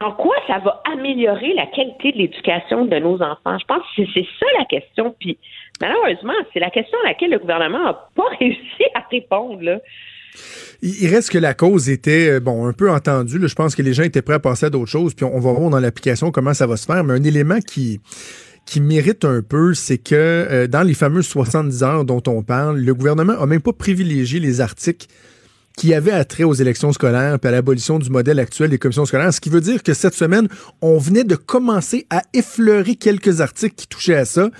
en 0.00 0.12
quoi 0.12 0.34
ça 0.46 0.58
va 0.58 0.82
améliorer 0.92 1.52
la 1.54 1.66
qualité 1.66 2.12
de 2.12 2.18
l'éducation 2.18 2.86
de 2.86 2.96
nos 2.98 3.22
enfants? 3.22 3.58
Je 3.58 3.64
pense 3.66 3.82
que 3.96 4.02
c'est 4.14 4.26
ça 4.40 4.46
la 4.58 4.64
question. 4.64 5.14
Puis 5.20 5.38
malheureusement, 5.80 6.32
c'est 6.52 6.60
la 6.60 6.70
question 6.70 6.98
à 7.04 7.08
laquelle 7.08 7.30
le 7.30 7.38
gouvernement 7.38 7.84
n'a 7.84 8.08
pas 8.14 8.28
réussi 8.40 8.84
à 8.94 9.04
répondre. 9.10 9.80
Il 10.80 11.08
reste 11.08 11.30
que 11.30 11.38
la 11.38 11.52
cause 11.54 11.90
était, 11.90 12.30
euh, 12.30 12.40
bon, 12.40 12.66
un 12.66 12.72
peu 12.72 12.90
entendue. 12.90 13.38
Je 13.46 13.54
pense 13.54 13.76
que 13.76 13.82
les 13.82 13.92
gens 13.92 14.02
étaient 14.02 14.22
prêts 14.22 14.34
à 14.34 14.40
passer 14.40 14.66
à 14.66 14.70
d'autres 14.70 14.90
choses, 14.90 15.14
puis 15.14 15.24
on 15.24 15.38
va 15.38 15.52
voir 15.52 15.70
dans 15.70 15.78
l'application 15.78 16.30
comment 16.30 16.54
ça 16.54 16.66
va 16.66 16.76
se 16.76 16.86
faire. 16.86 17.04
Mais 17.04 17.12
un 17.12 17.22
élément 17.22 17.60
qui, 17.60 18.00
qui 18.64 18.80
mérite 18.80 19.24
un 19.24 19.42
peu, 19.42 19.74
c'est 19.74 19.98
que 19.98 20.14
euh, 20.14 20.66
dans 20.66 20.82
les 20.82 20.94
fameuses 20.94 21.26
70 21.28 21.82
heures 21.82 22.04
dont 22.04 22.22
on 22.26 22.42
parle, 22.42 22.78
le 22.78 22.94
gouvernement 22.94 23.34
a 23.34 23.46
même 23.46 23.60
pas 23.60 23.72
privilégié 23.72 24.40
les 24.40 24.60
articles 24.60 25.06
qui 25.76 25.94
avaient 25.94 26.12
attrait 26.12 26.44
aux 26.44 26.54
élections 26.54 26.92
scolaires 26.92 27.38
puis 27.38 27.48
à 27.48 27.52
l'abolition 27.52 27.98
du 27.98 28.10
modèle 28.10 28.38
actuel 28.38 28.70
des 28.70 28.78
commissions 28.78 29.06
scolaires. 29.06 29.32
Ce 29.32 29.40
qui 29.40 29.50
veut 29.50 29.60
dire 29.60 29.82
que 29.82 29.94
cette 29.94 30.14
semaine, 30.14 30.48
on 30.80 30.98
venait 30.98 31.24
de 31.24 31.36
commencer 31.36 32.06
à 32.10 32.22
effleurer 32.34 32.96
quelques 32.96 33.40
articles 33.40 33.74
qui 33.74 33.86
touchaient 33.86 34.16
à 34.16 34.24
ça. 34.24 34.50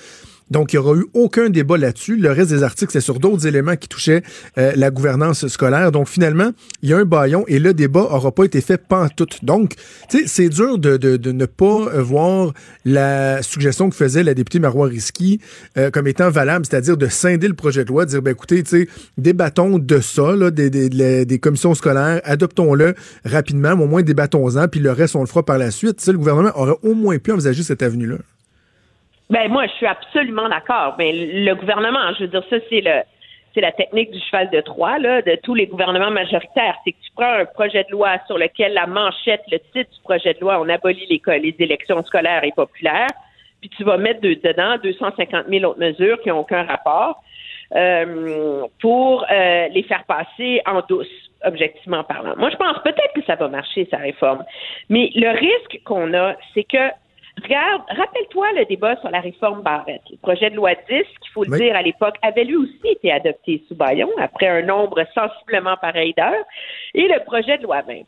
Donc, 0.52 0.72
il 0.72 0.78
n'y 0.78 0.86
aura 0.86 0.96
eu 0.96 1.06
aucun 1.14 1.48
débat 1.48 1.78
là-dessus. 1.78 2.16
Le 2.16 2.30
reste 2.30 2.50
des 2.50 2.62
articles, 2.62 2.92
c'est 2.92 3.00
sur 3.00 3.18
d'autres 3.18 3.46
éléments 3.46 3.74
qui 3.74 3.88
touchaient 3.88 4.22
euh, 4.58 4.72
la 4.76 4.90
gouvernance 4.90 5.48
scolaire. 5.48 5.90
Donc, 5.90 6.08
finalement, 6.08 6.52
il 6.82 6.90
y 6.90 6.92
a 6.92 6.98
un 6.98 7.06
baillon 7.06 7.44
et 7.48 7.58
le 7.58 7.72
débat 7.72 8.02
n'aura 8.02 8.32
pas 8.32 8.44
été 8.44 8.60
fait 8.60 8.76
pantoute. 8.76 9.42
Donc, 9.42 9.76
tu 10.10 10.18
sais, 10.18 10.24
c'est 10.26 10.48
dur 10.50 10.78
de, 10.78 11.32
ne 11.32 11.46
pas 11.46 12.02
voir 12.02 12.52
la 12.84 13.42
suggestion 13.42 13.88
que 13.88 13.96
faisait 13.96 14.22
la 14.22 14.34
députée 14.34 14.58
Marois 14.58 14.88
Risky 14.88 15.40
euh, 15.78 15.90
comme 15.90 16.06
étant 16.06 16.28
valable, 16.28 16.66
c'est-à-dire 16.66 16.98
de 16.98 17.06
scinder 17.06 17.48
le 17.48 17.54
projet 17.54 17.84
de 17.84 17.88
loi, 17.88 18.04
de 18.04 18.10
dire, 18.10 18.22
ben, 18.22 18.32
écoutez, 18.32 18.62
tu 18.62 18.88
débattons 19.16 19.78
de 19.78 20.00
ça, 20.00 20.50
des, 20.50 21.38
commissions 21.40 21.74
scolaires, 21.74 22.20
adoptons-le 22.24 22.94
rapidement, 23.24 23.72
au 23.72 23.86
moins 23.86 24.02
débattons-en, 24.02 24.68
puis 24.68 24.80
le 24.80 24.92
reste, 24.92 25.16
on 25.16 25.20
le 25.20 25.26
fera 25.26 25.42
par 25.42 25.56
la 25.56 25.70
suite. 25.70 25.96
Tu 25.96 26.12
le 26.12 26.18
gouvernement 26.18 26.52
aurait 26.54 26.76
au 26.82 26.94
moins 26.94 27.18
pu 27.18 27.32
envisager 27.32 27.62
cette 27.62 27.82
avenue-là. 27.82 28.18
Ben 29.32 29.50
moi, 29.50 29.66
je 29.66 29.72
suis 29.72 29.86
absolument 29.86 30.46
d'accord. 30.46 30.94
Mais 30.98 31.10
le 31.10 31.54
gouvernement, 31.54 32.12
je 32.18 32.24
veux 32.24 32.28
dire, 32.28 32.44
ça, 32.50 32.56
c'est 32.68 32.82
le 32.82 33.00
c'est 33.54 33.60
la 33.60 33.72
technique 33.72 34.10
du 34.10 34.20
cheval 34.20 34.48
de 34.50 34.60
Troie, 34.60 34.98
là, 34.98 35.20
de 35.20 35.36
tous 35.42 35.54
les 35.54 35.66
gouvernements 35.66 36.10
majoritaires. 36.10 36.74
C'est 36.84 36.92
que 36.92 36.98
tu 37.02 37.10
prends 37.14 37.32
un 37.32 37.44
projet 37.44 37.84
de 37.84 37.90
loi 37.90 38.16
sur 38.26 38.38
lequel 38.38 38.72
la 38.72 38.86
manchette, 38.86 39.42
le 39.50 39.58
titre 39.58 39.90
du 39.90 40.00
projet 40.04 40.32
de 40.32 40.40
loi, 40.40 40.58
on 40.58 40.68
abolit 40.70 41.06
les, 41.06 41.38
les 41.38 41.54
élections 41.58 42.02
scolaires 42.04 42.44
et 42.44 42.52
populaires, 42.52 43.10
puis 43.60 43.68
tu 43.76 43.84
vas 43.84 43.98
mettre 43.98 44.22
dedans 44.22 44.76
250 44.82 45.46
000 45.48 45.64
autres 45.70 45.80
mesures 45.80 46.18
qui 46.22 46.30
n'ont 46.30 46.38
aucun 46.38 46.64
rapport 46.64 47.22
euh, 47.76 48.62
pour 48.80 49.26
euh, 49.30 49.68
les 49.68 49.82
faire 49.82 50.04
passer 50.04 50.62
en 50.66 50.80
douce, 50.88 51.06
objectivement 51.44 52.04
parlant. 52.04 52.34
Moi, 52.38 52.48
je 52.50 52.56
pense 52.56 52.78
peut-être 52.82 53.12
que 53.14 53.24
ça 53.26 53.34
va 53.34 53.48
marcher, 53.48 53.86
sa 53.90 53.98
réforme. 53.98 54.44
Mais 54.88 55.10
le 55.14 55.28
risque 55.30 55.78
qu'on 55.84 56.14
a, 56.14 56.36
c'est 56.54 56.64
que 56.64 56.90
Regarde, 57.42 57.82
rappelle-toi 57.88 58.52
le 58.52 58.64
débat 58.66 58.96
sur 58.96 59.10
la 59.10 59.20
réforme 59.20 59.62
Barrette. 59.62 60.02
Le 60.10 60.16
projet 60.18 60.50
de 60.50 60.56
loi 60.56 60.74
10, 60.74 60.86
qu'il 60.88 61.32
faut 61.34 61.44
le 61.44 61.58
dire 61.58 61.74
à 61.74 61.82
l'époque, 61.82 62.16
avait 62.22 62.44
lui 62.44 62.56
aussi 62.56 62.80
été 62.84 63.10
adopté 63.10 63.62
sous 63.66 63.74
Bayon 63.74 64.10
après 64.18 64.48
un 64.48 64.62
nombre 64.62 65.02
sensiblement 65.14 65.76
pareil 65.76 66.14
d'heures, 66.16 66.44
et 66.94 67.08
le 67.08 67.24
projet 67.24 67.58
de 67.58 67.64
loi 67.64 67.82
20. 67.82 68.02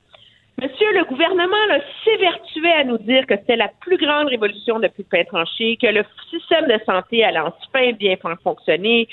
Monsieur, 0.62 0.92
le 0.92 1.04
gouvernement 1.04 1.56
s'évertuait 2.04 2.72
à 2.72 2.84
nous 2.84 2.98
dire 2.98 3.26
que 3.26 3.34
c'était 3.36 3.56
la 3.56 3.70
plus 3.80 3.96
grande 3.96 4.28
révolution 4.28 4.78
depuis 4.78 5.02
le 5.02 5.08
pain 5.18 5.24
tranché, 5.24 5.76
que 5.82 5.88
le 5.88 6.04
système 6.30 6.68
de 6.68 6.78
santé 6.86 7.24
allait 7.24 7.40
enfin 7.40 7.90
bien 7.92 8.14
fonctionner, 8.42 9.08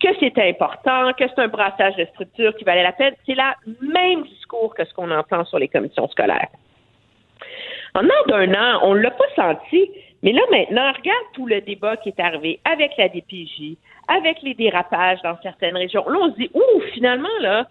que 0.00 0.08
c'était 0.20 0.48
important, 0.48 1.12
que 1.12 1.24
c'est 1.28 1.42
un 1.42 1.48
brassage 1.48 1.96
de 1.96 2.06
structure 2.06 2.56
qui 2.56 2.64
valait 2.64 2.82
la 2.82 2.92
peine. 2.92 3.14
C'est 3.26 3.34
le 3.34 3.92
même 3.92 4.22
discours 4.24 4.74
que 4.74 4.86
ce 4.86 4.94
qu'on 4.94 5.10
entend 5.10 5.44
sur 5.44 5.58
les 5.58 5.68
commissions 5.68 6.08
scolaires. 6.08 6.48
En 7.96 8.02
d'un 8.28 8.52
an, 8.52 8.80
on 8.82 8.94
ne 8.94 9.00
l'a 9.00 9.10
pas 9.10 9.24
senti. 9.34 9.90
Mais 10.22 10.32
là, 10.32 10.42
maintenant, 10.50 10.92
regarde 10.92 11.24
tout 11.32 11.46
le 11.46 11.62
débat 11.62 11.96
qui 11.96 12.10
est 12.10 12.20
arrivé 12.20 12.60
avec 12.64 12.92
la 12.98 13.08
DPJ, 13.08 13.76
avec 14.08 14.42
les 14.42 14.52
dérapages 14.52 15.22
dans 15.22 15.38
certaines 15.42 15.76
régions. 15.76 16.06
Là, 16.06 16.18
on 16.20 16.30
se 16.32 16.36
dit, 16.36 16.50
ouh, 16.52 16.80
finalement, 16.92 17.28
là, 17.40 17.66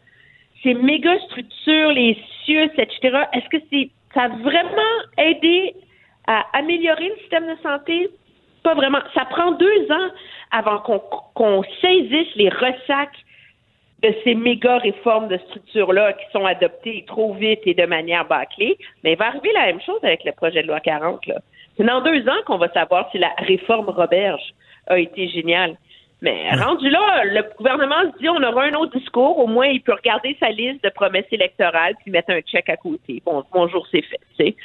ces 0.64 0.74
méga 0.74 1.20
structures, 1.28 1.92
les 1.92 2.18
cieux, 2.44 2.64
etc., 2.64 3.20
est-ce 3.34 3.50
que 3.50 3.64
ça 4.16 4.24
a 4.24 4.28
vraiment 4.30 4.96
aidé 5.20 5.76
à 6.26 6.44
améliorer 6.54 7.10
le 7.10 7.18
système 7.18 7.46
de 7.46 7.62
santé? 7.62 8.10
Pas 8.64 8.74
vraiment. 8.74 9.00
Ça 9.14 9.26
prend 9.26 9.52
deux 9.52 9.92
ans 9.92 10.10
avant 10.52 10.80
qu'on 11.36 11.64
saisisse 11.82 12.34
les 12.36 12.50
ressacs 12.50 13.26
de 14.06 14.14
ces 14.24 14.36
méga 14.36 14.78
réformes 14.78 15.28
de 15.28 15.38
structure-là 15.38 16.14
qui 16.14 16.26
sont 16.32 16.46
adoptées 16.46 17.04
trop 17.08 17.34
vite 17.34 17.62
et 17.66 17.74
de 17.74 17.86
manière 17.86 18.28
bâclée, 18.28 18.78
mais 19.04 19.14
il 19.14 19.18
va 19.18 19.28
arriver 19.28 19.52
la 19.54 19.66
même 19.66 19.82
chose 19.82 20.00
avec 20.04 20.24
le 20.24 20.32
projet 20.32 20.62
de 20.62 20.68
loi 20.68 20.80
40. 20.80 21.22
C'est 21.76 21.84
dans 21.84 22.02
deux 22.02 22.28
ans 22.30 22.42
qu'on 22.46 22.58
va 22.58 22.72
savoir 22.72 23.10
si 23.12 23.18
la 23.18 23.32
réforme 23.40 23.90
Roberge 23.90 24.54
a 24.88 25.00
été 25.00 25.28
géniale. 25.30 25.76
Mais 26.22 26.50
rendu 26.52 26.90
là, 26.90 27.24
le 27.26 27.44
gouvernement 27.58 28.12
se 28.14 28.18
dit 28.20 28.30
on 28.30 28.42
aura 28.44 28.66
un 28.66 28.74
autre 28.76 28.98
discours, 28.98 29.40
au 29.40 29.48
moins 29.48 29.68
il 29.68 29.82
peut 29.82 29.94
regarder 29.94 30.38
sa 30.40 30.50
liste 30.50 30.84
de 30.84 30.90
promesses 30.90 31.26
électorales 31.32 31.96
puis 32.02 32.12
mettre 32.12 32.32
un 32.32 32.40
chèque 32.46 32.70
à 32.70 32.78
côté. 32.78 33.22
Bon, 33.26 33.44
bonjour, 33.52 33.88
c'est 33.92 34.04
fait. 34.04 34.56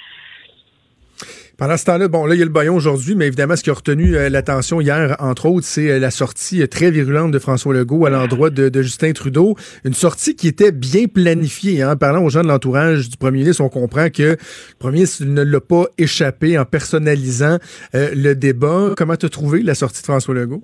Pendant 1.61 1.77
ce 1.77 1.85
temps-là, 1.85 2.09
bon, 2.09 2.25
là, 2.25 2.35
il 2.35 2.39
y 2.39 2.43
a 2.43 2.47
le 2.47 2.51
baillon 2.51 2.75
aujourd'hui, 2.75 3.15
mais 3.15 3.27
évidemment, 3.27 3.55
ce 3.55 3.63
qui 3.63 3.69
a 3.69 3.75
retenu 3.75 4.17
euh, 4.17 4.31
l'attention 4.31 4.81
hier, 4.81 5.17
entre 5.19 5.47
autres, 5.47 5.67
c'est 5.67 5.91
euh, 5.91 5.99
la 5.99 6.11
sortie 6.11 6.63
euh, 6.63 6.67
très 6.67 6.91
virulente 6.91 7.33
de 7.33 7.39
François 7.39 7.75
Legault 7.75 8.07
à 8.07 8.11
l'endroit 8.11 8.49
de, 8.49 8.83
Justin 8.83 9.13
Trudeau. 9.13 9.57
Une 9.85 9.93
sortie 9.93 10.35
qui 10.35 10.49
était 10.49 10.73
bien 10.73 11.05
planifiée. 11.05 11.83
Hein. 11.83 11.97
Parlant 11.97 12.25
aux 12.25 12.31
gens 12.31 12.43
de 12.43 12.49
l'entourage 12.49 13.11
du 13.11 13.19
premier 13.19 13.41
ministre, 13.41 13.63
on 13.63 13.69
comprend 13.69 14.09
que 14.09 14.23
le 14.23 14.39
premier 14.79 14.95
ministre 14.95 15.25
ne 15.27 15.43
l'a 15.43 15.61
pas 15.61 15.85
échappé 15.99 16.59
en 16.59 16.65
personnalisant 16.65 17.59
le 17.93 18.33
débat. 18.33 18.95
Comment 18.97 19.13
as 19.13 19.29
trouvé 19.29 19.63
la 19.63 19.75
sortie 19.75 20.01
de 20.01 20.07
François 20.07 20.35
Legault? 20.35 20.63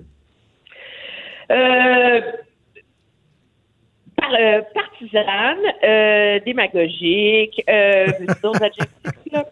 Euh, 4.33 4.61
partisane, 4.73 5.57
euh, 5.83 6.39
démagogique, 6.45 7.63
euh, 7.69 8.07
d'autres 8.43 8.63
adjectifs, 8.63 9.31
là. 9.31 9.45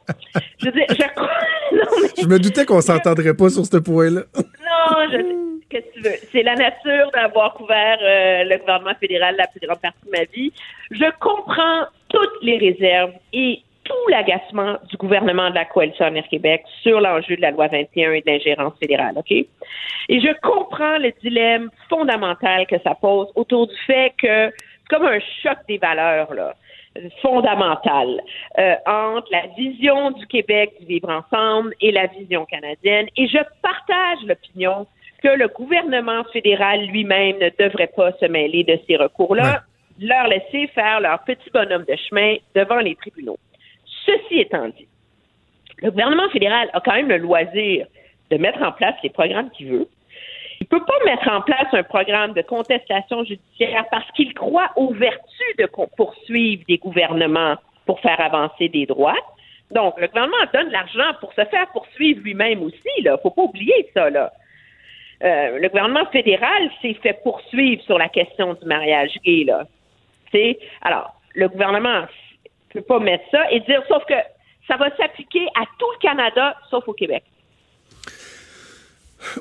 Je 0.59 0.65
veux 0.65 0.71
dire, 0.71 0.85
je 0.89 1.15
crois. 1.15 1.29
je 2.21 2.27
me 2.27 2.39
doutais 2.39 2.65
qu'on 2.65 2.81
s'entendrait 2.81 3.35
pas 3.35 3.49
sur 3.49 3.65
ce 3.65 3.77
point-là. 3.77 4.21
non, 4.35 5.09
je 5.11 5.45
qu'est-ce 5.69 5.85
que 5.87 5.93
tu 5.93 6.01
veux. 6.01 6.15
C'est 6.31 6.43
la 6.43 6.55
nature 6.55 7.11
d'avoir 7.13 7.53
couvert 7.53 7.97
euh, 8.01 8.43
le 8.43 8.57
gouvernement 8.57 8.95
fédéral 8.99 9.35
la 9.37 9.47
plus 9.47 9.59
grande 9.65 9.81
partie 9.81 10.05
de 10.05 10.11
ma 10.11 10.23
vie. 10.25 10.51
Je 10.91 11.05
comprends 11.19 11.85
toutes 12.09 12.43
les 12.43 12.57
réserves 12.57 13.13
et 13.33 13.61
tout 13.83 14.09
l'agacement 14.09 14.77
du 14.89 14.97
gouvernement 14.97 15.49
de 15.51 15.55
la 15.55 15.65
coalition 15.65 16.05
Air 16.13 16.27
Québec 16.29 16.63
sur 16.81 16.99
l'enjeu 16.99 17.35
de 17.35 17.41
la 17.41 17.51
loi 17.51 17.67
21 17.67 18.13
et 18.13 18.21
de 18.21 18.25
l'ingérence 18.25 18.73
fédérale, 18.79 19.13
OK? 19.15 19.31
Et 19.31 19.47
je 20.09 20.33
comprends 20.41 20.97
le 20.97 21.11
dilemme 21.21 21.69
fondamental 21.89 22.65
que 22.67 22.77
ça 22.83 22.95
pose 22.95 23.27
autour 23.35 23.67
du 23.67 23.75
fait 23.85 24.13
que 24.17 24.51
comme 24.89 25.05
un 25.05 25.19
choc 25.41 25.57
des 25.67 25.77
valeurs, 25.77 26.33
là 26.33 26.55
fondamental 27.21 28.21
euh, 28.57 28.75
entre 28.85 29.27
la 29.31 29.47
vision 29.57 30.11
du 30.11 30.25
Québec 30.27 30.73
du 30.79 30.85
vivre 30.85 31.09
ensemble 31.09 31.73
et 31.81 31.91
la 31.91 32.07
vision 32.07 32.45
canadienne. 32.45 33.07
Et 33.17 33.27
je 33.27 33.39
partage 33.61 34.25
l'opinion 34.25 34.87
que 35.21 35.29
le 35.29 35.47
gouvernement 35.47 36.23
fédéral 36.31 36.85
lui-même 36.87 37.37
ne 37.39 37.49
devrait 37.57 37.91
pas 37.95 38.11
se 38.13 38.25
mêler 38.25 38.63
de 38.63 38.79
ces 38.87 38.95
recours-là, 38.95 39.63
leur 39.99 40.27
laisser 40.27 40.67
faire 40.67 40.99
leur 40.99 41.23
petit 41.23 41.49
bonhomme 41.53 41.85
de 41.85 41.95
chemin 42.09 42.35
devant 42.53 42.79
les 42.79 42.95
tribunaux. 42.95 43.37
Ceci 44.05 44.39
étant 44.39 44.67
dit, 44.69 44.87
le 45.81 45.91
gouvernement 45.91 46.29
fédéral 46.29 46.69
a 46.73 46.79
quand 46.79 46.93
même 46.93 47.09
le 47.09 47.17
loisir 47.17 47.87
de 48.31 48.37
mettre 48.37 48.61
en 48.61 48.71
place 48.71 48.95
les 49.03 49.09
programmes 49.09 49.49
qu'il 49.51 49.67
veut. 49.67 49.87
Il 50.61 50.67
ne 50.71 50.79
peut 50.79 50.85
pas 50.85 51.05
mettre 51.05 51.29
en 51.29 51.41
place 51.41 51.67
un 51.73 51.83
programme 51.83 52.33
de 52.33 52.41
contestation 52.41 53.23
judiciaire 53.23 53.85
parce 53.91 54.09
qu'il 54.11 54.33
croit 54.33 54.71
aux 54.75 54.93
vertus 54.93 55.55
de 55.57 55.67
poursuivre 55.97 56.63
des 56.67 56.77
gouvernements 56.77 57.55
pour 57.85 57.99
faire 57.99 58.19
avancer 58.19 58.69
des 58.69 58.85
droits. 58.85 59.17
Donc, 59.71 59.99
le 59.99 60.07
gouvernement 60.07 60.37
donne 60.53 60.69
l'argent 60.69 61.13
pour 61.19 61.33
se 61.33 61.43
faire 61.45 61.67
poursuivre 61.73 62.21
lui-même 62.23 62.63
aussi. 62.63 62.89
Il 62.97 63.05
ne 63.05 63.17
faut 63.17 63.31
pas 63.31 63.43
oublier 63.43 63.89
ça. 63.93 64.09
Là. 64.09 64.31
Euh, 65.23 65.59
le 65.59 65.67
gouvernement 65.69 66.05
fédéral 66.11 66.69
s'est 66.81 66.95
fait 66.95 67.21
poursuivre 67.23 67.81
sur 67.83 67.97
la 67.97 68.09
question 68.09 68.53
du 68.53 68.65
mariage 68.65 69.17
gay. 69.23 69.43
Là. 69.45 69.65
alors, 70.83 71.13
le 71.33 71.49
gouvernement 71.49 72.05
peux 72.75 72.81
pas 72.81 72.99
mettre 72.99 73.23
ça 73.31 73.49
et 73.51 73.61
dire, 73.61 73.81
sauf 73.87 74.03
que 74.05 74.13
ça 74.67 74.75
va 74.77 74.95
s'appliquer 74.97 75.47
à 75.55 75.63
tout 75.79 75.91
le 75.93 75.99
Canada, 75.99 76.55
sauf 76.69 76.87
au 76.87 76.93
Québec. 76.93 77.23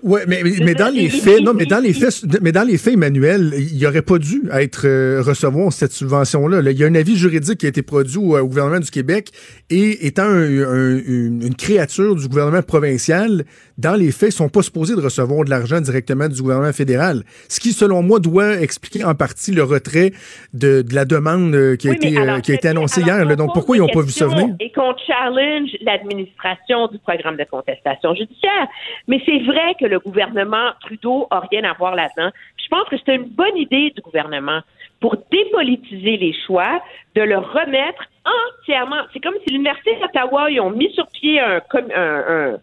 Ouais, 0.03 0.23
mais, 0.27 0.43
mais 0.63 0.75
dans 0.75 0.93
les 0.93 1.09
faits, 1.09 1.43
non, 1.43 1.53
mais 1.53 1.67
dans 1.67 1.79
les 1.79 1.93
faits, 1.93 2.25
mais 2.41 2.53
dans 2.53 2.63
les 2.63 2.79
faits, 2.79 2.95
Emmanuel, 2.95 3.53
il 3.55 3.87
aurait 3.87 4.03
pas 4.03 4.19
dû 4.19 4.43
être 4.53 4.87
euh, 4.87 5.23
recevoir 5.23 5.73
cette 5.73 5.93
subvention-là. 5.93 6.61
Il 6.71 6.79
y 6.79 6.85
a 6.85 6.87
un 6.87 6.95
avis 6.95 7.17
juridique 7.17 7.59
qui 7.59 7.67
a 7.67 7.69
été 7.69 7.83
produit 7.83 8.19
au, 8.19 8.47
gouvernement 8.47 8.81
du 8.81 8.91
Québec 8.91 9.31
et 9.71 10.07
étant 10.07 10.31
une, 10.31 11.55
créature 11.57 12.17
du 12.17 12.29
gouvernement 12.29 12.63
provincial, 12.63 13.45
dans 13.79 13.95
les 13.95 14.11
faits, 14.11 14.31
ils 14.31 14.37
sont 14.37 14.49
pas 14.49 14.63
supposés 14.63 14.97
de 14.97 15.01
recevoir 15.01 15.45
de 15.45 15.51
l'argent 15.51 15.81
directement 15.81 16.29
du 16.29 16.41
gouvernement 16.41 16.73
fédéral. 16.73 17.23
Ce 17.49 17.61
qui, 17.61 17.73
selon 17.73 18.03
moi, 18.03 18.21
doit 18.21 18.61
expliquer 18.61 19.05
en 19.05 19.15
partie 19.15 19.53
le 19.53 19.63
retrait 19.63 20.13
de, 20.53 20.85
la 20.93 21.05
demande 21.05 21.55
euh, 21.55 21.77
qui 21.77 21.89
a 21.89 21.93
été, 21.93 22.17
euh, 22.17 22.41
qui 22.41 22.53
a 22.53 22.55
été 22.55 22.69
annoncée 22.69 23.03
hier. 23.03 23.25
Donc, 23.37 23.53
pourquoi 23.53 23.77
ils 23.77 23.81
n'ont 23.81 23.89
pas 23.89 24.03
vu 24.03 24.11
ça 24.11 24.27
venir? 24.27 24.55
Et 24.61 24.71
qu'on 24.73 24.95
challenge 25.07 25.71
l'administration 25.83 26.89
du 26.89 26.99
programme 26.99 27.37
de 27.37 27.45
contestation 27.45 28.15
judiciaire. 28.15 28.69
Mais 29.09 29.21
c'est 29.25 29.41
vrai 29.45 29.64
que 29.79 29.87
le 29.87 29.99
gouvernement 29.99 30.73
Trudeau 30.81 31.27
a 31.31 31.41
rien 31.41 31.65
à 31.65 31.73
voir 31.73 31.95
là-dedans. 31.95 32.31
Je 32.63 32.69
pense 32.69 32.89
que 32.89 32.97
c'est 33.05 33.15
une 33.15 33.29
bonne 33.29 33.57
idée 33.57 33.91
du 33.91 34.01
gouvernement 34.01 34.61
pour 35.01 35.17
dépolitiser 35.31 36.17
les 36.17 36.35
choix, 36.47 36.83
de 37.15 37.23
le 37.23 37.39
remettre 37.39 38.05
entièrement. 38.25 39.03
C'est 39.13 39.21
comme 39.21 39.35
si 39.47 39.53
l'Université 39.53 39.97
d'Ottawa, 40.01 40.51
ils 40.51 40.61
ont 40.61 40.71
mis 40.71 40.91
sur 40.93 41.07
pied 41.09 41.41
un, 41.41 41.61
un, 41.95 42.57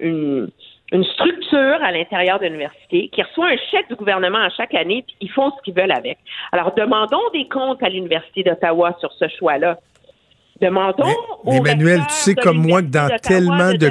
une, 0.00 0.50
une, 0.92 1.04
structure 1.04 1.78
à 1.82 1.92
l'intérieur 1.92 2.38
de 2.38 2.44
l'université 2.44 3.08
qui 3.08 3.22
reçoit 3.22 3.48
un 3.48 3.56
chèque 3.70 3.88
du 3.88 3.94
gouvernement 3.94 4.38
à 4.38 4.50
chaque 4.50 4.74
année, 4.74 5.04
puis 5.06 5.16
ils 5.22 5.30
font 5.30 5.50
ce 5.52 5.62
qu'ils 5.62 5.74
veulent 5.74 5.92
avec. 5.92 6.18
Alors, 6.52 6.74
demandons 6.74 7.30
des 7.32 7.48
comptes 7.48 7.82
à 7.82 7.88
l'Université 7.88 8.42
d'Ottawa 8.42 8.94
sur 9.00 9.12
ce 9.12 9.26
choix-là. 9.28 9.78
Demandons 10.60 11.14
mais, 11.44 11.56
Emmanuel, 11.56 12.00
tu 12.08 12.14
sais 12.14 12.34
comme 12.34 12.58
moi 12.58 12.82
que 12.82 12.88
dans 12.88 13.08
tellement 13.22 13.72
de, 13.72 13.90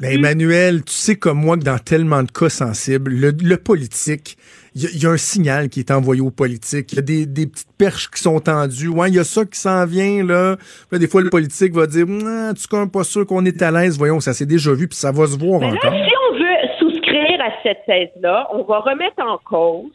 mais 0.00 0.14
Emmanuel, 0.14 0.84
tu 0.84 0.92
sais 0.92 1.16
comme 1.16 1.38
moi 1.38 1.56
que 1.56 1.64
dans 1.64 1.78
tellement 1.78 2.22
de 2.22 2.30
cas 2.30 2.50
sensibles, 2.50 3.10
le, 3.10 3.56
politique, 3.56 4.36
il 4.74 5.02
y, 5.02 5.06
a 5.06 5.10
un 5.10 5.16
signal 5.16 5.68
qui 5.70 5.80
est 5.80 5.90
envoyé 5.90 6.20
aux 6.20 6.30
politiques. 6.30 6.92
Il 6.92 6.96
y 6.96 6.98
a 6.98 7.02
des, 7.02 7.26
des, 7.26 7.46
petites 7.46 7.72
perches 7.76 8.10
qui 8.10 8.20
sont 8.20 8.38
tendues. 8.38 8.88
Ouais, 8.88 9.08
il 9.08 9.14
y 9.14 9.18
a 9.18 9.24
ça 9.24 9.44
qui 9.44 9.58
s'en 9.58 9.86
vient 9.86 10.22
là. 10.24 10.56
des 10.92 11.08
fois, 11.08 11.22
le 11.22 11.30
politique 11.30 11.72
va 11.72 11.86
dire, 11.86 12.06
en 12.06 12.52
tout 12.52 12.68
cas, 12.70 12.86
pas 12.86 13.04
sûr 13.04 13.26
qu'on 13.26 13.44
est 13.44 13.60
à 13.62 13.70
l'aise. 13.70 13.98
Voyons, 13.98 14.20
ça 14.20 14.34
s'est 14.34 14.46
déjà 14.46 14.72
vu, 14.72 14.88
puis 14.88 14.98
ça 14.98 15.10
va 15.10 15.26
se 15.26 15.38
voir 15.38 15.62
encore. 15.62 15.92
si 15.92 16.12
on 16.30 16.34
veut 16.34 16.68
souscrire 16.78 17.40
à 17.40 17.50
cette 17.62 17.84
thèse-là, 17.86 18.46
on 18.52 18.62
va 18.62 18.80
remettre 18.80 19.20
en 19.20 19.38
cause 19.38 19.90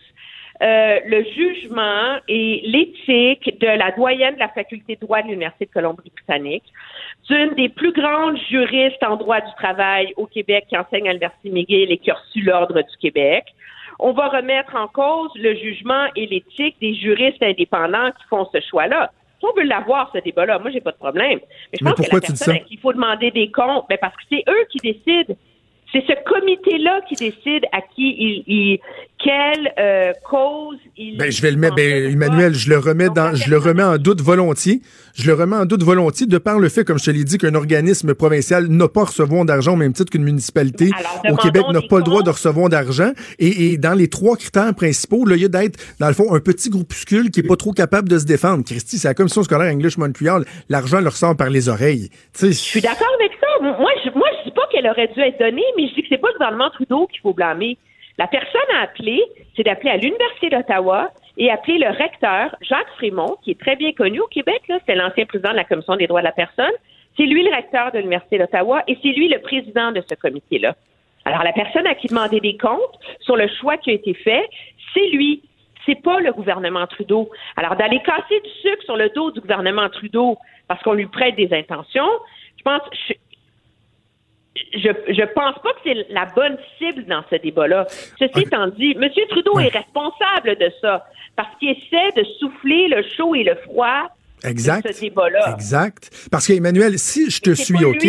euh, 0.62 1.00
le 1.06 1.24
jugement 1.24 2.20
et 2.28 2.62
l'éthique 2.66 3.60
de 3.60 3.68
la 3.68 3.92
doyenne 3.92 4.36
de 4.36 4.40
la 4.40 4.50
faculté 4.50 4.96
de 4.96 5.02
droit 5.02 5.22
de 5.22 5.28
l'Université 5.28 5.66
de 5.66 5.72
Colombie-Britannique, 5.72 6.64
d'une 7.28 7.56
des 7.56 7.70
plus 7.70 7.92
grandes 7.92 8.38
juristes 8.50 9.04
en 9.04 9.16
droit 9.16 9.42
du 9.42 9.52
travail 9.58 10.14
au 10.16 10.28
Québec 10.28 10.66
qui 10.70 10.78
enseigne 10.78 11.10
à 11.10 11.14
l'Université 11.14 11.50
McGill 11.50 11.92
et 11.92 11.98
qui 11.98 12.12
a 12.12 12.16
reçu 12.16 12.42
l'Ordre 12.42 12.82
du 12.82 12.98
Québec. 13.02 13.46
On 14.00 14.12
va 14.12 14.28
remettre 14.28 14.76
en 14.76 14.88
cause 14.88 15.32
le 15.36 15.56
jugement 15.56 16.06
et 16.16 16.28
l'éthique 16.28 16.76
des 16.80 16.96
juristes 16.96 17.42
indépendants 17.42 18.12
qui 18.12 18.28
font 18.30 18.48
ce 18.54 18.60
choix-là. 18.62 19.12
Si 19.40 19.46
on 19.46 19.54
veut 19.60 19.68
l'avoir, 19.68 20.12
ce 20.14 20.20
débat-là, 20.20 20.60
moi, 20.60 20.72
j'ai 20.72 20.82
pas 20.82 20.92
de 20.92 20.98
problème. 20.98 21.40
Mais 21.72 21.80
je 21.80 21.84
pense 21.84 21.96
que 21.96 22.14
la 22.14 22.22
personne 22.22 22.64
qu'il 22.66 22.80
faut 22.80 22.94
demander 22.94 23.32
des 23.32 23.52
comptes, 23.52 23.86
ben 23.90 23.98
parce 24.00 24.16
que 24.16 24.24
c'est 24.30 24.44
eux 24.48 24.66
qui 24.72 24.78
décident. 24.78 25.36
C'est 25.94 26.04
ce 26.08 26.14
comité-là 26.28 27.02
qui 27.08 27.16
décide 27.16 27.66
à 27.72 27.82
qui 27.82 28.16
il, 28.18 28.44
il 28.48 28.80
quelle 29.24 29.72
euh, 29.80 30.12
cause 30.30 30.78
il. 30.98 31.18
Ben, 31.18 31.32
je 31.32 31.42
vais 31.42 31.52
le 31.52 31.58
mettre, 31.58 31.76
ben, 31.76 32.12
Emmanuel, 32.12 32.54
je 32.54 32.70
le 32.70 32.78
remets 32.80 33.10
dans, 33.10 33.36
je 33.36 33.50
le 33.50 33.58
remets 33.58 33.84
en 33.84 33.98
doute 33.98 34.22
volontiers. 34.22 34.82
Je 35.16 35.28
le 35.28 35.36
remets 35.36 35.58
en 35.58 35.66
doute 35.66 35.84
volontiers 35.84 36.26
de 36.26 36.40
par 36.40 36.58
le 36.58 36.70
fait, 36.70 36.84
comme 36.84 36.98
je 36.98 37.06
te 37.06 37.12
l'ai 37.12 37.24
dit, 37.24 37.38
qu'un 37.38 37.54
organisme 37.54 38.16
provincial 38.16 38.66
n'a 38.68 38.88
pas 38.88 39.04
recevoir 39.04 39.46
d'argent 39.46 39.74
au 39.74 39.76
même 39.76 39.94
titre 39.94 40.10
qu'une 40.10 40.24
municipalité 40.24 40.90
au 41.30 41.36
Québec 41.36 41.66
n'a 41.72 41.82
pas 41.82 41.98
le 41.98 42.04
droit 42.04 42.24
de 42.24 42.32
recevoir 42.32 42.68
d'argent. 42.68 43.12
Et, 43.38 43.74
et, 43.74 43.78
dans 43.78 43.94
les 43.94 44.08
trois 44.08 44.36
critères 44.38 44.74
principaux, 44.74 45.24
là, 45.26 45.36
il 45.36 45.44
y 45.44 45.46
a 45.46 45.50
d'être, 45.50 45.78
dans 46.00 46.08
le 46.08 46.16
fond, 46.16 46.34
un 46.34 46.40
petit 46.40 46.72
groupuscule 46.72 47.30
qui 47.30 47.42
est 47.42 47.48
pas 47.48 47.56
trop 47.56 47.74
capable 47.74 48.10
de 48.10 48.18
se 48.18 48.26
défendre. 48.26 48.64
Christy, 48.66 48.98
c'est 48.98 49.08
la 49.08 49.14
commission 49.14 49.44
scolaire 49.44 49.72
English 49.72 50.00
Montreal. 50.00 50.46
L'argent 50.70 51.00
leur 51.00 51.16
sort 51.16 51.38
par 51.38 51.52
les 51.52 51.70
oreilles. 51.70 52.10
Je 52.42 52.48
suis 52.50 52.82
d'accord 52.82 53.14
avec 53.20 53.34
ça. 53.40 53.48
Moi, 53.62 53.92
je, 54.04 54.10
moi, 54.18 54.28
je 54.40 54.50
dis 54.50 54.56
pas 54.56 54.64
qu'elle 54.72 54.88
aurait 54.88 55.10
dû 55.14 55.22
être 55.22 55.38
donnée, 55.38 55.62
mais 55.78 55.90
je 55.90 55.94
dis 55.94 56.02
que 56.02 56.08
c'est 56.10 56.18
pas 56.18 56.30
le 56.30 56.40
gouvernement 56.40 56.72
Trudeau 56.72 57.06
qu'il 57.06 57.22
faut 57.22 57.34
blâmer. 57.34 57.78
La 58.18 58.26
personne 58.26 58.62
à 58.80 58.86
appeler, 58.86 59.22
c'est 59.56 59.64
d'appeler 59.64 59.92
à 59.92 59.98
l'Université 59.98 60.50
d'Ottawa 60.50 61.12
et 61.38 61.50
appeler 61.50 61.80
le 61.80 61.90
recteur, 61.90 62.56
Jacques 62.62 62.90
Frémont, 62.98 63.38
qui 63.44 63.52
est 63.52 63.60
très 63.60 63.76
bien 63.76 63.92
connu 63.94 64.20
au 64.20 64.28
Québec, 64.28 64.62
c'est 64.86 64.96
l'ancien 64.96 65.26
président 65.26 65.52
de 65.52 65.56
la 65.56 65.64
Commission 65.64 65.96
des 65.96 66.08
droits 66.08 66.22
de 66.22 66.26
la 66.26 66.32
personne. 66.32 66.72
C'est 67.18 67.26
lui 67.26 67.44
le 67.44 67.54
recteur 67.54 67.92
de 67.92 68.00
l'Université 68.00 68.38
d'Ottawa 68.38 68.84
et 68.88 68.98
c'est 69.02 69.10
lui 69.10 69.28
le 69.30 69.40
président 69.40 69.92
de 69.92 70.04
ce 70.08 70.16
comité-là. 70.16 70.76
Alors, 71.26 71.44
la 71.44 71.54
personne 71.54 71.88
à 71.88 71.96
qui 71.96 72.08
demander 72.08 72.40
des 72.40 72.58
comptes 72.58 73.00
sur 73.22 73.36
le 73.36 73.48
choix 73.48 73.78
qui 73.78 73.92
a 73.92 73.94
été 73.94 74.14
fait, 74.14 74.48
c'est 74.94 75.08
lui. 75.10 75.42
C'est 75.86 76.02
pas 76.02 76.20
le 76.20 76.32
gouvernement 76.32 76.86
Trudeau. 76.88 77.30
Alors, 77.56 77.76
d'aller 77.76 78.02
casser 78.02 78.40
du 78.40 78.50
sucre 78.62 78.84
sur 78.84 78.98
le 78.98 79.10
dos 79.10 79.32
du 79.32 79.42
gouvernement 79.42 79.90
Trudeau 79.90 80.38
parce 80.68 80.82
qu'on 80.84 80.94
lui 80.94 81.08
prête 81.08 81.36
des 81.36 81.54
intentions, 81.54 82.10
je 82.58 82.64
pense, 82.64 82.82
je 82.94 83.14
je 84.76 85.34
pense 85.34 85.56
pas 85.60 85.74
que 85.74 85.80
c'est 85.84 86.06
la 86.10 86.26
bonne 86.26 86.58
cible 86.78 87.06
dans 87.06 87.24
ce 87.30 87.36
débat-là. 87.36 87.86
Ceci 88.20 88.42
étant 88.42 88.68
dit, 88.68 88.96
M. 89.00 89.10
Trudeau 89.30 89.60
est 89.60 89.70
responsable 89.70 90.56
de 90.58 90.72
ça 90.80 91.06
parce 91.36 91.56
qu'il 91.58 91.70
essaie 91.70 92.12
de 92.16 92.24
souffler 92.40 92.88
le 92.88 93.04
chaud 93.04 93.36
et 93.36 93.44
le 93.44 93.56
froid 93.56 94.10
Exact. 94.44 94.88
Exact. 95.54 96.12
Parce 96.30 96.48
qu'Emmanuel, 96.48 97.00
si 97.00 97.30
je 97.30 97.40
te 97.40 97.54
suis, 97.54 97.84
OK, 97.86 98.04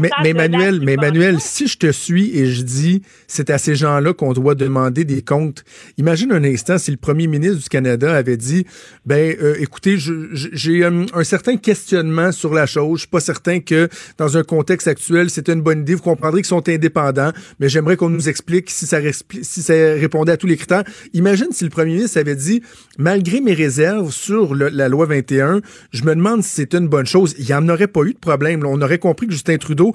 mais, 0.00 0.10
mais 0.22 0.30
Emmanuel, 0.30 0.80
mais 0.82 0.94
Emmanuel, 0.94 1.40
si 1.40 1.66
je 1.66 1.76
te 1.76 1.92
suis 1.92 2.36
et 2.38 2.46
je 2.46 2.62
dis 2.62 3.02
c'est 3.26 3.50
à 3.50 3.58
ces 3.58 3.74
gens-là 3.74 4.14
qu'on 4.14 4.32
doit 4.32 4.54
demander 4.54 5.04
des 5.04 5.20
comptes, 5.20 5.64
imagine 5.98 6.32
un 6.32 6.42
instant 6.44 6.78
si 6.78 6.90
le 6.90 6.96
premier 6.96 7.26
ministre 7.26 7.62
du 7.62 7.68
Canada 7.68 8.14
avait 8.14 8.38
dit 8.38 8.66
ben 9.04 9.36
euh, 9.42 9.56
écoutez, 9.60 9.96
j'ai 9.98 10.84
euh, 10.84 11.04
un 11.12 11.24
certain 11.24 11.56
questionnement 11.56 12.32
sur 12.32 12.54
la 12.54 12.66
chose, 12.66 12.98
je 12.98 13.00
suis 13.00 13.08
pas 13.08 13.20
certain 13.20 13.60
que 13.60 13.88
dans 14.16 14.38
un 14.38 14.44
contexte 14.44 14.88
actuel, 14.88 15.28
c'est 15.28 15.48
une 15.48 15.60
bonne 15.60 15.80
idée, 15.80 15.94
vous 15.94 16.02
comprendrez 16.02 16.40
qu'ils 16.40 16.48
sont 16.48 16.66
indépendants, 16.68 17.32
mais 17.60 17.68
j'aimerais 17.68 17.96
qu'on 17.96 18.08
nous 18.08 18.28
explique 18.28 18.70
si 18.70 18.86
ça 18.86 18.98
si 19.42 19.62
ça 19.62 19.74
répondait 19.74 20.32
à 20.32 20.36
tous 20.38 20.46
les 20.46 20.56
critères. 20.56 20.84
Imagine 21.12 21.48
si 21.52 21.64
le 21.64 21.70
premier 21.70 21.94
ministre 21.94 22.18
avait 22.18 22.36
dit 22.36 22.62
malgré 22.96 23.40
mes 23.40 23.54
réserves 23.54 24.12
sur 24.12 24.54
la 24.54 24.88
loi 24.88 25.06
21 25.06 25.57
je 25.92 26.04
me 26.04 26.14
demande 26.14 26.42
si 26.42 26.50
c'est 26.50 26.74
une 26.74 26.88
bonne 26.88 27.06
chose. 27.06 27.34
Il 27.38 27.46
n'y 27.46 27.54
en 27.54 27.68
aurait 27.68 27.88
pas 27.88 28.02
eu 28.02 28.14
de 28.14 28.18
problème. 28.18 28.64
On 28.66 28.80
aurait 28.80 28.98
compris 28.98 29.26
que 29.26 29.32
Justin 29.32 29.58
Trudeau, 29.58 29.92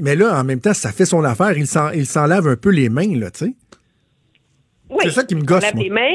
mais 0.00 0.16
là, 0.16 0.38
en 0.38 0.44
même 0.44 0.60
temps, 0.60 0.74
ça 0.74 0.92
fait 0.92 1.04
son 1.04 1.24
affaire. 1.24 1.52
Il 1.56 1.66
s'en 1.66 2.26
lave 2.26 2.48
un 2.48 2.56
peu 2.56 2.70
les 2.70 2.88
mains, 2.88 3.18
là, 3.18 3.30
tu 3.30 3.46
sais. 3.46 3.52
c'est 5.00 5.10
ça 5.10 5.24
qui 5.24 5.34
me 5.34 5.42
gosse. 5.42 5.64
Les 5.74 5.90
mains, 5.90 6.10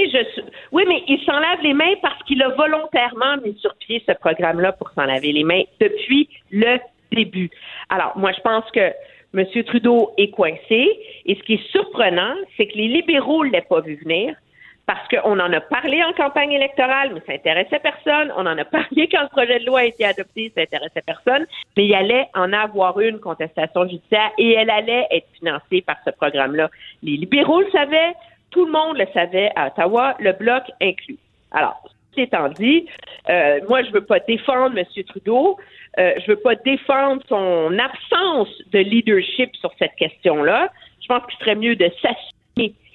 Oui, 0.71 0.83
mais 0.87 1.03
il 1.07 1.19
s'en 1.25 1.39
lave 1.39 1.61
les 1.63 1.73
mains 1.73 1.95
parce 2.01 2.21
qu'il 2.23 2.41
a 2.41 2.49
volontairement 2.49 3.37
mis 3.43 3.57
sur 3.59 3.75
pied 3.75 4.03
ce 4.07 4.13
programme-là 4.13 4.73
pour 4.73 4.89
s'en 4.91 5.05
laver 5.05 5.31
les 5.31 5.43
mains 5.43 5.63
depuis 5.79 6.29
le 6.51 6.77
début. 7.11 7.49
Alors, 7.89 8.17
moi, 8.17 8.31
je 8.35 8.41
pense 8.41 8.63
que 8.71 8.91
M. 9.33 9.45
Trudeau 9.65 10.11
est 10.17 10.31
coincé. 10.31 10.87
Et 11.25 11.35
ce 11.35 11.43
qui 11.43 11.53
est 11.53 11.71
surprenant, 11.71 12.35
c'est 12.57 12.67
que 12.67 12.77
les 12.77 12.87
libéraux 12.87 13.45
ne 13.45 13.51
l'aient 13.51 13.65
pas 13.67 13.81
vu 13.81 13.99
venir 14.03 14.35
parce 14.85 15.07
qu'on 15.07 15.39
en 15.39 15.53
a 15.53 15.61
parlé 15.61 16.03
en 16.03 16.13
campagne 16.13 16.51
électorale, 16.51 17.11
mais 17.13 17.21
ça 17.25 17.33
intéressait 17.33 17.79
personne. 17.79 18.31
On 18.35 18.45
en 18.45 18.57
a 18.57 18.65
parlé 18.65 19.07
quand 19.11 19.21
le 19.21 19.29
projet 19.29 19.59
de 19.59 19.65
loi 19.65 19.81
a 19.81 19.85
été 19.85 20.05
adopté, 20.05 20.51
ça 20.55 20.61
intéressait 20.61 21.03
personne. 21.05 21.45
Mais 21.77 21.85
il 21.85 21.93
allait 21.93 22.27
en 22.33 22.51
avoir 22.51 22.99
une 22.99 23.19
contestation 23.19 23.87
judiciaire 23.87 24.31
et 24.37 24.53
elle 24.53 24.69
allait 24.69 25.07
être 25.11 25.27
financée 25.39 25.81
par 25.81 25.97
ce 26.05 26.11
programme-là. 26.11 26.69
Les 27.03 27.17
libéraux 27.17 27.61
le 27.61 27.71
savaient, 27.71 28.13
tout 28.49 28.65
le 28.65 28.71
monde 28.71 28.97
le 28.97 29.05
savait 29.13 29.51
à 29.55 29.67
Ottawa, 29.67 30.15
le 30.19 30.33
bloc 30.33 30.63
inclus. 30.81 31.19
Alors, 31.51 31.81
ceci 32.09 32.23
étant 32.23 32.49
dit, 32.49 32.87
euh, 33.29 33.59
moi, 33.69 33.83
je 33.83 33.91
veux 33.91 34.05
pas 34.05 34.19
défendre 34.19 34.77
M. 34.77 34.85
Trudeau. 35.05 35.57
Euh, 35.99 36.13
je 36.19 36.31
veux 36.31 36.39
pas 36.39 36.55
défendre 36.55 37.21
son 37.27 37.77
absence 37.77 38.49
de 38.71 38.79
leadership 38.79 39.55
sur 39.57 39.71
cette 39.77 39.95
question-là. 39.95 40.69
Je 41.01 41.07
pense 41.07 41.25
qu'il 41.27 41.39
serait 41.39 41.55
mieux 41.55 41.75
de 41.75 41.89
s'assumer 42.01 42.40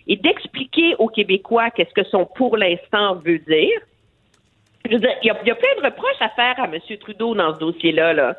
et 0.07 0.17
d'expliquer 0.17 0.95
aux 0.99 1.09
Québécois 1.09 1.71
qu'est-ce 1.71 1.93
que 1.93 2.05
son 2.05 2.27
pour 2.27 2.57
l'instant 2.57 3.17
veut 3.17 3.39
dire. 3.39 3.81
Je 4.85 4.93
veux 4.93 5.01
dire, 5.01 5.17
il 5.23 5.27
y, 5.27 5.31
a, 5.31 5.35
plein 5.35 5.75
de 5.81 5.85
reproches 5.85 6.21
à 6.21 6.29
faire 6.31 6.55
à 6.59 6.67
M. 6.67 6.79
Trudeau 7.01 7.35
dans 7.35 7.55
ce 7.55 7.59
dossier-là. 7.59 8.13
Là. 8.13 8.37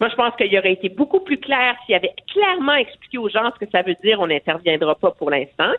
Moi, 0.00 0.08
je 0.08 0.14
pense 0.14 0.34
qu'il 0.36 0.56
aurait 0.56 0.72
été 0.72 0.88
beaucoup 0.88 1.20
plus 1.20 1.38
clair 1.38 1.76
s'il 1.84 1.94
avait 1.94 2.14
clairement 2.32 2.74
expliqué 2.74 3.18
aux 3.18 3.28
gens 3.28 3.50
ce 3.52 3.64
que 3.64 3.70
ça 3.70 3.82
veut 3.82 3.96
dire 4.02 4.20
on 4.20 4.28
n'interviendra 4.28 4.94
pas 4.94 5.10
pour 5.10 5.30
l'instant. 5.30 5.72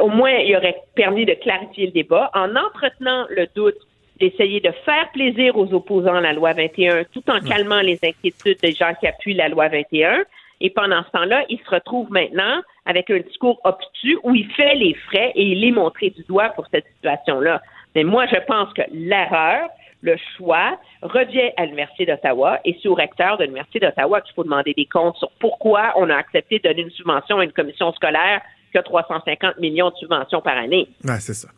au 0.00 0.08
moins, 0.08 0.32
il 0.32 0.54
aurait 0.56 0.76
permis 0.94 1.24
de 1.24 1.34
clarifier 1.34 1.86
le 1.86 1.92
débat 1.92 2.30
en 2.34 2.54
entretenant 2.54 3.26
le 3.30 3.46
doute 3.54 3.76
d'essayer 4.20 4.60
de 4.60 4.70
faire 4.84 5.10
plaisir 5.12 5.56
aux 5.56 5.72
opposants 5.74 6.14
à 6.14 6.20
la 6.20 6.32
loi 6.32 6.52
21 6.52 7.04
tout 7.12 7.22
en 7.28 7.40
calmant 7.40 7.80
les 7.80 7.98
inquiétudes 8.02 8.58
des 8.62 8.72
gens 8.72 8.94
qui 8.98 9.06
appuient 9.06 9.34
la 9.34 9.48
loi 9.48 9.68
21. 9.68 10.24
Et 10.60 10.70
pendant 10.70 11.02
ce 11.04 11.10
temps-là, 11.10 11.44
il 11.48 11.58
se 11.58 11.70
retrouve 11.70 12.10
maintenant 12.10 12.62
avec 12.86 13.10
un 13.10 13.18
discours 13.18 13.60
obtus 13.64 14.18
où 14.22 14.34
il 14.34 14.50
fait 14.52 14.74
les 14.76 14.94
frais 14.94 15.32
et 15.34 15.44
il 15.44 15.64
est 15.64 15.72
montré 15.72 16.10
du 16.10 16.22
doigt 16.24 16.50
pour 16.50 16.66
cette 16.72 16.86
situation-là. 16.96 17.60
Mais 17.94 18.04
moi, 18.04 18.26
je 18.26 18.36
pense 18.46 18.72
que 18.74 18.82
l'erreur, 18.92 19.68
le 20.02 20.16
choix 20.36 20.78
revient 21.02 21.50
à 21.56 21.64
l'Université 21.64 22.06
d'Ottawa 22.06 22.60
et 22.64 22.78
c'est 22.80 22.88
au 22.88 22.94
recteur 22.94 23.38
de 23.38 23.44
l'Université 23.44 23.80
d'Ottawa 23.80 24.20
qu'il 24.20 24.34
faut 24.34 24.44
demander 24.44 24.72
des 24.74 24.86
comptes 24.86 25.16
sur 25.16 25.30
pourquoi 25.40 25.92
on 25.96 26.08
a 26.10 26.14
accepté 26.14 26.58
de 26.58 26.68
donner 26.68 26.82
une 26.82 26.90
subvention 26.90 27.38
à 27.38 27.44
une 27.44 27.52
commission 27.52 27.92
scolaire 27.92 28.40
350 28.80 29.58
millions 29.60 29.90
de 29.90 29.94
subventions 29.96 30.40
par 30.40 30.56
année. 30.56 30.88
Ouais, 31.04 31.18
c'est 31.20 31.34
ça. 31.34 31.48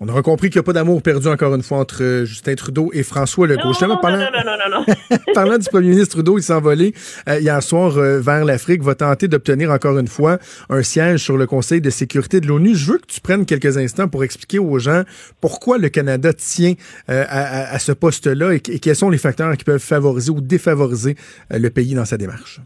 On 0.00 0.08
aura 0.08 0.22
compris 0.22 0.50
qu'il 0.50 0.58
n'y 0.58 0.64
a 0.64 0.66
pas 0.66 0.72
d'amour 0.72 1.02
perdu 1.02 1.28
encore 1.28 1.54
une 1.54 1.62
fois 1.62 1.78
entre 1.78 2.02
euh, 2.02 2.24
Justin 2.24 2.54
Trudeau 2.54 2.90
et 2.92 3.02
François 3.02 3.46
Legault. 3.46 3.72
Non, 3.80 3.88
non, 3.88 3.96
parlant... 3.98 4.18
non, 4.18 4.24
non, 4.44 4.78
non, 4.78 5.18
parlant 5.34 5.58
du 5.58 5.68
premier 5.68 5.88
ministre 5.88 6.16
Trudeau, 6.16 6.38
il 6.38 6.42
s'est 6.42 6.52
envolé 6.52 6.94
euh, 7.28 7.38
hier 7.40 7.62
soir 7.62 7.96
euh, 7.96 8.20
vers 8.20 8.44
l'Afrique, 8.44 8.82
va 8.82 8.94
tenter 8.94 9.28
d'obtenir 9.28 9.70
encore 9.70 9.98
une 9.98 10.08
fois 10.08 10.38
un 10.70 10.82
siège 10.82 11.22
sur 11.22 11.36
le 11.36 11.46
Conseil 11.46 11.80
de 11.80 11.90
sécurité 11.90 12.40
de 12.40 12.46
l'ONU. 12.46 12.74
Je 12.74 12.92
veux 12.92 12.98
que 12.98 13.06
tu 13.06 13.20
prennes 13.20 13.46
quelques 13.46 13.76
instants 13.78 14.08
pour 14.08 14.24
expliquer 14.24 14.58
aux 14.58 14.78
gens 14.78 15.02
pourquoi 15.40 15.78
le 15.78 15.88
Canada 15.88 16.32
tient 16.32 16.74
à, 17.08 17.78
ce 17.78 17.92
poste-là 17.92 18.54
et, 18.54 18.56
et, 18.56 18.78
quels 18.78 18.96
sont 18.96 19.10
les 19.10 19.18
facteurs 19.18 19.56
qui 19.56 19.64
peuvent 19.64 19.78
favoriser 19.78 20.30
ou 20.30 20.40
défavoriser 20.40 21.16
le 21.50 21.68
pays 21.70 21.94
dans 21.94 22.04
sa 22.04 22.16
démarche. 22.16 22.60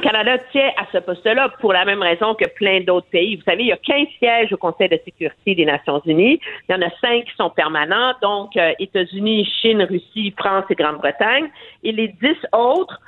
Canada 0.00 0.38
tient 0.52 0.70
à 0.76 0.86
ce 0.92 0.98
poste-là 0.98 1.50
pour 1.60 1.72
la 1.72 1.84
même 1.84 2.02
raison 2.02 2.34
que 2.34 2.48
plein 2.48 2.80
d'autres 2.80 3.08
pays. 3.08 3.36
Vous 3.36 3.42
savez, 3.42 3.64
il 3.64 3.68
y 3.68 3.72
a 3.72 3.76
15 3.76 4.06
sièges 4.18 4.52
au 4.52 4.56
Conseil 4.56 4.88
de 4.88 4.98
sécurité 5.04 5.54
des 5.54 5.64
Nations 5.64 6.00
Unies. 6.04 6.40
Il 6.68 6.72
y 6.72 6.74
en 6.74 6.82
a 6.82 6.90
5 7.00 7.24
qui 7.24 7.36
sont 7.36 7.50
permanents, 7.50 8.14
donc 8.22 8.56
euh, 8.56 8.72
États-Unis, 8.78 9.48
Chine, 9.60 9.82
Russie, 9.82 10.34
France 10.38 10.64
et 10.70 10.74
Grande-Bretagne. 10.74 11.48
Et 11.82 11.92
les 11.92 12.08
10 12.08 12.36
autres 12.52 13.00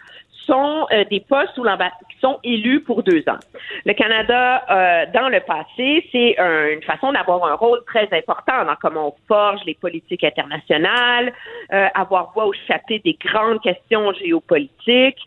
sont 0.46 0.86
euh, 0.92 1.04
des 1.10 1.20
postes 1.20 1.54
qui 1.54 2.18
sont 2.20 2.38
élus 2.42 2.80
pour 2.80 3.02
deux 3.02 3.22
ans. 3.28 3.38
Le 3.84 3.92
Canada, 3.92 4.64
euh, 4.70 5.06
dans 5.14 5.28
le 5.28 5.40
passé, 5.40 6.04
c'est 6.10 6.36
une 6.38 6.82
façon 6.82 7.12
d'avoir 7.12 7.44
un 7.44 7.54
rôle 7.54 7.82
très 7.86 8.08
important 8.12 8.64
dans 8.64 8.76
comment 8.80 9.08
on 9.08 9.14
forge 9.28 9.60
les 9.66 9.74
politiques 9.74 10.24
internationales, 10.24 11.32
euh, 11.72 11.86
avoir 11.94 12.32
voix 12.32 12.46
au 12.46 12.52
chapitre 12.66 13.04
des 13.04 13.18
grandes 13.24 13.60
questions 13.60 14.12
géopolitiques. 14.14 15.26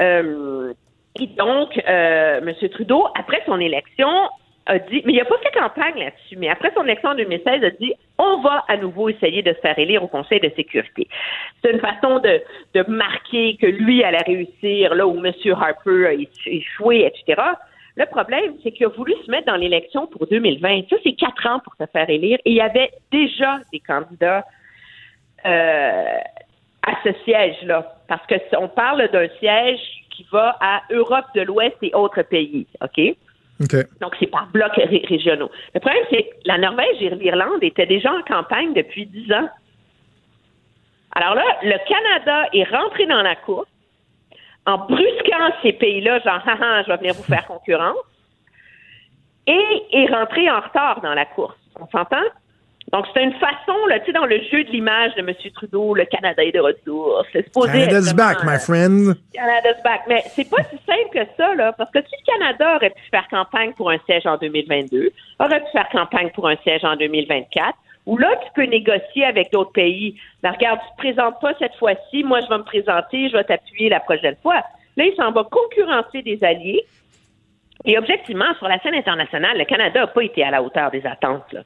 Euh, 0.00 0.72
et 1.20 1.26
donc, 1.26 1.78
euh, 1.88 2.40
M. 2.40 2.68
Trudeau, 2.70 3.06
après 3.18 3.42
son 3.46 3.60
élection, 3.60 4.08
a 4.66 4.78
dit, 4.78 5.02
mais 5.04 5.12
il 5.12 5.16
n'a 5.16 5.24
pas 5.24 5.38
fait 5.38 5.50
campagne 5.50 5.98
là-dessus, 5.98 6.36
mais 6.36 6.48
après 6.48 6.72
son 6.74 6.84
élection 6.84 7.10
en 7.10 7.14
2016, 7.14 7.64
a 7.64 7.70
dit, 7.70 7.94
on 8.18 8.40
va 8.40 8.64
à 8.68 8.76
nouveau 8.76 9.08
essayer 9.08 9.42
de 9.42 9.52
se 9.52 9.58
faire 9.58 9.78
élire 9.78 10.02
au 10.02 10.08
Conseil 10.08 10.40
de 10.40 10.50
sécurité. 10.54 11.08
C'est 11.60 11.72
une 11.72 11.80
façon 11.80 12.20
de, 12.20 12.40
de 12.74 12.82
marquer 12.88 13.56
que 13.56 13.66
lui 13.66 14.04
allait 14.04 14.22
réussir 14.24 14.94
là 14.94 15.06
où 15.06 15.24
M. 15.24 15.32
Harper 15.52 16.06
a 16.06 16.12
échoué, 16.46 17.06
etc. 17.06 17.42
Le 17.96 18.06
problème, 18.06 18.54
c'est 18.62 18.72
qu'il 18.72 18.86
a 18.86 18.88
voulu 18.88 19.14
se 19.24 19.30
mettre 19.30 19.46
dans 19.46 19.56
l'élection 19.56 20.06
pour 20.06 20.26
2020. 20.26 20.88
Ça, 20.88 20.96
c'est 21.02 21.12
quatre 21.12 21.46
ans 21.46 21.60
pour 21.60 21.74
se 21.74 21.84
faire 21.92 22.08
élire. 22.08 22.38
Et 22.44 22.52
il 22.52 22.56
y 22.56 22.60
avait 22.60 22.90
déjà 23.10 23.58
des 23.70 23.80
candidats 23.80 24.46
euh, 25.44 26.18
à 26.86 26.92
ce 27.04 27.12
siège-là. 27.24 27.96
Parce 28.08 28.26
que 28.26 28.34
on 28.56 28.68
parle 28.68 29.08
d'un 29.08 29.28
siège 29.40 29.80
qui 30.12 30.26
va 30.30 30.56
à 30.60 30.82
Europe 30.90 31.26
de 31.34 31.42
l'Ouest 31.42 31.76
et 31.82 31.94
autres 31.94 32.22
pays. 32.22 32.66
OK? 32.80 33.00
Donc, 34.00 34.16
c'est 34.18 34.26
par 34.26 34.46
blocs 34.48 34.74
régionaux. 35.08 35.50
Le 35.74 35.80
problème, 35.80 36.02
c'est 36.10 36.24
que 36.24 36.34
la 36.46 36.58
Norvège 36.58 37.00
et 37.00 37.10
l'Irlande 37.10 37.62
étaient 37.62 37.86
déjà 37.86 38.12
en 38.12 38.22
campagne 38.22 38.72
depuis 38.74 39.06
dix 39.06 39.32
ans. 39.32 39.48
Alors 41.12 41.34
là, 41.34 41.44
le 41.62 41.76
Canada 41.88 42.48
est 42.52 42.64
rentré 42.64 43.06
dans 43.06 43.22
la 43.22 43.36
course 43.36 43.68
en 44.66 44.78
brusquant 44.78 45.52
ces 45.62 45.72
pays-là, 45.72 46.20
genre, 46.20 46.40
haha, 46.46 46.82
je 46.82 46.88
vais 46.88 46.96
venir 46.98 47.14
vous 47.14 47.22
faire 47.24 47.46
concurrence, 47.46 47.96
et 49.46 49.82
est 49.92 50.06
rentré 50.06 50.48
en 50.50 50.60
retard 50.60 51.00
dans 51.00 51.14
la 51.14 51.26
course. 51.26 51.56
On 51.80 51.86
s'entend? 51.88 52.22
Donc, 52.92 53.06
c'est 53.14 53.22
une 53.22 53.32
façon, 53.32 53.86
là, 53.88 54.00
tu 54.00 54.06
sais, 54.06 54.12
dans 54.12 54.26
le 54.26 54.38
jeu 54.50 54.64
de 54.64 54.70
l'image 54.70 55.14
de 55.14 55.20
M. 55.20 55.34
Trudeau, 55.54 55.94
le 55.94 56.04
Canada 56.04 56.44
est 56.44 56.52
de 56.52 56.60
retour. 56.60 57.24
C'est 57.32 57.42
supposé 57.44 57.72
Canada's 57.72 58.14
back, 58.14 58.44
my 58.44 58.58
friend. 58.58 59.16
Canada's 59.32 59.82
back. 59.82 60.02
Mais 60.08 60.22
c'est 60.26 60.48
pas 60.48 60.62
si 60.64 60.76
simple 60.86 61.08
que 61.10 61.26
ça, 61.38 61.54
là, 61.54 61.72
parce 61.72 61.90
que 61.90 62.00
si 62.02 62.14
le 62.20 62.32
Canada 62.32 62.76
aurait 62.76 62.90
pu 62.90 63.02
faire 63.10 63.26
campagne 63.28 63.72
pour 63.72 63.88
un 63.88 63.96
siège 64.04 64.26
en 64.26 64.36
2022, 64.36 65.10
aurait 65.40 65.60
pu 65.60 65.70
faire 65.72 65.88
campagne 65.88 66.30
pour 66.34 66.46
un 66.50 66.56
siège 66.56 66.84
en 66.84 66.96
2024, 66.96 67.74
ou 68.04 68.18
là, 68.18 68.28
tu 68.44 68.50
peux 68.54 68.66
négocier 68.66 69.24
avec 69.24 69.50
d'autres 69.52 69.72
pays. 69.72 70.20
Mais 70.42 70.50
regarde, 70.50 70.80
tu 70.80 70.90
te 70.90 71.08
présentes 71.08 71.40
pas 71.40 71.54
cette 71.58 71.74
fois-ci, 71.76 72.24
moi, 72.24 72.40
je 72.40 72.48
vais 72.48 72.58
me 72.58 72.64
présenter, 72.64 73.30
je 73.30 73.36
vais 73.38 73.44
t'appuyer 73.44 73.88
la 73.88 74.00
prochaine 74.00 74.36
fois. 74.42 74.60
Là, 74.98 75.04
il 75.04 75.14
s'en 75.16 75.32
va 75.32 75.44
concurrencer 75.44 76.20
des 76.20 76.44
alliés. 76.44 76.84
Et 77.86 77.96
objectivement, 77.96 78.52
sur 78.58 78.68
la 78.68 78.78
scène 78.80 78.94
internationale, 78.94 79.56
le 79.56 79.64
Canada 79.64 80.00
n'a 80.00 80.06
pas 80.08 80.22
été 80.22 80.44
à 80.44 80.50
la 80.50 80.62
hauteur 80.62 80.90
des 80.90 81.04
attentes. 81.06 81.50
Là 81.52 81.62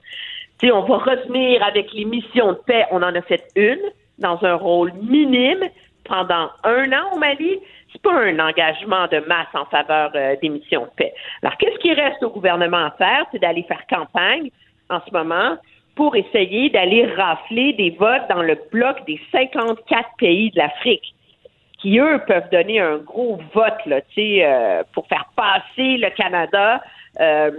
on 0.64 0.80
va 0.82 0.96
revenir 0.98 1.62
avec 1.62 1.92
les 1.92 2.04
missions 2.04 2.52
de 2.52 2.58
paix. 2.66 2.86
On 2.90 3.02
en 3.02 3.14
a 3.14 3.22
fait 3.22 3.44
une 3.56 3.80
dans 4.18 4.42
un 4.42 4.54
rôle 4.54 4.92
minime 5.02 5.64
pendant 6.04 6.50
un 6.64 6.92
an 6.92 7.12
au 7.14 7.18
Mali. 7.18 7.58
C'est 7.92 8.02
pas 8.02 8.12
un 8.12 8.38
engagement 8.38 9.06
de 9.08 9.18
masse 9.26 9.48
en 9.54 9.64
faveur 9.66 10.10
euh, 10.14 10.36
des 10.40 10.48
missions 10.48 10.82
de 10.82 10.90
paix. 10.96 11.14
Alors, 11.42 11.56
qu'est-ce 11.56 11.78
qui 11.78 11.92
reste 11.92 12.22
au 12.22 12.30
gouvernement 12.30 12.86
à 12.86 12.90
faire? 12.92 13.26
C'est 13.32 13.38
d'aller 13.38 13.62
faire 13.62 13.86
campagne 13.88 14.50
en 14.90 15.00
ce 15.06 15.12
moment 15.12 15.56
pour 15.94 16.14
essayer 16.14 16.68
d'aller 16.70 17.06
rafler 17.06 17.72
des 17.72 17.90
votes 17.90 18.28
dans 18.28 18.42
le 18.42 18.58
bloc 18.70 19.04
des 19.06 19.20
54 19.32 20.08
pays 20.18 20.50
de 20.50 20.58
l'Afrique 20.58 21.15
qui, 21.86 21.98
eux, 21.98 22.20
peuvent 22.26 22.50
donner 22.50 22.80
un 22.80 22.98
gros 22.98 23.38
vote 23.54 23.86
là, 23.86 24.00
euh, 24.18 24.82
pour 24.92 25.06
faire 25.06 25.30
passer 25.36 25.96
le 25.96 26.10
Canada 26.16 26.80
euh, 27.20 27.50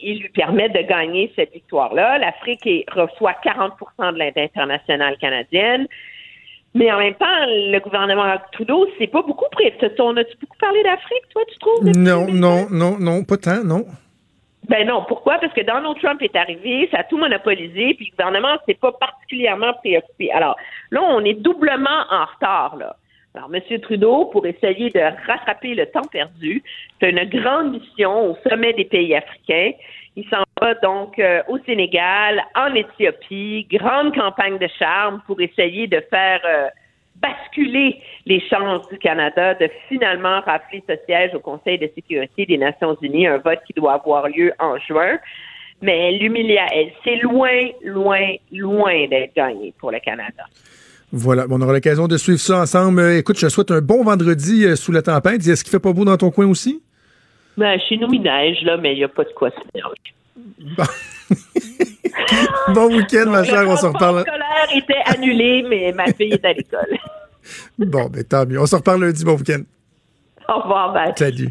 il 0.00 0.20
lui 0.20 0.28
permet 0.28 0.68
de 0.68 0.80
gagner 0.82 1.32
cette 1.34 1.52
victoire-là. 1.52 2.18
L'Afrique 2.18 2.68
reçoit 2.92 3.34
40% 3.44 4.12
de 4.12 4.18
l'aide 4.18 4.38
internationale 4.38 5.16
canadienne. 5.18 5.86
Mais 6.74 6.90
en 6.92 6.98
même 6.98 7.14
temps, 7.14 7.26
le 7.48 7.78
gouvernement 7.80 8.36
Trudeau, 8.52 8.86
c'est 8.98 9.08
pas 9.08 9.22
beaucoup 9.22 9.46
près. 9.50 9.74
On 9.98 10.16
a-tu 10.16 10.36
beaucoup 10.40 10.56
parlé 10.58 10.82
d'Afrique, 10.84 11.28
toi, 11.30 11.42
tu 11.52 11.58
trouves? 11.58 11.84
Non, 11.96 12.28
non, 12.32 12.66
non, 12.70 12.96
non, 12.98 13.24
pas 13.24 13.36
tant, 13.36 13.64
non. 13.64 13.84
Ben 14.68 14.86
non, 14.86 15.04
pourquoi? 15.06 15.38
Parce 15.38 15.52
que 15.52 15.62
Donald 15.62 15.98
Trump 16.00 16.22
est 16.22 16.36
arrivé, 16.36 16.88
ça 16.92 17.00
a 17.00 17.04
tout 17.04 17.18
monopolisé, 17.18 17.94
puis 17.94 18.06
le 18.06 18.16
gouvernement 18.16 18.56
s'est 18.64 18.78
pas 18.80 18.92
particulièrement 18.92 19.74
préoccupé. 19.74 20.30
Alors 20.30 20.56
là, 20.92 21.02
on 21.02 21.24
est 21.24 21.34
doublement 21.34 22.06
en 22.10 22.24
retard, 22.24 22.76
là. 22.76 22.96
Alors, 23.34 23.48
M. 23.52 23.80
Trudeau, 23.80 24.26
pour 24.26 24.44
essayer 24.44 24.90
de 24.90 25.00
rattraper 25.26 25.74
le 25.74 25.86
temps 25.86 26.06
perdu, 26.10 26.62
fait 27.00 27.10
une 27.10 27.24
grande 27.30 27.72
mission 27.72 28.30
au 28.30 28.36
sommet 28.48 28.74
des 28.74 28.84
pays 28.84 29.14
africains. 29.14 29.72
Il 30.16 30.28
s'en 30.28 30.44
va 30.60 30.74
donc 30.74 31.18
euh, 31.18 31.42
au 31.48 31.58
Sénégal, 31.60 32.42
en 32.54 32.74
Éthiopie, 32.74 33.66
grande 33.70 34.14
campagne 34.14 34.58
de 34.58 34.68
charme 34.78 35.22
pour 35.26 35.40
essayer 35.40 35.86
de 35.86 36.02
faire 36.10 36.40
euh, 36.44 36.68
basculer 37.16 38.02
les 38.26 38.40
chances 38.48 38.86
du 38.90 38.98
Canada 38.98 39.54
de 39.54 39.70
finalement 39.88 40.40
rafler 40.42 40.84
ce 40.86 40.94
siège 41.06 41.34
au 41.34 41.40
Conseil 41.40 41.78
de 41.78 41.90
sécurité 41.94 42.44
des 42.44 42.58
Nations 42.58 42.96
Unies, 43.00 43.26
un 43.26 43.38
vote 43.38 43.60
qui 43.66 43.72
doit 43.72 43.94
avoir 43.94 44.28
lieu 44.28 44.52
en 44.58 44.76
juin. 44.78 45.18
Mais 45.80 46.12
l'humiliation, 46.12 46.92
c'est 47.02 47.16
loin, 47.16 47.70
loin, 47.82 48.34
loin 48.52 49.06
d'être 49.08 49.34
gagné 49.34 49.72
pour 49.78 49.90
le 49.90 50.00
Canada. 50.00 50.44
Voilà, 51.12 51.44
on 51.50 51.60
aura 51.60 51.74
l'occasion 51.74 52.08
de 52.08 52.16
suivre 52.16 52.40
ça 52.40 52.62
ensemble. 52.62 53.00
Euh, 53.00 53.18
écoute, 53.18 53.38
je 53.38 53.46
te 53.46 53.52
souhaite 53.52 53.70
un 53.70 53.82
bon 53.82 54.02
vendredi 54.02 54.64
euh, 54.64 54.76
sous 54.76 54.92
la 54.92 55.02
tempête. 55.02 55.46
Est-ce 55.46 55.62
qu'il 55.62 55.70
fait 55.70 55.78
pas 55.78 55.92
beau 55.92 56.06
dans 56.06 56.16
ton 56.16 56.30
coin 56.30 56.46
aussi? 56.46 56.82
Ben, 57.58 57.78
chez 57.86 57.98
nous, 57.98 58.08
il 58.14 58.22
neige, 58.22 58.62
là, 58.62 58.78
mais 58.78 58.94
il 58.94 58.96
n'y 58.96 59.04
a 59.04 59.08
pas 59.08 59.24
de 59.24 59.32
quoi 59.36 59.50
se 59.50 59.56
faire. 59.72 59.92
Bon, 60.76 60.84
bon 62.74 62.96
week-end, 62.96 63.28
ma 63.28 63.44
chère, 63.44 63.68
on 63.68 63.76
se 63.76 63.84
reparle. 63.84 64.16
Le 64.16 64.22
scolaire 64.22 64.68
était 64.74 65.02
annulé, 65.04 65.62
mais 65.68 65.92
ma 65.92 66.06
fille 66.06 66.32
est 66.32 66.44
à 66.46 66.54
l'école. 66.54 66.96
bon, 67.78 68.08
ben 68.08 68.24
tant 68.24 68.46
mieux. 68.46 68.58
On 68.58 68.64
se 68.64 68.76
reparle 68.76 69.04
lundi, 69.04 69.22
bon 69.22 69.36
week-end. 69.36 69.60
Au 70.48 70.60
revoir, 70.62 70.94
ben. 70.94 71.12
Salut. 71.14 71.50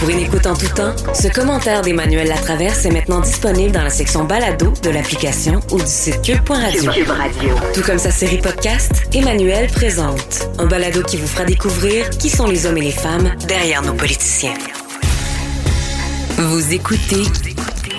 Pour 0.00 0.08
une 0.08 0.20
écoute 0.20 0.46
en 0.46 0.54
tout 0.54 0.66
temps, 0.74 0.94
ce 1.12 1.28
commentaire 1.28 1.82
d'Emmanuel 1.82 2.26
Latraverse 2.26 2.86
est 2.86 2.90
maintenant 2.90 3.20
disponible 3.20 3.72
dans 3.72 3.82
la 3.82 3.90
section 3.90 4.24
balado 4.24 4.72
de 4.82 4.88
l'application 4.88 5.60
ou 5.70 5.78
du 5.78 5.86
site 5.86 6.22
cube.radio. 6.22 6.90
Cube 6.90 7.10
Radio. 7.10 7.54
Tout 7.74 7.82
comme 7.82 7.98
sa 7.98 8.10
série 8.10 8.38
podcast, 8.38 8.90
Emmanuel 9.12 9.66
présente 9.66 10.48
un 10.58 10.64
balado 10.64 11.02
qui 11.02 11.18
vous 11.18 11.26
fera 11.26 11.44
découvrir 11.44 12.08
qui 12.08 12.30
sont 12.30 12.46
les 12.46 12.64
hommes 12.64 12.78
et 12.78 12.82
les 12.82 12.92
femmes 12.92 13.34
derrière 13.46 13.82
nos 13.82 13.92
politiciens. 13.92 14.54
Vous 16.38 16.72
écoutez 16.72 17.24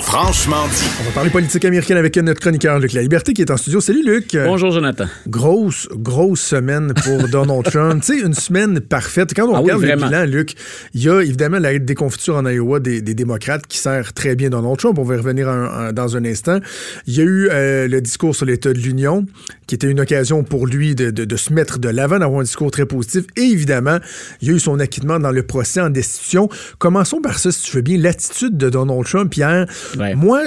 Franchement 0.01 0.67
dit. 0.67 0.89
On 0.99 1.03
va 1.03 1.11
parler 1.11 1.29
politique 1.29 1.63
américaine 1.63 1.97
avec 1.97 2.17
notre 2.17 2.41
chroniqueur 2.41 2.79
Luc 2.79 2.93
La 2.93 3.01
Liberté 3.01 3.33
qui 3.33 3.41
est 3.41 3.51
en 3.51 3.57
studio. 3.57 3.79
Salut 3.79 4.03
Luc. 4.03 4.35
Bonjour 4.35 4.71
Jonathan. 4.71 5.05
Grosse, 5.27 5.87
grosse 5.93 6.41
semaine 6.41 6.93
pour 7.03 7.27
Donald 7.31 7.63
Trump. 7.63 8.03
tu 8.03 8.17
sais, 8.17 8.25
une 8.25 8.33
semaine 8.33 8.79
parfaite. 8.81 9.33
Quand 9.35 9.47
on 9.47 9.55
ah 9.55 9.59
regarde 9.59 9.83
le 9.83 9.95
bilan, 9.95 10.25
Luc, 10.25 10.55
il 10.93 11.03
y 11.03 11.09
a 11.09 11.21
évidemment 11.21 11.59
la 11.59 11.77
déconfiture 11.77 12.35
en 12.35 12.45
Iowa 12.45 12.79
des, 12.79 13.01
démocrates 13.01 13.67
qui 13.67 13.77
sert 13.77 14.13
très 14.13 14.35
bien 14.35 14.49
Donald 14.49 14.77
Trump. 14.77 14.97
On 14.99 15.03
va 15.03 15.15
y 15.15 15.17
revenir 15.17 15.47
dans 15.93 16.17
un 16.17 16.25
instant. 16.25 16.59
Il 17.07 17.15
y 17.15 17.21
a 17.21 17.23
eu 17.23 17.49
euh, 17.49 17.87
le 17.87 18.01
discours 18.01 18.35
sur 18.35 18.45
l'état 18.45 18.73
de 18.73 18.79
l'Union 18.79 19.25
qui 19.67 19.75
était 19.75 19.89
une 19.89 20.01
occasion 20.01 20.43
pour 20.43 20.67
lui 20.67 20.95
de, 20.95 21.11
de 21.11 21.35
se 21.37 21.53
mettre 21.53 21.79
de 21.79 21.87
l'avant, 21.87 22.19
d'avoir 22.19 22.41
un 22.41 22.43
discours 22.43 22.71
très 22.71 22.85
positif. 22.85 23.23
Et 23.37 23.43
évidemment, 23.43 23.99
il 24.41 24.49
y 24.49 24.51
a 24.51 24.53
eu 24.55 24.59
son 24.59 24.79
acquittement 24.79 25.19
dans 25.19 25.31
le 25.31 25.43
procès 25.43 25.79
en 25.79 25.89
destitution. 25.89 26.49
Commençons 26.79 27.21
par 27.21 27.39
ça, 27.39 27.51
si 27.51 27.63
tu 27.63 27.77
veux 27.77 27.81
bien, 27.81 27.97
l'attitude 27.97 28.57
de 28.57 28.69
Donald 28.69 29.05
Trump 29.05 29.33
hier. 29.33 29.65
Moi, 30.15 30.43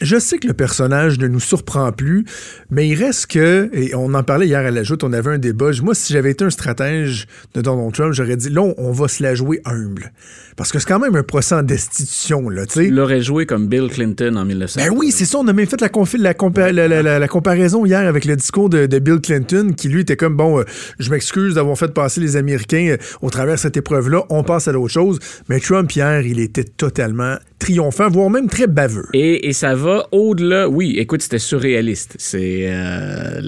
je, 0.00 0.18
sais 0.18 0.38
que 0.38 0.46
le 0.46 0.54
personnage 0.54 1.18
ne 1.18 1.26
nous 1.28 1.40
surprend 1.40 1.92
plus, 1.92 2.24
mais 2.70 2.88
il 2.88 2.94
reste 2.94 3.26
que, 3.26 3.70
et 3.72 3.94
on 3.94 4.14
en 4.14 4.22
parlait 4.22 4.46
hier 4.46 4.60
à 4.60 4.70
la 4.70 4.82
joute, 4.82 5.04
on 5.04 5.12
avait 5.12 5.30
un 5.30 5.38
débat. 5.38 5.70
Moi, 5.82 5.94
si 5.94 6.12
j'avais 6.12 6.30
été 6.30 6.44
un 6.44 6.50
stratège 6.50 7.26
de 7.54 7.60
Donald 7.60 7.92
Trump, 7.92 8.12
j'aurais 8.12 8.36
dit, 8.36 8.50
là, 8.50 8.62
on 8.76 8.92
va 8.92 9.08
se 9.08 9.22
la 9.22 9.34
jouer 9.34 9.60
humble. 9.64 10.12
Parce 10.58 10.72
que 10.72 10.80
c'est 10.80 10.88
quand 10.88 10.98
même 10.98 11.14
un 11.14 11.22
procès 11.22 11.54
en 11.54 11.62
destitution, 11.62 12.48
là, 12.48 12.66
tu 12.66 12.74
sais. 12.74 12.86
Il 12.86 12.94
l'aurait 12.96 13.20
joué 13.20 13.46
comme 13.46 13.68
Bill 13.68 13.88
Clinton 13.88 14.34
en 14.34 14.44
1900. 14.44 14.80
Ben 14.80 14.92
oui, 14.92 15.12
c'est 15.12 15.24
ça. 15.24 15.38
On 15.38 15.46
a 15.46 15.52
même 15.52 15.68
fait 15.68 15.80
la, 15.80 17.18
la, 17.18 17.28
comparaison 17.28 17.86
hier 17.86 18.00
avec 18.00 18.24
le 18.24 18.34
discours 18.34 18.68
de, 18.68 18.86
Bill 18.98 19.20
Clinton, 19.20 19.72
qui 19.76 19.88
lui 19.88 20.00
était 20.00 20.16
comme, 20.16 20.36
bon, 20.36 20.58
euh, 20.58 20.64
je 20.98 21.10
m'excuse 21.10 21.54
d'avoir 21.54 21.78
fait 21.78 21.94
passer 21.94 22.20
les 22.20 22.34
Américains 22.34 22.88
euh, 22.90 22.96
au 23.22 23.30
travers 23.30 23.54
de 23.54 23.60
cette 23.60 23.76
épreuve-là. 23.76 24.24
On 24.30 24.42
passe 24.42 24.66
à 24.66 24.72
l'autre 24.72 24.92
chose. 24.92 25.20
Mais 25.48 25.60
Trump, 25.60 25.92
hier, 25.92 26.22
il 26.22 26.40
était 26.40 26.64
totalement 26.64 27.36
triomphant, 27.58 28.08
voire 28.08 28.30
même 28.30 28.48
très 28.48 28.66
baveux. 28.66 29.06
Et, 29.12 29.48
et 29.48 29.52
ça 29.52 29.74
va 29.74 30.06
au-delà. 30.12 30.68
Oui, 30.68 30.94
écoute, 30.98 31.22
c'était 31.22 31.38
surréaliste. 31.38 32.14
C'est 32.18 32.66
euh, 32.68 33.40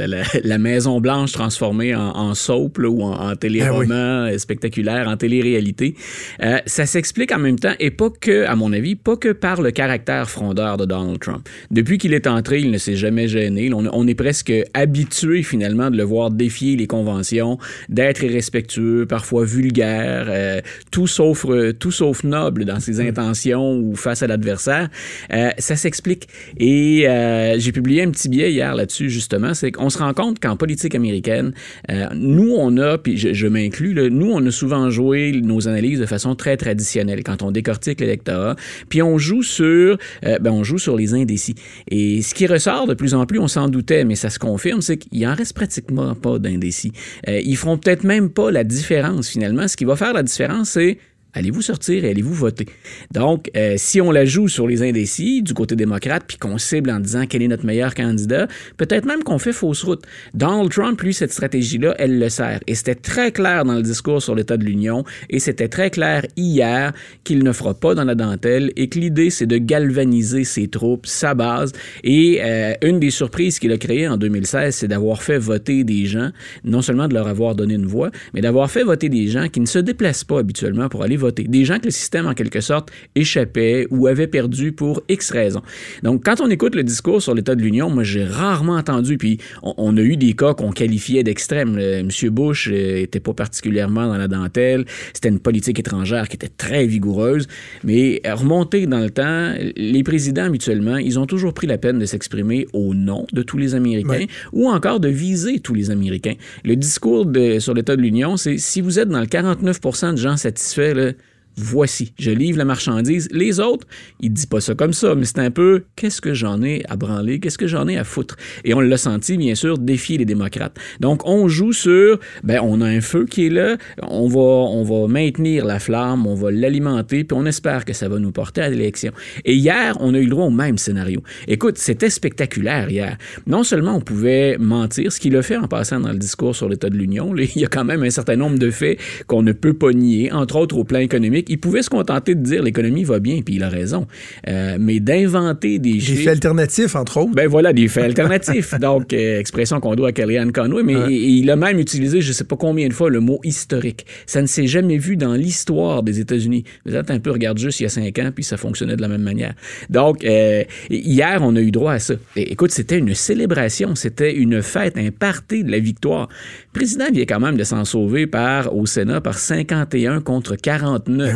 la, 0.44 0.58
Maison 0.58 1.00
Blanche 1.00 1.32
transformée 1.32 1.94
en, 1.94 2.10
en 2.16 2.34
soap 2.34 2.78
ou 2.78 3.02
en, 3.02 3.12
en 3.12 3.36
téléroman 3.36 4.28
ah 4.32 4.38
spectaculaire, 4.38 5.08
en 5.08 5.16
télé-réalité. 5.16 5.94
Euh, 6.42 6.58
ça 6.66 6.86
s'explique 6.86 7.32
en 7.32 7.38
même 7.38 7.58
temps, 7.58 7.74
et 7.78 7.90
pas 7.90 8.10
que, 8.10 8.44
à 8.46 8.56
mon 8.56 8.72
avis, 8.72 8.96
pas 8.96 9.16
que 9.16 9.32
par 9.32 9.62
le 9.62 9.70
caractère 9.70 10.28
frondeur 10.28 10.76
de 10.76 10.84
Donald 10.84 11.18
Trump. 11.20 11.48
Depuis 11.70 11.98
qu'il 11.98 12.14
est 12.14 12.26
entré, 12.26 12.60
il 12.60 12.70
ne 12.70 12.78
s'est 12.78 12.96
jamais 12.96 13.28
gêné. 13.28 13.72
On, 13.72 13.86
on, 13.92 14.06
est 14.06 14.14
presque 14.14 14.52
habitué 14.74 15.42
finalement 15.42 15.90
de 15.90 15.96
le 15.96 16.02
voir 16.02 16.30
défier 16.30 16.76
les 16.76 16.86
conventions, 16.86 17.58
d'être 17.88 18.24
irrespectueux, 18.24 19.06
parfois 19.06 19.44
vulgaire, 19.44 20.26
euh, 20.28 20.60
tout 20.90 21.06
sauf 21.06 21.46
tout 21.78 21.90
sauf 21.90 22.24
noble 22.24 22.64
dans 22.64 22.80
ses 22.80 23.02
mm. 23.02 23.08
intentions 23.08 23.78
ou 23.78 23.94
face 24.00 24.22
à 24.22 24.26
l'adversaire. 24.26 24.88
Euh, 25.32 25.50
ça 25.58 25.76
s'explique. 25.76 26.28
Et 26.58 27.08
euh, 27.08 27.58
j'ai 27.58 27.72
publié 27.72 28.02
un 28.02 28.10
petit 28.10 28.28
billet 28.28 28.52
hier 28.52 28.74
là-dessus, 28.74 29.10
justement. 29.10 29.54
C'est 29.54 29.72
qu'on 29.72 29.90
se 29.90 29.98
rend 29.98 30.14
compte 30.14 30.40
qu'en 30.40 30.56
politique 30.56 30.94
américaine, 30.94 31.52
euh, 31.90 32.06
nous, 32.14 32.54
on 32.56 32.76
a, 32.78 32.98
puis 32.98 33.16
je, 33.16 33.46
m'inclus, 33.46 33.94
nous, 34.10 34.30
on 34.30 34.44
a 34.44 34.50
souvent 34.50 34.90
joué 34.90 35.40
nos 35.42 35.68
analyses 35.68 36.00
de 36.00 36.06
façon 36.06 36.34
très 36.34 36.56
traditionnelle 36.56 37.22
quand 37.24 37.42
on 37.42 37.50
décortique 37.50 38.00
l'électorat. 38.00 38.56
Puis 38.88 39.02
on 39.02 39.18
joue 39.18 39.42
sur, 39.42 39.98
ben, 40.22 40.50
on 40.50 40.64
joue 40.64 40.78
sur 40.78 40.96
les 40.96 41.14
indécis. 41.14 41.54
Et 41.90 42.22
ce 42.22 42.34
qui 42.34 42.46
ressort 42.46 42.86
de 42.86 42.94
plus 42.94 43.14
en 43.14 43.26
plus, 43.26 43.38
on 43.38 43.48
s'en 43.48 43.68
doutait, 43.68 44.04
mais 44.04 44.14
ça 44.14 44.30
se 44.30 44.38
confirme, 44.38 44.80
c'est 44.80 44.96
qu'il 44.96 45.26
en 45.26 45.34
reste 45.34 45.54
pratiquement 45.54 46.14
pas 46.14 46.38
d'indécis. 46.38 46.92
ils 47.26 47.56
feront 47.56 47.78
peut-être 47.78 48.04
même 48.04 48.30
pas 48.30 48.50
la 48.50 48.64
différence 48.64 49.28
finalement. 49.28 49.68
Ce 49.68 49.76
qui 49.76 49.84
va 49.84 49.96
faire 49.96 50.12
la 50.12 50.22
différence, 50.22 50.70
c'est 50.70 50.98
allez-vous 51.34 51.62
sortir 51.62 52.04
et 52.04 52.10
allez-vous 52.10 52.34
voter? 52.34 52.66
Donc, 53.12 53.50
euh, 53.56 53.74
si 53.76 54.00
on 54.00 54.10
la 54.10 54.24
joue 54.24 54.48
sur 54.48 54.66
les 54.66 54.82
indécis 54.82 55.42
du 55.42 55.54
côté 55.54 55.76
démocrate, 55.76 56.24
puis 56.26 56.36
qu'on 56.36 56.58
cible 56.58 56.90
en 56.90 57.00
disant 57.00 57.24
quel 57.28 57.42
est 57.42 57.48
notre 57.48 57.66
meilleur 57.66 57.94
candidat, 57.94 58.48
peut-être 58.76 59.04
même 59.04 59.22
qu'on 59.22 59.38
fait 59.38 59.52
fausse 59.52 59.82
route. 59.84 60.02
Donald 60.34 60.70
Trump, 60.70 61.00
lui, 61.00 61.14
cette 61.14 61.32
stratégie-là, 61.32 61.94
elle 61.98 62.18
le 62.18 62.28
sert. 62.28 62.60
Et 62.66 62.74
c'était 62.74 62.94
très 62.94 63.32
clair 63.32 63.64
dans 63.64 63.74
le 63.74 63.82
discours 63.82 64.22
sur 64.22 64.34
l'état 64.34 64.56
de 64.56 64.64
l'Union, 64.64 65.04
et 65.28 65.38
c'était 65.38 65.68
très 65.68 65.90
clair 65.90 66.24
hier 66.36 66.92
qu'il 67.24 67.42
ne 67.44 67.52
fera 67.52 67.74
pas 67.74 67.94
dans 67.94 68.04
la 68.04 68.14
dentelle, 68.14 68.72
et 68.76 68.88
que 68.88 68.98
l'idée, 68.98 69.30
c'est 69.30 69.46
de 69.46 69.58
galvaniser 69.58 70.44
ses 70.44 70.68
troupes, 70.68 71.06
sa 71.06 71.34
base. 71.34 71.72
Et 72.04 72.40
euh, 72.42 72.74
une 72.82 73.00
des 73.00 73.10
surprises 73.10 73.58
qu'il 73.58 73.72
a 73.72 73.78
créées 73.78 74.08
en 74.08 74.16
2016, 74.16 74.74
c'est 74.74 74.88
d'avoir 74.88 75.22
fait 75.22 75.38
voter 75.38 75.84
des 75.84 76.06
gens, 76.06 76.30
non 76.64 76.82
seulement 76.82 77.08
de 77.08 77.14
leur 77.14 77.28
avoir 77.28 77.54
donné 77.54 77.74
une 77.74 77.86
voix, 77.86 78.10
mais 78.34 78.40
d'avoir 78.40 78.70
fait 78.70 78.82
voter 78.82 79.08
des 79.08 79.28
gens 79.28 79.48
qui 79.48 79.60
ne 79.60 79.66
se 79.66 79.78
déplacent 79.78 80.24
pas 80.24 80.38
habituellement 80.38 80.88
pour 80.88 81.02
aller 81.02 81.16
voter. 81.20 81.44
Des 81.44 81.64
gens 81.64 81.78
que 81.78 81.84
le 81.84 81.90
système, 81.90 82.26
en 82.26 82.34
quelque 82.34 82.60
sorte, 82.60 82.90
échappait 83.14 83.86
ou 83.90 84.06
avait 84.06 84.26
perdu 84.26 84.72
pour 84.72 85.02
X 85.08 85.30
raisons. 85.30 85.62
Donc, 86.02 86.24
quand 86.24 86.40
on 86.40 86.50
écoute 86.50 86.74
le 86.74 86.82
discours 86.82 87.22
sur 87.22 87.34
l'état 87.34 87.54
de 87.54 87.62
l'Union, 87.62 87.90
moi, 87.90 88.02
j'ai 88.02 88.24
rarement 88.24 88.76
entendu, 88.76 89.18
puis 89.18 89.38
on, 89.62 89.96
a 89.96 90.00
eu 90.00 90.16
des 90.16 90.32
cas 90.32 90.54
qu'on 90.54 90.72
qualifiait 90.72 91.22
d'extrêmes. 91.22 91.74
Monsieur 92.04 92.30
Bush 92.30 92.68
euh, 92.70 93.02
était 93.02 93.20
pas 93.20 93.34
particulièrement 93.34 94.06
dans 94.06 94.16
la 94.16 94.28
dentelle. 94.28 94.84
C'était 95.12 95.28
une 95.28 95.38
politique 95.38 95.78
étrangère 95.78 96.28
qui 96.28 96.36
était 96.36 96.48
très 96.48 96.86
vigoureuse. 96.86 97.46
Mais 97.84 98.20
remonter 98.24 98.86
dans 98.86 99.00
le 99.00 99.10
temps, 99.10 99.54
les 99.76 100.02
présidents, 100.02 100.44
habituellement, 100.44 100.96
ils 100.96 101.18
ont 101.18 101.26
toujours 101.26 101.54
pris 101.54 101.66
la 101.66 101.78
peine 101.78 101.98
de 101.98 102.06
s'exprimer 102.06 102.66
au 102.72 102.94
nom 102.94 103.26
de 103.32 103.42
tous 103.42 103.58
les 103.58 103.74
Américains 103.74 104.26
ou 104.52 104.68
encore 104.68 105.00
de 105.00 105.08
viser 105.08 105.60
tous 105.60 105.74
les 105.74 105.90
Américains. 105.90 106.34
Le 106.64 106.76
discours 106.76 107.26
de, 107.26 107.58
sur 107.58 107.74
l'état 107.74 107.96
de 107.96 108.02
l'Union, 108.02 108.36
c'est 108.36 108.58
si 108.58 108.80
vous 108.80 108.98
êtes 108.98 109.08
dans 109.08 109.20
le 109.20 109.26
49% 109.26 110.12
de 110.12 110.16
gens 110.16 110.36
satisfaits, 110.36 110.94
là, 110.94 111.09
voici, 111.56 112.12
je 112.18 112.30
livre 112.30 112.58
la 112.58 112.64
marchandise. 112.64 113.28
Les 113.32 113.60
autres, 113.60 113.86
ils 114.20 114.32
disent 114.32 114.46
pas 114.46 114.60
ça 114.60 114.74
comme 114.74 114.92
ça, 114.92 115.14
mais 115.14 115.24
c'est 115.24 115.38
un 115.38 115.50
peu 115.50 115.84
qu'est-ce 115.96 116.20
que 116.20 116.34
j'en 116.34 116.62
ai 116.62 116.82
à 116.88 116.96
branler, 116.96 117.40
qu'est-ce 117.40 117.58
que 117.58 117.66
j'en 117.66 117.86
ai 117.88 117.98
à 117.98 118.04
foutre? 118.04 118.36
Et 118.64 118.74
on 118.74 118.80
l'a 118.80 118.96
senti, 118.96 119.36
bien 119.36 119.54
sûr, 119.54 119.78
défier 119.78 120.18
les 120.18 120.24
démocrates. 120.24 120.76
Donc, 121.00 121.26
on 121.26 121.48
joue 121.48 121.72
sur, 121.72 122.18
ben, 122.42 122.60
on 122.62 122.80
a 122.80 122.86
un 122.86 123.00
feu 123.00 123.26
qui 123.26 123.46
est 123.46 123.50
là, 123.50 123.76
on 124.02 124.28
va, 124.28 124.40
on 124.40 124.82
va 124.82 125.08
maintenir 125.08 125.64
la 125.64 125.78
flamme, 125.78 126.26
on 126.26 126.34
va 126.34 126.50
l'alimenter, 126.50 127.24
puis 127.24 127.36
on 127.38 127.46
espère 127.46 127.84
que 127.84 127.92
ça 127.92 128.08
va 128.08 128.18
nous 128.18 128.32
porter 128.32 128.62
à 128.62 128.68
l'élection. 128.68 129.12
Et 129.44 129.54
hier, 129.54 129.96
on 130.00 130.14
a 130.14 130.18
eu 130.18 130.24
le 130.24 130.30
droit 130.30 130.46
au 130.46 130.50
même 130.50 130.78
scénario. 130.78 131.22
Écoute, 131.48 131.78
c'était 131.78 132.10
spectaculaire 132.10 132.90
hier. 132.90 133.16
Non 133.46 133.62
seulement 133.62 133.96
on 133.96 134.00
pouvait 134.00 134.56
mentir, 134.58 135.12
ce 135.12 135.20
qu'il 135.20 135.36
a 135.36 135.42
fait 135.42 135.56
en 135.56 135.68
passant 135.68 136.00
dans 136.00 136.12
le 136.12 136.18
discours 136.18 136.56
sur 136.56 136.68
l'état 136.68 136.90
de 136.90 136.96
l'Union, 136.96 137.34
il 137.36 137.60
y 137.60 137.64
a 137.64 137.68
quand 137.68 137.84
même 137.84 138.02
un 138.02 138.10
certain 138.10 138.36
nombre 138.36 138.58
de 138.58 138.70
faits 138.70 138.98
qu'on 139.26 139.42
ne 139.42 139.52
peut 139.52 139.74
pas 139.74 139.92
nier, 139.92 140.32
entre 140.32 140.56
autres 140.56 140.76
au 140.76 140.84
plan 140.84 140.98
économique 140.98 141.39
il 141.48 141.58
pouvait 141.58 141.82
se 141.82 141.90
contenter 141.90 142.34
de 142.34 142.42
dire 142.42 142.62
l'économie 142.62 143.04
va 143.04 143.18
bien, 143.18 143.40
puis 143.42 143.56
il 143.56 143.62
a 143.62 143.68
raison. 143.68 144.06
Euh, 144.48 144.76
mais 144.80 145.00
d'inventer 145.00 145.78
des 145.78 145.94
Des 145.94 146.00
faits 146.00 146.28
alternatifs, 146.28 146.96
entre 146.96 147.18
autres. 147.18 147.34
Ben 147.34 147.48
voilà, 147.48 147.72
des 147.72 147.88
faits 147.88 148.04
alternatifs. 148.04 148.74
Donc, 148.80 149.12
euh, 149.12 149.38
expression 149.38 149.80
qu'on 149.80 149.94
doit 149.94 150.08
à 150.08 150.12
Kellyanne 150.12 150.52
Conway, 150.52 150.82
mais 150.82 151.12
il, 151.12 151.50
a 151.50 151.56
même 151.56 151.78
utilisé, 151.78 152.20
je 152.20 152.32
sais 152.32 152.44
pas 152.44 152.56
combien 152.56 152.88
de 152.88 152.92
fois, 152.92 153.10
le 153.10 153.20
mot 153.20 153.40
historique. 153.44 154.06
Ça 154.26 154.42
ne 154.42 154.46
s'est 154.46 154.66
jamais 154.66 154.98
vu 154.98 155.16
dans 155.16 155.34
l'histoire 155.34 156.02
des 156.02 156.20
États-Unis. 156.20 156.64
Vous 156.86 156.94
êtes 156.94 157.10
un 157.10 157.18
peu, 157.18 157.30
regarde 157.30 157.58
juste 157.58 157.80
il 157.80 157.84
y 157.84 157.86
a 157.86 157.90
cinq 157.90 158.18
ans, 158.18 158.30
puis 158.34 158.44
ça 158.44 158.56
fonctionnait 158.56 158.96
de 158.96 159.02
la 159.02 159.08
même 159.08 159.22
manière. 159.22 159.54
Donc, 159.88 160.24
euh, 160.24 160.64
hier, 160.90 161.40
on 161.42 161.56
a 161.56 161.60
eu 161.60 161.70
droit 161.70 161.92
à 161.92 161.98
ça. 161.98 162.14
écoute, 162.36 162.70
c'était 162.70 162.98
une 162.98 163.14
célébration, 163.14 163.94
c'était 163.94 164.34
une 164.34 164.62
fête, 164.62 164.96
un 164.96 165.10
party 165.10 165.64
de 165.64 165.70
la 165.70 165.78
victoire. 165.78 166.28
Le 166.72 166.78
président 166.78 167.10
vient 167.12 167.24
quand 167.24 167.40
même 167.40 167.56
de 167.56 167.64
s'en 167.64 167.84
sauver 167.84 168.26
par, 168.26 168.74
au 168.74 168.86
Sénat 168.86 169.20
par 169.20 169.38
51 169.38 170.20
contre 170.20 170.56
49. 170.56 171.29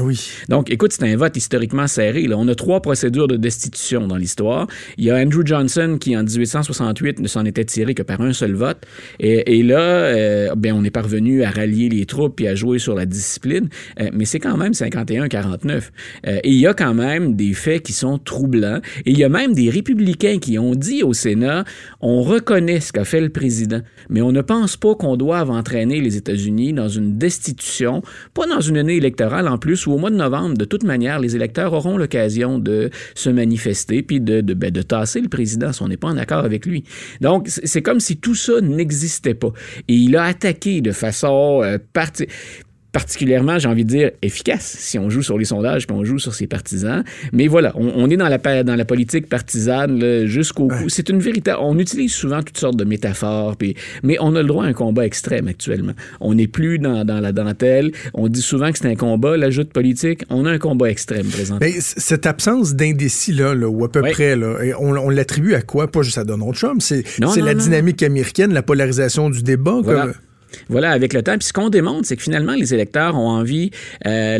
Donc, 0.49 0.71
écoute, 0.71 0.93
c'est 0.93 1.05
un 1.05 1.17
vote 1.17 1.37
historiquement 1.37 1.87
serré. 1.87 2.27
On 2.35 2.49
a 2.49 2.55
trois 2.55 2.81
procédures 2.81 3.29
de 3.29 3.37
destitution 3.37 4.07
dans 4.07 4.17
l'histoire. 4.17 4.67
Il 4.99 5.05
y 5.05 5.11
a 5.11 5.17
Andrew 5.17 5.43
Johnson 5.45 5.99
qui, 6.01 6.17
en 6.17 6.23
1868, 6.23 7.21
ne 7.21 7.29
s'en 7.29 7.45
était 7.45 7.65
tiré 7.65 7.95
que 7.95 8.03
par 8.03 8.21
un 8.21 8.33
seul 8.33 8.55
vote. 8.55 8.79
Et, 9.21 9.63
là, 9.63 9.81
euh, 9.81 10.55
ben, 10.57 10.75
on 10.75 10.85
est 10.85 10.91
parvenu 10.91 11.43
à 11.43 11.51
rallier 11.51 11.89
les 11.89 12.07
troupes 12.07 12.41
et 12.41 12.49
à 12.49 12.55
jouer 12.55 12.79
sur 12.79 12.95
la 12.95 13.07
discipline. 13.07 13.69
Euh, 14.01 14.11
mais 14.13 14.25
c'est 14.25 14.41
quand 14.41 14.57
même 14.57 14.73
51-49. 14.73 15.91
Euh, 16.27 16.39
et 16.43 16.51
il 16.51 16.59
y 16.59 16.67
a 16.67 16.75
quand 16.75 16.95
même 16.95 17.35
des 17.35 17.53
faits 17.53 17.83
qui 17.83 17.93
sont 17.93 18.19
troublants. 18.19 18.81
Et 19.07 19.11
il 19.11 19.19
y 19.19 19.25
a 19.25 19.29
même 19.29 19.55
des 19.55 19.71
républicains 19.71 20.39
qui 20.39 20.59
ont 20.59 20.75
dit 20.75 21.03
au 21.03 21.13
Sénat, 21.13 21.65
on 22.01 22.23
reconnaît 22.23 22.81
ce 22.81 22.93
qu'a 22.93 23.05
fait 23.05 23.21
le 23.21 23.29
président, 23.29 23.81
mais 24.09 24.23
on 24.23 24.33
ne 24.33 24.41
pense 24.41 24.77
pas 24.77 24.95
qu'on 24.95 25.17
doive 25.17 25.51
entraîner 25.51 26.01
les 26.01 26.17
États-Unis 26.17 26.73
dans 26.73 26.89
une 26.89 27.19
destitution, 27.19 28.03
pas 28.35 28.47
dans 28.47 28.61
une 28.61 28.77
année 28.77 28.97
électorale 28.97 29.49
en 29.49 29.59
plus, 29.59 29.84
où 29.87 29.93
au 29.93 29.99
mois 29.99 30.11
de 30.11 30.17
novembre, 30.17 30.57
de 30.57 30.65
toute 30.65 30.85
manière, 30.85 31.19
les 31.19 31.37
électeurs 31.37 31.73
auront 31.73 31.97
l'occasion 31.97 32.59
de 32.59 32.91
se 33.15 33.31
manifester 33.31 34.03
puis 34.03 34.21
de, 34.21 34.41
de, 34.41 34.55
ben, 34.55 34.71
de 34.71 34.83
tasser 34.83 35.21
le 35.21 35.29
président 35.29 35.73
si 35.73 35.83
on 35.83 35.89
n'est 35.89 35.97
pas 35.97 36.09
en 36.09 36.17
accord 36.17 36.45
avec 36.45 36.67
lui. 36.67 36.85
Donc, 37.21 37.49
c'est 37.49 37.83
comme 37.83 38.01
si 38.01 38.17
tout 38.17 38.35
ça 38.35 38.61
n'existait 38.61 39.35
pas. 39.35 39.53
Et 39.89 39.95
il 39.95 40.17
a 40.17 40.25
attaqué 40.25 40.81
de 40.81 40.93
façon 40.93 41.61
euh, 41.63 41.79
partie 41.93 42.27
particulièrement, 42.95 43.59
j'ai 43.59 43.69
envie 43.69 43.85
de 43.85 43.89
dire, 43.89 44.11
efficace 44.23 44.77
si 44.79 45.01
on 45.01 45.11
joue 45.11 45.23
sur 45.23 45.37
les 45.37 45.45
sondages 45.45 45.89
puis 45.89 45.97
on 45.97 46.05
joue 46.05 46.21
sur 46.21 46.33
ses 46.33 46.47
partisans. 46.47 47.03
Mais 47.33 47.49
voilà, 47.49 47.73
on, 47.75 48.09
est 48.09 48.17
dans 48.17 48.29
la, 48.29 48.63
dans 48.63 48.77
la 48.77 48.85
politique 48.85 49.29
partisane 49.29 50.27
jusqu'au 50.27 50.69
bout. 50.69 50.89
C'est 50.89 51.09
une 51.09 51.19
véritable... 51.19 51.59
On 51.61 51.77
utilise 51.79 52.13
souvent 52.13 52.41
toutes 52.41 52.57
sortes 52.57 52.77
de 52.77 52.85
métaphores, 52.85 53.57
puis, 53.57 53.75
mais 54.05 54.17
on 54.21 54.37
a 54.37 54.43
le 54.43 54.47
droit 54.47 54.65
à 54.65 54.69
un 54.69 54.73
combat 54.73 55.05
extrême 55.05 55.49
actuellement. 55.49 55.93
On 56.21 56.35
n'est 56.35 56.47
plus 56.47 56.79
dans, 56.79 57.05
dans, 57.05 57.19
la 57.19 57.33
dentelle. 57.33 57.91
On 58.15 58.29
dit 58.29 58.43
souvent 58.43 58.71
que 58.71 58.79
c'est 58.79 58.89
un 58.89 58.95
combat, 58.95 59.37
la 59.37 59.51
joute 59.51 59.73
politique. 59.73 60.25
On 60.31 60.47
a 60.47 60.53
un 60.53 60.59
combat 60.59 60.89
extrême. 60.89 61.27
Mais 61.61 61.75
cette 61.81 62.27
absence 62.27 62.77
d'indécis-là, 62.77 63.55
là, 63.55 63.69
ou 63.69 63.85
à 63.85 63.91
peu 63.91 64.03
près, 64.03 64.37
là, 64.37 64.57
on, 64.79 64.97
on 64.97 65.11
l'attribue 65.11 65.55
à 65.55 65.63
quoi? 65.63 65.91
Pas 65.91 66.03
juste 66.03 66.19
à 66.19 66.25
Donald 66.25 66.55
Trump. 66.55 66.81
C'est 66.81 67.03
la 67.19 67.55
dynamique 67.55 68.05
américaine, 68.05 68.55
la 68.55 68.63
polarisation 68.63 69.31
du 69.31 69.43
débat. 69.43 69.81
Comme... 69.85 70.13
Voilà, 70.69 70.91
avec 70.91 71.13
le 71.13 71.23
temps. 71.23 71.37
Puis 71.39 71.49
ce 71.49 71.53
qu'on 71.53 71.71
démontre, 71.71 72.07
c'est 72.07 72.17
que 72.17 72.23
finalement, 72.23 72.55
les 72.55 72.75
électeurs 72.75 73.17
ont 73.17 73.29
envie, 73.29 73.71
euh, 74.07 74.39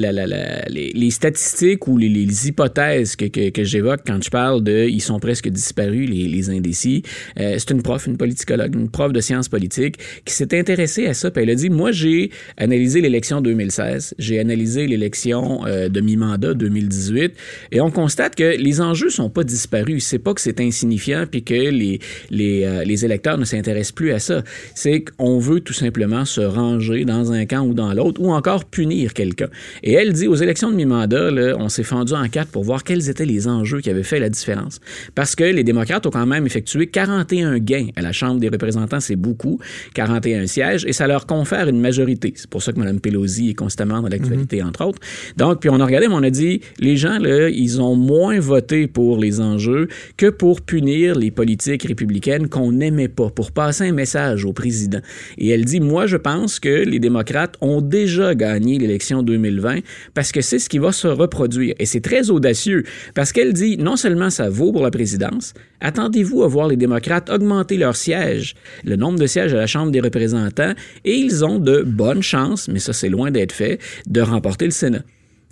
les, 0.69 1.11
statistiques 1.11 1.87
ou 1.89 1.99
les, 1.99 2.49
hypothèses 2.49 3.17
que, 3.17 3.27
que, 3.27 3.65
j'évoque 3.65 4.01
quand 4.07 4.23
je 4.23 4.31
parle 4.31 4.63
de 4.63 4.87
ils 4.89 5.01
sont 5.01 5.19
presque 5.19 5.49
disparus, 5.49 6.09
les, 6.09 6.51
indécis. 6.51 7.03
Euh, 7.41 7.57
c'est 7.59 7.71
une 7.71 7.83
prof, 7.83 8.07
une 8.07 8.17
politicologue, 8.17 8.75
une 8.75 8.91
prof 8.91 9.13
de 9.13 9.21
sciences 9.21 9.49
politiques 9.49 9.97
qui 10.25 10.35
s'est 10.35 10.59
intéressée 10.59 11.07
à 11.07 11.15
ça. 11.15 11.31
Puis 11.31 11.43
elle 11.43 11.51
a 11.51 11.55
dit, 11.55 11.71
moi, 11.71 11.93
j'ai 11.93 12.31
analysé 12.57 13.01
l'élection 13.01 13.41
2016, 13.41 14.15
j'ai 14.19 14.39
analysé 14.39 14.87
l'élection 14.87 15.67
euh, 15.67 15.89
de 15.89 16.01
mi-mandat 16.01 16.55
2018, 16.55 17.33
et 17.73 17.81
on 17.81 17.91
constate 17.91 18.35
que 18.35 18.57
les 18.57 18.81
enjeux 18.81 19.11
sont 19.11 19.31
pas 19.31 19.45
disparus. 19.45 20.05
C'est 20.05 20.19
pas 20.19 20.35
que 20.35 20.41
c'est 20.41 20.61
insignifiant 20.61 21.25
puis 21.31 21.43
que 21.43 21.55
les, 21.55 22.01
les, 22.31 22.85
les 22.85 23.05
électeurs 23.05 23.39
ne 23.39 23.45
s'intéressent 23.45 23.93
plus 23.93 24.13
à 24.13 24.19
ça. 24.19 24.43
C'est 24.75 25.05
qu'on 25.05 25.39
veut 25.39 25.61
tout 25.61 25.73
simplement 25.73 26.04
se 26.25 26.41
ranger 26.41 27.05
dans 27.05 27.33
un 27.33 27.47
camp 27.47 27.67
ou 27.67 27.75
dans 27.75 27.93
l'autre, 27.93 28.21
ou 28.21 28.31
encore 28.33 28.65
punir 28.65 29.15
quelqu'un. 29.15 29.49
Et 29.83 29.93
elle 29.93 30.13
dit, 30.13 30.27
aux 30.27 30.35
élections 30.35 30.71
de 30.71 30.77
mi-mandat, 30.77 31.31
on 31.59 31.69
s'est 31.69 31.83
fendu 31.83 32.13
en 32.13 32.29
quatre 32.29 32.51
pour 32.51 32.65
voir 32.65 32.85
quels 32.85 33.09
étaient 33.09 33.27
les 33.27 33.49
enjeux 33.49 33.81
qui 33.81 33.91
avaient 33.91 34.03
fait 34.03 34.21
la 34.21 34.29
différence. 34.29 34.81
Parce 35.15 35.35
que 35.35 35.45
les 35.45 35.65
démocrates 35.65 36.07
ont 36.07 36.11
quand 36.11 36.27
même 36.27 36.47
effectué 36.47 36.87
41 36.87 37.59
gains 37.59 37.89
à 37.97 38.03
la 38.03 38.13
Chambre 38.13 38.41
des 38.41 38.49
représentants, 38.49 39.01
c'est 39.01 39.17
beaucoup, 39.17 39.59
41 39.95 40.47
sièges, 40.47 40.85
et 40.87 40.93
ça 40.93 41.07
leur 41.07 41.27
confère 41.27 41.69
une 41.69 41.81
majorité. 41.81 42.33
C'est 42.37 42.49
pour 42.49 42.63
ça 42.63 42.73
que 42.73 42.79
Mme 42.79 43.01
Pelosi 43.01 43.51
est 43.51 43.55
constamment 43.55 44.01
dans 44.03 44.09
l'actualité, 44.09 44.61
mhm. 44.61 44.69
entre 44.69 44.85
autres. 44.85 44.99
Donc, 45.37 45.61
puis 45.61 45.71
on 45.71 45.81
a 45.81 45.85
regardé, 45.85 46.09
mais 46.09 46.15
on 46.15 46.23
a 46.23 46.31
dit, 46.31 46.61
les 46.79 46.97
gens, 46.97 47.19
là, 47.19 47.49
ils 47.49 47.81
ont 47.81 47.97
moins 47.97 48.39
voté 48.39 48.87
pour 48.87 49.19
les 49.19 49.41
enjeux 49.41 49.89
que 50.17 50.31
pour 50.31 50.61
punir 50.61 51.17
les 51.17 51.31
politiques 51.31 51.85
républicaines 51.85 52.49
qu'on 52.49 52.73
n'aimait 52.73 53.09
pas, 53.09 53.31
pour 53.31 53.53
passer 53.53 53.89
un 53.89 53.93
message 53.93 54.45
au 54.45 54.53
président. 54.53 55.01
Et 55.39 55.49
elle 55.49 55.65
dit, 55.65 55.81
moi, 55.81 55.94
je 56.07 56.17
pense 56.17 56.61
que 56.61 56.69
les 56.69 56.99
démocrates 56.99 57.57
ont 57.61 57.81
déjà 57.81 58.35
gagné 58.35 58.79
l'élection 58.79 59.23
2020 59.23 59.79
parce 60.15 60.33
que 60.33 60.41
c'est 60.41 60.59
ce 60.59 60.69
qui 60.69 60.79
va 60.79 60.93
se 60.93 61.07
reproduire. 61.07 61.75
Et 61.79 61.87
c'est 61.87 62.01
très 62.01 62.31
audacieux 62.31 62.85
parce 63.15 63.33
qu'elle 63.33 63.53
dit, 63.53 63.77
non 63.79 63.97
seulement 63.97 64.31
ça 64.31 64.49
vaut 64.49 64.73
pour 64.73 64.83
la 64.83 64.91
présidence, 64.91 65.55
attendez-vous 65.81 66.43
à 66.43 66.49
voir 66.49 66.69
les 66.69 66.77
démocrates 66.77 67.31
augmenter 67.31 67.77
leurs 67.77 67.97
sièges, 67.97 68.55
le 68.85 68.97
nombre 68.97 69.19
de 69.19 69.27
sièges 69.27 69.55
à 69.55 69.59
la 69.59 69.67
Chambre 69.67 69.93
des 69.93 70.01
représentants, 70.01 70.75
et 71.05 71.15
ils 71.15 71.45
ont 71.45 71.59
de 71.59 71.83
bonnes 71.83 72.23
chances, 72.23 72.69
mais 72.69 72.79
ça 72.79 72.93
c'est 72.93 73.09
loin 73.09 73.31
d'être 73.31 73.53
fait, 73.53 73.79
de 74.07 74.21
remporter 74.21 74.65
le 74.65 74.71
Sénat. 74.71 75.03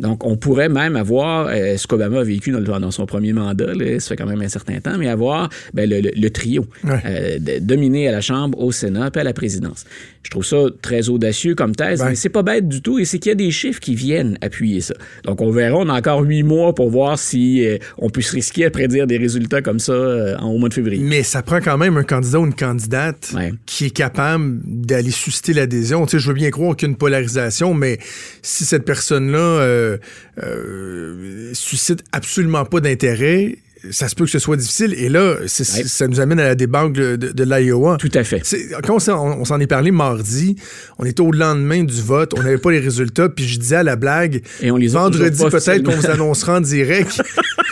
Donc, 0.00 0.24
on 0.24 0.36
pourrait 0.36 0.68
même 0.68 0.96
avoir 0.96 1.48
euh, 1.48 1.76
ce 1.76 1.86
qu'Obama 1.86 2.20
a 2.20 2.24
vécu 2.24 2.50
dans, 2.50 2.90
son 2.90 3.06
premier 3.06 3.32
mandat, 3.32 3.72
là, 3.74 4.00
ça 4.00 4.08
fait 4.08 4.16
quand 4.16 4.26
même 4.26 4.40
un 4.40 4.48
certain 4.48 4.80
temps, 4.80 4.98
mais 4.98 5.08
avoir 5.08 5.48
ben, 5.74 5.88
le, 5.88 6.28
trio, 6.30 6.66
euh, 6.84 7.38
dominer 7.60 8.08
à 8.08 8.12
la 8.12 8.20
Chambre, 8.20 8.58
au 8.58 8.72
Sénat, 8.72 9.10
puis 9.10 9.20
à 9.20 9.24
la 9.24 9.32
présidence. 9.32 9.84
Je 10.24 10.30
trouve 10.30 10.44
ça 10.44 10.56
très 10.80 11.08
audacieux 11.08 11.54
comme 11.54 11.74
thèse, 11.74 12.02
mais 12.02 12.14
c'est 12.14 12.28
pas 12.28 12.42
bête 12.42 12.68
du 12.68 12.80
tout, 12.80 12.98
et 12.98 13.04
c'est 13.04 13.18
qu'il 13.18 13.30
y 13.30 13.32
a 13.32 13.36
des 13.36 13.50
chiffres 13.50 13.80
qui 13.80 13.94
viennent 13.94 14.38
appuyer 14.40 14.80
ça. 14.80 14.94
Donc, 15.24 15.40
on 15.40 15.50
verra, 15.50 15.78
on 15.78 15.88
a 15.88 15.98
encore 15.98 16.22
huit 16.22 16.42
mois 16.42 16.74
pour 16.74 16.90
voir 16.90 17.18
si 17.18 17.66
euh, 17.66 17.78
on 17.98 18.08
peut 18.08 18.22
se 18.22 18.32
risquer 18.32 18.64
à 18.64 18.70
prédire 18.70 19.06
des 19.06 19.18
résultats 19.18 19.62
comme 19.62 19.78
ça 19.78 20.36
en, 20.40 20.48
au 20.48 20.58
mois 20.58 20.68
de 20.68 20.74
février. 20.74 21.04
Mais 21.04 21.22
ça 21.22 21.42
prend 21.42 21.60
quand 21.60 21.78
même 21.78 21.96
un 21.96 22.04
candidat 22.04 22.40
ou 22.40 22.46
une 22.46 22.54
candidate 22.54 23.34
qui 23.66 23.86
est 23.86 23.90
capable 23.90 24.60
d'aller 24.64 25.10
susciter 25.10 25.52
l'adhésion. 25.52 26.06
Tu 26.06 26.12
sais, 26.12 26.18
je 26.18 26.28
veux 26.28 26.34
bien 26.34 26.50
croire 26.50 26.76
qu'il 26.76 26.88
y 26.88 26.90
a 26.90 26.92
une 26.92 26.98
polarisation, 26.98 27.74
mais 27.74 27.98
si 28.42 28.64
cette 28.64 28.84
personne-là 28.84 29.81
euh, 29.82 29.98
euh, 30.42 31.50
suscite 31.54 32.02
absolument 32.12 32.64
pas 32.64 32.80
d'intérêt, 32.80 33.58
ça 33.90 34.08
se 34.08 34.14
peut 34.14 34.24
que 34.24 34.30
ce 34.30 34.38
soit 34.38 34.56
difficile. 34.56 34.94
Et 34.96 35.08
là, 35.08 35.36
ça 35.46 36.06
nous 36.06 36.20
amène 36.20 36.40
à 36.40 36.44
la 36.44 36.54
débâcle 36.54 36.92
de, 36.92 37.16
de, 37.16 37.44
l'Iowa. 37.44 37.96
Tout 37.98 38.10
à 38.14 38.24
fait. 38.24 38.42
Quand 38.84 38.96
on, 39.08 39.44
s'en 39.44 39.60
est 39.60 39.66
parlé 39.66 39.90
mardi, 39.90 40.56
on 40.98 41.04
était 41.04 41.20
au 41.20 41.32
lendemain 41.32 41.82
du 41.82 42.00
vote, 42.00 42.34
on 42.36 42.42
n'avait 42.42 42.58
pas 42.58 42.70
les 42.70 42.80
résultats, 42.80 43.28
puis 43.28 43.46
je 43.46 43.58
disais 43.58 43.76
à 43.76 43.82
la 43.82 43.96
blague, 43.96 44.42
Et 44.60 44.70
on 44.70 44.76
les 44.76 44.88
vendredi 44.88 45.42
peut-être 45.44 45.82
qu'on 45.82 45.92
vous 45.92 46.10
annoncera 46.10 46.58
en 46.58 46.60
direct 46.60 47.22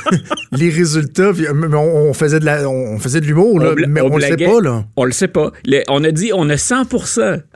les 0.52 0.70
résultats. 0.70 1.32
on, 1.74 2.12
faisait 2.12 2.40
de 2.40 2.44
la, 2.44 2.68
on 2.68 2.98
faisait 2.98 3.20
de 3.20 3.26
l'humour, 3.26 3.60
mais 3.88 4.00
on, 4.00 4.16
le 4.16 4.22
sait 4.22 4.36
pas. 4.36 4.60
Là. 4.60 4.84
On 4.96 5.04
le 5.04 5.12
sait 5.12 5.28
pas. 5.28 5.52
on 5.88 6.04
a 6.04 6.10
dit, 6.10 6.32
on 6.34 6.48
a 6.48 6.56
100 6.56 6.86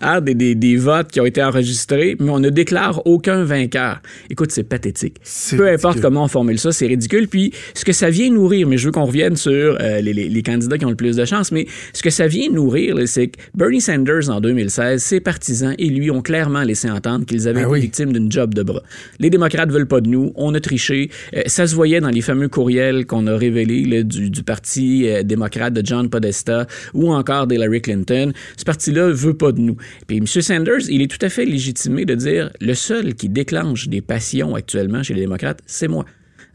hein, 0.01 0.21
des, 0.21 0.55
des, 0.55 0.77
votes 0.77 1.11
qui 1.11 1.21
ont 1.21 1.27
été 1.27 1.43
enregistrés, 1.43 2.17
mais 2.21 2.31
on 2.31 2.39
ne 2.39 2.51
déclare 2.51 3.07
aucun 3.07 3.45
vainqueur. 3.45 4.01
Écoute, 4.31 4.53
c'est 4.53 4.65
pathétique. 4.65 5.17
Peu 5.57 5.69
importe 5.69 6.01
comment 6.01 6.25
on 6.25 6.29
formule 6.29 6.59
ça, 6.59 6.73
c'est 6.73 6.87
ridicule. 6.87 7.29
Puis 7.29 7.53
ce 7.75 7.85
que 7.85 7.93
ça 7.93 8.11
vient 8.11 8.31
nourrir, 8.45 8.69
mais 8.69 8.77
je 8.77 8.87
veux 8.87 8.93
qu'on 8.93 9.07
revienne 9.07 9.37
sur 9.37 9.79
euh, 9.81 10.01
les, 10.01 10.13
les, 10.13 10.43
candidats 10.43 10.77
qui 10.77 10.85
ont 10.85 10.91
le 10.91 10.97
plus 10.97 11.17
de 11.17 11.25
chance, 11.25 11.51
mais 11.51 11.67
ce 11.95 12.03
que 12.03 12.11
ça 12.11 12.27
vient 12.27 12.51
nourrir, 12.51 12.97
c'est 13.07 13.29
que 13.29 13.39
Bernie 13.55 13.81
Sanders, 13.81 14.29
en 14.29 14.41
2016, 14.43 15.03
ses 15.03 15.21
partisans 15.21 15.75
et 15.79 15.89
lui 15.89 16.11
ont 16.11 16.21
clairement 16.21 16.63
laissé 16.63 16.91
entendre 16.91 17.25
qu'ils 17.25 17.49
avaient 17.49 17.63
ben 17.63 17.71
été 17.71 17.81
victimes 17.81 18.13
d'une 18.13 18.31
job 18.31 18.53
de 18.53 18.63
bras. 18.63 18.83
Les 19.19 19.31
démocrates 19.31 19.71
veulent 19.71 19.89
pas 19.89 20.03
de 20.03 20.09
nous, 20.09 20.33
on 20.37 20.55
a 20.55 20.61
triché. 20.61 21.11
Euh, 21.35 21.43
ça 21.47 21.67
se 21.67 21.75
voyait 21.75 22.01
dans 22.01 22.11
les 22.11 22.21
fameux 22.21 22.49
courriels 22.49 23.07
qu'on 23.07 23.27
a 23.27 23.37
révélés 23.37 24.05
du, 24.05 24.29
du, 24.29 24.43
Parti 24.43 25.09
euh, 25.09 25.23
démocrate 25.23 25.73
de 25.73 25.85
John 25.85 26.11
Podesta 26.11 26.67
ou 26.93 27.13
encore 27.15 27.47
d'Hillary 27.47 27.81
Clinton. 27.81 28.33
Ce 28.59 28.65
parti-là 28.65 29.09
veut 29.09 29.35
pas 29.35 29.53
de 29.53 29.61
nous. 29.61 29.77
Puis 30.07 30.19
M. 30.19 30.27
Sanders, 30.27 30.91
il 30.91 31.01
est 31.01 31.11
tout 31.11 31.25
à 31.25 31.31
fait 31.31 31.47
légitimé 31.47 32.05
de 32.05 32.15
dire 32.15 32.51
le 32.61 32.75
seul 32.75 33.15
qui 33.15 33.31
déclenche 33.31 33.89
des 33.89 34.03
passions 34.03 34.55
actuellement 34.55 35.03
chez 35.03 35.15
les 35.15 35.23
démocrates, 35.23 35.61
c'est 35.67 35.89
moi. 35.89 36.05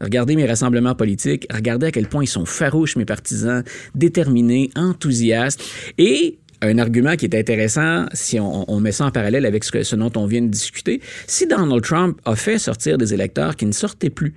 Regardez 0.00 0.36
mes 0.36 0.46
rassemblements 0.46 0.94
politiques, 0.94 1.46
regardez 1.52 1.86
à 1.86 1.90
quel 1.92 2.08
point 2.08 2.24
ils 2.24 2.28
sont 2.28 2.46
farouches, 2.46 2.96
mes 2.96 3.04
partisans, 3.04 3.62
déterminés, 3.94 4.70
enthousiastes. 4.76 5.62
Et 5.98 6.38
un 6.62 6.78
argument 6.78 7.16
qui 7.16 7.26
est 7.26 7.34
intéressant, 7.34 8.06
si 8.12 8.38
on, 8.38 8.80
met 8.80 8.92
ça 8.92 9.06
en 9.06 9.10
parallèle 9.10 9.46
avec 9.46 9.64
ce, 9.64 9.96
dont 9.96 10.12
on 10.16 10.26
vient 10.26 10.42
de 10.42 10.48
discuter, 10.48 11.00
si 11.26 11.46
Donald 11.46 11.82
Trump 11.82 12.20
a 12.24 12.36
fait 12.36 12.58
sortir 12.58 12.98
des 12.98 13.14
électeurs 13.14 13.56
qui 13.56 13.66
ne 13.66 13.72
sortaient 13.72 14.10
plus, 14.10 14.34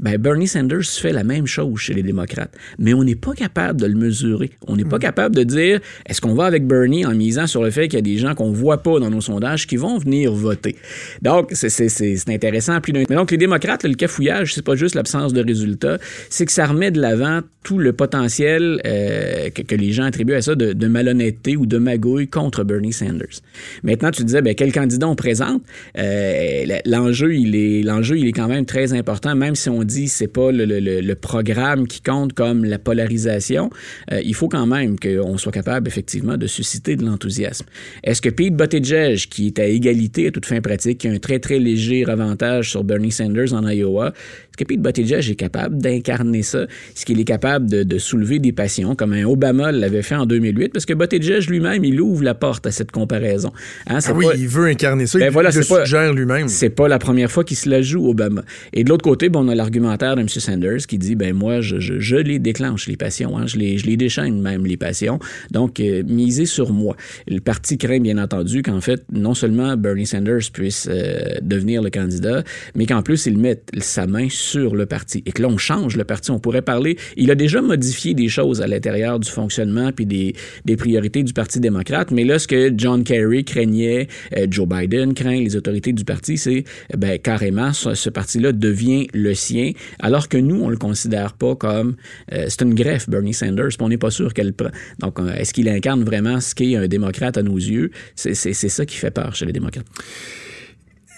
ben 0.00 0.16
Bernie 0.16 0.48
Sanders 0.48 0.84
fait 0.84 1.12
la 1.12 1.24
même 1.24 1.46
chose 1.46 1.78
chez 1.78 1.94
les 1.94 2.02
démocrates. 2.02 2.52
Mais 2.78 2.94
on 2.94 3.04
n'est 3.04 3.14
pas 3.14 3.34
capable 3.34 3.80
de 3.80 3.86
le 3.86 3.94
mesurer. 3.94 4.50
On 4.66 4.76
n'est 4.76 4.84
pas 4.84 4.96
hmm. 4.96 5.00
capable 5.00 5.36
de 5.36 5.44
dire 5.44 5.80
est-ce 6.06 6.20
qu'on 6.20 6.34
va 6.34 6.46
avec 6.46 6.66
Bernie 6.66 7.04
en 7.04 7.14
misant 7.14 7.46
sur 7.46 7.62
le 7.62 7.70
fait 7.70 7.88
qu'il 7.88 7.98
y 7.98 7.98
a 7.98 8.02
des 8.02 8.16
gens 8.16 8.34
qu'on 8.34 8.50
voit 8.50 8.82
pas 8.82 8.98
dans 8.98 9.10
nos 9.10 9.20
sondages 9.20 9.66
qui 9.66 9.76
vont 9.76 9.98
venir 9.98 10.32
voter? 10.32 10.76
Donc, 11.22 11.50
c'est 11.52 12.28
intéressant. 12.28 12.80
Plus 12.80 12.92
Mais 12.92 13.04
donc, 13.04 13.30
les 13.30 13.36
démocrates, 13.36 13.84
le 13.84 13.94
cafouillage, 13.94 14.54
c'est 14.54 14.64
pas 14.64 14.76
juste 14.76 14.94
l'absence 14.94 15.32
de 15.32 15.44
résultats, 15.44 15.98
c'est 16.28 16.46
que 16.46 16.52
ça 16.52 16.66
remet 16.66 16.90
de 16.90 17.00
l'avant 17.00 17.40
tout 17.62 17.78
le 17.78 17.92
potentiel 17.92 18.80
euh, 18.86 19.50
que, 19.50 19.74
les 19.74 19.92
gens 19.92 20.04
attribuent 20.04 20.34
à 20.34 20.42
ça 20.42 20.54
de, 20.54 20.86
malhonnêteté 20.86 21.56
ou 21.56 21.66
de 21.66 21.76
magouille 21.76 22.28
contre 22.28 22.64
Bernie 22.64 22.92
Sanders. 22.92 23.40
Maintenant, 23.82 24.10
tu 24.10 24.24
disais, 24.24 24.40
ben, 24.40 24.54
quel 24.54 24.72
candidat 24.72 25.06
on 25.06 25.14
présente? 25.14 25.62
Euh, 25.98 26.64
l'enjeu, 26.86 27.34
il 27.34 27.54
est, 27.54 27.82
l'enjeu, 27.82 28.16
il 28.16 28.26
est 28.28 28.32
quand 28.32 28.48
même 28.48 28.64
très 28.64 28.94
important, 28.94 29.34
même 29.36 29.54
si 29.54 29.68
on 29.68 29.84
dit 29.90 30.08
c'est 30.08 30.28
pas 30.28 30.50
le, 30.52 31.14
programme 31.14 31.86
qui 31.86 32.00
compte 32.00 32.32
comme 32.32 32.64
la 32.64 32.78
polarisation, 32.78 33.70
euh, 34.12 34.20
il 34.24 34.34
faut 34.34 34.48
quand 34.48 34.66
même 34.66 34.98
qu'on 34.98 35.36
soit 35.38 35.52
capable 35.52 35.88
effectivement 35.88 36.36
de 36.36 36.46
susciter 36.46 36.96
de 36.96 37.04
l'enthousiasme. 37.04 37.66
Est-ce 38.04 38.22
que 38.22 38.30
Pete 38.30 38.56
Buttigieg, 38.56 39.18
qui 39.28 39.48
est 39.48 39.58
à 39.58 39.66
égalité 39.66 40.28
à 40.28 40.30
toute 40.30 40.46
fin 40.46 40.60
pratique, 40.60 40.98
qui 40.98 41.08
a 41.08 41.12
un 41.12 41.18
très 41.18 41.38
très 41.38 41.58
léger 41.58 42.04
avantage 42.08 42.70
sur 42.70 42.84
Bernie 42.84 43.12
Sanders 43.12 43.52
en 43.52 43.68
Iowa, 43.68 44.12
que 44.60 44.64
Pete 44.64 44.82
Buttigieg 44.82 45.30
est 45.30 45.34
capable 45.34 45.78
d'incarner 45.78 46.42
ça? 46.42 46.62
Est-ce 46.62 47.04
qu'il 47.04 47.20
est 47.20 47.24
capable 47.24 47.68
de, 47.68 47.98
soulever 47.98 48.38
des 48.38 48.52
passions 48.52 48.94
comme 48.94 49.12
un 49.12 49.24
Obama 49.24 49.72
l'avait 49.72 50.02
fait 50.02 50.14
en 50.14 50.26
2008? 50.26 50.72
Parce 50.72 50.86
que 50.86 50.94
Buttigieg 50.94 51.48
lui-même, 51.48 51.84
il 51.84 52.00
ouvre 52.00 52.22
la 52.22 52.34
porte 52.34 52.66
à 52.66 52.70
cette 52.70 52.90
comparaison. 52.90 53.52
Hein, 53.86 53.98
ah 54.04 54.12
oui, 54.14 54.26
il 54.36 54.48
veut 54.48 54.66
incarner 54.66 55.06
ça, 55.06 55.18
ben 55.18 55.26
il, 55.26 55.32
voilà, 55.32 55.50
le 55.50 55.62
suggère 55.62 56.12
lui-même. 56.12 56.48
C'est 56.48 56.70
pas 56.70 56.88
la 56.88 56.98
première 56.98 57.30
fois 57.30 57.44
qu'il 57.44 57.56
se 57.56 57.68
la 57.68 57.82
joue, 57.82 58.08
Obama. 58.08 58.42
Et 58.72 58.84
de 58.84 58.88
l'autre 58.88 59.04
côté, 59.04 59.28
bon, 59.28 59.46
on 59.46 59.48
a 59.48 59.54
l'argument 59.54 59.94
de 59.96 60.20
M. 60.20 60.28
Sanders 60.28 60.86
qui 60.86 60.98
dit 60.98 61.14
ben 61.14 61.34
moi, 61.34 61.60
je, 61.60 61.78
je, 61.78 62.16
les 62.16 62.38
déclenche, 62.38 62.86
les 62.86 62.96
passions. 62.96 63.36
Hein. 63.36 63.46
je, 63.46 63.56
les, 63.56 63.78
je 63.78 63.86
les 63.86 63.96
déchaîne 63.96 64.40
même, 64.40 64.66
les 64.66 64.76
passions. 64.76 65.18
Donc, 65.50 65.80
euh, 65.80 66.02
misez 66.06 66.46
sur 66.46 66.72
moi. 66.72 66.96
Le 67.28 67.40
parti 67.40 67.78
craint, 67.78 68.00
bien 68.00 68.18
entendu, 68.18 68.62
qu'en 68.62 68.80
fait, 68.80 69.02
non 69.12 69.34
seulement 69.34 69.76
Bernie 69.76 70.06
Sanders 70.06 70.50
puisse 70.52 70.88
euh, 70.90 71.38
devenir 71.42 71.82
le 71.82 71.90
candidat, 71.90 72.42
mais 72.74 72.86
qu'en 72.86 73.02
plus, 73.02 73.26
il 73.26 73.38
mette 73.38 73.70
sa 73.78 74.06
main 74.06 74.28
sur 74.28 74.49
le 74.58 74.86
parti. 74.86 75.22
Et 75.26 75.32
que 75.32 75.42
là, 75.42 75.48
on 75.48 75.58
change 75.58 75.96
le 75.96 76.04
parti. 76.04 76.30
On 76.30 76.38
pourrait 76.38 76.62
parler. 76.62 76.96
Il 77.16 77.30
a 77.30 77.34
déjà 77.34 77.60
modifié 77.62 78.14
des 78.14 78.28
choses 78.28 78.60
à 78.60 78.66
l'intérieur 78.66 79.18
du 79.18 79.30
fonctionnement 79.30 79.92
puis 79.92 80.06
des, 80.06 80.34
des 80.64 80.76
priorités 80.76 81.22
du 81.22 81.32
Parti 81.32 81.60
démocrate. 81.60 82.10
Mais 82.10 82.24
là, 82.24 82.38
ce 82.38 82.46
que 82.46 82.72
John 82.76 83.04
Kerry 83.04 83.44
craignait, 83.44 84.08
euh, 84.36 84.46
Joe 84.50 84.68
Biden 84.68 85.14
craint, 85.14 85.40
les 85.40 85.56
autorités 85.56 85.92
du 85.92 86.04
parti, 86.04 86.36
c'est 86.36 86.64
ben, 86.96 87.18
carrément 87.18 87.72
ce, 87.72 88.10
parti-là 88.10 88.52
devient 88.52 89.06
le 89.14 89.34
sien 89.34 89.72
alors 90.00 90.28
que 90.28 90.36
nous, 90.36 90.62
on 90.62 90.68
le 90.68 90.76
considère 90.76 91.34
pas 91.34 91.54
comme 91.54 91.96
euh, 92.32 92.46
c'est 92.48 92.62
une 92.62 92.74
greffe, 92.74 93.08
Bernie 93.08 93.34
Sanders, 93.34 93.70
on 93.80 93.88
n'est 93.88 93.98
pas 93.98 94.10
sûr 94.10 94.34
qu'elle 94.34 94.52
prend. 94.52 94.70
Donc, 94.98 95.20
euh, 95.20 95.32
est-ce 95.34 95.54
qu'il 95.54 95.68
incarne 95.68 96.04
vraiment 96.04 96.40
ce 96.40 96.54
qu'est 96.54 96.76
un 96.76 96.88
démocrate 96.88 97.36
à 97.36 97.42
nos 97.42 97.56
yeux? 97.56 97.90
C'est 98.14 98.34
ça 98.34 98.86
qui 98.86 98.96
fait 98.96 99.10
peur 99.10 99.34
chez 99.34 99.46
les 99.46 99.52
démocrates 99.52 99.86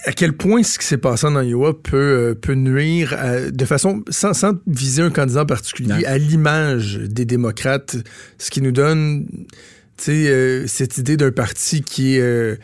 à 0.05 0.13
quel 0.13 0.33
point 0.33 0.63
ce 0.63 0.79
qui 0.79 0.87
s'est 0.87 0.99
passé 0.99 1.27
en 1.27 1.41
Iowa 1.41 1.81
peut, 1.81 1.97
euh, 1.97 2.35
peut 2.35 2.55
nuire 2.55 3.17
de 3.53 3.65
façon, 3.65 4.03
sans, 4.09 4.33
sans, 4.33 4.55
viser 4.67 5.03
un 5.03 5.11
candidat 5.11 5.45
particulier, 5.45 6.05
à 6.05 6.19
l'image 6.19 6.99
des 6.99 7.25
démocrates, 7.25 7.97
ce 8.39 8.51
qui 8.51 8.63
nous 8.63 8.73
donne 8.73 9.27
cette 9.97 10.99
idée 10.99 11.17
d'un 11.17 11.31
parti 11.31 11.83
qui 11.83 12.17
est 12.17 12.59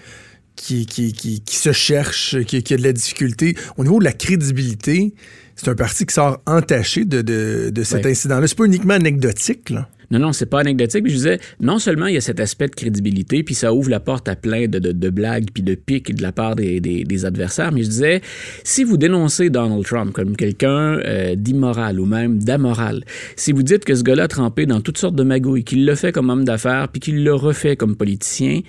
qui, 0.57 0.87
qui, 0.87 1.13
qui, 1.13 1.57
se 1.57 1.73
cherche, 1.73 2.43
qui, 2.43 2.63
qui, 2.63 2.75
a 2.75 2.77
de 2.77 2.83
la 2.83 2.93
difficulté. 2.93 3.57
Au 3.77 3.85
niveau 3.85 4.01
de 4.01 4.05
la 4.05 4.13
crédibilité, 4.13 5.15
c'est 5.55 5.69
un 5.69 5.75
parti 5.75 6.05
qui 6.05 6.15
sort 6.15 6.43
entaché 6.47 7.05
de, 7.05 7.23
de, 7.23 7.71
de 7.71 7.83
cet 7.85 8.05
incident-là. 8.05 8.47
C'est 8.47 8.59
pas 8.59 8.65
uniquement 8.65 8.95
anecdotique, 8.95 9.71
là. 9.71 9.89
Non, 10.11 10.19
non, 10.19 10.33
c'est 10.33 10.47
pas 10.47 10.61
anecdotique. 10.61 11.07
je 11.07 11.13
disais, 11.13 11.39
non 11.61 11.79
seulement 11.79 12.07
il 12.07 12.15
y 12.15 12.17
a 12.17 12.23
cet 12.23 12.41
aspect 12.41 12.69
de 12.69 12.75
crédibilité, 12.75 13.43
puis 13.43 13.55
ça 13.55 13.75
ouvre 13.75 13.91
la 13.91 14.01
porte 14.01 14.27
à 14.29 14.37
plein 14.37 14.67
de, 14.67 14.79
de, 14.79 15.11
blagues 15.11 15.49
puis 15.53 15.63
de 15.63 15.75
piques 15.75 16.15
de 16.15 16.23
la 16.23 16.33
part 16.33 16.57
des, 16.57 16.81
des, 16.81 17.25
adversaires, 17.27 17.73
mais 17.73 17.83
je 17.83 17.89
disais, 17.89 18.21
si 18.65 18.85
vous 18.85 18.97
dénoncez 18.97 19.51
Donald 19.51 19.85
Trump 19.85 20.13
comme 20.13 20.35
quelqu'un 20.35 20.99
euh, 21.05 21.35
d'immoral 21.35 22.01
ou 22.01 22.07
même 22.07 22.39
d'amoral, 22.39 23.05
si 23.37 23.53
vous 23.53 23.63
dites 23.63 23.85
que 23.85 23.95
ce 23.95 24.03
gars-là 24.03 24.25
a 24.25 24.29
trempé 24.29 24.65
dans 24.65 24.81
toutes 24.81 24.97
sortes 24.97 25.15
de 25.15 25.25
magouilles, 25.25 25.65
qu'il 25.65 25.85
le 25.85 25.95
fait 25.95 26.13
comme 26.13 26.31
homme 26.31 26.45
d'affaires, 26.45 26.89
puis 26.89 27.01
qu'il 27.01 27.23
le 27.23 27.35
refait 27.35 27.77
comme 27.77 27.95
politicien, 27.95 28.61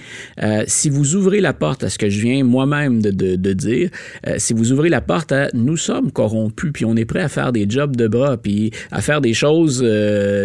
euh, 0.44 0.64
si 0.68 0.90
vous 0.90 1.16
ouvrez 1.16 1.40
la 1.40 1.54
porte 1.54 1.86
à 1.86 1.90
ce 1.90 1.98
que 1.98 2.10
je 2.10 2.20
viens 2.20 2.44
moi-même 2.44 3.02
de, 3.02 3.12
de, 3.12 3.54
dire, 3.54 3.90
euh, 4.28 4.36
si 4.40 4.54
vous 4.54 4.74
ouvrez 4.74 4.90
la 4.90 5.02
porte 5.02 5.32
à 5.32 5.50
nous 5.54 5.78
sommes 5.78 6.12
corrompus, 6.12 6.72
puis 6.74 6.84
on 6.84 6.98
est 6.98 7.06
prêt 7.06 7.22
à 7.22 7.30
faire 7.30 7.54
des 7.54 7.66
jobs 7.70 7.96
de 7.96 8.08
bras, 8.08 8.36
puis 8.36 8.72
à 8.92 9.02
faire 9.02 9.22
des 9.22 9.34
choses 9.34 9.84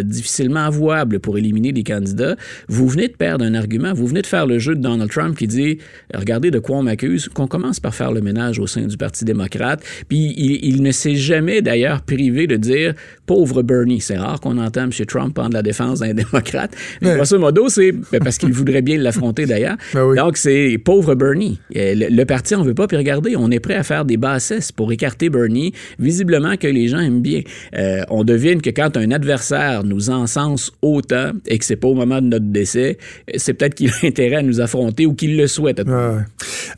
difficilement 0.05 0.61
avouables 0.61 0.84
pour 1.23 1.39
éliminer 1.39 1.73
des 1.73 1.83
candidats, 1.83 2.37
vous 2.69 2.89
venez 2.89 3.09
de 3.09 3.15
perdre 3.15 3.45
un 3.45 3.55
argument. 3.55 3.93
Vous 3.93 4.07
venez 4.07 4.23
de 4.23 4.27
faire 4.27 4.47
le 4.47 4.59
jeu 4.59 4.75
de 4.75 4.81
Donald 4.81 5.11
Trump 5.11 5.37
qui 5.37 5.47
dit 5.47 5.79
regardez 6.15 6.51
de 6.51 6.59
quoi 6.59 6.79
on 6.79 6.83
m'accuse, 6.83 7.29
qu'on 7.29 7.47
commence 7.47 7.81
par 7.81 7.95
faire 7.95 8.13
le 8.13 8.21
ménage 8.21 8.59
au 8.59 8.67
sein 8.67 8.83
du 8.83 8.97
Parti 8.97 9.25
démocrate. 9.25 9.83
Puis 10.09 10.35
il, 10.37 10.65
il 10.65 10.83
ne 10.83 10.91
s'est 10.91 11.17
jamais 11.17 11.63
d'ailleurs 11.63 12.03
privé 12.03 12.47
de 12.47 12.57
dire 12.57 12.95
pauvre 13.27 13.63
Bernie. 13.63 14.01
C'est 14.01 14.17
rare 14.17 14.41
qu'on 14.41 14.59
entend 14.59 14.85
M. 14.85 14.91
Trump 15.07 15.35
prendre 15.35 15.55
la 15.55 15.63
défense 15.63 16.01
d'un 16.01 16.15
démocrate. 16.25 16.73
Mais 17.03 17.15
grosso 17.17 17.39
modo, 17.39 17.69
c'est 17.69 17.93
ben, 17.93 18.21
parce 18.23 18.39
qu'il 18.39 18.53
voudrait 18.53 18.83
bien 18.83 18.99
l'affronter 18.99 19.47
d'ailleurs. 19.47 19.77
Ben 19.93 20.05
oui. 20.05 20.17
Donc 20.17 20.37
c'est 20.37 20.79
pauvre 20.85 21.15
Bernie. 21.15 21.59
Le, 21.75 22.15
le 22.15 22.25
parti, 22.25 22.55
on 22.55 22.63
veut 22.63 22.75
pas. 22.75 22.87
Puis 22.87 22.97
regardez, 22.97 23.37
on 23.37 23.51
est 23.51 23.61
prêt 23.61 23.75
à 23.75 23.83
faire 23.83 24.05
des 24.05 24.17
bassesses 24.17 24.73
pour 24.73 24.93
écarter 24.93 25.31
Bernie. 25.31 25.73
Visiblement 25.99 26.57
que 26.57 26.67
les 26.67 26.89
gens 26.89 27.01
aiment 27.01 27.23
bien. 27.23 27.43
Euh, 27.77 28.03
on 28.11 28.25
devine 28.25 28.61
que 28.61 28.71
quand 28.71 28.97
un 28.97 29.11
adversaire 29.11 29.85
nous 29.85 30.11
encense 30.11 30.73
autant 30.83 31.33
et 31.47 31.59
que 31.59 31.65
c'est 31.65 31.77
pas 31.77 31.89
au 31.89 31.95
moment 31.95 32.21
de 32.21 32.27
notre 32.27 32.47
décès, 32.47 32.99
c'est 33.37 33.55
peut-être 33.55 33.75
qu'il 33.75 33.91
a 33.91 33.95
intérêt 34.07 34.37
à 34.37 34.43
nous 34.43 34.61
affronter 34.61 35.07
ou 35.07 35.15
qu'il 35.15 35.37
le 35.37 35.47
souhaite. 35.47 35.83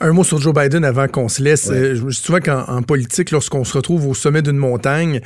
Un 0.01 0.12
mot 0.12 0.24
sur 0.24 0.38
Joe 0.38 0.55
Biden 0.55 0.84
avant 0.84 1.09
qu'on 1.09 1.28
se 1.28 1.42
laisse. 1.42 1.66
Ouais. 1.66 1.94
Je 1.94 2.11
souvent 2.11 2.40
qu'en 2.40 2.82
politique, 2.82 3.30
lorsqu'on 3.30 3.64
se 3.64 3.76
retrouve 3.76 4.07
au 4.07 4.14
sommet 4.14 4.42
d'une 4.42 4.57
montagne, 4.57 5.20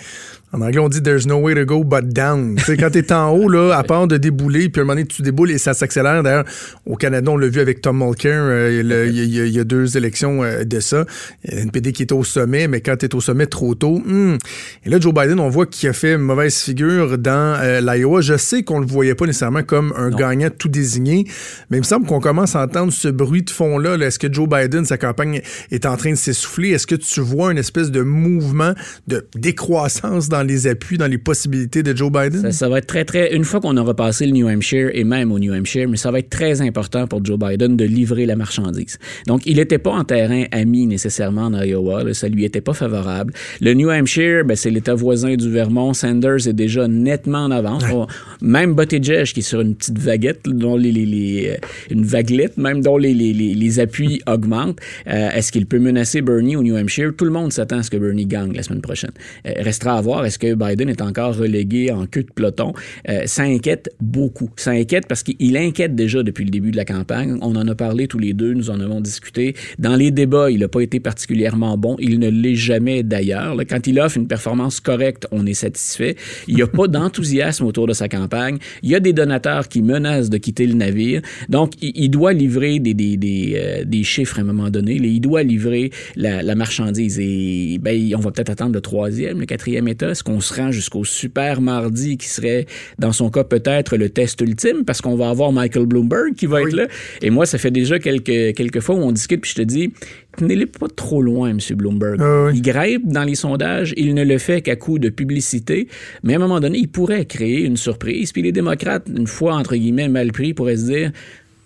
en 0.52 0.62
anglais, 0.62 0.80
on 0.80 0.88
dit 0.88 1.00
there's 1.00 1.28
no 1.28 1.36
way 1.38 1.54
to 1.54 1.64
go 1.64 1.84
but 1.84 2.08
down. 2.08 2.58
sais, 2.58 2.76
quand 2.76 2.90
t'es 2.90 3.12
en 3.12 3.30
haut, 3.30 3.48
là, 3.48 3.72
à 3.76 3.84
part 3.84 4.08
de 4.08 4.16
débouler, 4.16 4.68
puis 4.68 4.80
à 4.80 4.82
un 4.82 4.84
moment 4.84 4.94
donné, 4.94 5.06
tu 5.06 5.22
déboules 5.22 5.52
et 5.52 5.58
ça 5.58 5.74
s'accélère. 5.74 6.24
D'ailleurs, 6.24 6.44
au 6.86 6.96
Canada, 6.96 7.30
on 7.30 7.36
l'a 7.36 7.46
vu 7.46 7.60
avec 7.60 7.80
Tom 7.80 7.98
Mulcair 7.98 8.42
euh, 8.42 8.80
il, 8.82 8.88
y 8.88 9.40
a, 9.40 9.44
il, 9.46 9.54
y 9.54 9.60
a, 9.60 9.64
deux 9.64 9.96
élections 9.96 10.42
euh, 10.42 10.64
de 10.64 10.80
ça. 10.80 11.04
Il 11.44 11.54
y 11.54 11.58
a 11.58 11.60
une 11.60 11.70
PD 11.70 11.92
qui 11.92 12.02
est 12.02 12.12
au 12.12 12.24
sommet, 12.24 12.66
mais 12.66 12.80
quand 12.80 12.96
t'es 12.96 13.14
au 13.14 13.20
sommet 13.20 13.46
trop 13.46 13.76
tôt, 13.76 14.02
hmm. 14.04 14.38
et 14.84 14.90
là, 14.90 14.98
Joe 14.98 15.14
Biden, 15.14 15.38
on 15.38 15.48
voit 15.48 15.66
qu'il 15.66 15.88
a 15.88 15.92
fait 15.92 16.14
une 16.14 16.22
mauvaise 16.22 16.56
figure 16.56 17.16
dans 17.16 17.56
euh, 17.60 17.80
l'Iowa. 17.80 18.20
Je 18.20 18.36
sais 18.36 18.64
qu'on 18.64 18.80
le 18.80 18.86
voyait 18.86 19.14
pas 19.14 19.26
nécessairement 19.26 19.62
comme 19.62 19.94
un 19.96 20.10
non. 20.10 20.16
gagnant 20.16 20.50
tout 20.50 20.68
désigné, 20.68 21.26
mais 21.70 21.76
il 21.76 21.80
me 21.80 21.84
semble 21.84 22.06
qu'on 22.06 22.20
commence 22.20 22.56
à 22.56 22.62
entendre 22.64 22.92
ce 22.92 23.06
bruit 23.06 23.42
de 23.42 23.50
fond-là. 23.50 23.96
-là, 23.96 24.06
Est-ce 24.06 24.18
que 24.18 24.32
Joe 24.32 24.48
Biden, 24.48 24.84
sa 24.84 24.98
campagne 24.98 25.42
est 25.70 25.86
en 25.86 25.96
train 25.96 26.10
de 26.10 26.16
s'essouffler? 26.16 26.70
Est-ce 26.70 26.88
que 26.88 26.96
tu 26.96 27.20
vois 27.20 27.52
une 27.52 27.58
espèce 27.58 27.92
de 27.92 28.02
mouvement 28.02 28.74
de 29.06 29.24
décroissance 29.36 30.28
dans 30.28 30.39
dans 30.40 30.46
les 30.46 30.66
appuis, 30.66 30.96
dans 30.96 31.06
les 31.06 31.18
possibilités 31.18 31.82
de 31.82 31.94
Joe 31.94 32.10
Biden? 32.10 32.40
Ça, 32.40 32.52
ça 32.52 32.68
va 32.68 32.78
être 32.78 32.86
très, 32.86 33.04
très. 33.04 33.34
Une 33.34 33.44
fois 33.44 33.60
qu'on 33.60 33.76
aura 33.76 33.94
passé 33.94 34.24
le 34.24 34.32
New 34.32 34.48
Hampshire 34.48 34.90
et 34.94 35.04
même 35.04 35.32
au 35.32 35.38
New 35.38 35.52
Hampshire, 35.52 35.86
mais 35.88 35.98
ça 35.98 36.10
va 36.10 36.20
être 36.20 36.30
très 36.30 36.62
important 36.62 37.06
pour 37.06 37.22
Joe 37.24 37.38
Biden 37.38 37.76
de 37.76 37.84
livrer 37.84 38.24
la 38.24 38.36
marchandise. 38.36 38.98
Donc, 39.26 39.42
il 39.44 39.56
n'était 39.56 39.78
pas 39.78 39.90
en 39.90 40.04
terrain 40.04 40.44
ami 40.50 40.86
nécessairement 40.86 41.46
en 41.46 41.62
Iowa. 41.62 42.04
Là, 42.04 42.14
ça 42.14 42.28
lui 42.28 42.44
était 42.44 42.62
pas 42.62 42.72
favorable. 42.72 43.34
Le 43.60 43.74
New 43.74 43.90
Hampshire, 43.90 44.44
ben, 44.46 44.56
c'est 44.56 44.70
l'État 44.70 44.94
voisin 44.94 45.34
du 45.36 45.50
Vermont. 45.50 45.92
Sanders 45.92 46.48
est 46.48 46.54
déjà 46.54 46.88
nettement 46.88 47.44
en 47.44 47.50
avance. 47.50 47.84
Ouais. 47.92 48.06
Même 48.40 48.74
Buttigieg, 48.74 49.26
qui 49.26 49.40
est 49.40 49.42
sur 49.42 49.60
une 49.60 49.74
petite 49.74 49.98
vaguette, 49.98 50.40
dont 50.46 50.76
les, 50.76 50.92
les, 50.92 51.04
les 51.04 51.58
une 51.90 52.04
vaguelette, 52.04 52.56
même 52.56 52.80
dont 52.80 52.96
les, 52.96 53.12
les, 53.12 53.32
les 53.34 53.80
appuis 53.80 54.22
augmentent. 54.26 54.78
Euh, 55.06 55.30
Est-ce 55.32 55.52
qu'il 55.52 55.66
peut 55.66 55.78
menacer 55.78 56.22
Bernie 56.22 56.56
au 56.56 56.62
New 56.62 56.76
Hampshire? 56.76 57.12
Tout 57.16 57.26
le 57.26 57.30
monde 57.30 57.52
s'attend 57.52 57.78
à 57.78 57.82
ce 57.82 57.90
que 57.90 57.98
Bernie 57.98 58.26
gagne 58.26 58.54
la 58.54 58.62
semaine 58.62 58.80
prochaine. 58.80 59.12
Euh, 59.46 59.52
restera 59.58 59.98
à 59.98 60.00
voir 60.00 60.24
est-ce 60.30 60.38
que 60.38 60.54
Biden 60.54 60.88
est 60.88 61.02
encore 61.02 61.36
relégué 61.36 61.90
en 61.90 62.06
queue 62.06 62.22
de 62.22 62.30
peloton? 62.32 62.72
Euh, 63.08 63.22
ça 63.26 63.42
inquiète 63.42 63.90
beaucoup. 64.00 64.48
Ça 64.54 64.70
inquiète 64.70 65.08
parce 65.08 65.24
qu'il 65.24 65.56
inquiète 65.56 65.96
déjà 65.96 66.22
depuis 66.22 66.44
le 66.44 66.50
début 66.50 66.70
de 66.70 66.76
la 66.76 66.84
campagne. 66.84 67.36
On 67.42 67.56
en 67.56 67.66
a 67.66 67.74
parlé 67.74 68.06
tous 68.06 68.20
les 68.20 68.32
deux, 68.32 68.54
nous 68.54 68.70
en 68.70 68.78
avons 68.78 69.00
discuté. 69.00 69.56
Dans 69.80 69.96
les 69.96 70.12
débats, 70.12 70.48
il 70.48 70.60
n'a 70.60 70.68
pas 70.68 70.82
été 70.82 71.00
particulièrement 71.00 71.76
bon. 71.76 71.96
Il 71.98 72.20
ne 72.20 72.30
l'est 72.30 72.54
jamais 72.54 73.02
d'ailleurs. 73.02 73.56
Quand 73.68 73.88
il 73.88 73.98
offre 73.98 74.18
une 74.18 74.28
performance 74.28 74.78
correcte, 74.78 75.26
on 75.32 75.46
est 75.46 75.54
satisfait. 75.54 76.14
Il 76.46 76.54
n'y 76.54 76.62
a 76.62 76.68
pas 76.68 76.86
d'enthousiasme 76.86 77.64
autour 77.64 77.88
de 77.88 77.92
sa 77.92 78.08
campagne. 78.08 78.58
Il 78.84 78.90
y 78.90 78.94
a 78.94 79.00
des 79.00 79.12
donateurs 79.12 79.66
qui 79.66 79.82
menacent 79.82 80.30
de 80.30 80.38
quitter 80.38 80.68
le 80.68 80.74
navire. 80.74 81.22
Donc, 81.48 81.72
il, 81.82 82.08
doit 82.08 82.32
livrer 82.32 82.78
des, 82.78 82.94
des, 82.94 83.16
des, 83.16 83.54
euh, 83.56 83.84
des, 83.84 84.04
chiffres 84.04 84.38
à 84.38 84.42
un 84.42 84.44
moment 84.44 84.70
donné. 84.70 84.94
Il 84.94 85.20
doit 85.20 85.42
livrer 85.42 85.90
la, 86.14 86.44
la 86.44 86.54
marchandise. 86.54 87.18
Et 87.18 87.78
ben, 87.82 88.14
on 88.14 88.20
va 88.20 88.30
peut-être 88.30 88.50
attendre 88.50 88.74
le 88.74 88.80
troisième, 88.80 89.40
le 89.40 89.46
quatrième 89.46 89.88
état 89.88 90.14
est-ce 90.20 90.24
qu'on 90.24 90.40
se 90.40 90.52
rend 90.52 90.70
jusqu'au 90.70 91.02
super 91.02 91.62
mardi 91.62 92.18
qui 92.18 92.28
serait, 92.28 92.66
dans 92.98 93.12
son 93.12 93.30
cas, 93.30 93.42
peut-être 93.42 93.96
le 93.96 94.10
test 94.10 94.38
ultime? 94.42 94.84
Parce 94.84 95.00
qu'on 95.00 95.16
va 95.16 95.30
avoir 95.30 95.50
Michael 95.50 95.86
Bloomberg 95.86 96.34
qui 96.34 96.44
va 96.44 96.60
oui. 96.60 96.68
être 96.68 96.76
là. 96.76 96.88
Et 97.22 97.30
moi, 97.30 97.46
ça 97.46 97.56
fait 97.56 97.70
déjà 97.70 97.98
quelques, 97.98 98.54
quelques 98.54 98.80
fois 98.80 98.96
où 98.96 98.98
on 98.98 99.12
discute 99.12 99.40
puis 99.40 99.52
je 99.52 99.54
te 99.56 99.62
dis, 99.62 99.94
tenez-le 100.36 100.66
pas 100.66 100.88
trop 100.94 101.22
loin, 101.22 101.48
M. 101.48 101.58
Bloomberg. 101.74 102.20
Ah 102.20 102.44
oui. 102.44 102.52
Il 102.56 102.60
grimpe 102.60 103.06
dans 103.06 103.24
les 103.24 103.34
sondages, 103.34 103.94
il 103.96 104.14
ne 104.14 104.22
le 104.22 104.36
fait 104.36 104.60
qu'à 104.60 104.76
coup 104.76 104.98
de 104.98 105.08
publicité, 105.08 105.88
mais 106.22 106.34
à 106.34 106.36
un 106.36 106.40
moment 106.40 106.60
donné, 106.60 106.76
il 106.76 106.88
pourrait 106.88 107.24
créer 107.24 107.62
une 107.62 107.78
surprise. 107.78 108.32
Puis 108.32 108.42
les 108.42 108.52
démocrates, 108.52 109.06
une 109.08 109.26
fois, 109.26 109.54
entre 109.54 109.74
guillemets, 109.74 110.08
mal 110.08 110.32
pris, 110.32 110.52
pourraient 110.52 110.76
se 110.76 110.84
dire 110.84 111.12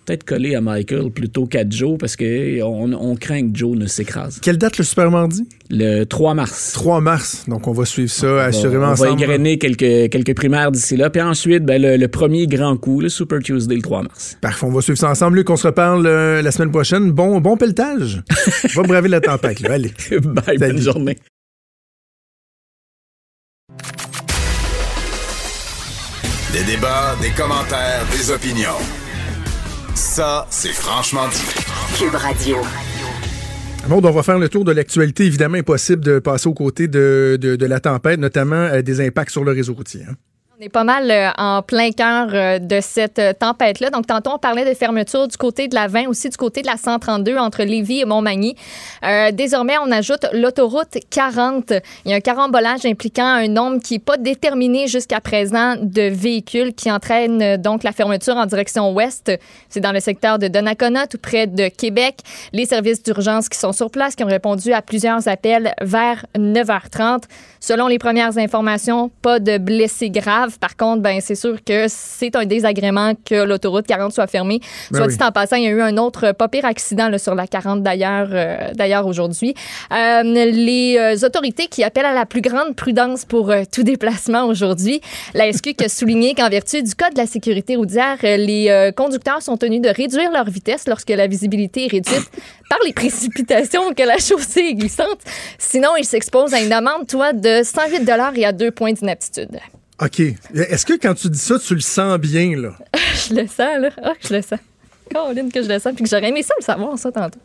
peut-être 0.05 0.23
coller 0.23 0.55
à 0.55 0.61
Michael 0.61 1.09
plutôt 1.11 1.45
qu'à 1.45 1.63
Joe 1.67 1.97
parce 1.97 2.15
qu'on 2.15 2.93
on 2.93 3.15
craint 3.15 3.51
que 3.51 3.57
Joe 3.57 3.77
ne 3.77 3.87
s'écrase. 3.87 4.39
Quelle 4.41 4.57
date 4.57 4.77
le 4.77 4.83
Super 4.83 5.09
Mardi? 5.11 5.47
Le 5.69 6.03
3 6.03 6.35
mars. 6.35 6.73
3 6.73 7.01
mars. 7.01 7.45
Donc, 7.47 7.67
on 7.67 7.73
va 7.73 7.85
suivre 7.85 8.11
ça 8.11 8.27
on 8.27 8.37
assurément 8.37 8.81
va, 8.81 8.89
on 8.89 8.91
ensemble. 8.91 9.09
On 9.09 9.15
va 9.15 9.23
égrener 9.23 9.57
quelques, 9.57 10.11
quelques 10.11 10.35
primaires 10.35 10.71
d'ici 10.71 10.95
là. 10.95 11.09
Puis 11.09 11.21
ensuite, 11.21 11.63
ben, 11.63 11.81
le, 11.81 11.97
le, 11.97 12.07
premier 12.07 12.47
grand 12.47 12.77
coup, 12.77 13.01
le 13.01 13.09
Super 13.09 13.39
Tuesday, 13.39 13.75
le 13.75 13.81
3 13.81 14.03
mars. 14.03 14.37
Parfait. 14.41 14.65
On 14.65 14.71
va 14.71 14.81
suivre 14.81 14.99
ça 14.99 15.09
ensemble. 15.09 15.37
Luc, 15.37 15.49
on 15.49 15.55
se 15.55 15.67
reparle 15.67 16.05
euh, 16.05 16.41
la 16.41 16.51
semaine 16.51 16.71
prochaine. 16.71 17.11
Bon, 17.11 17.39
bon 17.41 17.57
pelletage. 17.57 18.21
va 18.75 18.83
braver 18.83 19.09
la 19.09 19.21
tempête. 19.21 19.59
Là. 19.61 19.73
Allez. 19.73 19.93
Bye. 20.21 20.57
Salut. 20.59 20.73
Bonne 20.73 20.81
journée. 20.81 21.17
Des 26.53 26.63
débats, 26.63 27.15
des 27.21 27.31
commentaires, 27.31 28.05
des 28.13 28.31
opinions. 28.31 29.04
Ça, 29.95 30.45
c'est 30.49 30.73
franchement 30.73 31.27
dit. 31.29 31.41
Cube 31.97 32.15
Radio. 32.15 32.57
Bon, 33.87 34.01
on 34.03 34.11
va 34.11 34.23
faire 34.23 34.37
le 34.37 34.49
tour 34.49 34.65
de 34.65 34.73
l'actualité. 34.73 35.25
Évidemment, 35.25 35.57
impossible 35.57 36.03
de 36.03 36.19
passer 36.19 36.47
aux 36.47 36.53
côtés 36.53 36.87
de, 36.87 37.37
de, 37.39 37.55
de 37.55 37.65
la 37.65 37.79
tempête, 37.79 38.19
notamment 38.19 38.55
euh, 38.55 38.81
des 38.81 38.99
impacts 39.05 39.31
sur 39.31 39.45
le 39.45 39.51
réseau 39.51 39.73
routier. 39.73 40.01
Hein. 40.09 40.15
On 40.57 40.63
est 40.63 40.69
pas 40.69 40.85
mal 40.85 41.11
euh, 41.11 41.31
en 41.37 41.61
plein 41.61 41.91
cœur 41.91 42.29
euh, 42.31 42.59
de 42.59 42.79
cette 42.79 43.19
euh, 43.19 43.33
tempête-là. 43.33 43.89
Donc, 43.89 44.07
tantôt, 44.07 44.31
on 44.35 44.37
parlait 44.37 44.63
de 44.63 44.73
fermeture 44.73 45.27
du 45.27 45.35
côté 45.35 45.67
de 45.67 45.75
la 45.75 45.87
20, 45.87 46.07
aussi 46.07 46.29
du 46.29 46.37
côté 46.37 46.61
de 46.61 46.67
la 46.67 46.77
132 46.77 47.37
entre 47.37 47.63
Lévis 47.63 47.99
et 47.99 48.05
Montmagny. 48.05 48.55
Désormais, 49.33 49.75
on 49.83 49.91
ajoute 49.91 50.25
l'autoroute 50.33 50.97
40. 51.09 51.73
Il 52.05 52.11
y 52.11 52.13
a 52.13 52.17
un 52.17 52.21
carambolage 52.21 52.85
impliquant 52.85 53.25
un 53.25 53.47
nombre 53.47 53.81
qui 53.81 53.95
n'est 53.95 53.99
pas 53.99 54.17
déterminé 54.17 54.87
jusqu'à 54.87 55.19
présent 55.19 55.75
de 55.81 56.03
véhicules 56.03 56.73
qui 56.73 56.89
entraîne 56.91 57.57
donc 57.57 57.83
la 57.83 57.91
fermeture 57.91 58.37
en 58.37 58.45
direction 58.45 58.93
ouest. 58.93 59.31
C'est 59.69 59.81
dans 59.81 59.91
le 59.91 59.99
secteur 59.99 60.39
de 60.39 60.47
Donnacona, 60.47 61.07
tout 61.07 61.17
près 61.17 61.47
de 61.47 61.67
Québec. 61.67 62.19
Les 62.53 62.65
services 62.65 63.03
d'urgence 63.03 63.49
qui 63.49 63.59
sont 63.59 63.73
sur 63.73 63.91
place, 63.91 64.15
qui 64.15 64.23
ont 64.23 64.27
répondu 64.27 64.73
à 64.73 64.81
plusieurs 64.81 65.27
appels 65.27 65.73
vers 65.81 66.25
9h30. 66.37 67.23
Selon 67.59 67.87
les 67.87 67.99
premières 67.99 68.37
informations, 68.37 69.11
pas 69.21 69.39
de 69.39 69.57
blessés 69.57 70.09
graves. 70.09 70.54
Par 70.59 70.75
contre, 70.75 71.01
ben, 71.01 71.19
c'est 71.21 71.35
sûr 71.35 71.63
que 71.63 71.85
c'est 71.87 72.35
un 72.35 72.45
désagrément 72.45 73.13
que 73.25 73.43
l'autoroute 73.43 73.87
40 73.87 74.13
soit 74.13 74.27
fermée. 74.27 74.59
Ben 74.91 74.97
soit 74.97 75.07
oui. 75.07 75.17
dit 75.17 75.23
en 75.23 75.31
passant, 75.31 75.55
il 75.55 75.63
y 75.63 75.67
a 75.67 75.71
eu 75.71 75.81
un 75.81 75.97
autre 75.97 76.31
pas 76.31 76.47
pire 76.47 76.65
accident 76.65 77.09
là, 77.09 77.17
sur 77.17 77.35
la 77.35 77.47
40 77.47 77.83
d'ailleurs 77.83 78.29
euh, 78.31 78.71
d'ailleurs 78.73 79.07
aujourd'hui. 79.07 79.53
Euh, 79.91 80.23
les 80.23 80.97
euh, 80.97 81.25
autorités 81.25 81.67
qui 81.67 81.83
appellent 81.83 82.05
à 82.05 82.13
la 82.13 82.25
plus 82.25 82.41
grande 82.41 82.75
prudence 82.75 83.25
pour 83.25 83.51
euh, 83.51 83.63
tout 83.71 83.83
déplacement 83.83 84.45
aujourd'hui. 84.45 85.01
La 85.33 85.51
SQ 85.51 85.73
qui 85.75 85.85
a 85.85 85.89
souligné 85.89 86.33
qu'en 86.33 86.49
vertu 86.49 86.81
du 86.83 86.95
code 86.95 87.13
de 87.13 87.17
la 87.17 87.27
sécurité 87.27 87.75
routière, 87.75 88.17
les 88.21 88.69
euh, 88.69 88.91
conducteurs 88.91 89.41
sont 89.41 89.57
tenus 89.57 89.81
de 89.81 89.89
réduire 89.89 90.31
leur 90.31 90.45
vitesse 90.45 90.87
lorsque 90.87 91.09
la 91.09 91.27
visibilité 91.27 91.85
est 91.85 91.91
réduite 91.91 92.31
par 92.69 92.79
les 92.85 92.93
précipitations 92.93 93.93
que 93.93 94.03
la 94.03 94.17
chaussée 94.17 94.67
est 94.69 94.75
glissante. 94.75 95.19
Sinon, 95.57 95.89
ils 95.97 96.05
s'exposent 96.05 96.53
à 96.53 96.61
une 96.61 96.73
amende, 96.73 97.07
toi, 97.07 97.33
de 97.33 97.61
108 97.63 98.09
et 98.35 98.45
à 98.45 98.51
deux 98.51 98.71
points 98.71 98.93
d'inaptitude. 98.93 99.59
OK. 100.01 100.19
Est-ce 100.19 100.85
que 100.85 100.93
quand 101.01 101.13
tu 101.13 101.29
dis 101.29 101.39
ça, 101.39 101.57
tu 101.57 101.73
le 101.73 101.81
sens 101.81 102.17
bien, 102.17 102.57
là? 102.57 102.75
je 103.29 103.33
le 103.33 103.47
sens, 103.47 103.79
là. 103.79 103.89
Ah, 104.01 104.11
oh, 104.11 104.17
je 104.27 104.33
le 104.33 104.41
sens. 104.41 104.59
Caroline, 105.09 105.51
que 105.51 105.63
je 105.63 105.69
le 105.69 105.79
sens. 105.79 105.93
Puis 105.95 106.03
que 106.03 106.09
j'aurais 106.09 106.29
aimé 106.29 106.43
ça 106.43 106.53
le 106.59 106.63
savoir, 106.63 106.97
ça, 106.97 107.11
tantôt. 107.11 107.39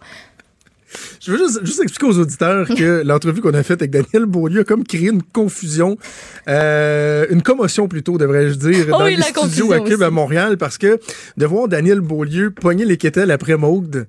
Je 1.20 1.30
veux 1.30 1.38
juste, 1.38 1.64
juste, 1.64 1.80
expliquer 1.80 2.06
aux 2.06 2.18
auditeurs 2.18 2.66
que 2.66 3.02
l'entrevue 3.04 3.40
qu'on 3.40 3.54
a 3.54 3.62
faite 3.62 3.82
avec 3.82 3.92
Daniel 3.92 4.26
Beaulieu 4.26 4.60
a 4.60 4.64
comme 4.64 4.84
créé 4.84 5.08
une 5.08 5.22
confusion, 5.22 5.96
euh, 6.48 7.26
une 7.30 7.42
commotion 7.42 7.86
plutôt, 7.86 8.18
devrais-je 8.18 8.54
dire, 8.54 8.86
oh 8.92 8.98
dans 8.98 9.04
les 9.04 9.20
studios 9.20 9.72
à 9.72 9.80
Cube 9.80 10.02
à 10.02 10.10
Montréal, 10.10 10.58
parce 10.58 10.78
que 10.78 10.98
de 11.36 11.46
voir 11.46 11.68
Daniel 11.68 12.00
Beaulieu 12.00 12.50
pogner 12.50 12.84
les 12.84 12.96
quételles 12.96 13.30
après 13.30 13.56
Maude, 13.56 14.08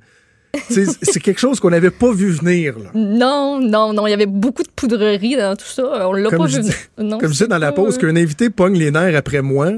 c'est 0.70 1.20
quelque 1.20 1.40
chose 1.40 1.60
qu'on 1.60 1.70
n'avait 1.70 1.92
pas 1.92 2.12
vu 2.12 2.30
venir. 2.32 2.78
Là. 2.78 2.92
Non, 2.94 3.60
non, 3.60 3.94
non. 3.94 4.08
Il 4.08 4.12
y 4.12 4.14
avait 4.14 4.26
beaucoup 4.26 4.64
de 4.64 4.70
poudrerie 4.70 5.36
dans 5.36 5.56
tout 5.56 5.66
ça. 5.66 6.08
On 6.10 6.14
l'a 6.14 6.30
pas 6.30 6.46
vu 6.46 6.62
venir. 6.62 6.76
comme 6.96 7.22
je 7.22 7.28
disais 7.28 7.48
dans 7.48 7.58
la 7.58 7.72
pause, 7.72 7.98
qu'un 7.98 8.16
invité 8.16 8.50
pogne 8.50 8.78
les 8.78 8.92
nerfs 8.92 9.16
après 9.16 9.42
moi, 9.42 9.72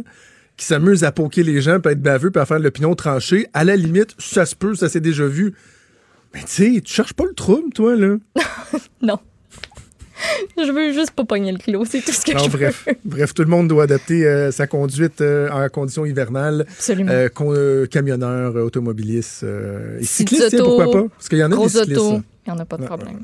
qui 0.58 0.66
s'amuse 0.66 1.04
à 1.04 1.12
poker 1.12 1.44
les 1.44 1.62
gens, 1.62 1.80
peut 1.80 1.92
être 1.92 2.02
baveux, 2.02 2.32
peut 2.32 2.44
faire 2.46 2.60
l'opinion 2.60 2.96
tranchée, 2.96 3.48
à 3.54 3.64
la 3.64 3.76
limite, 3.76 4.16
ça 4.18 4.46
se 4.46 4.56
peut, 4.56 4.76
ça 4.76 4.90
s'est 4.90 5.00
déjà 5.00 5.26
vu. 5.26 5.54
Mais 6.34 6.42
tu 6.42 6.48
sais, 6.48 6.82
tu 6.82 6.94
cherches 6.94 7.14
pas 7.14 7.26
le 7.26 7.34
trouble, 7.34 7.72
toi, 7.74 7.96
là? 7.96 8.16
non. 9.02 9.20
Je 10.58 10.72
veux 10.72 10.94
juste 10.94 11.12
pas 11.12 11.26
pogner 11.26 11.52
le 11.52 11.58
clos, 11.58 11.86
c'est 11.86 12.02
tout 12.02 12.12
ce 12.12 12.26
que 12.26 12.38
je 12.38 12.50
bref, 12.50 12.86
veux. 12.88 12.94
Bref, 13.06 13.34
tout 13.34 13.44
le 13.44 13.50
monde 13.50 13.68
doit 13.68 13.84
adapter 13.84 14.26
euh, 14.26 14.52
sa 14.52 14.68
conduite 14.68 15.22
euh, 15.22 15.50
en 15.50 15.68
conditions 15.70 16.06
hivernales. 16.06 16.66
Absolument. 16.70 17.12
Euh, 17.12 17.86
camionneur, 17.88 18.56
automobiliste 18.56 19.46
et 20.00 20.04
cycliste, 20.06 20.58
pourquoi 20.62 20.92
pas? 20.92 21.04
Parce 21.10 21.30
qu'il 21.30 21.40
y 21.40 21.44
en 21.44 21.52
a 21.52 21.56
des 21.56 21.70
cyclistes. 21.70 22.24
Il 22.46 22.52
n'y 22.52 22.60
en 22.60 22.62
a 22.62 22.66
pas 22.66 22.76
de 22.76 22.86
problème. 22.86 23.22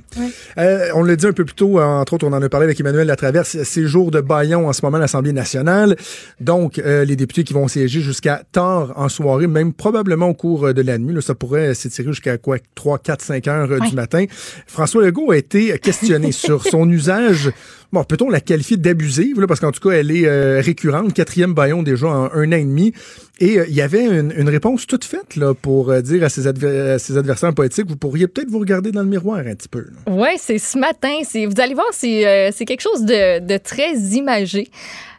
Euh, 0.58 0.88
on 0.96 1.04
l'a 1.04 1.18
dit 1.18 1.28
un 1.28 1.34
peu 1.34 1.44
plus 1.44 1.56
tôt, 1.56 1.82
entre 1.82 2.14
autres, 2.14 2.26
on 2.26 2.32
en 2.32 2.42
a 2.42 2.48
parlé 2.48 2.64
avec 2.64 2.80
Emmanuel 2.80 3.06
Latraverse, 3.06 3.58
c'est 3.64 3.86
jour 3.86 4.12
de 4.12 4.22
baillon 4.22 4.70
en 4.70 4.74
ce 4.74 4.86
moment 4.86 4.96
à 4.96 5.02
l'Assemblée 5.02 5.34
nationale. 5.34 5.98
Donc, 6.40 6.80
euh, 6.80 7.04
les 7.04 7.18
députés 7.18 7.44
qui 7.44 7.54
vont 7.54 7.68
siéger 7.68 8.00
jusqu'à 8.00 8.44
tard 8.54 8.94
en 8.96 9.10
soirée, 9.10 9.48
même 9.48 9.74
probablement 9.74 10.30
au 10.30 10.34
cours 10.34 10.74
de 10.74 10.82
la 10.82 10.98
nuit. 10.98 11.14
Là, 11.14 11.20
ça 11.20 11.36
pourrait 11.36 11.74
s'étirer 11.74 12.08
jusqu'à 12.08 12.38
quoi 12.38 12.58
3, 12.76 13.00
4, 13.00 13.22
5 13.22 13.48
heures 13.50 13.72
euh, 13.72 13.80
du 13.80 13.96
matin. 13.96 14.24
François 14.68 15.04
Legault 15.04 15.32
a 15.32 15.38
été 15.38 15.78
questionné 15.80 16.32
sur 16.32 16.64
son 16.64 16.90
usage 16.90 17.52
bon, 17.92 18.04
peut-on 18.04 18.30
la 18.30 18.40
qualifier 18.40 18.78
d'abusive, 18.78 19.46
parce 19.48 19.60
qu'en 19.60 19.72
tout 19.72 19.88
cas, 19.88 19.96
elle 19.96 20.12
est 20.12 20.28
euh, 20.28 20.62
récurrente, 20.62 21.14
quatrième 21.14 21.54
baillon 21.54 21.84
déjà 21.84 22.08
en 22.08 22.32
un 22.34 22.52
an 22.52 22.56
et 22.56 22.64
demi. 22.64 22.94
Et 23.40 23.60
euh, 23.60 23.66
il 23.68 23.76
y 23.76 23.82
avait 23.82 24.06
une, 24.06 24.50
réponse 24.50 24.88
toute 24.88 25.06
faite 25.06 25.36
là, 25.36 25.54
pour 25.54 25.90
euh, 25.90 26.02
dire 26.02 26.24
à 26.24 26.30
ses, 26.30 26.48
adversaires 26.48 27.54
politiques, 27.54 27.88
vous 27.88 27.96
pourriez 27.96 28.28
peut-être 28.28 28.50
vous 28.50 28.60
regarder 28.60 28.92
dans 28.92 29.02
le 29.02 29.08
miroir 29.08 29.40
un 29.40 29.56
petit 29.56 29.70
peu. 29.70 29.86
Oui, 30.08 30.30
c'est 30.38 30.60
ce 30.60 30.78
matin. 30.78 31.20
Vous 31.34 31.62
allez 31.62 31.74
voir, 31.74 31.88
c'est 31.92 32.66
quelque 32.66 32.82
chose 32.82 33.06
de, 33.06 33.58
très 33.58 33.94
imagé. 33.94 34.70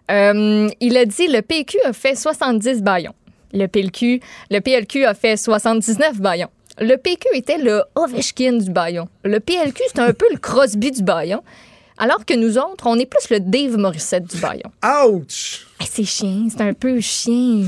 il 0.09 0.97
a 0.97 1.05
dit, 1.05 1.29
le 1.29 1.41
PQ 1.41 1.79
a 1.85 1.93
fait 1.93 2.15
70 2.15 2.83
baillons. 2.83 3.15
Le 3.53 3.67
PLQ, 3.67 4.21
le 4.51 4.61
PLQ 4.61 5.05
a 5.05 5.15
fait 5.15 5.37
79 5.37 6.21
baillons. 6.21 6.51
Le 6.81 6.97
PQ 6.97 7.29
était 7.35 7.59
le 7.59 7.83
Ovechkin 7.95 8.59
du 8.59 8.71
baillon. 8.71 9.09
Le 9.25 9.41
PLQ, 9.41 9.83
c'était 9.89 10.01
un 10.01 10.13
peu 10.13 10.27
le 10.31 10.39
Crosby 10.39 10.93
du 10.93 11.03
baillon. 11.03 11.43
Alors 12.01 12.25
que 12.25 12.35
nous 12.35 12.57
autres, 12.57 12.87
on 12.87 12.99
est 12.99 13.05
plus 13.05 13.29
le 13.31 13.41
Dave 13.41 13.77
Morissette 13.77 14.25
du 14.25 14.41
baillon. 14.41 14.73
Ouch! 15.07 15.67
c'est 15.87 16.05
chien, 16.05 16.49
c'est 16.51 16.63
un 16.63 16.73
peu 16.73 16.99
chien. 17.01 17.67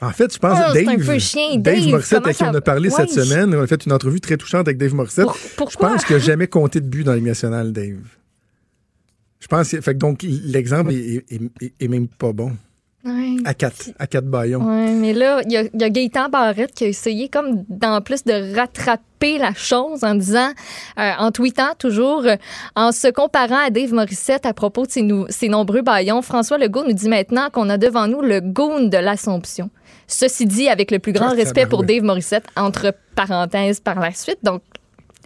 En 0.00 0.10
fait, 0.10 0.32
je 0.32 0.38
pense 0.38 0.58
que 0.58 0.74
Dave, 0.74 0.88
un 0.88 1.04
peu 1.04 1.18
chien. 1.18 1.56
Dave, 1.58 1.86
Morissette, 1.88 2.24
avec 2.24 2.36
qui 2.38 2.42
on 2.42 2.54
a 2.54 2.60
parlé 2.62 2.88
cette 2.88 3.10
semaine, 3.10 3.54
on 3.54 3.62
a 3.62 3.66
fait 3.66 3.84
une 3.84 3.92
entrevue 3.92 4.20
très 4.20 4.38
touchante 4.38 4.66
avec 4.66 4.78
Dave 4.78 4.94
Morissette. 4.94 5.26
pourquoi? 5.56 5.90
Je 5.90 5.94
pense 5.94 6.04
qu'il 6.06 6.16
n'a 6.16 6.22
jamais 6.22 6.46
compté 6.46 6.80
de 6.80 6.86
but 6.86 7.04
dans 7.04 7.14
nationale, 7.20 7.72
Dave. 7.72 7.98
Je 9.40 9.46
pense 9.46 9.68
fait 9.68 9.82
que 9.82 9.92
donc 9.92 10.22
l'exemple 10.22 10.92
est, 10.92 11.88
même 11.88 12.08
pas 12.08 12.32
bon. 12.32 12.56
À 13.44 13.54
quatre, 13.54 13.90
à 13.98 14.06
quatre 14.06 14.26
baillons. 14.26 14.60
Oui, 14.62 14.92
mais 14.92 15.12
là, 15.12 15.40
il 15.44 15.52
y, 15.52 15.56
a 15.56 15.90
Gaëtan 15.90 16.28
Barrette 16.28 16.72
qui 16.72 16.84
a 16.84 16.88
essayé, 16.88 17.28
comme 17.28 17.64
d'en 17.68 18.00
plus, 18.00 18.24
de 18.24 18.56
rattraper 18.56 19.38
la 19.38 19.54
chose 19.54 20.02
en 20.02 20.14
disant, 20.14 20.50
euh, 20.98 21.10
en 21.18 21.30
tweetant 21.30 21.74
toujours, 21.78 22.24
euh, 22.26 22.36
en 22.74 22.92
se 22.92 23.08
comparant 23.08 23.66
à 23.66 23.70
Dave 23.70 23.92
Morissette 23.92 24.44
à 24.44 24.52
propos 24.52 24.86
de 24.86 24.90
ses, 25.28 25.48
nombreux 25.48 25.82
baillons, 25.82 26.20
François 26.20 26.58
Legault 26.58 26.84
nous 26.84 26.92
dit 26.92 27.08
maintenant 27.08 27.48
qu'on 27.50 27.68
a 27.68 27.78
devant 27.78 28.08
nous 28.08 28.22
le 28.22 28.40
goon 28.40 28.88
de 28.88 28.98
l'Assomption. 28.98 29.70
Ceci 30.08 30.46
dit, 30.46 30.68
avec 30.68 30.90
le 30.90 30.98
plus 30.98 31.12
grand 31.12 31.30
respect 31.30 31.66
pour 31.66 31.84
Dave 31.84 32.02
Morissette, 32.02 32.46
entre 32.56 32.92
parenthèses 33.14 33.80
par 33.80 34.00
la 34.00 34.12
suite. 34.12 34.38
Donc, 34.42 34.62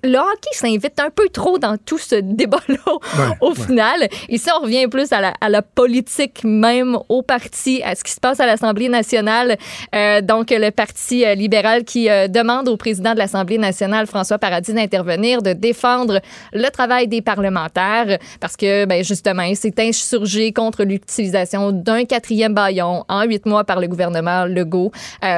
le 0.02 0.16
hockey 0.16 0.50
s'invite 0.52 0.98
un 1.00 1.10
peu 1.10 1.28
trop 1.28 1.58
dans 1.58 1.76
tout 1.76 1.98
ce 1.98 2.14
débat-là 2.14 2.98
au 3.40 3.54
final. 3.54 4.08
Ici, 4.28 4.48
on 4.56 4.62
revient 4.62 4.86
plus 4.88 5.12
à 5.12 5.20
la, 5.20 5.62
politique 5.62 6.42
même, 6.44 6.98
au 7.08 7.22
parti, 7.22 7.82
à 7.84 7.94
ce 7.94 8.02
qui 8.02 8.12
se 8.12 8.20
passe 8.20 8.40
à 8.40 8.46
l'Assemblée 8.46 8.88
nationale. 8.88 9.56
Euh, 9.94 10.20
donc, 10.20 10.50
le 10.50 10.70
Parti 10.70 11.24
euh, 11.24 11.34
libéral 11.34 11.84
qui 11.84 12.08
euh, 12.08 12.28
demande 12.28 12.68
au 12.68 12.76
président 12.76 13.12
de 13.12 13.18
l'Assemblée 13.18 13.58
nationale, 13.58 14.06
François 14.06 14.38
Paradis, 14.38 14.72
d'intervenir, 14.72 15.42
de 15.42 15.52
défendre 15.52 16.20
le 16.52 16.68
travail 16.70 17.08
des 17.08 17.22
parlementaires 17.22 18.18
parce 18.40 18.56
que, 18.56 18.86
ben, 18.86 19.04
justement, 19.04 19.42
il 19.42 19.56
s'est 19.56 19.74
insurgé 19.78 20.52
contre 20.52 20.84
l'utilisation 20.84 21.72
d'un 21.72 22.04
quatrième 22.04 22.54
baillon 22.54 23.04
en 23.08 23.24
huit 23.24 23.46
mois 23.46 23.64
par 23.64 23.80
le 23.80 23.88
gouvernement 23.88 24.44
Legault. 24.44 24.92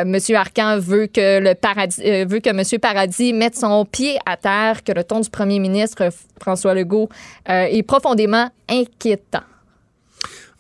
Monsieur 0.05 0.37
Arcan 0.37 0.79
veut 0.79 1.07
que 1.07 1.41
le 1.41 1.55
Paradis, 1.55 2.03
veut 2.03 2.41
que 2.41 2.53
Monsieur 2.53 2.79
Paradis 2.79 3.33
mette 3.33 3.57
son 3.57 3.85
pied 3.85 4.19
à 4.27 4.37
terre 4.37 4.52
que 4.85 4.93
le 4.93 5.05
ton 5.05 5.21
du 5.21 5.31
premier 5.31 5.59
ministre 5.59 6.09
François 6.41 6.75
Legault 6.75 7.09
euh, 7.49 7.67
est 7.71 7.83
profondément 7.83 8.49
inquiétant. 8.69 9.43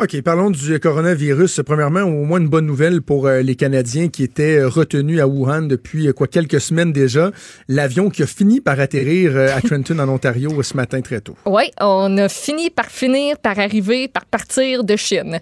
OK, 0.00 0.20
parlons 0.22 0.50
du 0.50 0.80
coronavirus. 0.80 1.60
Premièrement, 1.66 2.00
au 2.00 2.24
moins 2.24 2.40
une 2.40 2.48
bonne 2.48 2.64
nouvelle 2.64 3.02
pour 3.02 3.26
euh, 3.26 3.42
les 3.42 3.56
Canadiens 3.56 4.08
qui 4.08 4.22
étaient 4.22 4.56
euh, 4.56 4.68
retenus 4.68 5.20
à 5.20 5.28
Wuhan 5.28 5.62
depuis 5.62 6.08
euh, 6.08 6.12
quoi 6.14 6.26
quelques 6.26 6.62
semaines 6.62 6.92
déjà. 6.92 7.30
L'avion 7.68 8.08
qui 8.08 8.22
a 8.22 8.26
fini 8.26 8.62
par 8.62 8.80
atterrir 8.80 9.36
à 9.36 9.60
Trenton 9.60 9.98
en 9.98 10.08
Ontario 10.08 10.62
ce 10.62 10.74
matin 10.76 11.02
très 11.02 11.20
tôt. 11.20 11.36
Oui, 11.44 11.64
on 11.78 12.16
a 12.16 12.30
fini 12.30 12.70
par 12.70 12.86
finir 12.86 13.38
par 13.38 13.58
arriver, 13.58 14.08
par 14.08 14.24
partir 14.24 14.82
de 14.82 14.96
Chine. 14.96 15.38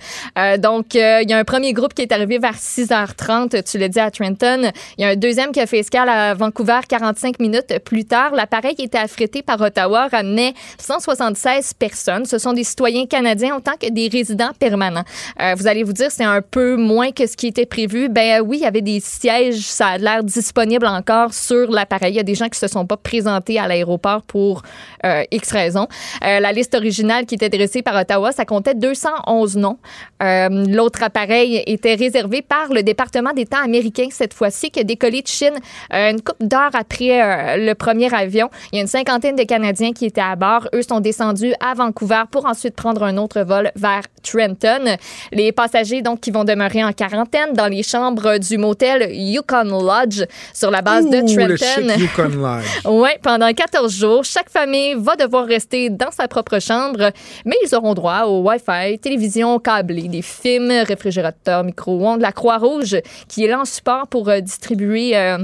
donc, 0.59 0.94
il 0.94 1.28
y 1.28 1.32
a 1.32 1.38
un 1.38 1.44
premier 1.44 1.72
groupe 1.72 1.94
qui 1.94 2.03
est 2.03 2.12
arrivé 2.12 2.38
vers 2.38 2.57
6h30, 2.57 3.62
tu 3.62 3.78
l'as 3.78 3.88
dit, 3.88 4.01
à 4.01 4.11
Trenton. 4.11 4.70
Il 4.98 5.03
y 5.03 5.05
a 5.05 5.11
un 5.11 5.16
deuxième 5.16 5.53
qui 5.53 5.61
a 5.61 5.66
fait 5.66 5.78
escale 5.78 6.09
à 6.09 6.34
Vancouver 6.34 6.80
45 6.88 7.38
minutes 7.38 7.78
plus 7.84 8.05
tard. 8.05 8.34
L'appareil 8.34 8.74
qui 8.74 8.82
était 8.82 8.98
affrété 8.98 9.42
par 9.42 9.61
Ottawa 9.61 10.09
ramenait 10.09 10.55
176 10.78 11.74
personnes. 11.74 12.24
Ce 12.24 12.38
sont 12.38 12.53
des 12.53 12.64
citoyens 12.64 13.07
canadiens 13.07 13.57
autant 13.57 13.74
que 13.80 13.90
des 13.90 14.09
résidents 14.09 14.39
permanent. 14.59 15.05
Euh, 15.41 15.55
vous 15.57 15.66
allez 15.66 15.82
vous 15.82 15.93
dire, 15.93 16.11
c'est 16.11 16.24
un 16.24 16.43
peu 16.43 16.76
moins 16.76 17.12
que 17.12 17.26
ce 17.26 17.36
qui 17.36 17.47
était 17.47 17.66
prévu. 17.66 18.09
Ben 18.09 18.41
oui, 18.41 18.59
il 18.59 18.62
y 18.62 18.66
avait 18.66 18.82
des 18.82 19.01
sièges, 19.01 19.61
ça 19.61 19.88
a 19.88 19.99
l'air 19.99 20.24
disponible 20.24 20.86
encore 20.86 21.34
sur 21.34 21.70
l'appareil. 21.70 22.12
Il 22.14 22.16
y 22.16 22.20
a 22.20 22.24
des 22.24 22.34
gens 22.34 22.49
qui 22.49 22.59
se 22.59 22.68
sont 22.68 22.86
pas 22.86 22.97
présentés 22.97 23.59
à 23.59 23.68
l'aéroport 23.68 24.22
pour 24.22 24.62
euh, 25.05 25.22
X 25.30 25.53
raisons. 25.53 25.86
Euh, 26.24 26.41
la 26.41 26.53
liste 26.53 26.74
originale 26.74 27.26
qui 27.26 27.34
était 27.34 27.49
dressée 27.49 27.82
par 27.82 27.95
Ottawa, 27.97 28.32
ça 28.32 28.45
comptait 28.45 28.74
211 28.74 29.57
noms. 29.57 29.78
L'autre 30.20 31.03
appareil 31.03 31.62
était 31.66 31.95
réservé 31.95 32.43
par 32.43 32.72
le 32.72 32.82
département 32.82 33.32
d'État 33.32 33.59
américain 33.64 34.09
cette 34.11 34.34
fois-ci, 34.34 34.70
qui 34.70 34.80
a 34.80 34.84
décollé 34.84 35.22
de 35.22 35.26
Chine 35.26 35.55
une 35.91 36.20
couple 36.20 36.47
d'heures 36.47 36.74
après 36.74 37.57
le 37.59 37.72
premier 37.74 38.12
avion. 38.14 38.51
Il 38.72 38.76
y 38.76 38.78
a 38.78 38.82
une 38.82 38.88
cinquantaine 38.88 39.36
de 39.36 39.45
Canadiens 39.45 39.93
qui 39.93 40.07
étaient 40.07 40.20
à 40.20 40.36
bord. 40.36 40.68
Eux 40.74 40.82
sont 40.82 41.01
descendus 41.01 41.55
à 41.61 41.74
Vancouver 41.74 42.24
pour 42.30 42.47
ensuite 42.47 42.74
prendre 42.74 43.03
un 43.03 43.16
autre 43.16 43.41
vol 43.41 43.70
vers 43.76 44.03
Trenton. 44.31 44.97
Les 45.33 45.53
passagers 45.53 46.03
donc 46.03 46.20
qui 46.20 46.31
vont 46.31 46.45
demeurer 46.45 46.85
en 46.85 46.93
quarantaine 46.93 47.53
dans 47.55 47.66
les 47.66 47.83
chambres 47.83 48.39
du 48.39 48.59
motel 48.59 49.11
Yukon 49.12 49.64
Lodge 49.64 50.24
sur 50.55 50.70
la 50.70 50.83
base 50.83 51.07
de 51.07 51.20
Trenton. 51.20 51.95
Le 51.95 52.01
Yukon 52.01 52.41
Lodge. 52.41 52.64
oui, 52.85 53.11
pendant 53.22 53.53
14 53.53 53.93
jours, 53.93 54.24
chaque 54.24 54.51
famille 54.51 54.95
va 54.97 55.16
devoir 55.16 55.47
rester 55.47 55.91
dans 55.91 56.11
sa 56.11 56.28
propre 56.28 56.61
chambre, 56.61 57.11
mais 57.45 57.57
ils 57.64 57.74
auront 57.74 57.95
droit 57.95 58.22
au 58.24 58.43
Wi-Fi, 58.49 58.99
télévision 58.99 59.59
câblée, 59.59 60.09
des 60.09 60.22
films, 60.22 60.70
réfrigérateurs, 60.87 61.64
micro-ondes, 61.64 62.20
la 62.20 62.33
Croix-Rouge 62.33 62.97
qui 63.28 63.45
est 63.45 63.49
là 63.49 63.61
en 63.61 63.64
support 63.64 64.07
pour 64.09 64.28
euh, 64.28 64.41
distribuer 64.41 65.16
euh, 65.16 65.39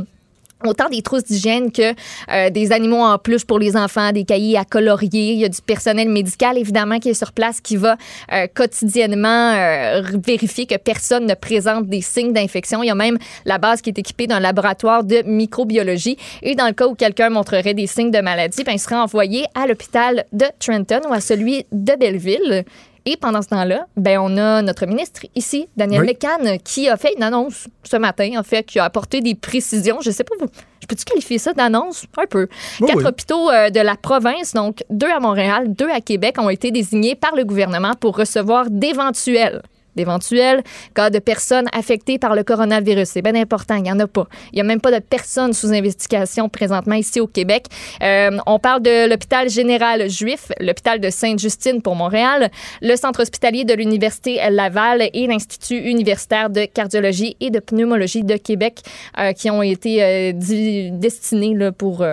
autant 0.64 0.88
des 0.88 1.02
trousses 1.02 1.24
d'hygiène 1.24 1.70
que 1.70 1.94
euh, 2.32 2.50
des 2.50 2.72
animaux 2.72 3.02
en 3.02 3.18
plus 3.18 3.44
pour 3.44 3.59
les 3.59 3.76
enfants, 3.76 4.12
des 4.12 4.24
cahiers 4.24 4.57
à 4.57 4.64
colorier. 4.64 5.32
Il 5.32 5.38
y 5.38 5.44
a 5.44 5.48
du 5.48 5.61
personnel 5.61 6.09
médical, 6.09 6.57
évidemment, 6.59 6.98
qui 6.98 7.11
est 7.11 7.14
sur 7.14 7.32
place, 7.32 7.61
qui 7.61 7.76
va 7.76 7.96
euh, 8.32 8.46
quotidiennement 8.52 9.52
euh, 9.54 10.02
vérifier 10.26 10.66
que 10.66 10.76
personne 10.76 11.26
ne 11.26 11.34
présente 11.34 11.86
des 11.86 12.00
signes 12.00 12.32
d'infection. 12.32 12.82
Il 12.82 12.86
y 12.86 12.90
a 12.90 12.94
même 12.94 13.18
la 13.44 13.59
base 13.59 13.82
qui 13.82 13.90
est 13.90 13.98
équipée 13.98 14.26
d'un 14.26 14.40
laboratoire 14.40 15.04
de 15.04 15.22
microbiologie. 15.26 16.16
Et 16.42 16.54
dans 16.54 16.66
le 16.66 16.72
cas 16.72 16.86
où 16.86 16.94
quelqu'un 16.94 17.28
montrerait 17.30 17.74
des 17.74 17.86
signes 17.86 18.11
de 18.11 18.20
maladie, 18.20 18.64
ben, 18.64 18.72
il 18.72 18.80
sera 18.80 19.02
envoyé 19.02 19.44
à 19.54 19.66
l'hôpital 19.66 20.24
de 20.32 20.46
Trenton 20.59 21.00
ou 21.09 21.12
à 21.12 21.20
celui 21.20 21.66
de 21.72 21.94
Belleville. 21.96 22.64
Et 23.09 23.16
pendant 23.16 23.40
ce 23.40 23.48
temps-là, 23.48 23.86
ben, 23.96 24.18
on 24.18 24.36
a 24.36 24.62
notre 24.62 24.84
ministre 24.84 25.20
ici, 25.36 25.68
Daniel 25.76 26.02
oui. 26.02 26.59
qui 26.64 26.88
a 26.88 26.96
fait 26.96 27.14
une 27.16 27.22
annonce 27.22 27.68
ce 27.84 27.96
matin, 27.96 28.32
en 28.36 28.42
fait, 28.42 28.64
qui 28.64 28.80
a 28.80 28.84
apporté 28.84 29.20
des 29.20 29.36
précisions. 29.36 29.98
Je 30.00 30.11
sais 30.11 30.24
pas, 30.24 30.34
je 30.40 30.86
peux-tu 30.88 31.04
qualifier 31.04 31.38
ça 31.38 31.52
d'annonce? 31.52 32.04
Un 32.18 32.26
peu. 32.26 32.48
Quatre 32.84 33.09
hôpitaux 33.09 33.48
euh, 33.48 33.70
de 33.70 33.78
la 33.78 33.96
province, 33.96 34.54
donc 34.54 34.82
deux 34.90 35.09
à 35.09 35.20
Montréal, 35.20 35.72
deux 35.72 35.88
à 35.88 36.00
Québec, 36.00 36.34
ont 36.38 36.50
été 36.50 36.72
désignés 36.72 37.14
par 37.14 37.36
le 37.36 37.44
gouvernement 37.44 37.92
pour 37.94 38.16
recevoir 38.16 38.70
d'éventuels 38.70 39.62
d'éventuels 39.97 40.62
cas 40.94 41.11
de 41.11 41.18
personnes 41.18 41.66
affectées 41.72 42.18
par 42.18 42.34
le 42.34 42.44
coronavirus. 42.44 43.09
C'est 43.09 43.22
bien 43.22 43.34
important, 43.34 43.76
il 43.76 43.82
n'y 43.82 43.92
en 43.92 43.99
a 44.01 44.07
pas. 44.07 44.26
Il 44.53 44.57
n'y 44.57 44.61
a 44.61 44.64
même 44.64 44.80
pas 44.80 44.92
de 44.92 44.99
personnes 44.99 45.53
sous 45.53 45.72
investigation 45.72 46.49
présentement 46.49 46.94
ici 46.94 47.20
au 47.20 47.26
Québec. 47.26 47.66
Euh, 48.03 48.36
on 48.47 48.59
parle 48.59 48.82
de 48.82 49.09
l'hôpital 49.09 49.49
général 49.49 50.09
juif, 50.09 50.53
l'hôpital 50.61 51.01
de 51.01 51.11
Sainte-Justine 51.11 51.82
pour 51.82 51.97
Montréal, 51.97 52.51
le 52.82 52.97
centre 52.97 53.20
hospitalier 53.22 53.64
de 53.64 53.74
l'Université 53.74 54.38
Laval 54.51 55.09
et 55.12 55.26
l'Institut 55.26 55.78
universitaire 55.78 56.51
de 56.51 56.64
cardiologie 56.64 57.36
et 57.40 57.51
de 57.51 57.59
pneumologie 57.59 58.24
de 58.24 58.36
Québec 58.36 58.80
euh, 59.18 59.32
qui 59.32 59.51
ont 59.51 59.62
été 59.62 60.03
euh, 60.03 60.32
destinés 60.34 61.55
là, 61.55 61.72
pour, 61.72 62.05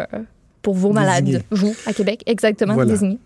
pour 0.62 0.74
vos 0.74 0.92
malades, 0.92 1.44
vous, 1.52 1.76
à 1.86 1.94
Québec, 1.94 2.24
exactement, 2.26 2.84
désignés. 2.86 3.20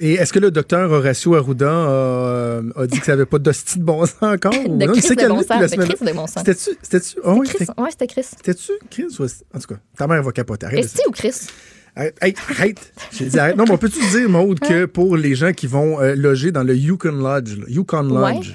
Et 0.00 0.14
est-ce 0.14 0.32
que 0.32 0.38
le 0.38 0.50
docteur 0.50 0.90
Horacio 0.90 1.34
Arruda 1.34 1.70
a, 1.70 2.60
a 2.76 2.86
dit 2.86 2.98
que 2.98 3.06
ça 3.06 3.12
n'avait 3.12 3.26
pas 3.26 3.38
d'hostie 3.38 3.78
de 3.78 3.84
bon 3.84 4.04
sens 4.06 4.16
encore? 4.22 4.54
Ou 4.66 4.76
de 4.76 4.86
non? 4.86 4.92
Chris 4.92 5.16
de 5.16 5.28
bon 5.28 5.42
sens. 5.42 5.70
De 5.70 5.76
Chris 5.76 6.06
de 6.06 6.12
bon 6.12 6.26
sens. 6.26 6.44
C'était-tu? 6.44 6.70
C'était-tu? 6.82 7.16
Oh, 7.24 7.34
oui, 7.38 7.48
Chris. 7.48 7.66
Ouais, 7.76 7.90
c'était 7.90 8.06
Chris. 8.06 8.24
C'était-tu 8.24 8.72
Chris? 8.90 9.06
En 9.54 9.58
tout 9.58 9.66
cas, 9.68 9.80
ta 9.96 10.06
mère 10.06 10.22
va 10.22 10.32
capoter. 10.32 10.66
Est-ce 10.72 10.98
ou 11.08 11.12
Chris? 11.12 11.48
Arrête, 11.94 12.38
arrête. 12.48 12.92
J'ai 13.12 13.26
dit 13.26 13.38
arrête. 13.38 13.56
Non, 13.56 13.64
mais 13.64 13.72
on 13.72 13.78
peut-tu 13.78 14.00
dire, 14.10 14.28
Maude, 14.28 14.60
que 14.60 14.86
pour 14.86 15.14
les 15.16 15.34
gens 15.34 15.52
qui 15.52 15.66
vont 15.66 16.00
euh, 16.00 16.14
loger 16.14 16.50
dans 16.50 16.62
le 16.62 16.74
Yukon 16.74 17.12
Lodge, 17.12 17.58
Yukon 17.68 18.04
Lodge, 18.04 18.54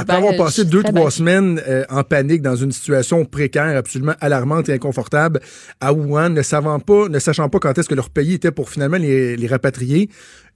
après 0.00 0.16
avoir 0.16 0.36
passé 0.36 0.64
deux, 0.64 0.82
trois 0.82 1.10
semaines 1.10 1.60
euh, 1.66 1.84
en 1.90 2.02
panique 2.02 2.42
dans 2.42 2.56
une 2.56 2.72
situation 2.72 3.24
précaire, 3.24 3.76
absolument 3.76 4.14
alarmante 4.20 4.68
et 4.68 4.72
inconfortable, 4.72 5.40
à 5.80 5.92
Wuhan, 5.92 6.30
ne 6.30 6.42
savant 6.42 6.80
pas, 6.80 7.08
ne 7.08 7.18
sachant 7.18 7.48
pas 7.48 7.58
quand 7.58 7.76
est-ce 7.76 7.88
que 7.88 7.94
leur 7.94 8.10
pays 8.10 8.34
était 8.34 8.50
pour 8.50 8.70
finalement 8.70 8.98
les, 8.98 9.36
les 9.36 9.46
rapatrier, 9.46 10.08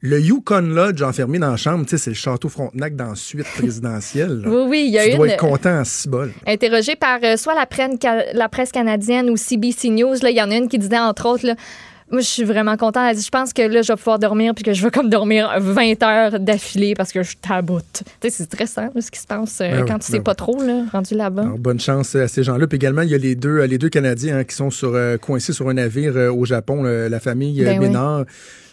le 0.05 0.20
Yukon 0.20 0.62
Lodge 0.62 1.01
enfermé 1.03 1.38
dans 1.38 1.53
la 1.53 1.57
chambre, 1.57 1.84
c'est 1.86 2.05
le 2.09 2.14
château 2.14 2.49
Frontenac 2.49 2.97
dans 2.97 3.11
la 3.11 3.14
suite 3.14 3.47
présidentielle. 3.57 4.43
oui, 4.47 4.64
oui, 4.66 4.84
il 4.88 4.93
y 4.93 4.99
a 4.99 5.05
tu 5.05 5.11
une... 5.11 5.16
dois 5.16 5.28
être 5.28 5.40
content 5.40 5.78
en 5.78 5.84
cibole. 5.84 6.32
Interrogé 6.45 6.97
par 6.97 7.20
euh, 7.22 7.36
soit 7.36 7.55
la, 7.55 7.66
la, 8.34 8.49
presse 8.49 8.72
canadienne 8.72 9.30
ou 9.30 9.36
CBC 9.36 9.90
News, 9.90 10.16
il 10.22 10.36
y 10.36 10.43
en 10.43 10.51
a 10.51 10.57
une 10.57 10.68
qui 10.68 10.78
disait 10.78 10.99
entre 10.99 11.26
autres, 11.26 11.47
là, 11.47 11.55
moi, 12.13 12.21
je 12.21 12.27
suis 12.27 12.45
vraiment 12.45 12.77
contente. 12.77 13.05
Elle 13.09 13.17
dit, 13.17 13.25
je 13.25 13.31
pense 13.31 13.55
que 13.55 13.63
là, 13.63 13.81
je 13.81 13.91
vais 13.91 13.97
pouvoir 13.97 14.19
dormir 14.19 14.55
puis 14.55 14.63
que 14.63 14.75
je 14.75 14.83
vais 14.83 14.91
comme 14.91 15.09
dormir 15.09 15.51
20 15.59 16.03
heures 16.03 16.39
d'affilée 16.39 16.95
parce 16.95 17.11
que 17.11 17.23
je 17.23 17.37
taboute. 17.37 17.85
Tu 17.93 18.03
sais, 18.23 18.31
c'est 18.31 18.45
stressant, 18.45 18.91
ce 19.01 19.11
qui 19.11 19.19
se 19.19 19.27
passe 19.27 19.61
euh, 19.63 19.79
ben 19.79 19.87
quand 19.87 19.99
tu 19.99 20.07
sais 20.07 20.19
ben 20.19 20.25
pas 20.25 20.35
trop, 20.35 20.63
là, 20.63 20.85
rendu 20.93 21.15
là-bas. 21.15 21.47
bonne 21.59 21.81
chance 21.81 22.15
à 22.15 22.29
ces 22.29 22.43
gens-là. 22.43 22.67
Puis 22.67 22.77
également, 22.77 23.03
il 23.03 23.09
y 23.09 23.15
a 23.15 23.19
les 23.19 23.35
deux, 23.35 23.63
les 23.65 23.79
deux 23.79 23.89
Canadiens 23.89 24.39
hein, 24.39 24.45
qui 24.45 24.55
sont 24.55 24.71
sur, 24.71 24.95
euh, 24.95 25.17
coincés 25.17 25.55
sur 25.55 25.69
un 25.71 25.75
navire 25.75 26.17
euh, 26.17 26.31
au 26.31 26.45
Japon, 26.45 26.83
la 26.83 27.21
famille 27.21 27.65
ben 27.65 27.81
Ménard. 27.81 28.25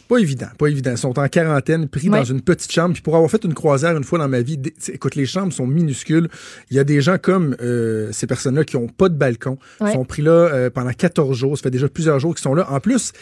Pas 0.10 0.18
évident, 0.18 0.47
pas 0.57 0.66
évident. 0.68 0.89
Ils 0.89 0.97
sont 0.97 1.20
en 1.20 1.28
quarantaine, 1.28 1.88
pris 1.88 2.10
dans 2.10 2.24
une 2.24 2.41
petite 2.41 2.72
chambre. 2.72 2.93
Puis 2.93 3.03
pour 3.03 3.16
avoir 3.16 3.30
fait 3.30 3.43
une 3.43 3.53
croisière 3.53 3.95
une 3.95 4.03
fois 4.03 4.18
dans 4.18 4.28
ma 4.28 4.41
vie, 4.41 4.60
écoute, 4.91 5.14
les 5.14 5.28
chambres 5.28 5.53
sont 5.53 5.68
minuscules. 5.68 6.30
Il 6.72 6.78
y 6.78 6.80
a 6.80 6.84
des 6.84 6.99
gens 6.99 7.20
comme 7.22 7.55
euh, 7.62 8.12
ces 8.12 8.26
personnes-là 8.26 8.64
qui 8.64 8.76
ont 8.76 8.88
pas 8.88 9.07
de 9.07 9.14
balcon, 9.14 9.60
Ils 9.82 9.91
sont 9.91 10.05
pris 10.05 10.24
là 10.24 10.32
euh, 10.32 10.72
pendant 10.72 10.91
14 10.91 11.38
jours. 11.38 11.55
Ça 11.55 11.62
fait 11.64 11.72
déjà 11.72 11.88
plusieurs 11.88 12.20
jours 12.20 12.34
qu'ils 12.34 12.41
sont 12.41 12.55
là. 12.55 12.66
En 12.72 12.80
plus, 12.80 13.14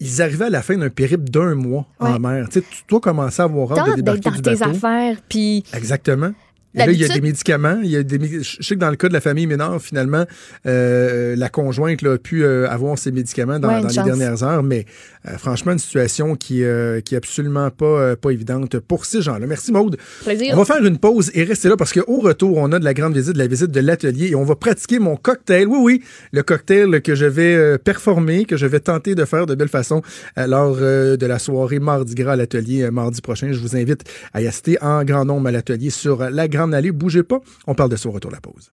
ils 0.00 0.20
arrivaient 0.20 0.44
à 0.44 0.50
la 0.50 0.60
fin 0.60 0.76
d'un 0.76 0.90
périple 0.90 1.24
d'un 1.30 1.54
mois 1.54 1.86
en 1.98 2.18
mer. 2.18 2.46
Tu 2.50 2.60
sais, 2.60 2.66
toi, 2.86 3.00
commençais 3.00 3.40
à 3.40 3.46
avoir 3.46 3.72
hâte 3.72 3.90
de 3.92 3.94
débarquer 3.96 4.30
dans 4.30 4.42
tes 4.42 4.62
affaires, 4.62 5.16
puis... 5.26 5.64
Exactement. 5.72 6.32
Et 6.74 6.78
là, 6.78 6.90
il 6.90 7.00
y 7.00 7.04
a 7.04 7.08
des 7.08 7.20
médicaments. 7.20 7.78
Il 7.82 7.90
y 7.90 7.96
a 7.96 8.02
des, 8.02 8.42
je 8.42 8.62
sais 8.62 8.74
que 8.74 8.80
dans 8.80 8.90
le 8.90 8.96
cas 8.96 9.08
de 9.08 9.12
la 9.12 9.20
famille 9.20 9.46
Ménard, 9.46 9.80
finalement, 9.80 10.24
euh, 10.66 11.36
la 11.36 11.48
conjointe 11.48 12.02
là, 12.02 12.12
a 12.12 12.18
pu 12.18 12.44
euh, 12.44 12.68
avoir 12.68 12.98
ses 12.98 13.12
médicaments 13.12 13.58
dans, 13.58 13.80
dans 13.80 13.88
les 13.88 13.94
dernières 13.94 14.42
heures, 14.42 14.62
mais 14.62 14.84
euh, 15.26 15.38
franchement, 15.38 15.72
une 15.72 15.78
situation 15.78 16.34
qui, 16.34 16.62
qui 17.04 17.14
est 17.14 17.16
absolument 17.16 17.70
pas, 17.70 18.16
pas 18.16 18.30
évidente 18.30 18.78
pour 18.80 19.04
ces 19.04 19.22
gens-là. 19.22 19.46
Merci 19.46 19.72
Maude. 19.72 19.96
On 20.26 20.56
va 20.56 20.64
faire 20.64 20.84
une 20.84 20.98
pause 20.98 21.30
et 21.34 21.44
rester 21.44 21.68
là 21.68 21.76
parce 21.76 21.92
qu'au 21.92 22.20
retour, 22.20 22.56
on 22.56 22.72
a 22.72 22.78
de 22.78 22.84
la 22.84 22.94
grande 22.94 23.14
visite, 23.14 23.34
de 23.34 23.38
la 23.38 23.46
visite 23.46 23.70
de 23.70 23.80
l'atelier 23.80 24.30
et 24.30 24.34
on 24.34 24.44
va 24.44 24.56
pratiquer 24.56 24.98
mon 24.98 25.16
cocktail. 25.16 25.68
Oui, 25.68 25.78
oui, 25.80 26.02
le 26.32 26.42
cocktail 26.42 27.00
que 27.02 27.14
je 27.14 27.26
vais 27.26 27.78
performer, 27.78 28.44
que 28.44 28.56
je 28.56 28.66
vais 28.66 28.80
tenter 28.80 29.14
de 29.14 29.24
faire 29.24 29.46
de 29.46 29.54
belle 29.54 29.68
façon 29.68 30.02
lors 30.36 30.76
de 30.76 31.26
la 31.26 31.38
soirée 31.38 31.78
Mardi 31.78 32.14
Gras 32.14 32.32
à 32.32 32.36
l'atelier 32.36 32.90
mardi 32.90 33.20
prochain. 33.20 33.52
Je 33.52 33.58
vous 33.58 33.76
invite 33.76 34.04
à 34.32 34.42
y 34.42 34.46
assister 34.46 34.76
en 34.82 35.04
grand 35.04 35.24
nombre 35.24 35.48
à 35.48 35.52
l'atelier 35.52 35.90
sur 35.90 36.18
la 36.30 36.48
Grande 36.48 36.63
Allée. 36.72 36.92
Bougez 36.92 37.22
pas, 37.22 37.40
on 37.66 37.74
parle 37.74 37.90
de 37.90 37.96
ça 37.96 38.08
au 38.08 38.12
retour 38.12 38.30
de 38.30 38.36
la 38.36 38.40
pause. 38.40 38.72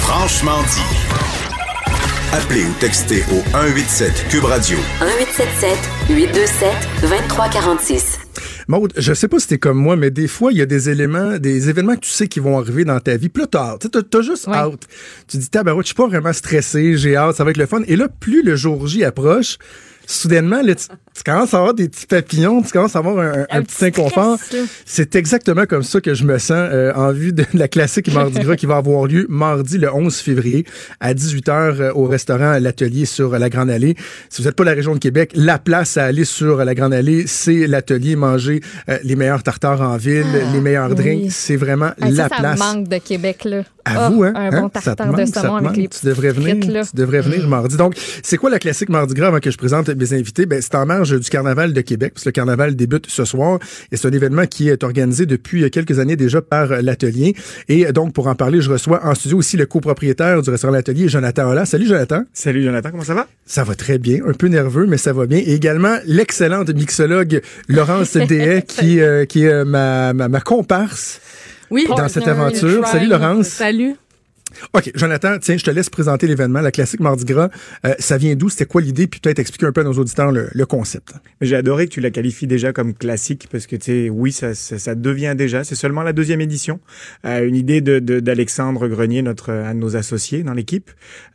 Franchement 0.00 0.62
dit. 0.62 1.12
Appelez 2.32 2.64
ou 2.64 2.72
textez 2.80 3.22
au 3.30 3.42
187 3.50 4.28
Cube 4.30 4.44
Radio. 4.44 4.78
1877 5.00 5.78
827 6.08 6.70
2346. 7.02 8.18
Maude, 8.68 8.92
je 8.96 9.12
sais 9.12 9.28
pas 9.28 9.38
si 9.38 9.48
t'es 9.48 9.58
comme 9.58 9.76
moi, 9.76 9.96
mais 9.96 10.10
des 10.10 10.28
fois, 10.28 10.52
il 10.52 10.58
y 10.58 10.62
a 10.62 10.66
des 10.66 10.88
éléments, 10.88 11.38
des 11.38 11.68
événements 11.68 11.94
que 11.94 12.00
tu 12.00 12.10
sais 12.10 12.28
qui 12.28 12.40
vont 12.40 12.58
arriver 12.58 12.84
dans 12.84 13.00
ta 13.00 13.16
vie. 13.16 13.28
Plus 13.28 13.48
tard, 13.48 13.78
tu 13.78 13.88
as, 13.88 14.22
juste 14.22 14.48
hâte. 14.48 14.86
Tu 15.28 15.36
dis, 15.36 15.50
tabarouette, 15.50 15.84
je 15.84 15.88
suis 15.88 15.94
pas 15.94 16.06
vraiment 16.06 16.32
stressé, 16.32 16.96
j'ai 16.96 17.16
hâte, 17.16 17.36
ça 17.36 17.44
va 17.44 17.50
être 17.50 17.58
le 17.58 17.66
fun. 17.66 17.82
Et 17.86 17.96
là, 17.96 18.08
plus 18.08 18.42
le 18.42 18.56
jour 18.56 18.86
J 18.86 19.04
approche, 19.04 19.58
soudainement, 20.06 20.60
tu, 20.62 21.22
commences 21.24 21.54
à 21.54 21.58
avoir 21.58 21.74
des 21.74 21.88
petits 21.88 22.06
papillons, 22.06 22.62
tu 22.62 22.72
commences 22.72 22.96
à 22.96 23.00
avoir 23.00 23.18
un, 23.18 23.62
petit, 23.62 23.86
inconfort. 23.86 24.38
C'est 24.84 25.14
exactement 25.16 25.66
comme 25.66 25.82
ça 25.82 26.00
que 26.00 26.14
je 26.14 26.24
me 26.24 26.38
sens 26.38 26.68
euh, 26.72 26.92
en 26.94 27.12
vue 27.12 27.32
de 27.32 27.44
la 27.54 27.68
classique 27.68 28.12
Mardi 28.12 28.40
Gras 28.40 28.56
qui 28.56 28.66
va 28.66 28.76
avoir 28.76 29.06
lieu 29.06 29.26
mardi 29.28 29.78
le 29.78 29.92
11 29.92 30.14
février 30.16 30.64
à 31.00 31.14
18h 31.14 31.50
euh, 31.50 31.92
au 31.94 32.04
restaurant 32.04 32.58
L'Atelier 32.58 33.04
sur 33.04 33.38
la 33.38 33.48
Grande 33.48 33.70
Allée. 33.70 33.96
Si 34.28 34.42
vous 34.42 34.48
n'êtes 34.48 34.56
pas 34.56 34.64
la 34.64 34.72
région 34.72 34.94
de 34.94 34.98
Québec, 34.98 35.32
la 35.34 35.58
place 35.58 35.96
à 35.96 36.04
aller 36.04 36.24
sur 36.24 36.64
la 36.64 36.74
Grande 36.74 36.94
Allée, 36.94 37.26
c'est 37.26 37.66
l'Atelier, 37.66 38.16
manger 38.16 38.60
euh, 38.88 38.98
les 39.04 39.16
meilleurs 39.16 39.42
tartares 39.42 39.80
en 39.80 39.96
ville, 39.96 40.26
ah, 40.34 40.52
les 40.52 40.60
meilleurs 40.60 40.94
drinks. 40.94 41.30
C'est 41.30 41.56
vraiment 41.56 41.92
ah, 42.00 42.10
la 42.10 42.28
ça, 42.28 42.36
place. 42.36 42.58
Ça 42.58 42.74
manque 42.74 42.88
de 42.88 42.98
Québec, 42.98 43.44
là. 43.44 43.62
À 43.84 44.10
vous, 44.10 44.22
hein? 44.22 44.32
Un 44.34 44.50
bon 44.50 44.66
hein? 44.66 44.68
tartare 44.68 45.12
de 45.12 45.24
saumon 45.24 45.56
avec 45.56 45.76
les 45.76 45.88
tu 45.88 46.06
devrais 46.06 46.30
venir, 46.30 46.56
Tu 46.88 46.96
devrais 46.96 47.20
venir 47.20 47.48
mardi. 47.48 47.76
Donc, 47.76 47.94
c'est 48.22 48.36
quoi 48.36 48.50
la 48.50 48.58
classique 48.58 48.88
Mardi 48.88 49.14
Gras 49.14 49.28
avant 49.28 49.40
que 49.40 49.50
je 49.50 49.58
présente 49.58 49.88
mes 49.88 50.12
invités? 50.12 50.46
Ben, 50.46 50.60
c'est 50.62 50.74
en 50.74 50.86
marge 50.86 51.18
du 51.18 51.28
Carnaval 51.28 51.72
de 51.72 51.80
Québec, 51.80 52.12
parce 52.14 52.24
que 52.24 52.28
le 52.28 52.32
Carnaval 52.32 52.76
débute 52.76 53.06
ce 53.08 53.24
soir. 53.24 53.58
Et 53.90 53.96
c'est 53.96 54.08
un 54.08 54.12
événement 54.12 54.46
qui 54.46 54.68
est 54.68 54.84
organisé 54.84 55.26
depuis 55.26 55.68
quelques 55.70 55.98
années 55.98 56.16
déjà 56.16 56.40
par 56.40 56.68
l'Atelier. 56.82 57.34
Et 57.68 57.90
donc, 57.92 58.12
pour 58.12 58.26
en 58.28 58.34
parler, 58.34 58.60
je 58.60 58.70
reçois 58.70 59.04
en 59.04 59.14
studio 59.14 59.38
aussi 59.38 59.56
le 59.56 59.66
copropriétaire 59.66 60.42
du 60.42 60.50
restaurant 60.50 60.72
L'Atelier, 60.72 61.08
Jonathan 61.08 61.50
Holla. 61.50 61.66
Salut, 61.66 61.86
Jonathan. 61.86 62.22
Salut, 62.32 62.62
Jonathan. 62.62 62.90
Comment 62.90 63.04
ça 63.04 63.14
va? 63.14 63.26
Ça 63.46 63.64
va 63.64 63.74
très 63.74 63.98
bien. 63.98 64.20
Un 64.26 64.32
peu 64.32 64.46
nerveux, 64.46 64.86
mais 64.86 64.98
ça 64.98 65.12
va 65.12 65.26
bien. 65.26 65.38
Et 65.38 65.54
également, 65.54 65.96
l'excellente 66.06 66.70
mixologue 66.70 67.42
Laurence 67.68 68.12
Dehay, 68.16 68.62
qui, 68.62 69.00
euh, 69.00 69.24
qui 69.24 69.44
est 69.44 69.64
ma, 69.64 70.12
ma, 70.12 70.28
ma 70.28 70.40
comparse. 70.40 71.20
Oui, 71.72 71.86
dans 71.88 72.08
cette 72.08 72.28
aventure. 72.28 72.86
Salut 72.86 73.06
Laurence. 73.06 73.46
Salut. 73.48 73.96
OK, 74.72 74.90
Jonathan, 74.94 75.38
tiens, 75.40 75.56
je 75.56 75.64
te 75.64 75.70
laisse 75.70 75.90
présenter 75.90 76.26
l'événement, 76.26 76.60
la 76.60 76.70
classique 76.70 77.00
Mardi 77.00 77.24
Gras. 77.24 77.50
Euh, 77.86 77.94
ça 77.98 78.16
vient 78.16 78.34
d'où? 78.34 78.48
C'était 78.48 78.66
quoi 78.66 78.80
l'idée? 78.80 79.06
Puis 79.06 79.20
peut-être 79.20 79.38
expliquer 79.38 79.66
un 79.66 79.72
peu 79.72 79.82
à 79.82 79.84
nos 79.84 79.92
auditeurs 79.92 80.32
le, 80.32 80.66
concept. 80.66 81.12
J'ai 81.40 81.56
adoré 81.56 81.86
que 81.86 81.92
tu 81.92 82.00
la 82.00 82.10
qualifies 82.10 82.46
déjà 82.46 82.72
comme 82.72 82.94
classique 82.94 83.48
parce 83.50 83.66
que, 83.66 83.76
tu 83.76 83.84
sais, 83.84 84.10
oui, 84.10 84.32
ça, 84.32 84.54
ça, 84.54 84.94
devient 84.94 85.34
déjà. 85.36 85.64
C'est 85.64 85.74
seulement 85.74 86.02
la 86.02 86.12
deuxième 86.12 86.40
édition. 86.40 86.80
Euh, 87.26 87.46
une 87.46 87.56
idée 87.56 87.80
d'Alexandre 87.80 88.88
de, 88.88 88.94
Grenier, 88.94 89.22
notre, 89.22 89.50
un 89.50 89.74
de 89.74 89.80
nos 89.80 89.96
associés 89.96 90.42
dans 90.44 90.54
l'équipe, 90.54 90.90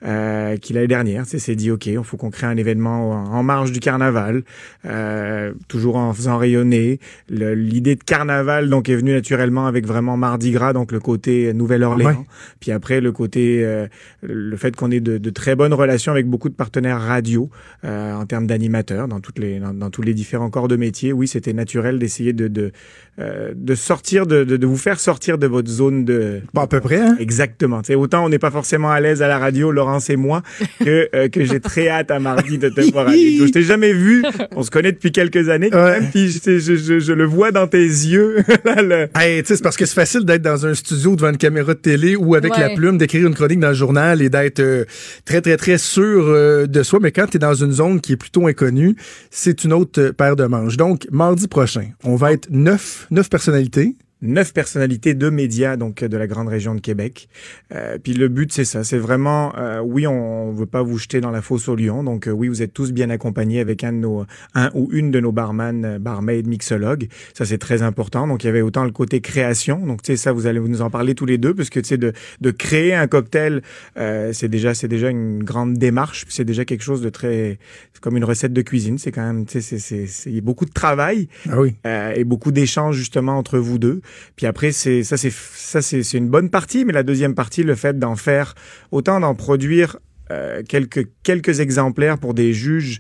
euh, 0.06 0.58
qui 0.58 0.74
l'année 0.74 0.88
dernière 0.88 1.26
s'est 1.26 1.56
dit, 1.56 1.72
OK, 1.72 1.88
il 1.88 2.04
faut 2.04 2.18
qu'on 2.18 2.32
crée 2.32 2.48
un 2.48 2.58
événement 2.58 3.12
en, 3.12 3.44
marge 3.44 3.72
du 3.72 3.80
carnaval, 3.80 4.44
euh, 4.86 5.54
toujours 5.68 5.98
en 5.98 6.14
faisant 6.14 6.38
rayonner. 6.38 7.00
L'idée 7.30 7.96
de 7.96 8.04
carnaval, 8.04 8.70
donc, 8.70 8.90
est 8.90 8.96
venue 8.96 9.14
naturellement 9.14 9.68
avec 9.68 9.86
vraiment 9.86 10.18
Mardi 10.18 10.52
Gras, 10.52 10.74
donc 10.74 10.92
le 10.92 11.00
côté 11.00 11.54
Nouvelle-Orléans. 11.54 12.26
Puis 12.60 12.72
après, 12.72 13.02
le 13.02 13.07
côté, 13.12 13.64
euh, 13.64 13.88
le 14.22 14.56
fait 14.58 14.76
qu'on 14.76 14.92
ait 14.92 15.00
de, 15.00 15.30
très 15.30 15.56
bonnes 15.56 15.74
relations 15.74 16.12
avec 16.12 16.28
beaucoup 16.28 16.50
de 16.50 16.56
partenaires 16.56 17.00
radio 17.00 17.50
euh, 17.84 18.14
en 18.14 18.26
termes 18.26 18.48
d'animateurs 18.48 19.08
dans 19.08 19.20
toutes 19.20 19.40
les 19.40 19.60
dans, 19.60 19.90
tous 19.90 20.02
les 20.02 20.14
différents 20.14 20.50
corps 20.50 20.68
de 20.68 20.76
métier. 20.76 21.14
Oui, 21.14 21.28
c'était 21.28 21.54
naturel 21.54 22.00
d'essayer 22.00 22.34
de 22.34 22.48
de, 22.48 22.72
euh, 23.20 23.52
de 23.56 23.76
sortir 23.76 24.28
de, 24.28 24.44
de, 24.44 24.68
vous 24.68 24.78
faire 24.78 25.00
sortir 25.00 25.38
de 25.38 25.48
votre 25.48 25.70
zone 25.70 26.06
de. 26.06 26.42
Pas 26.54 26.64
à 26.64 26.68
peu 26.68 26.80
près. 26.80 27.00
Hein? 27.00 27.18
Exactement. 27.20 27.82
C'est 27.84 27.96
autant 27.96 28.26
on 28.26 28.30
n'est 28.30 28.40
pas 28.40 28.52
forcément 28.52 28.92
à 28.92 29.00
l'aise 29.00 29.22
à 29.22 29.28
la 29.28 29.40
radio, 29.40 29.72
Laurence 29.72 30.10
et 30.10 30.16
moi, 30.16 30.44
que 30.84 31.28
que 31.28 31.44
j'ai 31.44 31.60
très 31.60 31.90
hâte 31.90 32.12
à 32.12 32.20
mardi 32.20 32.58
de 32.58 32.70
te 32.70 32.82
voir 32.92 33.08
à 33.08 33.12
Je 33.12 33.52
t'ai 33.52 33.64
jamais 33.64 33.94
vu. 33.94 34.24
On 34.56 34.64
se 34.64 34.72
connaît 34.72 34.92
depuis 34.92 35.12
quelques 35.12 35.50
années 35.50 35.70
quand 35.70 35.84
même. 35.84 36.10
Puis 36.12 36.30
je, 36.30 36.60
je, 36.60 37.00
je, 37.00 37.14
le 37.14 37.26
vois 37.26 37.52
dans 37.52 37.68
tes 37.68 37.84
yeux. 37.84 38.44
hey, 39.16 39.42
c'est 39.46 39.62
parce 39.62 39.78
que 39.78 39.86
c'est 39.86 39.96
facile 39.96 40.24
d'être 40.24 40.42
dans 40.42 40.66
un 40.66 40.74
studio 40.74 41.16
devant 41.16 41.30
une 41.30 41.38
caméra 41.38 41.74
de 41.74 41.80
télé 41.80 42.16
ou 42.16 42.36
avec 42.36 42.58
la 42.58 42.70
plume 42.70 42.98
d'écrire 42.98 43.28
une 43.28 43.34
chronique 43.34 43.60
dans 43.60 43.70
le 43.70 43.74
journal 43.74 44.22
et 44.22 44.30
d'être 44.30 44.60
euh, 44.60 44.86
très, 45.26 45.42
très, 45.42 45.58
très 45.58 45.78
sûr 45.78 46.26
euh, 46.28 46.68
de 46.68 46.84
soi. 46.84 47.00
Mais 47.02 47.12
quand 47.12 47.28
tu 47.28 47.38
es 47.38 47.40
dans 47.40 47.54
une 47.54 47.72
zone 47.72 48.02
qui 48.02 48.14
est 48.14 48.18
plutôt 48.18 48.48
inconnue, 48.48 48.96
c'est 49.32 49.64
une 49.64 49.74
autre 49.74 50.10
paire 50.10 50.36
de 50.36 50.46
manches. 50.46 50.78
Donc, 50.78 51.08
mardi 51.12 51.48
prochain, 51.48 51.90
on 52.04 52.16
va 52.16 52.34
être 52.34 52.48
neuf, 52.50 53.07
neuf 53.12 53.30
personnalités 53.30 53.98
neuf 54.22 54.54
personnalités 54.54 55.14
de 55.14 55.30
médias 55.30 55.78
donc 55.78 56.04
de 56.04 56.18
la 56.18 56.28
grande 56.28 56.48
région 56.48 56.74
de 56.74 56.82
Québec. 56.82 57.30
Euh, 57.72 57.98
puis 58.02 58.14
le 58.14 58.28
but 58.28 58.52
c'est 58.52 58.66
ça, 58.66 58.84
c'est 58.84 58.98
vraiment 58.98 59.54
euh, 59.58 59.80
oui 59.80 60.08
on, 60.08 60.52
veut 60.52 60.66
pas 60.66 60.82
vous 60.82 60.98
jeter 60.98 61.22
dans 61.22 61.30
la 61.30 61.42
fosse 61.42 61.68
au 61.68 61.76
lion, 61.76 62.04
donc 62.04 62.28
euh, 62.28 62.32
oui 62.32 62.48
vous 62.48 62.62
êtes 62.62 62.74
tous 62.74 62.92
bien 62.92 63.10
accompagnés 63.10 63.60
avec 63.60 63.84
un 63.84 63.94
de 63.94 63.98
nos 63.98 64.26
un 64.56 64.72
ou 64.74 64.90
une 64.92 65.12
de 65.12 65.20
nos 65.20 65.32
barman, 65.32 65.86
euh, 65.86 66.00
barmaid, 66.00 66.48
mixologues. 66.48 67.10
Ça 67.34 67.46
c'est 67.46 67.58
très 67.60 67.84
important. 67.84 68.28
Donc 68.28 68.44
il 68.44 68.48
y 68.48 68.50
avait 68.50 68.62
autant 68.62 68.86
le 68.86 68.92
côté 68.92 69.22
création, 69.22 69.86
donc 69.86 70.02
tu 70.02 70.14
sais 70.14 70.18
ça 70.18 70.32
vous 70.32 70.48
allez 70.48 70.60
nous 70.60 70.82
en 70.82 70.90
parler 70.90 71.14
tous 71.14 71.26
les 71.26 71.38
deux 71.38 71.54
parce 71.54 71.70
que 71.70 71.80
tu 71.80 71.90
sais 71.90 71.98
de 71.98 72.14
de 72.42 72.52
créer 72.52 72.96
un 72.96 73.08
cocktail 73.08 73.62
c'est 73.96 74.48
déjà 74.48 74.74
c'est 74.74 74.88
déjà 74.88 75.10
une 75.10 75.44
grande 75.44 75.76
démarche, 75.76 76.26
c'est 76.30 76.46
déjà 76.46 76.66
quelque 76.66 76.84
chose 76.84 77.02
de 77.02 77.10
très 77.10 77.60
comme 78.02 78.18
une 78.18 78.24
recette 78.24 78.54
de 78.54 78.62
cuisine, 78.62 78.98
c'est 78.98 79.12
quand 79.12 79.26
même 79.26 79.46
tu 79.46 79.62
sais 79.62 79.78
c'est 79.80 80.08
c'est 80.08 80.42
beaucoup 80.42 80.66
de 80.66 80.72
travail 80.72 81.28
ah 81.50 81.60
oui. 81.60 81.76
et 82.16 82.24
beaucoup 82.24 82.52
d'échanges 82.52 82.96
justement 82.96 83.38
entre 83.38 83.60
vous 83.60 83.78
deux. 83.78 84.02
Puis 84.36 84.46
après, 84.46 84.72
c'est 84.72 85.04
ça, 85.04 85.18
c'est 85.18 85.32
ça, 85.32 85.82
c'est 85.82 86.14
une 86.14 86.30
bonne 86.30 86.50
partie, 86.50 86.86
mais 86.86 86.94
la 86.94 87.04
deuxième 87.04 87.36
partie, 87.36 87.64
le 87.64 87.76
fait 87.76 87.98
d'en 87.98 88.16
faire 88.16 88.56
autant 88.92 89.20
d'en 89.20 89.36
produire 89.36 89.98
euh, 90.30 90.62
quelques 90.68 91.08
quelques 91.24 91.62
exemplaires 91.62 92.18
pour 92.18 92.34
des 92.34 92.54
juges 92.54 93.00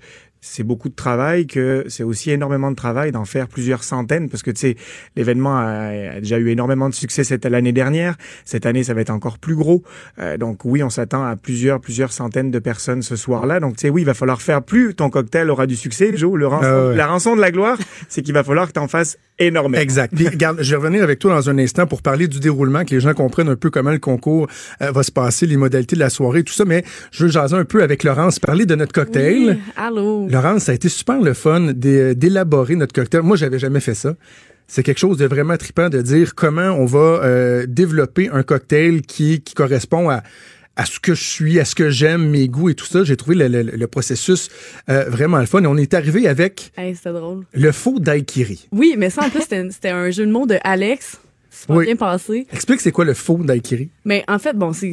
c'est 0.49 0.63
beaucoup 0.63 0.89
de 0.89 0.95
travail, 0.95 1.47
que 1.47 1.85
c'est 1.87 2.03
aussi 2.03 2.31
énormément 2.31 2.72
de 2.72 2.76
travail 2.76 3.11
d'en 3.11 3.26
faire 3.26 3.47
plusieurs 3.47 3.84
centaines, 3.84 4.30
parce 4.30 4.43
que 4.43 4.51
tu 4.51 4.59
sais, 4.59 4.76
l'événement 5.15 5.57
a, 5.57 6.19
déjà 6.19 6.38
eu 6.38 6.49
énormément 6.49 6.89
de 6.89 6.93
succès 6.93 7.23
cette 7.23 7.45
l'année 7.45 7.72
dernière. 7.72 8.15
Cette 8.45 8.65
année, 8.65 8.84
ça 8.84 8.93
va 8.93 9.01
être 9.01 9.09
encore 9.09 9.38
plus 9.38 9.55
gros. 9.55 9.84
Euh, 10.19 10.38
donc 10.38 10.65
oui, 10.65 10.84
on 10.84 10.89
s'attend 10.89 11.23
à 11.23 11.35
plusieurs 11.35 11.80
plusieurs 11.80 12.11
centaines 12.11 12.51
de 12.51 12.59
personnes 12.59 13.01
ce 13.01 13.15
soir-là. 13.15 13.59
Donc 13.59 13.77
tu 13.77 13.81
sais, 13.81 13.89
oui, 13.89 14.01
il 14.01 14.05
va 14.05 14.13
falloir 14.13 14.41
faire 14.41 14.61
plus. 14.63 14.95
Ton 14.95 15.09
cocktail 15.09 15.49
aura 15.49 15.67
du 15.67 15.76
succès, 15.76 16.11
Joe. 16.15 16.38
Le 16.38 16.47
ah 16.47 16.93
La 16.95 17.07
rançon 17.07 17.35
de 17.35 17.41
la 17.41 17.51
gloire, 17.51 17.77
c'est 18.09 18.22
qu'il 18.22 18.34
va 18.34 18.43
falloir 18.43 18.67
que 18.67 18.73
tu 18.73 18.80
en 18.80 18.88
fasses 18.88 19.17
énormément. 19.39 19.81
Exact. 19.81 20.13
Puis, 20.15 20.27
regarde, 20.27 20.57
je 20.61 20.69
vais 20.72 20.77
revenir 20.77 21.03
avec 21.03 21.19
toi 21.19 21.34
dans 21.34 21.49
un 21.49 21.57
instant 21.57 21.85
pour 21.85 22.01
parler 22.01 22.27
du 22.27 22.39
déroulement, 22.39 22.85
que 22.85 22.91
les 22.91 22.99
gens 22.99 23.13
comprennent 23.13 23.49
un 23.49 23.55
peu 23.55 23.69
comment 23.69 23.91
le 23.91 23.99
concours 23.99 24.47
euh, 24.81 24.91
va 24.91 25.03
se 25.03 25.11
passer, 25.11 25.45
les 25.45 25.57
modalités 25.57 25.95
de 25.95 25.99
la 25.99 26.09
soirée, 26.09 26.43
tout 26.43 26.53
ça. 26.53 26.65
Mais 26.65 26.84
je 27.11 27.26
veux 27.26 27.30
jaser 27.30 27.55
un 27.55 27.65
peu 27.65 27.84
avec 27.84 28.03
Laurence, 28.03 28.39
parler 28.39 28.65
de 28.65 28.76
notre 28.76 28.93
cocktail. 28.93 29.49
Oui, 29.49 29.59
allô. 29.76 30.27
Laurence, 30.41 30.64
ça 30.65 30.72
a 30.72 30.76
été 30.76 30.89
super 30.89 31.19
le 31.19 31.34
fun 31.34 31.73
d'élaborer 31.73 32.76
notre 32.76 32.93
cocktail. 32.93 33.22
Moi, 33.22 33.38
j'avais 33.38 33.59
jamais 33.59 33.80
fait 33.80 33.95
ça. 33.95 34.15
C'est 34.68 34.84
quelque 34.84 34.99
chose 34.99 35.18
de 35.18 35.26
vraiment 35.26 35.57
trippant 35.57 35.89
de 35.89 36.01
dire 36.01 36.35
comment 36.35 36.72
on 36.72 36.85
va 36.85 36.99
euh, 36.99 37.65
développer 37.68 38.30
un 38.30 38.43
cocktail 38.43 39.01
qui, 39.01 39.41
qui 39.41 39.53
correspond 39.53 40.09
à 40.09 40.23
à 40.80 40.85
ce 40.85 40.99
que 40.99 41.15
je 41.15 41.23
suis, 41.23 41.59
à 41.59 41.65
ce 41.65 41.73
que 41.73 41.89
j'aime, 41.89 42.30
mes 42.30 42.47
goûts 42.47 42.69
et 42.69 42.76
tout 42.76 42.85
ça. 42.85 43.03
J'ai 43.03 43.18
trouvé 43.18 43.35
le, 43.49 43.88
processus 43.88 44.49
euh, 44.89 45.05
vraiment 45.09 45.39
le 45.39 45.47
fun. 45.47 45.64
Et 45.64 45.65
on 45.65 45.76
est 45.76 45.95
arrivé 45.95 46.27
avec 46.27 46.72
drôle. 47.03 47.45
le 47.51 47.72
faux 47.72 47.99
daiquiri. 47.99 48.68
Oui, 48.72 48.93
mais 48.95 49.09
ça, 49.09 49.23
en 49.26 49.30
plus, 49.31 49.41
c'était 49.41 49.89
un 49.89 50.11
jeu 50.11 50.27
de 50.27 50.31
mots 50.31 50.45
de 50.45 50.59
Alex. 50.64 51.18
C'est 51.49 51.65
pas 51.65 51.81
bien 51.81 51.95
passé. 51.95 52.45
Explique 52.53 52.81
c'est 52.81 52.91
quoi 52.91 53.05
le 53.05 53.15
faux 53.15 53.39
daiquiri? 53.39 53.89
Mais 54.05 54.23
en 54.27 54.38
fait, 54.38 54.53
bon, 54.55 54.72
c'est 54.72 54.91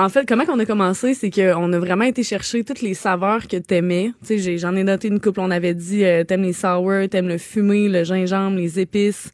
en 0.00 0.08
fait, 0.08 0.26
comment 0.26 0.46
qu'on 0.46 0.58
a 0.58 0.64
commencé, 0.64 1.14
c'est 1.14 1.30
qu'on 1.30 1.72
a 1.72 1.78
vraiment 1.78 2.04
été 2.04 2.22
chercher 2.22 2.64
toutes 2.64 2.80
les 2.80 2.94
saveurs 2.94 3.46
que 3.46 3.58
t'aimais. 3.58 4.12
Tu 4.26 4.38
sais, 4.40 4.58
j'en 4.58 4.74
ai, 4.74 4.82
noté 4.82 5.08
une 5.08 5.20
couple. 5.20 5.40
On 5.40 5.50
avait 5.50 5.74
dit, 5.74 6.04
euh, 6.04 6.24
t'aimes 6.24 6.42
les 6.42 6.54
sour, 6.54 6.92
t'aimes 7.10 7.28
le 7.28 7.36
fumé, 7.36 7.88
le 7.88 8.04
gingembre, 8.04 8.56
les 8.56 8.80
épices. 8.80 9.30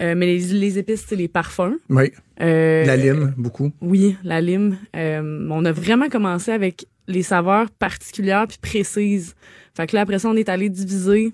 Euh, 0.00 0.14
mais 0.16 0.26
les, 0.26 0.38
les 0.54 0.78
épices, 0.78 1.04
c'est 1.06 1.16
les 1.16 1.28
parfums. 1.28 1.76
Oui. 1.88 2.12
Euh, 2.40 2.84
la 2.84 2.96
lime, 2.96 3.32
beaucoup. 3.36 3.70
Oui, 3.80 4.16
la 4.24 4.40
lime. 4.40 4.76
on 4.94 5.64
a 5.64 5.72
vraiment 5.72 6.08
commencé 6.08 6.50
avec 6.50 6.86
les 7.06 7.22
saveurs 7.22 7.70
particulières 7.70 8.46
puis 8.48 8.58
précises. 8.60 9.34
Fait 9.76 9.86
que 9.86 9.94
là, 9.94 10.02
après 10.02 10.18
ça, 10.18 10.28
on 10.28 10.36
est 10.36 10.48
allé 10.48 10.68
diviser 10.68 11.32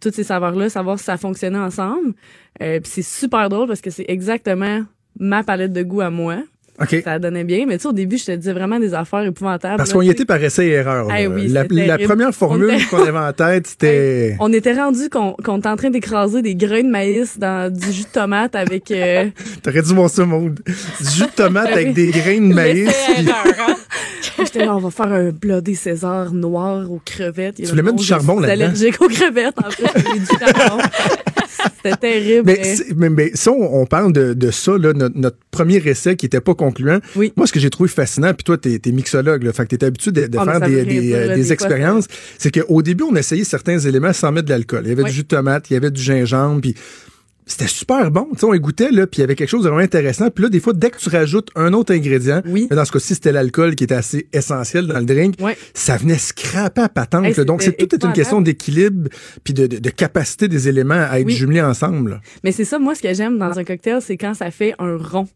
toutes 0.00 0.14
ces 0.14 0.24
saveurs-là, 0.24 0.68
savoir 0.68 0.98
si 0.98 1.04
ça 1.04 1.16
fonctionnait 1.16 1.58
ensemble. 1.58 2.14
puis 2.58 2.80
c'est 2.84 3.02
super 3.02 3.48
drôle 3.48 3.68
parce 3.68 3.80
que 3.80 3.90
c'est 3.90 4.06
exactement 4.08 4.84
ma 5.18 5.42
palette 5.42 5.72
de 5.72 5.82
goût 5.82 6.00
à 6.00 6.10
moi. 6.10 6.42
Ça 7.04 7.18
donnait 7.18 7.44
bien, 7.44 7.66
mais 7.66 7.76
tu 7.76 7.82
sais, 7.82 7.88
au 7.88 7.92
début, 7.92 8.16
je 8.16 8.26
te 8.26 8.32
disais 8.32 8.52
vraiment 8.52 8.78
des 8.78 8.94
affaires 8.94 9.24
épouvantables. 9.24 9.76
Parce 9.76 9.92
qu'on 9.92 10.02
y 10.02 10.10
était 10.10 10.24
par 10.24 10.42
essai 10.42 10.66
et 10.66 10.70
erreur. 10.70 11.08
la, 11.08 11.98
première 11.98 12.34
formule 12.34 12.86
qu'on 12.88 13.04
avait 13.04 13.18
en 13.18 13.32
tête, 13.32 13.66
c'était... 13.68 14.36
on 14.40 14.52
était 14.52 14.74
rendu 14.74 15.08
qu'on 15.10 15.34
était 15.34 15.68
en 15.68 15.76
train 15.76 15.90
d'écraser 15.90 16.42
des 16.42 16.54
grains 16.54 16.82
de 16.82 16.90
maïs 16.90 17.38
dans 17.38 17.72
du 17.72 17.92
jus 17.92 18.04
de 18.04 18.08
tomate 18.08 18.54
avec... 18.54 18.90
Euh... 18.90 19.28
T'aurais 19.62 19.82
dû 19.82 19.94
voir 19.94 20.10
ça, 20.10 20.24
Maud. 20.24 20.60
Du 20.64 21.10
jus 21.10 21.22
de 21.24 21.34
tomate 21.34 21.68
avec 21.68 21.92
des 21.92 22.08
grains 22.08 22.40
de 22.40 22.54
maïs. 22.54 22.88
Hein? 23.18 23.76
J'étais 24.38 24.64
là, 24.64 24.74
on 24.74 24.80
va 24.80 24.90
faire 24.90 25.12
un 25.12 25.30
blodé 25.30 25.74
César 25.74 26.32
noir 26.32 26.90
aux 26.90 27.00
crevettes. 27.04 27.56
Tu 27.56 27.66
voulais 27.66 27.82
mettre 27.82 27.96
du 27.96 28.04
charbon 28.04 28.40
là-dedans? 28.40 28.64
allergique 28.64 29.00
aux 29.00 29.08
crevettes, 29.08 29.58
en 29.58 29.70
fait. 29.70 30.18
du 30.18 30.26
charbon. 30.26 30.82
C'était 31.82 31.96
terrible. 31.96 32.52
Mais, 32.96 33.08
mais, 33.10 33.30
si 33.34 33.48
on, 33.48 33.86
parle 33.86 34.12
de, 34.12 34.34
de 34.34 34.50
ça, 34.50 34.76
là, 34.76 34.92
notre, 34.92 35.36
premier 35.50 35.76
essai 35.76 36.16
qui 36.16 36.26
était 36.26 36.40
pas 36.40 36.54
concluant, 36.54 37.00
oui. 37.16 37.32
moi, 37.36 37.46
ce 37.46 37.52
que 37.52 37.60
j'ai 37.60 37.70
trouvé 37.70 37.88
fascinant, 37.88 38.32
puis 38.34 38.44
toi, 38.44 38.56
tu 38.56 38.80
es, 38.82 38.92
mixologue, 38.92 39.42
là, 39.42 39.52
fait 39.52 39.66
que 39.66 39.76
tu 39.76 39.84
habitué 39.84 40.12
de, 40.12 40.28
ah, 40.36 40.44
faire 40.44 40.60
des, 40.60 40.84
des, 40.84 41.12
euh, 41.12 41.34
des 41.34 41.52
expériences, 41.52 42.06
c'est 42.38 42.50
qu'au 42.50 42.82
début, 42.82 43.04
on 43.04 43.16
essayait 43.16 43.44
certains 43.44 43.78
éléments 43.78 44.12
sans 44.12 44.32
mettre 44.32 44.46
de 44.46 44.52
l'alcool. 44.52 44.82
Il 44.84 44.90
y 44.90 44.92
avait 44.92 45.04
du 45.04 45.10
jus 45.10 45.22
de 45.22 45.28
tomate, 45.28 45.70
il 45.70 45.74
y 45.74 45.76
avait 45.76 45.90
du 45.90 46.00
gingembre, 46.00 46.60
puis 46.60 46.74
c'était 47.50 47.66
super 47.66 48.10
bon. 48.12 48.28
sais, 48.36 48.44
on 48.44 48.54
écoutait, 48.54 48.92
là, 48.92 49.08
puis 49.08 49.18
il 49.18 49.20
y 49.22 49.24
avait 49.24 49.34
quelque 49.34 49.48
chose 49.48 49.64
de 49.64 49.68
vraiment 49.68 49.82
intéressant. 49.82 50.30
Puis 50.30 50.44
là, 50.44 50.50
des 50.50 50.60
fois, 50.60 50.72
dès 50.72 50.90
que 50.90 50.98
tu 50.98 51.08
rajoutes 51.08 51.48
un 51.56 51.72
autre 51.72 51.92
ingrédient, 51.92 52.42
oui. 52.46 52.68
dans 52.70 52.84
ce 52.84 52.92
cas-ci, 52.92 53.14
c'était 53.14 53.32
l'alcool 53.32 53.74
qui 53.74 53.84
était 53.84 53.96
assez 53.96 54.28
essentiel 54.32 54.86
dans 54.86 54.98
le 54.98 55.04
drink, 55.04 55.34
ça 55.74 55.96
venait 55.96 56.18
scraper 56.18 56.82
à 56.82 56.88
patente. 56.88 57.40
Donc, 57.40 57.62
c'est 57.62 57.72
tout 57.72 57.92
est 57.92 58.04
une 58.04 58.12
question 58.12 58.40
d'équilibre 58.40 59.08
puis 59.42 59.52
de, 59.52 59.66
de, 59.66 59.90
capacité 59.90 60.46
des 60.46 60.68
éléments 60.68 61.06
à 61.10 61.18
être 61.18 61.28
jumelés 61.28 61.60
ensemble. 61.60 62.20
Mais 62.44 62.52
c'est 62.52 62.64
ça, 62.64 62.78
moi, 62.78 62.94
ce 62.94 63.02
que 63.02 63.12
j'aime 63.12 63.36
dans 63.38 63.58
un 63.58 63.64
cocktail, 63.64 64.00
c'est 64.00 64.16
quand 64.16 64.34
ça 64.34 64.50
fait 64.52 64.74
un 64.78 64.96
rond 64.96 65.26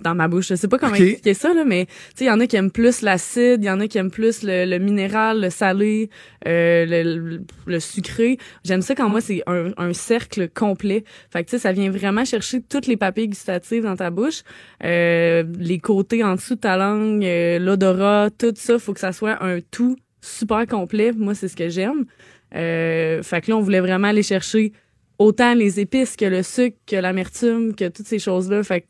dans 0.00 0.14
ma 0.14 0.28
bouche. 0.28 0.48
Je 0.48 0.54
sais 0.54 0.68
pas 0.68 0.78
comment 0.78 0.94
expliquer 0.94 1.34
ça, 1.34 1.52
là, 1.54 1.64
mais 1.64 1.86
il 2.20 2.26
y 2.26 2.30
en 2.30 2.40
a 2.40 2.46
qui 2.46 2.56
aiment 2.56 2.70
plus 2.70 3.02
l'acide, 3.02 3.62
il 3.62 3.66
y 3.66 3.70
en 3.70 3.80
a 3.80 3.86
qui 3.86 3.98
aiment 3.98 4.10
plus 4.10 4.42
le, 4.42 4.78
minéral, 4.78 5.40
le 5.40 5.50
salé, 5.50 6.10
euh, 6.46 6.86
le, 6.86 7.42
le, 7.66 7.80
sucré. 7.80 8.38
J'aime 8.64 8.82
ça 8.82 8.94
quand 8.94 9.08
moi 9.08 9.20
c'est 9.20 9.42
un, 9.46 9.72
un, 9.76 9.92
cercle 9.92 10.48
complet. 10.48 11.04
Fait 11.30 11.44
que 11.44 11.50
tu 11.50 11.56
sais, 11.56 11.58
ça 11.58 11.72
vient 11.72 11.90
vraiment 11.90 12.24
chercher 12.24 12.62
toutes 12.62 12.86
les 12.86 12.96
papilles 12.96 13.28
gustatives 13.28 13.82
dans 13.84 13.96
ta 13.96 14.10
bouche, 14.10 14.42
euh, 14.84 15.44
les 15.58 15.78
côtés 15.78 16.24
en 16.24 16.34
dessous 16.34 16.54
de 16.54 16.60
ta 16.60 16.76
langue, 16.76 17.24
euh, 17.24 17.58
l'odorat, 17.58 18.30
tout 18.30 18.54
ça, 18.56 18.78
faut 18.78 18.92
que 18.92 19.00
ça 19.00 19.12
soit 19.12 19.42
un 19.42 19.60
tout 19.60 19.96
super 20.20 20.66
complet. 20.66 21.12
Moi, 21.12 21.34
c'est 21.34 21.48
ce 21.48 21.56
que 21.56 21.68
j'aime. 21.68 22.06
Euh, 22.54 23.22
fait 23.22 23.40
que 23.40 23.50
là, 23.50 23.56
on 23.56 23.60
voulait 23.60 23.80
vraiment 23.80 24.08
aller 24.08 24.22
chercher 24.22 24.72
autant 25.18 25.54
les 25.54 25.80
épices 25.80 26.16
que 26.16 26.24
le 26.24 26.42
sucre, 26.42 26.76
que 26.86 26.96
l'amertume, 26.96 27.74
que 27.74 27.88
toutes 27.88 28.06
ces 28.06 28.18
choses-là. 28.18 28.62
Fait 28.62 28.82
que 28.82 28.86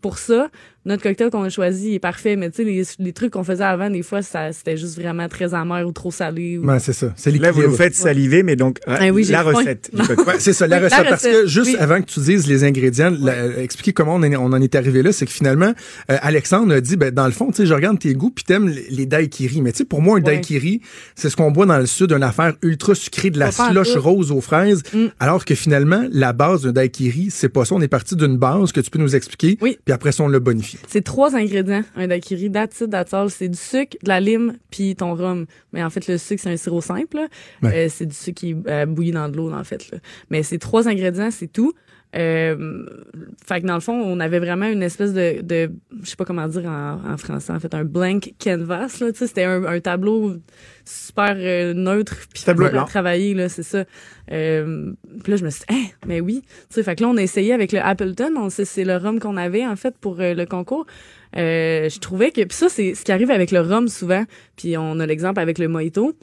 pour 0.00 0.18
ça, 0.18 0.50
notre 0.84 1.02
cocktail 1.02 1.30
qu'on 1.30 1.42
a 1.42 1.48
choisi 1.48 1.94
est 1.94 1.98
parfait, 1.98 2.36
mais 2.36 2.50
tu 2.50 2.56
sais, 2.56 2.64
les, 2.64 2.82
les, 2.98 3.12
trucs 3.12 3.32
qu'on 3.32 3.44
faisait 3.44 3.64
avant, 3.64 3.90
des 3.90 4.02
fois, 4.02 4.22
ça, 4.22 4.52
c'était 4.52 4.76
juste 4.76 4.98
vraiment 4.98 5.28
très 5.28 5.54
amer 5.54 5.86
ou 5.86 5.92
trop 5.92 6.10
salé. 6.10 6.58
Ou... 6.58 6.66
Ouais, 6.66 6.78
c'est 6.78 6.92
ça. 6.92 7.12
C'est 7.16 7.30
Là, 7.30 7.50
vous 7.50 7.62
nous 7.62 7.74
faites 7.74 7.94
saliver, 7.94 8.42
mais 8.42 8.56
donc, 8.56 8.78
ah 8.86 8.98
la 9.10 9.42
recette. 9.42 9.90
ouais, 9.94 10.34
c'est 10.38 10.52
ça, 10.52 10.66
la 10.66 10.78
recette. 10.78 11.08
parce 11.08 11.24
que 11.24 11.46
juste 11.46 11.76
avant 11.78 12.00
que 12.00 12.06
tu 12.06 12.20
dises 12.20 12.46
les 12.46 12.64
ingrédients, 12.64 13.12
expliquer 13.58 13.92
comment 13.92 14.14
on, 14.14 14.22
on, 14.22 14.52
en 14.52 14.60
est 14.60 14.74
arrivé 14.74 15.02
là, 15.02 15.12
c'est 15.12 15.26
que 15.26 15.32
finalement, 15.32 15.72
euh, 16.10 16.16
Alexandre 16.22 16.74
a 16.74 16.80
dit, 16.80 16.96
ben, 16.96 17.10
dans 17.10 17.26
le 17.26 17.32
fond, 17.32 17.48
tu 17.50 17.56
sais, 17.56 17.66
je 17.66 17.74
regarde 17.74 17.98
tes 17.98 18.14
goûts, 18.14 18.30
puis 18.30 18.44
t'aimes 18.44 18.68
les, 18.68 18.86
les 18.90 19.06
daiquiris. 19.06 19.62
Mais 19.62 19.72
tu 19.72 19.78
sais, 19.78 19.84
pour 19.84 20.00
moi, 20.00 20.18
un 20.18 20.20
daiquiri, 20.20 20.80
c'est 21.14 21.28
ce 21.28 21.36
qu'on 21.36 21.50
boit 21.50 21.66
dans 21.66 21.78
le 21.78 21.86
sud, 21.86 22.12
une 22.12 22.22
affaire 22.22 22.54
ultra 22.62 22.94
sucrée, 22.94 23.30
de 23.30 23.38
la 23.38 23.50
slush 23.50 23.96
rose 23.96 24.30
aux 24.30 24.40
fraises. 24.40 24.82
Mm. 24.92 25.06
Alors 25.20 25.44
que 25.44 25.54
finalement, 25.54 26.06
la 26.12 26.32
base 26.32 26.62
d'un 26.62 26.72
daiquiri, 26.72 27.28
c'est 27.30 27.48
pas 27.48 27.64
ça. 27.64 27.74
On 27.74 27.80
est 27.80 27.88
parti 27.88 28.16
d'une 28.16 28.36
base 28.36 28.72
que 28.72 28.80
tu 28.80 28.90
peux 28.90 28.98
nous 28.98 29.16
expliquer. 29.16 29.58
Oui. 29.60 29.78
Puis 29.84 29.92
après 29.92 30.12
ça, 30.12 30.24
on 30.24 30.28
l'a 30.28 30.40
bonifié. 30.40 30.73
C'est 30.88 31.02
trois 31.02 31.36
ingrédients 31.36 31.82
un 31.96 32.06
daiquiri. 32.06 32.50
That's 32.50 32.80
it, 32.80 32.90
that's 32.90 33.12
all. 33.14 33.30
C'est 33.30 33.48
du 33.48 33.58
sucre, 33.58 33.96
de 34.02 34.08
la 34.08 34.20
lime, 34.20 34.58
puis 34.70 34.96
ton 34.96 35.14
rhum. 35.14 35.46
Mais 35.72 35.82
en 35.82 35.90
fait, 35.90 36.06
le 36.06 36.18
sucre, 36.18 36.42
c'est 36.42 36.50
un 36.50 36.56
sirop 36.56 36.80
simple. 36.80 37.18
Euh, 37.64 37.88
c'est 37.88 38.06
du 38.06 38.14
sucre 38.14 38.40
qui 38.40 38.50
est 38.50 38.56
euh, 38.68 38.86
bouilli 38.86 39.12
dans 39.12 39.28
de 39.28 39.36
l'eau, 39.36 39.52
en 39.52 39.64
fait. 39.64 39.94
Mais 40.30 40.42
c'est 40.42 40.58
trois 40.58 40.88
ingrédients, 40.88 41.30
c'est 41.30 41.52
tout. 41.52 41.72
Euh, 42.14 42.86
fait 43.44 43.60
que 43.60 43.66
dans 43.66 43.74
le 43.74 43.80
fond, 43.80 43.92
on 43.92 44.20
avait 44.20 44.38
vraiment 44.38 44.66
une 44.66 44.82
espèce 44.82 45.12
de, 45.12 45.40
de 45.42 45.70
je 46.02 46.10
sais 46.10 46.16
pas 46.16 46.24
comment 46.24 46.46
dire 46.46 46.64
en, 46.66 47.16
français, 47.16 47.52
en 47.52 47.58
fait, 47.58 47.74
un 47.74 47.84
blank 47.84 48.34
canvas. 48.42 49.00
Là, 49.00 49.08
c'était 49.12 49.44
un, 49.44 49.64
un 49.64 49.80
tableau 49.80 50.34
super 50.84 51.34
euh, 51.36 51.74
neutre 51.74 52.16
puis 52.32 52.44
tableau 52.44 52.68
blanc. 52.68 52.84
travailler 52.84 53.34
là, 53.34 53.48
c'est 53.48 53.62
ça. 53.62 53.84
Euh, 54.30 54.92
puis 55.22 55.32
là, 55.32 55.36
je 55.36 55.44
me 55.44 55.50
suis 55.50 55.64
dit, 55.68 55.74
hein, 55.74 55.86
mais 56.06 56.20
oui. 56.20 56.42
Tu 56.68 56.74
sais, 56.74 56.82
fait 56.82 56.94
que 56.94 57.02
là, 57.02 57.08
on 57.08 57.16
a 57.16 57.22
essayé 57.22 57.52
avec 57.52 57.72
le 57.72 57.80
Appleton. 57.80 58.32
On 58.36 58.48
c'est 58.50 58.84
le 58.84 58.96
rhum 58.96 59.18
qu'on 59.18 59.36
avait 59.36 59.66
en 59.66 59.76
fait 59.76 59.96
pour 59.98 60.16
le 60.18 60.44
concours. 60.44 60.86
je 61.34 61.98
trouvais 61.98 62.30
que 62.30 62.42
puis 62.42 62.56
ça, 62.56 62.68
c'est 62.68 62.94
ce 62.94 63.04
qui 63.04 63.10
arrive 63.10 63.30
avec 63.30 63.50
le 63.50 63.60
rhum 63.60 63.88
souvent. 63.88 64.24
Puis 64.56 64.76
on 64.76 65.00
a 65.00 65.06
l'exemple 65.06 65.40
avec 65.40 65.58
le 65.58 65.66
mojito. 65.66 66.16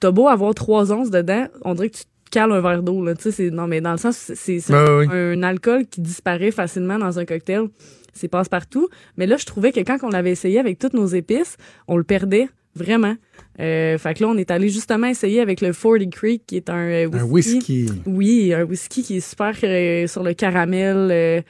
T'as 0.00 0.10
beau 0.10 0.28
avoir 0.28 0.54
trois 0.54 0.92
onces 0.92 1.10
dedans, 1.10 1.46
on 1.62 1.74
dirait 1.74 1.90
que 1.90 1.98
tu 1.98 2.04
cale 2.30 2.52
un 2.52 2.60
verre 2.60 2.82
d'eau. 2.82 3.04
Tu 3.14 3.32
sais, 3.32 3.50
non, 3.50 3.66
mais 3.66 3.80
dans 3.80 3.92
le 3.92 3.98
sens, 3.98 4.32
c'est 4.34 4.60
ben 4.68 5.10
un, 5.10 5.42
alcool 5.42 5.86
qui 5.86 6.00
disparaît 6.00 6.50
facilement 6.50 6.98
dans 6.98 7.18
un 7.18 7.24
cocktail. 7.24 7.68
C'est 8.12 8.28
passe-partout. 8.28 8.88
Mais 9.16 9.26
là, 9.26 9.36
je 9.36 9.46
trouvais 9.46 9.72
que 9.72 9.80
quand 9.80 9.98
on 10.02 10.08
l'avait 10.08 10.32
essayé 10.32 10.58
avec 10.58 10.78
toutes 10.78 10.94
nos 10.94 11.06
épices, 11.06 11.56
on 11.86 11.96
le 11.96 12.04
perdait 12.04 12.48
Vraiment. 12.74 13.16
Euh, 13.58 13.98
fait 13.98 14.14
que 14.14 14.22
là, 14.22 14.30
on 14.30 14.36
est 14.36 14.52
allé 14.52 14.68
justement 14.68 15.08
essayer 15.08 15.40
avec 15.40 15.60
le 15.60 15.72
Forty 15.72 16.08
Creek, 16.10 16.42
qui 16.46 16.56
est 16.56 16.70
un 16.70 17.06
whisky. 17.06 17.18
Un 17.18 17.24
whisky. 17.24 17.86
Oui, 18.06 18.54
un 18.54 18.62
whisky 18.62 19.02
qui 19.02 19.16
est 19.16 19.28
super 19.28 19.56
sur 19.56 20.22
le 20.22 20.32
caramel. 20.32 21.44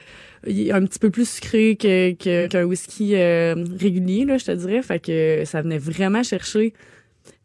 il 0.47 0.67
est 0.67 0.71
un 0.71 0.83
petit 0.85 0.97
peu 0.97 1.11
plus 1.11 1.29
sucré 1.29 1.75
que, 1.75 2.47
qu'un 2.47 2.63
whisky 2.63 3.15
régulier, 3.15 4.25
là, 4.25 4.37
je 4.37 4.45
te 4.45 4.51
dirais. 4.51 4.81
Fait 4.81 4.99
que 4.99 5.43
ça 5.45 5.61
venait 5.61 5.77
vraiment 5.77 6.23
chercher 6.23 6.73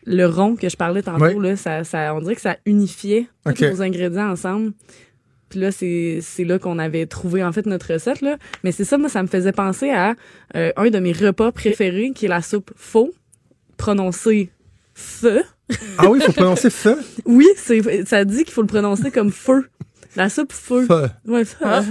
le 0.06 0.26
rond 0.26 0.56
que 0.56 0.68
je 0.68 0.76
parlais 0.76 1.02
tantôt, 1.02 1.40
là, 1.40 1.56
ça, 1.56 1.84
ça, 1.84 2.14
on 2.14 2.20
dirait 2.20 2.34
que 2.34 2.40
ça 2.40 2.56
unifiait 2.66 3.26
tous 3.44 3.64
nos 3.64 3.82
ingrédients 3.82 4.30
ensemble. 4.30 4.72
Puis 5.48 5.60
là, 5.60 5.70
c'est, 5.70 6.18
c'est 6.20 6.44
là 6.44 6.58
qu'on 6.58 6.78
avait 6.78 7.06
trouvé 7.06 7.44
en 7.44 7.52
fait 7.52 7.66
notre 7.66 7.92
recette. 7.92 8.20
Là. 8.20 8.36
Mais 8.64 8.72
c'est 8.72 8.84
ça, 8.84 8.98
moi, 8.98 9.08
ça 9.08 9.22
me 9.22 9.28
faisait 9.28 9.52
penser 9.52 9.90
à 9.90 10.14
euh, 10.56 10.72
un 10.76 10.90
de 10.90 10.98
mes 10.98 11.12
repas 11.12 11.52
préférés, 11.52 12.10
qui 12.14 12.26
est 12.26 12.28
la 12.28 12.42
soupe 12.42 12.72
faux, 12.76 13.12
prononcée 13.76 14.50
feu. 14.94 15.42
Ah 15.98 16.08
oui, 16.10 16.18
il 16.20 16.26
faut 16.26 16.32
prononcer 16.32 16.70
feu? 16.70 16.98
oui, 17.24 17.46
c'est, 17.56 18.04
ça 18.06 18.24
dit 18.24 18.44
qu'il 18.44 18.52
faut 18.52 18.62
le 18.62 18.68
prononcer 18.68 19.10
comme 19.10 19.30
feu. 19.30 19.68
La 20.16 20.28
soupe 20.28 20.52
feu. 20.52 20.86
Ouais, 21.26 21.42
ah. 21.62 21.82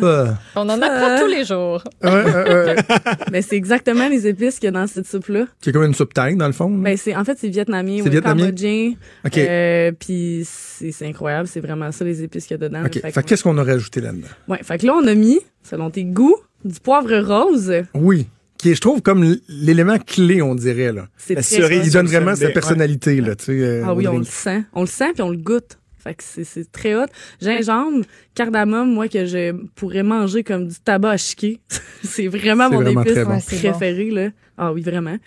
On 0.55 0.69
en 0.69 0.81
apprend 0.81 1.19
tous 1.19 1.27
les 1.27 1.43
jours. 1.43 1.83
Mais 3.31 3.41
c'est 3.41 3.55
exactement 3.55 4.07
les 4.07 4.27
épices 4.27 4.59
qu'il 4.59 4.65
y 4.65 4.69
a 4.69 4.71
dans 4.71 4.87
cette 4.87 5.07
soupe-là. 5.07 5.45
C'est 5.61 5.71
comme 5.71 5.83
une 5.83 5.93
soupe 5.93 6.13
thaï, 6.13 6.35
dans 6.35 6.47
le 6.47 6.53
fond. 6.53 6.69
Ben, 6.69 6.95
c'est, 6.95 7.15
en 7.15 7.25
fait, 7.25 7.37
c'est 7.39 7.49
vietnamien 7.49 8.01
ou 8.01 8.21
cambodgien. 8.21 8.93
OK. 9.25 9.37
Euh, 9.37 9.91
puis 9.91 10.43
c'est, 10.45 11.05
incroyable. 11.05 11.47
C'est 11.47 11.59
vraiment 11.59 11.91
ça, 11.91 12.05
les 12.05 12.23
épices 12.23 12.45
qu'il 12.45 12.57
y 12.59 12.63
a 12.63 12.69
dedans. 12.69 12.85
OK. 12.85 12.99
Fait, 13.01 13.23
qu'est-ce 13.23 13.43
qu'on 13.43 13.57
a 13.57 13.63
rajouté 13.63 13.99
là-dedans? 13.99 14.27
Ouais. 14.47 14.59
Fait 14.63 14.77
que 14.77 14.85
là, 14.85 14.93
on 14.95 15.05
a 15.05 15.15
mis, 15.15 15.39
selon 15.63 15.89
tes 15.89 16.05
goûts, 16.05 16.37
du 16.63 16.79
poivre 16.79 17.17
rose. 17.19 17.73
Oui 17.93 18.27
qui 18.63 18.71
est, 18.71 18.75
je 18.75 18.81
trouve, 18.81 19.01
comme 19.01 19.35
l'élément 19.49 19.97
clé, 19.99 20.41
on 20.41 20.55
dirait. 20.55 20.93
Là. 20.93 21.07
C'est 21.17 21.35
la 21.35 21.43
cerise. 21.43 21.85
Il 21.85 21.91
donne 21.91 22.05
vraiment 22.05 22.33
sa 22.33 22.47
personnalité. 22.49 23.19
Là, 23.19 23.35
tu 23.35 23.45
sais, 23.45 23.51
euh, 23.51 23.83
ah 23.85 23.93
oui, 23.93 24.07
on 24.07 24.19
le 24.19 24.23
sent. 24.23 24.63
On 24.71 24.81
le 24.81 24.87
sent, 24.87 25.11
puis 25.13 25.21
on 25.21 25.31
le 25.31 25.37
goûte. 25.37 25.77
Fait 26.03 26.15
que 26.15 26.23
c'est 26.23 26.71
très 26.71 26.95
hot. 26.95 27.05
Gingembre, 27.41 28.05
cardamome, 28.35 28.93
moi, 28.93 29.07
que 29.07 29.25
je 29.25 29.53
pourrais 29.75 30.03
manger 30.03 30.43
comme 30.43 30.67
du 30.67 30.75
tabac 30.75 31.11
à 31.11 31.17
chiquer. 31.17 31.61
c'est 32.03 32.27
vraiment 32.27 32.69
mon 32.69 32.85
épice 32.85 33.19
préféré, 33.45 34.09
là. 34.11 34.29
Ah 34.57 34.71
oui, 34.73 34.81
vraiment. 34.81 35.17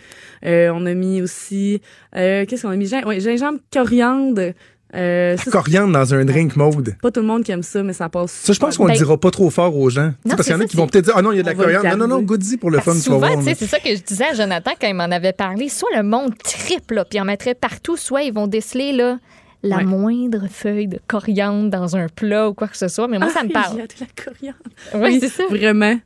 Euh, 0.44 0.70
on 0.74 0.86
a 0.86 0.94
mis 0.94 1.22
aussi... 1.22 1.80
Euh, 2.14 2.44
Qu'est-ce 2.46 2.62
qu'on 2.62 2.70
a 2.70 2.76
mis? 2.76 2.92
ouais, 3.06 3.20
gingembre, 3.20 3.58
coriandre... 3.72 4.52
Euh, 4.94 5.36
coriandre 5.50 5.92
dans 5.92 6.14
un 6.14 6.24
drink 6.24 6.54
mode. 6.56 6.96
Pas 7.02 7.10
tout 7.10 7.20
le 7.20 7.26
monde 7.26 7.42
qui 7.42 7.50
aime 7.50 7.64
ça, 7.64 7.82
mais 7.82 7.92
ça 7.92 8.08
passe. 8.08 8.30
Ça, 8.30 8.52
je 8.52 8.58
pense 8.58 8.76
qu'on 8.76 8.84
ne 8.84 8.90
ben, 8.90 8.96
dira 8.96 9.18
pas 9.18 9.30
trop 9.30 9.50
fort 9.50 9.76
aux 9.76 9.90
gens. 9.90 10.12
parce 10.28 10.44
qu'il 10.44 10.52
y 10.52 10.54
en 10.56 10.60
a 10.60 10.64
qui 10.64 10.76
vont 10.76 10.86
peut-être 10.86 11.06
dire 11.06 11.14
Ah 11.16 11.22
non, 11.22 11.32
il 11.32 11.36
y 11.36 11.40
a 11.40 11.42
de 11.42 11.48
la 11.48 11.54
coriandre. 11.54 11.88
Non, 11.90 11.96
non, 11.96 12.06
non, 12.06 12.22
goody 12.22 12.56
pour 12.56 12.70
le 12.70 12.78
fun. 12.78 12.94
Souvent, 12.94 13.42
c'est 13.42 13.66
ça 13.66 13.80
que 13.80 13.88
je 13.88 14.00
disais 14.00 14.26
à 14.26 14.34
Jonathan 14.34 14.70
quand 14.80 14.86
il 14.86 14.94
m'en 14.94 15.04
avait 15.04 15.32
parlé. 15.32 15.68
Soit 15.68 15.88
le 15.96 16.04
monde 16.04 16.32
triple, 16.38 17.02
puis 17.10 17.20
en 17.20 17.24
mettrait 17.24 17.54
partout, 17.54 17.96
soit 17.96 18.22
ils 18.22 18.32
vont 18.32 18.46
déceler 18.46 18.92
là, 18.92 19.18
la 19.62 19.82
moindre 19.82 20.46
feuille 20.48 20.88
de 20.88 20.98
coriandre 21.06 21.70
dans 21.70 21.96
un 21.96 22.08
plat 22.08 22.48
ou 22.48 22.54
quoi 22.54 22.68
que 22.68 22.76
ce 22.76 22.88
soit. 22.88 23.08
Mais 23.08 23.18
moi, 23.18 23.30
ça 23.30 23.42
me 23.42 23.50
parle. 23.50 23.74
Il 23.74 23.78
y 23.78 23.82
a 23.82 23.86
de 23.86 23.94
la 24.00 24.24
coriandre. 24.24 24.58
oui, 24.94 25.18
c'est 25.20 25.28
ça. 25.28 25.46
Vraiment. 25.48 25.98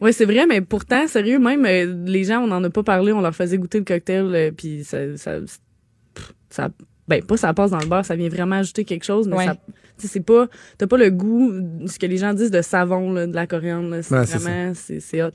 Oui, 0.00 0.12
c'est 0.12 0.24
vrai, 0.24 0.46
mais 0.46 0.60
pourtant, 0.60 1.06
sérieux, 1.08 1.38
même 1.38 1.64
euh, 1.66 2.04
les 2.06 2.24
gens, 2.24 2.40
on 2.40 2.46
n'en 2.46 2.62
a 2.62 2.70
pas 2.70 2.82
parlé, 2.82 3.12
on 3.12 3.20
leur 3.20 3.34
faisait 3.34 3.58
goûter 3.58 3.78
le 3.78 3.84
cocktail, 3.84 4.32
euh, 4.32 4.50
puis 4.52 4.84
ça, 4.84 4.98
ça, 5.16 6.68
ben 7.08 7.22
pas 7.22 7.36
ça 7.36 7.52
passe 7.52 7.72
dans 7.72 7.80
le 7.80 7.86
beurre, 7.86 8.04
ça 8.04 8.14
vient 8.14 8.28
vraiment 8.28 8.56
ajouter 8.56 8.84
quelque 8.84 9.04
chose, 9.04 9.26
mais 9.26 9.46
ça, 9.46 9.56
c'est 9.96 10.24
pas, 10.24 10.46
t'as 10.76 10.86
pas 10.86 10.98
le 10.98 11.10
goût, 11.10 11.52
ce 11.86 11.98
que 11.98 12.06
les 12.06 12.18
gens 12.18 12.32
disent 12.32 12.52
de 12.52 12.62
savon, 12.62 13.12
de 13.12 13.34
la 13.34 13.48
coriandre, 13.48 13.96
c'est 14.02 14.14
vraiment, 14.14 14.72
c'est 14.74 15.22
hot. 15.22 15.32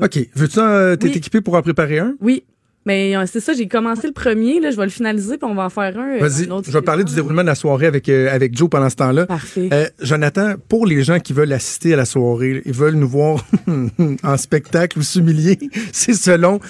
OK. 0.00 0.18
Veux-tu 0.34 0.58
euh, 0.60 0.96
t'être 0.96 1.16
équipé 1.16 1.40
pour 1.40 1.54
en 1.54 1.62
préparer 1.62 1.98
un? 1.98 2.14
Oui. 2.20 2.44
Mais 2.86 3.14
euh, 3.14 3.24
c'est 3.30 3.40
ça, 3.40 3.52
j'ai 3.52 3.68
commencé 3.68 4.06
le 4.06 4.12
premier, 4.12 4.58
là, 4.58 4.70
je 4.70 4.76
vais 4.76 4.84
le 4.84 4.90
finaliser, 4.90 5.36
puis 5.36 5.48
on 5.48 5.54
va 5.54 5.64
en 5.64 5.70
faire 5.70 5.98
un. 5.98 6.16
Euh, 6.16 6.18
Vas-y, 6.20 6.48
je 6.66 6.70
vais 6.70 6.82
parler 6.82 7.04
du 7.04 7.14
déroulement 7.14 7.42
de 7.42 7.46
la 7.46 7.54
soirée 7.54 7.86
avec, 7.86 8.08
euh, 8.08 8.32
avec 8.32 8.56
Joe 8.56 8.70
pendant 8.70 8.88
ce 8.88 8.96
temps-là. 8.96 9.26
Parfait. 9.26 9.92
Jonathan, 10.00 10.54
pour 10.68 10.86
les 10.86 11.02
gens 11.02 11.18
qui 11.18 11.32
veulent 11.32 11.52
assister 11.52 11.92
à 11.92 11.96
la 11.96 12.06
soirée, 12.06 12.62
ils 12.64 12.72
veulent 12.72 12.94
nous 12.94 13.08
voir 13.08 13.44
en 14.22 14.36
spectacle 14.36 14.98
ou 14.98 15.02
s'humilier, 15.02 15.58
c'est 15.92 16.14
selon. 16.14 16.60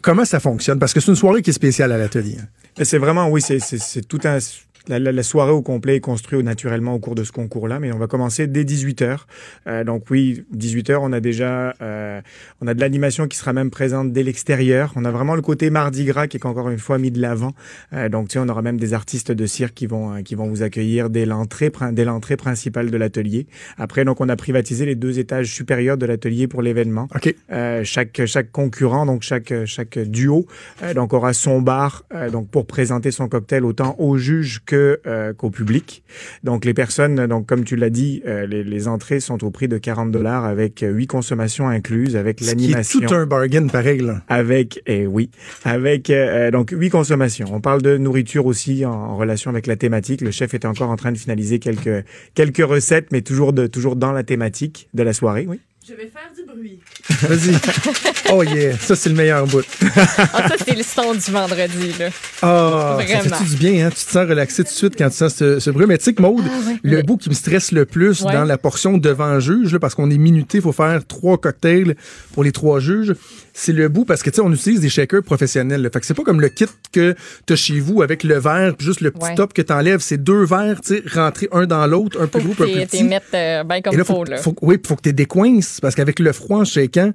comment 0.00 0.24
ça 0.24 0.40
fonctionne? 0.40 0.78
Parce 0.78 0.92
que 0.92 1.00
c'est 1.00 1.10
une 1.10 1.16
soirée 1.16 1.42
qui 1.42 1.50
est 1.50 1.54
spéciale 1.54 1.92
à 1.92 1.98
l'atelier. 1.98 2.38
Hein. 2.40 2.82
C'est 2.84 2.98
vraiment, 2.98 3.28
oui, 3.28 3.40
c'est 3.42 4.08
tout 4.08 4.20
un 4.24 4.38
la, 4.88 5.22
soirée 5.22 5.52
au 5.52 5.62
complet 5.62 5.96
est 5.96 6.00
construite 6.00 6.42
naturellement 6.42 6.94
au 6.94 6.98
cours 6.98 7.14
de 7.14 7.24
ce 7.24 7.32
concours-là, 7.32 7.78
mais 7.80 7.92
on 7.92 7.98
va 7.98 8.06
commencer 8.06 8.46
dès 8.46 8.64
18h. 8.64 9.18
Euh, 9.66 9.84
donc 9.84 10.04
oui, 10.10 10.44
18h, 10.56 10.98
on 11.00 11.12
a 11.12 11.20
déjà 11.20 11.74
euh, 11.80 12.20
on 12.60 12.66
a 12.66 12.74
de 12.74 12.80
l'animation 12.80 13.26
qui 13.26 13.36
sera 13.36 13.52
même 13.52 13.70
présente 13.70 14.12
dès 14.12 14.22
l'extérieur. 14.22 14.92
On 14.96 15.04
a 15.04 15.10
vraiment 15.10 15.34
le 15.34 15.42
côté 15.42 15.70
Mardi 15.70 16.04
Gras 16.04 16.26
qui 16.26 16.36
est 16.36 16.46
encore 16.46 16.70
une 16.70 16.78
fois 16.78 16.98
mis 16.98 17.10
de 17.10 17.20
l'avant. 17.20 17.52
Euh, 17.92 18.08
donc 18.08 18.28
tu 18.28 18.34
sais, 18.34 18.38
on 18.38 18.48
aura 18.48 18.62
même 18.62 18.78
des 18.78 18.94
artistes 18.94 19.32
de 19.32 19.46
cirque 19.46 19.74
qui 19.74 19.86
vont 19.86 20.14
euh, 20.14 20.22
qui 20.22 20.34
vont 20.34 20.48
vous 20.48 20.62
accueillir 20.62 21.10
dès 21.10 21.26
l'entrée 21.26 21.70
dès 21.92 22.04
l'entrée 22.04 22.36
principale 22.36 22.90
de 22.90 22.96
l'atelier. 22.96 23.46
Après 23.78 24.04
donc 24.04 24.20
on 24.20 24.28
a 24.28 24.36
privatisé 24.36 24.86
les 24.86 24.94
deux 24.94 25.18
étages 25.18 25.52
supérieurs 25.52 25.96
de 25.96 26.06
l'atelier 26.06 26.46
pour 26.46 26.62
l'événement. 26.62 27.08
Okay. 27.14 27.36
Euh, 27.50 27.82
chaque 27.84 28.24
chaque 28.26 28.50
concurrent 28.52 29.06
donc 29.06 29.22
chaque 29.22 29.52
chaque 29.64 29.98
duo 29.98 30.46
donc 30.94 31.12
aura 31.12 31.32
son 31.32 31.60
bar 31.60 32.04
donc 32.30 32.48
pour 32.48 32.66
présenter 32.66 33.10
son 33.10 33.28
cocktail 33.28 33.64
autant 33.64 33.96
aux 33.98 34.16
juges 34.16 34.62
euh, 34.72 35.32
qu'au 35.32 35.50
public. 35.50 36.02
Donc 36.44 36.64
les 36.64 36.74
personnes, 36.74 37.26
donc 37.26 37.46
comme 37.46 37.64
tu 37.64 37.76
l'as 37.76 37.90
dit, 37.90 38.22
euh, 38.26 38.46
les, 38.46 38.64
les, 38.64 38.88
entrées 38.88 39.20
sont 39.20 39.44
au 39.44 39.50
prix 39.50 39.68
de 39.68 39.78
40 39.78 40.10
dollars 40.10 40.44
avec 40.44 40.84
huit 40.86 41.06
consommations 41.06 41.68
incluses, 41.68 42.16
avec 42.16 42.40
l'animation. 42.40 43.00
tout 43.00 43.14
un 43.14 43.26
bargain 43.26 43.66
pareil 43.66 44.00
là. 44.00 44.22
Avec, 44.28 44.78
et 44.86 45.02
eh 45.02 45.06
oui, 45.06 45.30
avec 45.64 46.10
euh, 46.10 46.50
donc 46.50 46.70
huit 46.70 46.90
consommations. 46.90 47.46
On 47.52 47.60
parle 47.60 47.82
de 47.82 47.96
nourriture 47.96 48.46
aussi 48.46 48.84
en, 48.84 49.16
relation 49.16 49.50
avec 49.50 49.66
la 49.66 49.76
thématique. 49.76 50.20
Le 50.20 50.30
chef 50.30 50.54
est 50.54 50.64
encore 50.64 50.90
en 50.90 50.96
train 50.96 51.12
de 51.12 51.18
finaliser 51.18 51.58
quelques 51.58 52.04
quelques 52.34 52.64
recettes, 52.64 53.08
mais 53.12 53.22
toujours 53.22 53.52
de 53.52 53.66
toujours 53.66 53.96
dans 53.96 54.12
la 54.12 54.22
thématique 54.22 54.88
de 54.94 55.02
la 55.02 55.12
soirée. 55.12 55.46
Oui. 55.48 55.60
Je 55.88 55.94
vais 55.94 56.06
faire 56.06 56.30
du 56.36 56.44
bruit. 56.44 56.78
Vas-y. 57.22 57.56
Oh 58.34 58.42
yeah, 58.44 58.78
ça 58.78 58.94
c'est 58.94 59.08
le 59.10 59.16
meilleur 59.16 59.46
bout. 59.46 59.64
ah, 59.82 60.48
ça 60.48 60.54
c'est 60.64 60.76
le 60.76 60.82
son 60.82 61.12
du 61.12 61.30
vendredi 61.30 61.92
là. 61.98 62.08
Ah, 62.40 62.98
ça 63.06 63.20
fait 63.20 63.44
du 63.44 63.56
bien 63.56 63.86
hein, 63.86 63.90
tu 63.90 63.96
te 63.96 64.10
sens 64.10 64.28
relaxé 64.28 64.62
tout 64.62 64.70
de 64.70 64.74
suite 64.74 64.94
quand 64.96 65.10
tu 65.10 65.16
sens 65.16 65.34
ce, 65.34 65.70
bruit. 65.70 65.86
Mais 65.86 65.98
tu 65.98 66.04
sais 66.04 66.14
que 66.14 66.22
Maude, 66.22 66.44
ah, 66.46 66.72
le 66.82 67.02
bout 67.02 67.16
qui 67.16 67.28
me 67.28 67.34
stresse 67.34 67.72
le 67.72 67.84
plus 67.84 68.22
dans 68.22 68.44
la 68.44 68.58
portion 68.58 68.96
devant 68.96 69.40
juge 69.40 69.72
là, 69.72 69.80
parce 69.80 69.94
qu'on 69.94 70.10
est 70.10 70.18
minuté, 70.18 70.58
il 70.58 70.62
faut 70.62 70.72
faire 70.72 71.04
trois 71.06 71.36
cocktails 71.36 71.96
pour 72.32 72.44
les 72.44 72.52
trois 72.52 72.78
juges, 72.78 73.14
c'est 73.52 73.72
le 73.72 73.88
bout 73.88 74.04
parce 74.04 74.22
que 74.22 74.30
tu 74.30 74.36
sais 74.36 74.42
on 74.42 74.52
utilise 74.52 74.80
des 74.80 74.88
shakers 74.88 75.22
professionnels. 75.22 75.82
Là. 75.82 75.90
Fait 75.92 76.00
que 76.00 76.06
c'est 76.06 76.14
pas 76.14 76.22
comme 76.22 76.40
le 76.40 76.48
kit 76.48 76.66
que 76.92 77.14
tu 77.46 77.52
as 77.52 77.56
chez 77.56 77.80
vous 77.80 78.02
avec 78.02 78.24
le 78.24 78.38
verre 78.38 78.74
puis 78.76 78.86
juste 78.86 79.00
le 79.00 79.10
petit 79.10 79.34
top 79.34 79.52
que 79.52 79.62
tu 79.62 79.72
enlèves, 79.72 80.00
c'est 80.00 80.22
deux 80.22 80.44
verres, 80.44 80.80
tu 80.80 80.96
sais, 80.96 81.02
rentrés 81.12 81.48
un 81.52 81.66
dans 81.66 81.86
l'autre, 81.86 82.20
un 82.20 82.26
peu 82.26 82.40
gros, 82.40 82.52
un 82.52 82.54
peu 82.54 82.66
petit. 82.66 83.04
mettre 83.04 83.26
euh, 83.34 83.64
bien 83.64 83.80
comme 83.82 84.04
faut, 84.04 84.24
là. 84.24 84.38
Faut, 84.38 84.54
oui, 84.62 84.76
faut 84.84 84.96
que 84.96 85.02
tu 85.02 85.12
décoinces 85.12 85.80
parce 85.80 85.94
qu'avec 85.94 86.18
le 86.18 86.32
froid 86.32 86.60
en 86.60 86.64
shakant, 86.64 87.12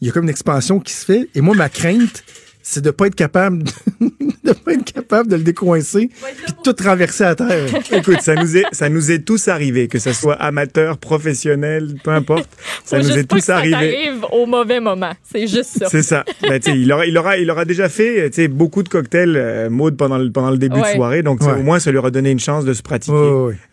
il 0.00 0.06
y 0.06 0.10
a 0.10 0.12
comme 0.12 0.24
une 0.24 0.30
expansion 0.30 0.80
qui 0.80 0.92
se 0.92 1.04
fait. 1.04 1.28
Et 1.34 1.40
moi, 1.40 1.54
ma 1.54 1.68
crainte, 1.68 2.22
c'est 2.68 2.82
de 2.82 2.90
pas 2.90 3.06
être 3.06 3.14
capable 3.14 3.62
de 4.00 4.52
pas 4.52 4.72
être 4.72 4.92
capable 4.92 5.30
de 5.30 5.36
le 5.36 5.44
décoincer 5.44 6.10
puis 6.44 6.54
tout 6.64 6.74
renverser 6.82 7.22
à 7.22 7.36
terre. 7.36 7.68
Écoute, 7.92 8.20
ça 8.22 8.34
nous 8.34 8.56
est 8.56 8.64
ça 8.72 8.88
nous 8.88 9.12
est 9.12 9.20
tous 9.20 9.46
arrivé 9.46 9.86
que 9.86 10.00
ce 10.00 10.12
soit 10.12 10.34
amateur, 10.34 10.98
professionnel, 10.98 11.94
peu 12.02 12.10
importe, 12.10 12.48
ça 12.84 12.98
nous 12.98 13.16
est 13.16 13.22
tous 13.22 13.46
que 13.46 13.52
arrivé. 13.52 13.72
Ça 13.72 13.78
arrive 13.78 14.24
au 14.32 14.46
mauvais 14.46 14.80
moment, 14.80 15.12
c'est 15.22 15.46
juste 15.46 15.78
ça. 15.78 15.86
C'est 15.88 16.02
ça. 16.02 16.24
Ben, 16.42 16.60
il 16.66 16.92
aura 16.92 17.06
il 17.06 17.16
aura 17.16 17.38
il 17.38 17.50
aura 17.50 17.64
déjà 17.64 17.88
fait 17.88 18.48
beaucoup 18.48 18.82
de 18.82 18.88
cocktails 18.88 19.36
euh, 19.36 19.70
mode 19.70 19.96
pendant 19.96 20.18
le 20.18 20.30
pendant 20.30 20.50
le 20.50 20.58
début 20.58 20.80
de 20.80 20.86
soirée 20.86 21.22
donc 21.22 21.42
au 21.42 21.62
moins 21.62 21.78
ça 21.78 21.90
lui 21.90 21.98
aura 21.98 22.10
donné 22.10 22.30
une 22.30 22.40
chance 22.40 22.64
de 22.64 22.72
se 22.72 22.82
pratiquer. 22.82 23.14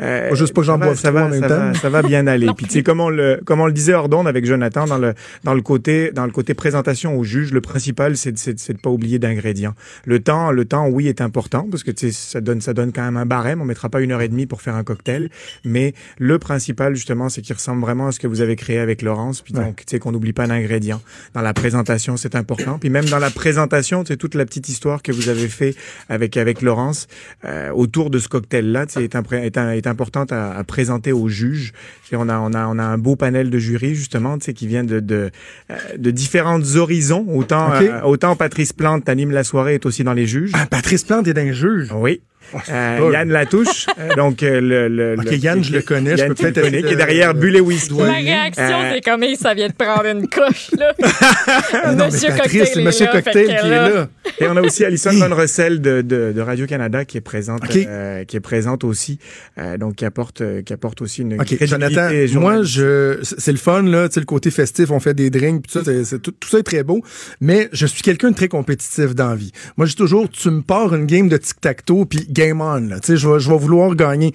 Euh, 0.01 0.35
juste 0.35 0.53
pas 0.53 0.61
que 0.61 0.67
j'en 0.67 0.77
boive 0.77 0.97
ça 0.97 1.11
va, 1.11 1.31
ça, 1.31 1.47
va, 1.47 1.73
ça 1.73 1.89
va 1.89 2.01
bien 2.03 2.27
aller. 2.27 2.47
puis 2.55 2.65
tu 2.67 2.73
sais 2.73 2.83
comment 2.83 3.09
le 3.09 3.41
comment 3.43 3.63
on 3.63 3.67
le 3.67 3.73
disait 3.73 3.93
Ordon 3.93 4.25
avec 4.25 4.45
Jonathan 4.45 4.85
dans 4.85 4.97
le 4.99 5.13
dans 5.43 5.53
le 5.53 5.61
côté 5.61 6.11
dans 6.11 6.25
le 6.25 6.31
côté 6.31 6.53
présentation 6.53 7.17
au 7.17 7.23
juge, 7.23 7.51
le 7.51 7.61
principal 7.61 8.17
c'est 8.17 8.31
de 8.31 8.82
pas 8.83 8.91
oublier 8.91 9.17
d'ingrédients. 9.17 9.73
Le 10.05 10.19
temps, 10.19 10.51
le 10.51 10.65
temps, 10.65 10.87
oui, 10.87 11.07
est 11.07 11.21
important 11.21 11.67
parce 11.71 11.83
que 11.83 11.91
ça 12.11 12.41
donne, 12.41 12.61
ça 12.61 12.73
donne 12.73 12.91
quand 12.91 13.03
même 13.03 13.17
un 13.17 13.25
barème. 13.25 13.61
On 13.61 13.65
mettra 13.65 13.89
pas 13.89 14.01
une 14.01 14.11
heure 14.11 14.21
et 14.21 14.27
demie 14.27 14.45
pour 14.45 14.61
faire 14.61 14.75
un 14.75 14.83
cocktail, 14.83 15.29
mais 15.63 15.93
le 16.19 16.37
principal 16.37 16.93
justement, 16.95 17.29
c'est 17.29 17.41
qu'il 17.41 17.55
ressemble 17.55 17.81
vraiment 17.81 18.07
à 18.07 18.11
ce 18.11 18.19
que 18.19 18.27
vous 18.27 18.41
avez 18.41 18.55
créé 18.55 18.77
avec 18.77 19.01
Laurence. 19.01 19.41
Puis 19.41 19.53
donc, 19.53 19.77
tu 19.77 19.83
sais 19.87 19.99
qu'on 19.99 20.11
n'oublie 20.11 20.33
pas 20.33 20.45
d'ingrédients. 20.45 21.01
Dans 21.33 21.41
la 21.41 21.53
présentation, 21.53 22.17
c'est 22.17 22.35
important. 22.35 22.77
Puis 22.77 22.89
même 22.89 23.05
dans 23.05 23.19
la 23.19 23.31
présentation, 23.31 24.03
c'est 24.05 24.17
toute 24.17 24.35
la 24.35 24.45
petite 24.45 24.67
histoire 24.69 25.01
que 25.01 25.11
vous 25.11 25.29
avez 25.29 25.47
fait 25.47 25.75
avec 26.09 26.37
avec 26.37 26.61
Laurence 26.61 27.07
euh, 27.45 27.71
autour 27.71 28.09
de 28.09 28.19
ce 28.19 28.27
cocktail-là, 28.27 28.85
est, 28.97 29.15
est, 29.15 29.57
est 29.57 29.87
importante 29.87 30.31
à, 30.31 30.51
à, 30.57 30.63
présenter 30.63 31.13
aux 31.13 31.29
juges. 31.29 31.71
On 32.11 32.27
a 32.29 32.37
on 32.37 32.53
a 32.53 32.67
on 32.67 32.77
a 32.77 32.83
un 32.83 32.97
beau 32.97 33.15
panel 33.15 33.49
de 33.49 33.57
jury 33.57 33.95
justement, 33.95 34.37
qui 34.37 34.67
vient 34.67 34.83
de 34.83 34.99
de, 34.99 35.31
euh, 35.71 35.75
de 35.97 36.11
différentes 36.11 36.75
horizons. 36.75 37.25
Autant 37.29 37.73
euh, 37.73 38.01
autant 38.01 38.35
Patrice 38.35 38.72
Plante 38.73 39.07
anime 39.09 39.31
la 39.31 39.43
soirée 39.43 39.75
est 39.75 39.85
aussi 39.85 40.03
dans 40.03 40.13
les 40.13 40.27
juges? 40.27 40.51
Ah, 40.53 40.65
Patrice 40.65 41.03
Plante 41.03 41.27
est 41.27 41.33
dans 41.33 41.43
les 41.43 41.53
juges? 41.53 41.91
Oui. 41.93 42.21
Euh, 42.69 43.09
Yann 43.13 43.29
Latouche. 43.29 43.87
donc, 44.17 44.41
le, 44.41 44.87
le, 44.87 45.15
OK, 45.17 45.31
Yann, 45.31 45.63
je 45.63 45.73
le 45.73 45.81
connais. 45.81 46.17
je 46.17 46.25
peux 46.25 46.35
peut-être 46.35 46.61
connais, 46.61 46.81
qui 46.81 46.93
est 46.93 46.95
derrière 46.95 47.33
Bulle 47.33 47.55
et 47.55 47.61
Whisky. 47.61 47.97
La 47.97 48.13
réaction, 48.13 48.79
c'est 48.93 49.01
comme 49.01 49.23
ça 49.35 49.53
vient 49.53 49.67
de 49.67 49.73
prendre 49.73 50.05
une 50.05 50.27
couche, 50.27 50.71
là. 50.77 50.93
non, 51.93 52.05
monsieur 52.05 52.29
mais 52.29 52.39
Cocktail, 52.39 52.67
c'est 52.67 52.81
Monsieur 52.81 53.07
Cocktail 53.11 53.47
qui 53.47 53.51
est 53.51 53.69
là. 53.69 54.07
Et 54.39 54.47
on 54.47 54.55
a 54.55 54.61
aussi 54.61 54.85
Alison 54.85 55.11
Von 55.11 55.35
Russell 55.35 55.81
de, 55.81 56.01
de, 56.01 56.33
de 56.35 56.41
Radio-Canada 56.41 57.05
qui 57.05 57.17
est 57.17 57.21
présente, 57.21 57.61
euh, 57.75 58.23
qui 58.25 58.35
est 58.37 58.41
présente 58.41 58.83
aussi. 58.83 59.19
Euh, 59.57 59.77
donc, 59.77 59.95
qui 59.95 60.05
apporte, 60.05 60.43
qui 60.63 60.73
apporte 60.73 61.01
aussi 61.01 61.21
une 61.21 61.39
OK, 61.39 61.65
Jonathan, 61.65 62.09
moi, 62.39 62.63
je, 62.63 63.19
c'est 63.21 63.51
le 63.51 63.57
fun, 63.57 63.83
là. 63.83 64.07
Tu 64.09 64.15
sais, 64.15 64.19
le 64.19 64.25
côté 64.25 64.51
festif, 64.51 64.91
on 64.91 64.99
fait 64.99 65.13
des 65.13 65.29
drinks, 65.29 65.67
tout 65.67 65.83
ça, 65.83 66.03
c'est, 66.03 66.21
tout, 66.21 66.31
tout, 66.31 66.49
ça 66.49 66.59
est 66.59 66.63
très 66.63 66.83
beau. 66.83 67.01
Mais 67.41 67.69
je 67.71 67.85
suis 67.85 68.01
quelqu'un 68.01 68.31
de 68.31 68.35
très 68.35 68.47
compétitif 68.47 69.15
dans 69.15 69.29
la 69.29 69.35
vie. 69.35 69.51
Moi, 69.77 69.85
je 69.85 69.91
dis 69.91 69.97
toujours, 69.97 70.29
tu 70.29 70.49
me 70.49 70.61
pars 70.61 70.93
une 70.93 71.05
game 71.05 71.29
de 71.29 71.37
tic-tac-toe, 71.37 72.05
puis 72.05 72.25
game 72.45 72.61
on, 72.61 72.87
là. 72.89 72.99
Tu 72.99 73.07
sais, 73.07 73.17
je 73.17 73.27
vais, 73.27 73.39
je 73.39 73.49
vais 73.49 73.57
vouloir 73.57 73.95
gagner 73.95 74.33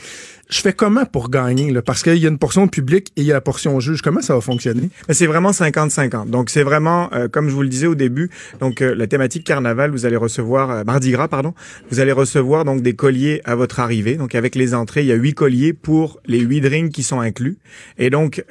je 0.48 0.60
fais 0.60 0.72
comment 0.72 1.04
pour 1.04 1.30
gagner? 1.30 1.70
Là? 1.70 1.82
Parce 1.82 2.02
qu'il 2.02 2.16
y 2.16 2.26
a 2.26 2.28
une 2.28 2.38
portion 2.38 2.68
publique 2.68 3.12
et 3.16 3.22
il 3.22 3.26
y 3.26 3.30
a 3.30 3.34
la 3.34 3.40
portion 3.40 3.78
juge. 3.80 4.02
Comment 4.02 4.22
ça 4.22 4.34
va 4.34 4.40
fonctionner? 4.40 4.90
C'est 5.10 5.26
vraiment 5.26 5.50
50-50. 5.50 6.30
Donc, 6.30 6.50
c'est 6.50 6.62
vraiment, 6.62 7.12
euh, 7.12 7.28
comme 7.28 7.48
je 7.48 7.54
vous 7.54 7.62
le 7.62 7.68
disais 7.68 7.86
au 7.86 7.94
début, 7.94 8.30
donc 8.60 8.80
euh, 8.80 8.94
la 8.94 9.06
thématique 9.06 9.44
carnaval, 9.44 9.90
vous 9.90 10.06
allez 10.06 10.16
recevoir, 10.16 10.70
euh, 10.70 10.84
Mardi 10.84 11.10
Gras, 11.10 11.28
pardon, 11.28 11.54
vous 11.90 12.00
allez 12.00 12.12
recevoir 12.12 12.64
donc 12.64 12.82
des 12.82 12.94
colliers 12.94 13.42
à 13.44 13.54
votre 13.54 13.80
arrivée. 13.80 14.16
Donc, 14.16 14.34
avec 14.34 14.54
les 14.54 14.74
entrées, 14.74 15.02
il 15.02 15.06
y 15.06 15.12
a 15.12 15.16
huit 15.16 15.34
colliers 15.34 15.72
pour 15.72 16.20
les 16.26 16.40
huit 16.40 16.60
drinks 16.60 16.92
qui 16.92 17.02
sont 17.02 17.20
inclus. 17.20 17.58
Et 17.98 18.10
donc, 18.10 18.44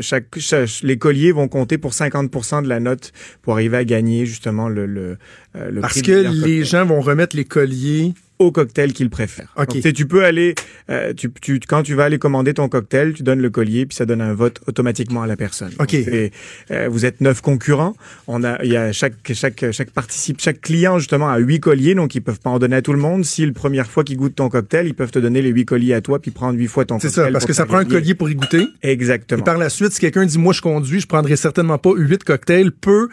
chaque, 0.00 0.38
chaque, 0.38 0.68
les 0.82 0.96
colliers 0.96 1.32
vont 1.32 1.48
compter 1.48 1.78
pour 1.78 1.92
50% 1.92 2.62
de 2.62 2.68
la 2.68 2.80
note 2.80 3.12
pour 3.42 3.54
arriver 3.54 3.76
à 3.76 3.84
gagner 3.84 4.26
justement 4.26 4.68
le, 4.68 4.86
le, 4.86 5.18
le 5.54 5.80
Parce 5.80 6.02
que 6.02 6.44
les 6.46 6.64
gens 6.64 6.84
vont 6.84 7.00
remettre 7.00 7.36
les 7.36 7.44
colliers 7.44 8.14
au 8.38 8.50
cocktail 8.50 8.92
qu'il 8.92 9.10
préfère. 9.10 9.52
Okay. 9.56 9.80
Donc, 9.80 9.94
tu 9.94 10.06
peux 10.06 10.24
aller, 10.24 10.54
euh, 10.90 11.12
tu, 11.14 11.30
tu, 11.40 11.60
quand 11.60 11.82
tu 11.82 11.94
vas 11.94 12.04
aller 12.04 12.18
commander 12.18 12.54
ton 12.54 12.68
cocktail, 12.68 13.12
tu 13.14 13.22
donnes 13.22 13.40
le 13.40 13.50
collier 13.50 13.86
puis 13.86 13.96
ça 13.96 14.06
donne 14.06 14.20
un 14.20 14.34
vote 14.34 14.60
automatiquement 14.66 15.22
à 15.22 15.26
la 15.26 15.36
personne. 15.36 15.72
Ok. 15.78 15.94
euh, 15.94 16.88
vous 16.88 17.06
êtes 17.06 17.20
neuf 17.20 17.40
concurrents. 17.40 17.94
On 18.26 18.42
a, 18.42 18.62
il 18.64 18.72
y 18.72 18.76
a 18.76 18.92
chaque 18.92 19.14
chaque 19.32 19.64
chaque 19.70 19.90
participe, 19.90 20.40
chaque 20.40 20.60
client 20.60 20.98
justement 20.98 21.28
a 21.28 21.38
huit 21.38 21.60
colliers, 21.60 21.94
donc 21.94 22.14
ils 22.14 22.20
peuvent 22.20 22.40
pas 22.40 22.50
en 22.50 22.58
donner 22.58 22.76
à 22.76 22.82
tout 22.82 22.92
le 22.92 22.98
monde. 22.98 23.24
Si 23.24 23.46
la 23.46 23.52
première 23.52 23.86
fois 23.86 24.04
qu'ils 24.04 24.16
goûtent 24.16 24.34
ton 24.34 24.48
cocktail, 24.48 24.86
ils 24.86 24.94
peuvent 24.94 25.12
te 25.12 25.18
donner 25.18 25.40
les 25.40 25.50
huit 25.50 25.64
colliers 25.64 25.94
à 25.94 26.00
toi 26.00 26.18
puis 26.18 26.30
prendre 26.30 26.58
huit 26.58 26.68
fois 26.68 26.84
ton 26.84 26.96
cocktail. 26.96 27.10
C'est 27.10 27.20
ça, 27.22 27.30
parce 27.30 27.46
que 27.46 27.52
ça 27.52 27.66
prend 27.66 27.78
un 27.78 27.84
collier 27.84 28.14
pour 28.14 28.30
y 28.30 28.34
goûter. 28.34 28.66
Exactement. 28.82 29.40
Et 29.40 29.44
par 29.44 29.58
la 29.58 29.68
suite, 29.68 29.92
si 29.92 30.00
quelqu'un 30.00 30.26
dit 30.26 30.38
moi 30.38 30.52
je 30.52 30.60
conduis, 30.60 31.00
je 31.00 31.06
prendrai 31.06 31.36
certainement 31.36 31.78
pas 31.78 31.92
huit 31.94 32.24
cocktails, 32.24 32.72
peut 32.72 33.08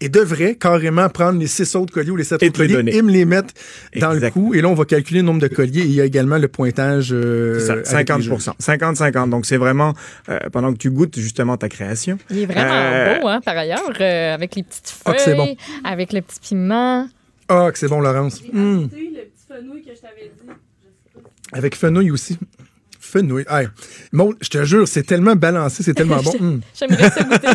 et 0.00 0.08
devrait 0.08 0.54
carrément 0.54 1.08
prendre 1.08 1.38
les 1.38 1.46
six 1.46 1.74
autres 1.76 1.92
colliers 1.92 2.10
ou 2.10 2.16
les 2.16 2.24
sept 2.24 2.42
autres 2.42 2.56
colliers 2.56 2.96
et 2.96 3.02
me 3.02 3.10
les 3.10 3.24
mettre 3.24 3.52
dans 3.96 4.12
le 4.12 4.30
coup. 4.30 4.54
Et 4.54 4.62
là, 4.62 4.68
on 4.68 4.74
va 4.74 4.84
calculer 4.84 5.20
le 5.20 5.26
nombre 5.26 5.40
de 5.40 5.48
colliers. 5.48 5.82
Et 5.82 5.86
il 5.86 5.92
y 5.92 6.00
a 6.00 6.04
également 6.04 6.38
le 6.38 6.48
pointage. 6.48 7.10
Euh, 7.12 7.58
ça, 7.60 7.84
50 7.84 8.22
50-50. 8.22 9.28
Donc, 9.28 9.46
c'est 9.46 9.58
vraiment 9.58 9.94
euh, 10.28 10.38
pendant 10.52 10.72
que 10.72 10.78
tu 10.78 10.90
goûtes 10.90 11.18
justement 11.18 11.56
ta 11.56 11.68
création. 11.68 12.18
Il 12.30 12.38
est 12.38 12.46
vraiment 12.46 12.70
euh, 12.72 13.20
beau, 13.20 13.28
hein, 13.28 13.40
par 13.44 13.56
ailleurs, 13.56 13.92
euh, 14.00 14.34
avec 14.34 14.54
les 14.54 14.62
petites 14.62 14.90
feuilles, 14.90 15.16
ah, 15.26 15.34
bon. 15.34 15.56
avec 15.84 16.12
le 16.12 16.22
petit 16.22 16.40
piment. 16.40 17.08
Ah, 17.48 17.68
que 17.72 17.78
c'est 17.78 17.88
bon, 17.88 18.00
Laurence. 18.00 18.42
Mmh. 18.52 18.82
le 18.82 18.88
petit 18.88 19.46
fenouil 19.48 19.82
que 19.82 19.94
je 19.94 20.00
t'avais 20.00 20.32
dit. 20.34 20.50
Avec 21.52 21.74
fenouil 21.74 22.10
aussi 22.10 22.38
fenouil. 23.10 23.44
Hey, 23.48 23.68
bon, 24.12 24.34
je 24.40 24.48
te 24.48 24.64
jure, 24.64 24.86
c'est 24.86 25.02
tellement 25.02 25.36
balancé, 25.36 25.82
c'est 25.82 25.94
tellement 25.94 26.16
bon. 26.22 26.32
Mmh. 26.38 26.60
J'aimerais 26.78 27.10
ça 27.10 27.22
goûter. 27.24 27.48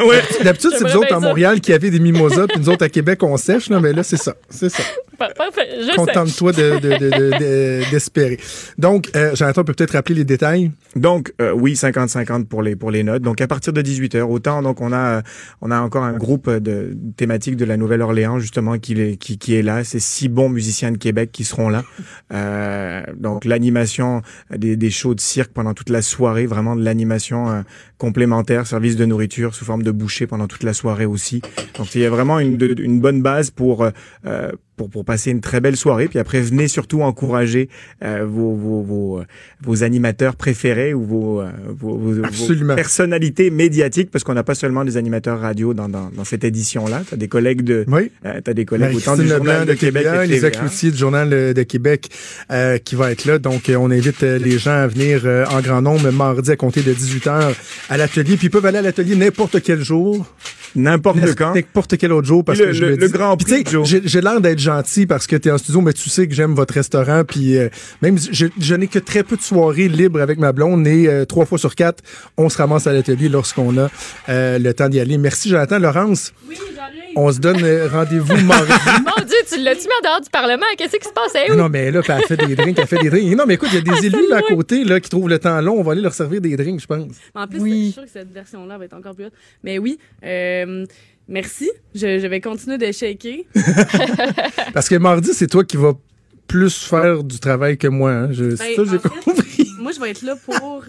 ouais. 0.06 0.22
D'habitude, 0.44 0.70
c'est 0.78 0.88
vous 0.88 0.96
autres 0.96 1.14
à 1.14 1.20
Montréal 1.20 1.60
qui 1.60 1.72
avez 1.72 1.90
des 1.90 2.00
mimosas, 2.00 2.46
puis 2.46 2.60
nous 2.60 2.68
autres 2.68 2.84
à 2.84 2.88
Québec, 2.88 3.22
on 3.22 3.36
sèche, 3.36 3.68
là, 3.68 3.80
mais 3.80 3.92
là, 3.92 4.02
c'est 4.02 4.16
ça. 4.16 4.34
C'est 4.48 4.68
ça. 4.68 4.82
Parfait. 5.18 5.68
Contente-toi 5.96 6.52
d'espérer. 6.52 6.80
De, 6.80 8.36
de, 8.36 8.36
de, 8.36 8.80
Donc, 8.80 9.10
euh, 9.14 9.34
Jonathan 9.34 9.62
peut 9.64 9.72
peut-être 9.74 9.92
rappeler 9.92 10.16
les 10.16 10.24
détails. 10.24 10.72
Donc, 10.96 11.32
euh, 11.40 11.52
oui, 11.52 11.74
50-50 11.74 12.46
pour 12.46 12.62
les, 12.62 12.76
pour 12.76 12.90
les 12.90 13.02
notes. 13.02 13.22
Donc, 13.22 13.40
à 13.40 13.46
partir 13.46 13.72
de 13.72 13.82
18 13.82 14.16
h 14.16 14.22
autant, 14.22 14.62
donc, 14.62 14.80
on 14.80 14.92
a, 14.92 15.22
on 15.60 15.70
a 15.70 15.80
encore 15.80 16.04
un 16.04 16.14
groupe 16.14 16.50
de 16.50 16.96
thématique 17.16 17.56
de 17.56 17.64
la 17.64 17.76
Nouvelle-Orléans, 17.76 18.38
justement, 18.38 18.78
qui, 18.78 19.00
est, 19.00 19.16
qui, 19.16 19.38
qui 19.38 19.54
est 19.54 19.62
là. 19.62 19.84
C'est 19.84 20.00
six 20.00 20.28
bons 20.28 20.48
musiciens 20.48 20.92
de 20.92 20.98
Québec 20.98 21.30
qui 21.32 21.44
seront 21.44 21.68
là. 21.68 21.84
Euh, 22.32 23.02
donc, 23.16 23.44
l'animation 23.44 24.22
des, 24.50 24.76
des 24.76 24.90
shows 24.92 25.14
de 25.14 25.20
cirque 25.20 25.52
pendant 25.52 25.74
toute 25.74 25.90
la 25.90 26.02
soirée, 26.02 26.46
vraiment 26.46 26.76
de 26.76 26.84
l'animation 26.84 27.50
euh, 27.50 27.62
complémentaire, 27.98 28.66
service 28.66 28.96
de 28.96 29.04
nourriture 29.04 29.54
sous 29.54 29.64
forme 29.64 29.82
de 29.82 29.90
boucher 29.90 30.26
pendant 30.26 30.46
toute 30.46 30.62
la 30.62 30.74
soirée 30.74 31.06
aussi. 31.06 31.42
Donc, 31.76 31.94
il 31.94 32.02
y 32.02 32.06
a 32.06 32.10
vraiment 32.10 32.38
une, 32.38 32.58
une 32.78 33.00
bonne 33.00 33.22
base 33.22 33.50
pour, 33.50 33.84
euh, 34.26 34.52
pour, 34.82 34.90
pour 34.90 35.04
passer 35.04 35.30
une 35.30 35.40
très 35.40 35.60
belle 35.60 35.76
soirée. 35.76 36.08
Puis 36.08 36.18
après, 36.18 36.40
venez 36.40 36.68
surtout 36.68 37.02
encourager 37.02 37.68
euh, 38.04 38.24
vos, 38.26 38.54
vos, 38.54 38.82
vos, 38.82 39.22
vos, 39.62 39.82
animateurs 39.84 40.36
préférés 40.36 40.94
ou 40.94 41.04
vos, 41.04 41.40
euh, 41.40 41.50
vos, 41.68 41.96
vos 41.96 42.74
personnalités 42.74 43.50
médiatiques, 43.50 44.10
parce 44.10 44.24
qu'on 44.24 44.34
n'a 44.34 44.42
pas 44.42 44.54
seulement 44.54 44.84
des 44.84 44.96
animateurs 44.96 45.40
radio 45.40 45.74
dans, 45.74 45.88
dans, 45.88 46.10
dans 46.10 46.24
cette 46.24 46.44
édition-là. 46.44 47.02
Tu 47.08 47.14
as 47.14 47.16
des 47.16 47.28
collègues 47.28 47.62
de... 47.62 47.84
Oui. 47.88 48.10
Euh, 48.24 48.40
tu 48.44 48.50
as 48.50 48.54
des 48.54 48.64
collègues 48.64 48.96
autant 48.96 49.16
du 49.16 49.26
Journal 49.26 49.66
de, 49.66 49.72
de 49.72 49.78
Québec, 49.78 50.04
Québec 50.04 50.28
les 50.28 50.50
Cloutier 50.50 50.90
du 50.90 50.96
Journal 50.96 51.54
de 51.54 51.62
Québec 51.62 52.08
euh, 52.50 52.78
qui 52.78 52.94
va 52.94 53.12
être 53.12 53.24
là. 53.24 53.38
Donc, 53.38 53.70
on 53.74 53.90
invite 53.90 54.22
les 54.22 54.58
gens 54.58 54.72
à 54.72 54.86
venir 54.86 55.24
en 55.50 55.60
grand 55.60 55.82
nombre 55.82 56.10
mardi 56.10 56.50
à 56.50 56.56
compter 56.56 56.82
de 56.82 56.92
18h 56.92 57.54
à 57.88 57.96
l'atelier. 57.96 58.36
Puis 58.36 58.48
ils 58.48 58.50
peuvent 58.50 58.66
aller 58.66 58.78
à 58.78 58.82
l'atelier 58.82 59.16
n'importe 59.16 59.62
quel 59.62 59.82
jour. 59.82 60.26
N'importe 60.74 61.34
quand. 61.36 61.54
N'importe 61.54 61.96
quel 61.98 62.12
autre 62.12 62.26
jour. 62.26 62.44
Parce 62.44 62.58
le, 62.58 62.66
que 62.66 62.72
je 62.72 62.84
le, 62.84 62.96
le 62.96 63.06
dis, 63.06 63.12
grand 63.12 63.36
prix 63.36 63.64
J'ai 63.84 64.20
l'air 64.20 64.40
d'être 64.40 64.58
gentil 64.76 65.06
parce 65.06 65.26
que 65.26 65.36
tu 65.36 65.48
es 65.48 65.52
en 65.52 65.58
studio, 65.58 65.80
mais 65.80 65.92
tu 65.92 66.08
sais 66.10 66.26
que 66.28 66.34
j'aime 66.34 66.54
votre 66.54 66.74
restaurant. 66.74 67.22
Puis 67.24 67.56
euh, 67.56 67.68
même, 68.00 68.18
je, 68.18 68.46
je 68.58 68.74
n'ai 68.74 68.86
que 68.88 68.98
très 68.98 69.22
peu 69.22 69.36
de 69.36 69.42
soirées 69.42 69.88
libres 69.88 70.20
avec 70.20 70.38
ma 70.38 70.52
blonde. 70.52 70.86
Et 70.86 71.06
euh, 71.08 71.24
trois 71.24 71.44
fois 71.46 71.58
sur 71.58 71.74
quatre, 71.74 72.02
on 72.36 72.48
se 72.48 72.58
ramasse 72.58 72.86
à 72.86 72.92
l'atelier 72.92 73.28
lorsqu'on 73.28 73.76
a 73.78 73.88
euh, 74.28 74.58
le 74.58 74.74
temps 74.74 74.88
d'y 74.88 75.00
aller. 75.00 75.18
Merci, 75.18 75.48
Jonathan. 75.48 75.78
Laurence, 75.78 76.32
oui, 76.48 76.56
on 77.16 77.30
se 77.32 77.38
donne 77.38 77.56
rendez-vous 77.92 78.36
mardi. 78.44 78.72
Mon 79.04 79.24
Dieu, 79.24 79.36
tu 79.48 79.62
l'as-tu 79.62 79.82
mis 79.82 79.94
en 80.00 80.08
dehors 80.08 80.20
du 80.20 80.30
Parlement? 80.30 80.66
Qu'est-ce 80.78 80.96
qui 80.96 81.08
se 81.08 81.12
passe? 81.12 81.32
Où? 81.50 81.54
Non, 81.54 81.68
mais 81.68 81.90
là, 81.90 82.00
elle 82.06 82.22
fait 82.22 82.36
des 82.36 82.54
drinks, 82.54 82.78
elle 82.78 82.86
fait 82.86 82.98
des 82.98 83.10
drinks. 83.10 83.36
Non, 83.36 83.44
mais 83.46 83.54
écoute, 83.54 83.68
il 83.72 83.76
y 83.76 83.78
a 83.78 83.80
des 83.82 83.90
Ah, 83.92 84.06
élus 84.06 84.28
là, 84.30 84.36
à 84.38 84.42
côté 84.42 84.84
là, 84.84 85.00
qui 85.00 85.10
trouvent 85.10 85.28
le 85.28 85.38
temps 85.38 85.60
long. 85.60 85.74
On 85.78 85.82
va 85.82 85.92
aller 85.92 86.02
leur 86.02 86.14
servir 86.14 86.40
des 86.40 86.56
drinks, 86.56 86.80
je 86.80 86.86
pense. 86.86 87.06
En 87.34 87.46
plus, 87.46 87.60
Oui. 87.60 87.70
je 87.70 87.82
suis 87.84 87.92
sûre 87.92 88.02
que 88.04 88.10
cette 88.10 88.32
version-là 88.32 88.78
va 88.78 88.84
être 88.84 88.94
encore 88.94 89.14
plus 89.14 89.26
haute. 89.26 89.32
Mais 89.62 89.78
oui, 89.78 89.98
euh, 90.24 90.84
merci. 91.32 91.68
Je, 91.94 92.18
je 92.20 92.26
vais 92.28 92.40
continuer 92.40 92.78
de 92.78 92.92
shaker. 92.92 93.38
Parce 94.74 94.88
que 94.88 94.94
mardi, 94.96 95.30
c'est 95.34 95.48
toi 95.48 95.64
qui 95.64 95.76
vas 95.76 95.94
plus 96.46 96.82
faire 96.84 97.24
du 97.24 97.38
travail 97.40 97.76
que 97.78 97.88
moi. 97.88 98.12
Hein. 98.12 98.32
Je, 98.32 98.54
c'est 98.56 98.76
Ben, 98.76 98.86
ça, 98.86 98.92
j'ai 98.92 99.08
compris. 99.08 99.66
Moi, 99.80 99.92
je 99.92 100.00
vais 100.00 100.10
être 100.10 100.22
là 100.22 100.36
pour. 100.36 100.84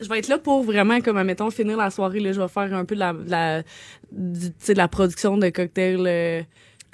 Je 0.00 0.08
vais 0.08 0.18
être 0.18 0.28
là 0.28 0.38
pour 0.38 0.62
vraiment, 0.64 1.00
comme, 1.00 1.16
admettons, 1.16 1.50
finir 1.50 1.76
la 1.76 1.90
soirée. 1.90 2.20
Là, 2.20 2.32
je 2.32 2.40
vais 2.40 2.48
faire 2.48 2.74
un 2.74 2.84
peu 2.84 2.94
de 2.94 3.00
la, 3.00 3.12
de 4.12 4.48
de 4.68 4.72
la 4.74 4.88
production 4.88 5.38
de 5.38 5.48
cocktails. 5.48 6.04
euh, 6.06 6.42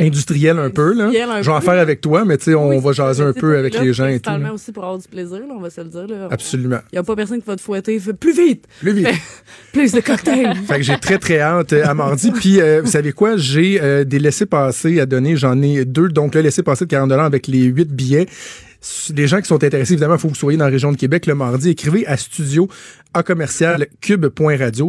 Industriel 0.01 0.59
un 0.61 0.71
peu, 0.71 0.93
là. 0.93 1.07
Un 1.07 1.43
Je 1.43 1.51
vais 1.51 1.57
en 1.57 1.61
faire 1.61 1.79
avec 1.79 2.01
toi, 2.01 2.25
mais 2.25 2.37
tu 2.37 2.45
sais, 2.45 2.55
on 2.55 2.79
va 2.79 2.93
jaser 2.93 3.25
un 3.25 3.33
peu 3.33 3.59
avec 3.59 3.75
là 3.75 3.83
les 3.83 3.93
gens 3.93 4.07
et 4.07 4.21
tout. 4.21 4.31
Là. 4.31 4.53
aussi 4.53 4.71
pour 4.71 4.85
avoir 4.85 4.99
du 4.99 5.09
plaisir, 5.09 5.41
là, 5.41 5.47
on 5.51 5.61
va 5.61 5.71
se 5.71 5.81
le 5.81 5.89
dire. 5.89 6.07
Là. 6.07 6.29
Absolument. 6.31 6.79
Il 6.93 6.95
n'y 6.95 6.99
a 6.99 7.03
pas 7.03 7.17
personne 7.17 7.41
qui 7.41 7.47
va 7.47 7.57
te 7.57 7.61
fouetter. 7.61 7.99
Plus 8.21 8.33
vite! 8.33 8.67
Plus 8.81 8.93
vite. 8.93 9.09
Plus 9.73 9.93
de 9.93 10.01
cocktails! 10.01 10.55
Fait 10.69 10.77
que 10.77 10.83
j'ai 10.83 10.99
très, 10.99 11.19
très 11.19 11.41
hâte 11.41 11.73
euh, 11.73 11.85
à 11.85 11.95
mardi. 11.95 12.31
Puis, 12.31 12.61
euh, 12.61 12.81
vous 12.83 12.91
savez 12.91 13.13
quoi? 13.13 13.37
J'ai 13.37 13.81
euh, 13.83 14.05
des 14.05 14.21
laissés-passer 14.21 15.01
à 15.01 15.07
donner. 15.07 15.37
J'en 15.37 15.61
ai 15.63 15.85
deux. 15.85 16.09
Donc, 16.09 16.37
le 16.37 16.43
laissez-passer 16.43 16.85
de 16.85 16.91
40 16.91 17.11
avec 17.13 17.49
les 17.49 17.65
huit 17.65 17.91
billets. 17.91 18.29
Les 19.15 19.27
gens 19.27 19.41
qui 19.41 19.49
sont 19.49 19.65
intéressés, 19.65 19.95
évidemment, 19.95 20.15
il 20.15 20.21
faut 20.21 20.29
que 20.29 20.35
vous 20.35 20.39
soyez 20.39 20.57
dans 20.57 20.65
la 20.65 20.71
région 20.71 20.93
de 20.93 20.97
Québec 20.97 21.27
le 21.27 21.35
mardi. 21.35 21.71
Écrivez 21.71 22.07
à 22.07 22.17
studio 22.17 22.69
à 23.15 23.23
commercial 23.23 23.87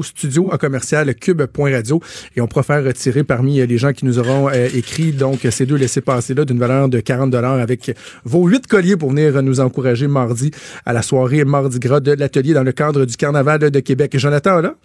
studio 0.03 0.49
à 0.51 0.57
commercial 0.57 1.09
et 1.09 2.41
on 2.41 2.47
pourra 2.47 2.63
faire 2.63 2.83
retirer 2.83 3.23
parmi 3.23 3.59
euh, 3.59 3.65
les 3.65 3.77
gens 3.77 3.93
qui 3.93 4.05
nous 4.05 4.19
auront 4.19 4.49
euh, 4.49 4.67
écrit 4.75 5.13
donc 5.13 5.47
ces 5.49 5.65
deux 5.65 5.77
laissés-passer-là 5.77 6.45
d'une 6.45 6.59
valeur 6.59 6.89
de 6.89 6.99
40 6.99 7.33
avec 7.33 7.95
vos 8.25 8.47
huit 8.47 8.67
colliers 8.67 8.97
pour 8.97 9.09
venir 9.11 9.41
nous 9.41 9.59
encourager 9.59 10.07
mardi 10.07 10.51
à 10.85 10.93
la 10.93 11.01
soirée 11.01 11.43
Mardi 11.45 11.79
Gras 11.79 12.01
de 12.01 12.11
l'atelier 12.11 12.53
dans 12.53 12.63
le 12.63 12.73
cadre 12.73 13.05
du 13.05 13.15
Carnaval 13.15 13.71
de 13.71 13.79
Québec. 13.79 14.17
Jonathan, 14.17 14.61
là? 14.61 14.75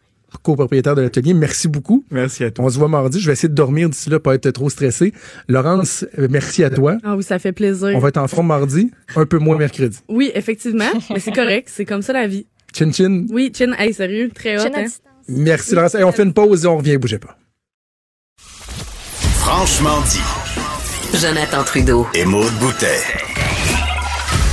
Copropriétaire 0.42 0.94
de 0.94 1.02
l'atelier. 1.02 1.34
Merci 1.34 1.68
beaucoup. 1.68 2.04
Merci 2.10 2.44
à 2.44 2.50
toi. 2.50 2.64
On 2.64 2.68
se 2.68 2.78
voit 2.78 2.88
mardi. 2.88 3.20
Je 3.20 3.26
vais 3.26 3.32
essayer 3.32 3.48
de 3.48 3.54
dormir 3.54 3.88
d'ici 3.88 4.10
là, 4.10 4.18
pas 4.20 4.34
être 4.34 4.50
trop 4.50 4.70
stressé. 4.70 5.12
Laurence, 5.48 6.04
euh, 6.18 6.28
merci 6.30 6.64
à 6.64 6.70
toi. 6.70 6.96
Ah 7.04 7.16
oui, 7.16 7.22
ça 7.22 7.38
fait 7.38 7.52
plaisir. 7.52 7.90
On 7.94 7.98
va 7.98 8.08
être 8.08 8.18
en 8.18 8.28
front 8.28 8.42
mardi, 8.42 8.90
un 9.16 9.26
peu 9.26 9.38
moins 9.38 9.56
mercredi. 9.56 9.98
Oui, 10.08 10.30
effectivement. 10.34 10.90
mais 11.10 11.20
c'est 11.20 11.34
correct. 11.34 11.68
C'est 11.70 11.84
comme 11.84 12.02
ça 12.02 12.12
la 12.12 12.26
vie. 12.26 12.46
Chin 12.76 12.90
chin. 12.92 13.26
Oui, 13.30 13.52
Chin, 13.56 13.72
hey, 13.78 13.94
sérieux, 13.94 14.30
très 14.34 14.56
à 14.56 14.64
Hein? 14.66 14.86
Merci 15.28 15.74
Laurence. 15.74 15.94
Hey, 15.94 16.04
on 16.04 16.12
fait 16.12 16.24
une 16.24 16.34
pause 16.34 16.64
et 16.64 16.68
on 16.68 16.76
revient. 16.76 16.96
Bougez 16.96 17.18
pas. 17.18 17.36
Franchement 18.38 20.00
dit. 20.10 20.20
Jonathan 21.18 21.62
Trudeau. 21.64 22.06
Et 22.14 22.24
Maude 22.24 22.52
Boutet. 22.60 23.33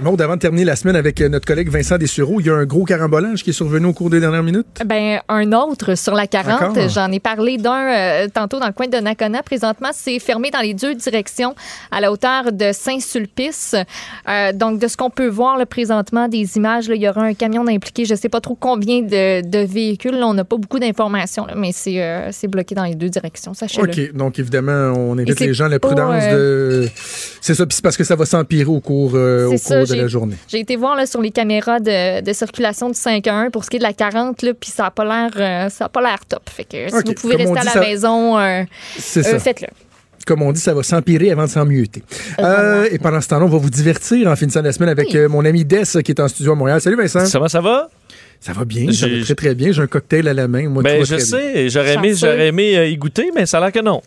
Maud, 0.00 0.20
avant 0.20 0.34
de 0.34 0.40
terminer 0.40 0.64
la 0.64 0.76
semaine 0.76 0.96
avec 0.96 1.20
euh, 1.20 1.28
notre 1.28 1.46
collègue 1.46 1.70
Vincent 1.70 1.96
Dessureau, 1.96 2.40
il 2.40 2.46
y 2.46 2.50
a 2.50 2.54
un 2.54 2.66
gros 2.66 2.84
carambolage 2.84 3.42
qui 3.42 3.50
est 3.50 3.54
survenu 3.54 3.86
au 3.86 3.92
cours 3.94 4.10
des 4.10 4.20
dernières 4.20 4.42
minutes? 4.42 4.66
Ben, 4.84 5.20
un 5.28 5.52
autre 5.52 5.94
sur 5.94 6.14
la 6.14 6.26
40. 6.26 6.62
Encore? 6.62 6.88
J'en 6.88 7.10
ai 7.12 7.20
parlé 7.20 7.56
d'un 7.56 7.94
euh, 7.94 8.28
tantôt 8.32 8.60
dans 8.60 8.66
le 8.66 8.72
coin 8.72 8.88
de 8.88 8.96
Nakona. 8.98 9.42
Présentement, 9.42 9.88
c'est 9.94 10.18
fermé 10.18 10.50
dans 10.50 10.60
les 10.60 10.74
deux 10.74 10.94
directions 10.94 11.54
à 11.90 12.00
la 12.00 12.12
hauteur 12.12 12.52
de 12.52 12.72
Saint-Sulpice. 12.72 13.74
Euh, 14.28 14.52
donc, 14.52 14.80
de 14.80 14.86
ce 14.86 14.96
qu'on 14.96 15.10
peut 15.10 15.28
voir 15.28 15.56
là, 15.56 15.64
présentement, 15.64 16.28
des 16.28 16.56
images, 16.56 16.88
là, 16.88 16.94
il 16.94 17.02
y 17.02 17.08
aura 17.08 17.22
un 17.22 17.34
camion 17.34 17.66
impliqué. 17.66 18.04
Je 18.04 18.12
ne 18.12 18.18
sais 18.18 18.28
pas 18.28 18.40
trop 18.40 18.54
combien 18.54 19.00
de, 19.00 19.48
de 19.48 19.58
véhicules. 19.58 20.18
Là, 20.18 20.26
on 20.26 20.34
n'a 20.34 20.44
pas 20.44 20.56
beaucoup 20.56 20.78
d'informations, 20.78 21.46
là, 21.46 21.54
mais 21.56 21.72
c'est 21.72 22.02
euh, 22.02 22.30
bloqué 22.48 22.74
dans 22.74 22.84
les 22.84 22.94
deux 22.94 23.08
directions, 23.08 23.54
sachez-le. 23.54 23.88
OK. 23.88 24.12
Donc, 24.14 24.38
évidemment, 24.38 24.92
on 24.96 25.18
invite 25.18 25.40
les 25.40 25.54
gens 25.54 25.66
à 25.66 25.68
la 25.68 25.78
prudence 25.78 26.24
de. 26.24 26.88
C'est 27.40 27.54
ça, 27.54 27.64
c'est 27.68 27.82
parce 27.82 27.96
que 27.96 28.04
ça 28.04 28.16
va 28.16 28.26
s'empirer 28.26 28.64
au 28.64 28.80
cours, 28.80 29.12
euh, 29.14 29.46
au 29.46 29.50
cours 29.50 29.58
ça, 29.58 29.85
de 29.86 29.94
j'ai- 29.94 30.02
la 30.02 30.08
journée. 30.08 30.36
J'ai 30.48 30.60
été 30.60 30.76
voir 30.76 30.96
là, 30.96 31.06
sur 31.06 31.20
les 31.22 31.30
caméras 31.30 31.80
de, 31.80 32.20
de 32.20 32.32
circulation 32.32 32.88
du 32.88 32.98
5 32.98 33.26
à 33.26 33.34
1 33.34 33.50
pour 33.50 33.64
ce 33.64 33.70
qui 33.70 33.76
est 33.76 33.80
de 33.80 33.84
la 33.84 33.92
40, 33.92 34.42
là, 34.42 34.52
puis 34.54 34.70
ça 34.70 34.84
n'a 34.84 34.90
pas 34.90 35.04
l'air 35.04 35.30
euh, 35.36 35.68
ça 35.70 35.86
a 35.86 35.88
pas 35.88 36.00
l'air 36.02 36.18
top. 36.28 36.48
Fait 36.50 36.64
que 36.64 36.88
si 36.88 36.94
vous 37.04 37.14
pouvez 37.14 37.36
Comme 37.36 37.52
rester 37.54 37.58
à 37.60 37.64
la 37.64 37.70
ça- 37.72 37.80
maison, 37.80 38.38
euh, 38.38 38.62
C'est 38.98 39.20
euh, 39.26 39.30
ça. 39.32 39.38
faites-le. 39.38 39.68
Comme 40.26 40.42
on 40.42 40.50
dit, 40.50 40.60
ça 40.60 40.74
va 40.74 40.82
s'empirer 40.82 41.30
avant 41.30 41.44
de 41.44 41.50
s'emmieuter. 41.50 42.02
Euh, 42.40 42.88
et 42.90 42.98
pendant 42.98 43.20
ce 43.20 43.28
temps-là, 43.28 43.44
on 43.44 43.48
va 43.48 43.58
vous 43.58 43.70
divertir 43.70 44.26
en 44.28 44.34
finissant 44.34 44.60
la 44.60 44.72
semaine 44.72 44.88
avec 44.88 45.08
Oui. 45.10 45.16
euh, 45.18 45.28
mon 45.28 45.44
ami 45.44 45.64
Des 45.64 45.96
euh, 45.96 46.00
qui 46.02 46.10
est 46.10 46.20
en 46.20 46.26
studio 46.26 46.50
à 46.52 46.54
Montréal. 46.56 46.80
Salut 46.80 46.96
Vincent. 46.96 47.20
Ça, 47.20 47.26
Ça 47.26 47.38
va, 47.38 47.48
ça 47.48 47.60
va? 47.60 47.88
va 48.48 48.64
bien, 48.64 48.90
ça 48.92 49.06
va 49.06 49.22
très 49.22 49.34
très 49.36 49.54
bien. 49.54 49.70
J'ai 49.70 49.82
un 49.82 49.86
cocktail 49.86 50.26
à 50.26 50.34
la 50.34 50.48
main. 50.48 50.68
Moi, 50.68 50.82
Ben, 50.82 50.98
tout 51.00 51.06
je 51.06 51.14
va 51.14 51.20
sais, 51.20 51.68
j'aurais 51.68 51.94
aimé, 51.94 52.12
j'aurais 52.14 52.48
aimé 52.48 52.76
euh, 52.76 52.88
y 52.88 52.96
goûter, 52.96 53.30
mais 53.36 53.46
ça 53.46 53.58
a 53.58 53.60
l'air 53.60 53.72
que 53.72 53.78
non. 53.80 54.02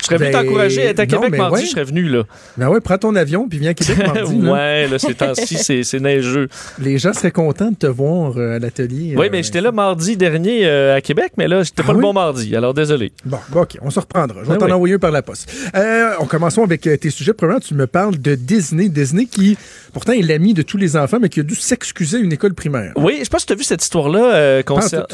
Je 0.00 0.06
serais 0.06 0.18
venu 0.18 0.32
Ben, 0.32 0.42
t'encourager 0.44 0.82
à 0.86 0.90
être 0.90 1.00
à 1.00 1.06
Québec 1.06 1.34
mardi, 1.38 1.54
ouais. 1.54 1.64
je 1.64 1.70
serais 1.70 1.84
venu, 1.84 2.02
là. 2.08 2.24
Ben 2.58 2.68
ouais, 2.68 2.80
prends 2.80 2.98
ton 2.98 3.14
avion 3.16 3.48
puis 3.48 3.58
viens 3.58 3.70
à 3.70 3.74
Québec 3.74 4.06
mardi. 4.14 4.38
là. 4.38 4.52
ouais, 4.52 4.88
là, 4.88 4.98
ces 4.98 5.14
temps-ci, 5.14 5.54
c'est 5.58 5.82
c'est 5.82 6.00
neigeux. 6.00 6.48
Les 6.78 6.98
gens 6.98 7.12
seraient 7.14 7.30
contents 7.30 7.70
de 7.70 7.76
te 7.76 7.86
voir 7.86 8.34
euh, 8.36 8.56
à 8.56 8.58
l'atelier. 8.58 9.14
Oui, 9.16 9.26
euh, 9.26 9.28
mais 9.32 9.42
j'étais 9.42 9.62
là 9.62 9.72
mardi 9.72 10.16
dernier 10.18 10.66
euh, 10.66 10.96
à 10.96 11.00
Québec, 11.00 11.32
mais 11.38 11.48
là, 11.48 11.62
j'étais 11.62 11.80
Ah 11.82 11.86
pas 11.86 11.92
le 11.92 11.98
oui? 11.98 12.02
bon 12.02 12.12
mardi, 12.12 12.54
alors 12.54 12.74
désolé. 12.74 13.12
Bon, 13.24 13.38
bon, 13.50 13.62
OK, 13.62 13.78
on 13.80 13.88
se 13.88 14.00
reprendra. 14.00 14.40
Je 14.42 14.48
vais 14.48 14.54
Ah 14.54 14.58
t'en 14.58 14.66
oui. 14.66 14.72
envoyer 14.72 14.94
un 14.96 14.98
par 14.98 15.10
la 15.12 15.22
poste. 15.22 15.50
Euh, 15.74 16.12
on 16.20 16.26
commençons 16.26 16.64
avec 16.64 16.86
euh, 16.86 16.96
tes 16.98 17.08
sujets. 17.10 17.32
Premièrement, 17.32 17.60
tu 17.60 17.74
me 17.74 17.86
parles 17.86 18.18
de 18.18 18.34
Disney. 18.34 18.88
Disney 18.90 19.24
qui, 19.26 19.56
pourtant, 19.94 20.12
est 20.12 20.20
l'ami 20.20 20.52
de 20.52 20.62
tous 20.62 20.76
les 20.76 20.96
enfants, 20.96 21.18
mais 21.20 21.28
qui 21.30 21.40
a 21.40 21.42
dû 21.42 21.54
s'excuser 21.54 22.18
à 22.18 22.20
une 22.20 22.32
école 22.32 22.52
primaire. 22.54 22.92
Oui, 22.96 23.14
je 23.20 23.24
sais 23.24 23.30
pas 23.30 23.38
si 23.38 23.46
tu 23.46 23.52
as 23.52 23.56
vu 23.56 23.64
cette 23.64 23.82
histoire-là. 23.82 24.34
euh, 24.34 24.62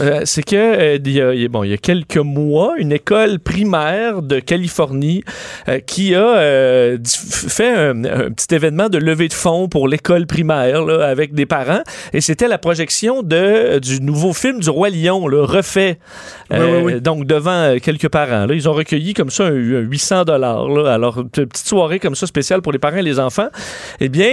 euh, 0.01 0.23
c'est 0.25 0.43
que 0.43 0.57
euh, 0.57 0.99
il 1.05 1.13
y, 1.13 1.21
a, 1.21 1.35
il 1.35 1.49
bon, 1.49 1.63
il 1.63 1.71
y 1.71 1.75
a 1.75 1.77
quelques 1.77 2.17
mois, 2.17 2.75
une 2.79 2.91
école 2.93 3.39
primaire 3.39 4.23
de 4.23 4.41
Californie 4.41 5.23
qui 5.87 6.15
a 6.15 6.97
fait 7.23 7.73
un, 7.73 8.05
un 8.05 8.31
petit 8.31 8.55
événement 8.55 8.89
de 8.89 8.99
levée 8.99 9.29
de 9.29 9.33
fonds 9.35 9.69
pour 9.69 9.87
l'école 9.87 10.27
primaire 10.27 10.85
là, 10.85 11.07
avec 11.07 11.35
des 11.35 11.47
parents, 11.47 11.83
et 12.13 12.21
c'était 12.21 12.49
la 12.49 12.59
projection 12.59 13.23
de 13.23 13.79
du 13.79 14.01
nouveau 14.01 14.33
film 14.33 14.61
du 14.61 14.71
roi 14.71 14.91
Lion, 14.91 15.27
le 15.27 15.43
refait. 15.43 15.99
Donc 16.51 17.27
devant 17.27 17.77
quelques 17.83 18.09
parents, 18.09 18.47
là, 18.47 18.55
ils 18.55 18.69
ont 18.69 18.73
recueilli 18.73 19.15
comme 19.15 19.31
ça 19.31 19.45
un, 19.45 19.51
un 19.51 19.81
800 19.81 20.25
dollars. 20.25 20.87
Alors 20.87 21.19
une 21.19 21.29
petite 21.29 21.69
soirée 21.69 21.99
comme 21.99 22.15
ça 22.15 22.27
spéciale 22.27 22.63
pour 22.63 22.73
les 22.73 22.79
parents 22.79 22.97
et 22.97 23.03
les 23.03 23.21
enfants. 23.21 23.49
Eh 24.01 24.09
bien, 24.09 24.33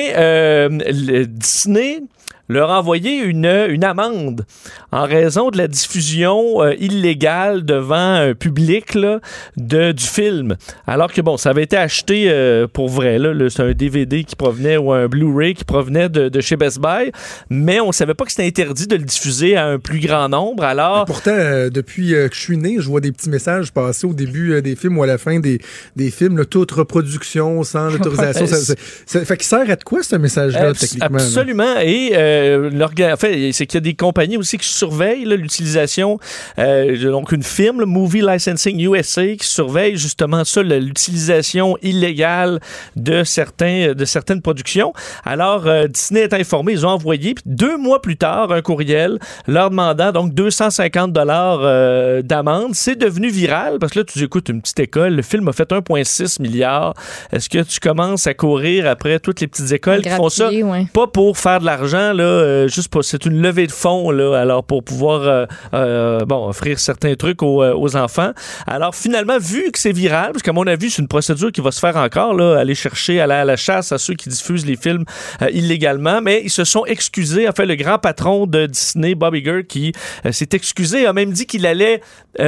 Disney 1.40 2.08
leur 2.50 2.72
a 2.72 2.80
envoyé 2.80 3.18
une, 3.18 3.46
une 3.70 3.84
amende 3.84 4.46
en 4.92 5.04
raison 5.04 5.50
de 5.50 5.58
la 5.58 5.68
diffusion 5.68 6.64
euh, 6.64 6.74
illégale 6.80 7.66
devant 7.66 7.96
un 7.96 8.34
public 8.34 8.94
là, 8.96 9.20
de, 9.58 9.92
du 9.92 10.04
film. 10.06 10.56
Alors 10.86 11.12
que, 11.12 11.22
bon, 11.22 11.38
ça 11.38 11.50
avait 11.50 11.64
été 11.64 11.78
acheté 11.78 12.26
euh, 12.30 12.68
pour 12.72 12.90
vrai. 12.90 13.18
C'est 13.50 13.64
un 13.64 13.72
DVD 13.74 14.24
qui 14.24 14.36
provenait 14.36 14.78
ou 14.78 14.92
un 14.94 15.08
Blu-ray 15.08 15.54
qui 15.56 15.66
provenait 15.66 16.10
de, 16.10 16.30
de 16.30 16.42
chez 16.42 16.56
Best 16.56 16.80
Buy, 16.80 17.12
mais 17.50 17.80
on 17.80 17.92
savait 17.92 18.14
pas 18.14 18.26
que 18.26 18.32
c'était 18.32 18.46
interdit 18.48 18.88
de 18.88 18.96
le 18.96 19.04
diffuser 19.04 19.56
à 19.58 19.66
un 19.68 19.80
plus 19.80 20.00
grand 20.00 20.30
nombre. 20.30 20.64
Alors, 20.64 21.06
Pourtant, 21.06 21.32
euh, 21.32 21.70
depuis 21.70 22.10
que 22.12 22.30
je 22.34 22.40
suis 22.40 22.58
né, 22.58 22.78
je 22.80 22.88
vois 22.88 23.02
des 23.02 23.12
petits 23.12 23.30
messages 23.30 23.72
passer 23.72 24.08
au 24.08 24.14
début 24.14 24.62
des 24.62 24.76
films 24.76 24.98
ou 24.98 25.04
à 25.04 25.08
la 25.08 25.18
fin 25.18 25.40
des, 25.40 25.60
des 25.96 26.12
films, 26.12 26.38
là, 26.38 26.46
toute 26.46 26.72
reproduction 26.72 27.64
sans 27.64 27.90
l'autorisation. 27.92 28.48
Ça, 28.48 28.56
ça- 28.58 28.74
ça- 29.06 29.26
fait 29.26 29.38
qu'il 29.38 29.46
sert 29.46 29.70
à 29.70 29.76
de 29.76 29.84
quoi, 29.84 30.04
ce 30.04 30.16
message-là, 30.16 30.74
techniquement? 30.74 31.18
là? 31.18 31.24
Absolument. 31.24 31.76
Et 31.84 32.12
euh, 32.38 33.14
en 33.14 33.18
fait, 33.18 33.52
c'est 33.52 33.66
qu'il 33.66 33.76
y 33.76 33.78
a 33.78 33.82
des 33.82 33.96
compagnies 33.96 34.38
aussi 34.38 34.58
qui 34.58 34.68
surveillent 34.68 35.26
l'utilisation. 35.26 36.20
euh, 36.60 37.12
donc, 37.12 37.32
une 37.32 37.44
firme, 37.44 37.80
le 37.80 37.86
Movie 37.86 38.22
Licensing 38.22 38.80
USA, 38.80 39.36
qui 39.36 39.48
surveille 39.48 39.98
justement 39.98 40.44
ça, 40.44 40.62
l'utilisation 40.64 41.78
illégale 41.82 42.60
de, 42.96 43.24
certains, 43.24 43.94
de 43.94 44.06
certaines 44.06 44.42
productions. 44.42 44.94
Alors, 45.26 45.68
euh, 45.68 45.88
Disney 45.88 46.22
est 46.22 46.34
informé, 46.34 46.74
ils 46.74 46.86
ont 46.86 46.90
envoyé, 46.90 47.36
deux 47.46 47.78
mois 47.78 48.02
plus 48.02 48.18
tard, 48.18 48.52
un 48.52 48.62
courriel 48.62 49.20
leur 49.48 49.70
demandant 49.70 50.12
donc 50.12 50.34
250 50.34 51.12
dollars 51.12 52.24
d'amende. 52.24 52.74
C'est 52.74 52.98
devenu 52.98 53.30
viral 53.30 53.80
parce 53.80 53.94
que 53.94 54.00
là, 54.00 54.06
tu 54.06 54.20
dis, 54.20 54.26
écoute, 54.26 54.50
une 54.50 54.62
petite 54.62 54.80
école, 54.80 55.16
le 55.16 55.22
film 55.22 55.48
a 55.48 55.54
fait 55.54 55.70
1,6 55.70 56.42
milliard. 56.42 56.94
Est-ce 57.32 57.50
que 57.50 57.60
tu 57.60 57.80
commences 57.80 58.28
à 58.28 58.34
courir 58.34 58.88
après 58.88 59.20
toutes 59.20 59.42
les 59.42 59.48
petites 59.48 59.72
écoles 59.72 60.02
qui 60.02 60.10
font 60.10 60.30
ça? 60.30 60.50
Ouais. 60.50 60.88
pas 60.92 61.08
pour 61.08 61.38
faire 61.38 61.60
de 61.60 61.66
l'argent 61.66 62.14
là 62.14 62.27
euh, 62.28 62.68
juste 62.68 62.90
pour 62.90 63.04
c'est 63.04 63.26
une 63.26 63.42
levée 63.42 63.68
de 63.68 63.72
fonds 63.72 64.10
là 64.12 64.40
alors 64.40 64.64
pour 64.64 64.84
pouvoir 64.84 65.22
euh, 65.22 65.46
euh, 65.74 66.26
bon 66.26 66.48
offrir 66.48 66.80
certains 66.80 67.16
trucs 67.16 67.44
aux, 67.44 67.64
aux 67.64 67.96
enfants 67.96 68.32
alors 68.66 68.96
finalement 68.96 69.38
vu 69.40 69.72
que 69.72 69.80
c'est 69.80 69.92
viral 69.92 70.32
parce 70.32 70.44
qu'à 70.44 70.54
mon 70.54 70.66
avis 70.66 70.90
c'est 70.90 71.02
une 71.02 71.08
procédure 71.08 71.52
qui 71.52 71.62
va 71.62 71.72
se 71.72 71.80
faire 71.80 71.98
encore 71.98 72.34
là 72.34 72.58
aller 72.58 72.76
chercher 72.76 73.22
aller 73.22 73.34
à 73.34 73.46
la 73.46 73.56
chasse 73.56 73.92
à 73.92 73.98
ceux 73.98 74.16
qui 74.16 74.30
diffusent 74.30 74.66
les 74.66 74.76
films 74.76 75.06
illégalement 75.52 76.22
mais 76.22 76.42
ils 76.44 76.50
se 76.50 76.64
sont 76.64 76.86
excusés 76.86 77.48
en 77.48 77.52
fait 77.52 77.66
le 77.66 77.76
grand 77.76 78.00
patron 78.00 78.48
de 78.48 78.66
Disney 78.66 79.14
Bob 79.16 79.36
Iger 79.36 79.66
qui 79.68 79.94
s'est 80.32 80.50
excusé 80.54 81.06
a 81.06 81.14
même 81.14 81.32
dit 81.32 81.46
qu'il 81.46 81.66
allait 81.66 82.02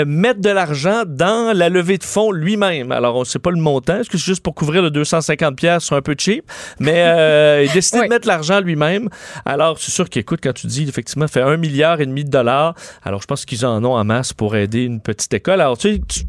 mettre 0.05 0.41
de 0.41 0.49
l'argent 0.49 1.03
dans 1.05 1.55
la 1.55 1.69
levée 1.69 1.97
de 1.97 2.03
fonds 2.03 2.31
lui-même 2.31 2.91
alors 2.91 3.15
on 3.15 3.23
sait 3.23 3.39
pas 3.39 3.51
le 3.51 3.57
montant 3.57 3.99
est-ce 3.99 4.09
que 4.09 4.17
c'est 4.17 4.25
juste 4.25 4.43
pour 4.43 4.55
couvrir 4.55 4.81
le 4.81 4.89
250 4.89 5.55
pièces 5.55 5.85
c'est 5.85 5.95
un 5.95 6.01
peu 6.01 6.15
cheap 6.17 6.45
mais 6.79 7.03
euh, 7.03 7.63
il 7.65 7.69
a 7.69 7.73
décidé 7.73 7.99
Oui. 7.99 8.05
de 8.05 8.13
mettre 8.13 8.27
l'argent 8.27 8.59
lui-même. 8.61 9.09
Alors, 9.45 9.68
c'est 9.77 9.91
sûr 9.91 10.09
qu'écoute, 10.09 10.39
quand 10.41 10.53
tu 10.53 10.67
dis, 10.67 10.87
effectivement, 10.87 11.27
fait 11.27 11.41
un 11.41 11.57
milliard 11.57 12.01
et 12.01 12.05
demi 12.05 12.23
de 12.23 12.29
dollars, 12.29 12.73
alors 13.03 13.21
je 13.21 13.27
pense 13.27 13.45
qu'ils 13.45 13.65
en 13.65 13.83
ont 13.83 13.93
en 13.95 14.03
masse 14.03 14.33
pour 14.33 14.55
aider 14.55 14.83
une 14.83 15.01
petite 15.01 15.33
école. 15.33 15.61
Alors, 15.61 15.77
tu 15.77 15.93
sais, 15.95 16.01
tu- 16.07 16.23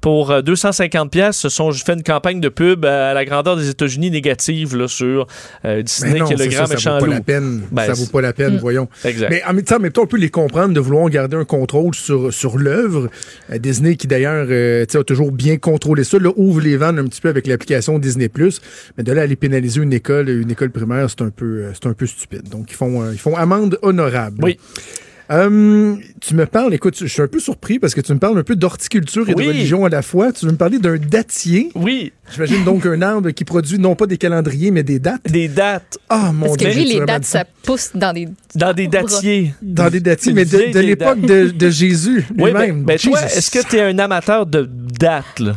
pour 0.00 0.30
euh, 0.30 0.42
250 0.42 1.10
pièces, 1.10 1.36
ce 1.36 1.48
sont 1.48 1.70
je 1.70 1.84
fais 1.84 1.94
une 1.94 2.02
campagne 2.02 2.40
de 2.40 2.48
pub 2.48 2.84
à 2.84 3.12
la 3.14 3.24
grandeur 3.24 3.56
des 3.56 3.68
États-Unis 3.68 4.10
négative 4.10 4.76
là, 4.76 4.88
sur 4.88 5.26
euh, 5.64 5.82
Disney 5.82 6.18
non, 6.18 6.26
qui 6.26 6.32
est 6.34 6.36
le 6.36 6.46
grand 6.46 6.66
ça, 6.66 6.74
méchant 6.74 6.90
ça 6.90 6.94
vaut 6.94 7.00
pas 7.00 7.06
loup. 7.06 7.12
la 7.12 7.20
peine. 7.20 7.62
Ben, 7.70 7.86
ça 7.86 7.92
vaut 7.92 8.06
pas 8.06 8.20
la 8.20 8.32
peine, 8.32 8.54
Mm. 8.54 8.58
voyons. 8.58 8.88
Exact. 9.04 9.28
Mais 9.30 9.42
en 9.44 9.52
même 9.52 9.62
temps, 9.62 10.02
on 10.02 10.06
peut 10.06 10.16
les 10.16 10.30
comprendre 10.30 10.74
de 10.74 10.80
vouloir 10.80 11.08
garder 11.10 11.36
un 11.36 11.44
contrôle 11.44 11.94
sur, 11.94 12.32
sur 12.32 12.58
l'œuvre. 12.58 13.08
Euh, 13.52 13.58
Disney, 13.58 13.96
qui 13.96 14.06
d'ailleurs 14.06 14.46
euh, 14.50 14.84
a 14.92 15.04
toujours 15.04 15.32
bien 15.32 15.56
contrôlé 15.58 16.04
ça, 16.04 16.18
là, 16.18 16.30
ouvre 16.36 16.60
les 16.60 16.76
vannes 16.76 16.98
un 16.98 17.04
petit 17.04 17.20
peu 17.20 17.28
avec 17.28 17.46
l'application 17.46 17.98
Disney+. 17.98 18.30
Mais 18.96 19.04
de 19.04 19.12
là 19.12 19.20
à 19.20 19.24
aller 19.24 19.36
pénaliser 19.36 19.80
une 19.82 19.92
école, 19.92 20.28
une 20.28 20.50
école 20.50 20.70
primaire, 20.70 21.08
c'est 21.10 21.22
un 21.22 21.30
peu, 21.30 21.44
euh, 21.44 21.72
c'est 21.74 21.88
un 21.88 21.92
peu 21.94 22.06
stupide. 22.06 22.48
Donc 22.48 22.70
ils 22.70 22.74
font, 22.76 23.02
euh, 23.02 23.10
ils 23.12 23.18
font 23.18 23.36
amende 23.36 23.78
honorable. 23.82 24.38
Oui. 24.42 24.58
Euh, 25.30 25.94
tu 26.20 26.34
me 26.34 26.44
parles, 26.44 26.74
écoute, 26.74 26.96
je 26.98 27.06
suis 27.06 27.22
un 27.22 27.28
peu 27.28 27.38
surpris 27.38 27.78
parce 27.78 27.94
que 27.94 28.00
tu 28.00 28.12
me 28.12 28.18
parles 28.18 28.36
un 28.38 28.42
peu 28.42 28.56
d'horticulture 28.56 29.28
et 29.28 29.34
Oui. 29.34 29.44
de 29.44 29.48
religion 29.50 29.84
à 29.84 29.88
la 29.88 30.02
fois. 30.02 30.32
Tu 30.32 30.44
veux 30.46 30.50
me 30.52 30.56
parler 30.56 30.78
d'un 30.80 30.96
datier. 30.96 31.70
Oui, 31.76 32.12
J'imagine 32.32 32.64
donc 32.64 32.84
un 32.86 33.00
arbre 33.02 33.30
qui 33.30 33.44
produit 33.44 33.78
non 33.78 33.94
pas 33.94 34.06
des 34.06 34.16
calendriers, 34.16 34.70
mais 34.72 34.82
des 34.82 34.98
dates. 34.98 35.22
des 35.30 35.46
dates 35.48 35.98
Ah, 36.08 36.32
mon 36.32 36.46
Parce 36.46 36.56
que 36.56 36.64
Dieu. 36.64 36.82
lui, 36.82 36.84
les 36.98 37.04
dates, 37.06 37.24
ça. 37.24 37.44
pousse 37.62 37.90
dans 37.94 38.12
des. 38.12 38.28
dans 38.56 38.72
des 38.72 38.88
datiers. 38.88 39.54
Dans 39.62 39.88
des 39.88 40.00
datiers, 40.00 40.32
mais 40.32 40.44
de, 40.44 40.80
l'époque 40.80 41.20
de, 41.20 41.50
de 41.50 41.70
Jésus 41.70 42.26
Oui, 42.38 42.50
ben, 42.52 42.60
lui-même. 42.60 42.84
ben, 42.84 42.98
toi, 42.98 43.20
est-ce 43.22 43.50
que 43.52 43.64
tu 43.68 43.76
es 43.76 43.82
un 43.82 43.98
amateur 44.00 44.46
de 44.46 44.68
dates, 44.98 45.38
là? 45.38 45.54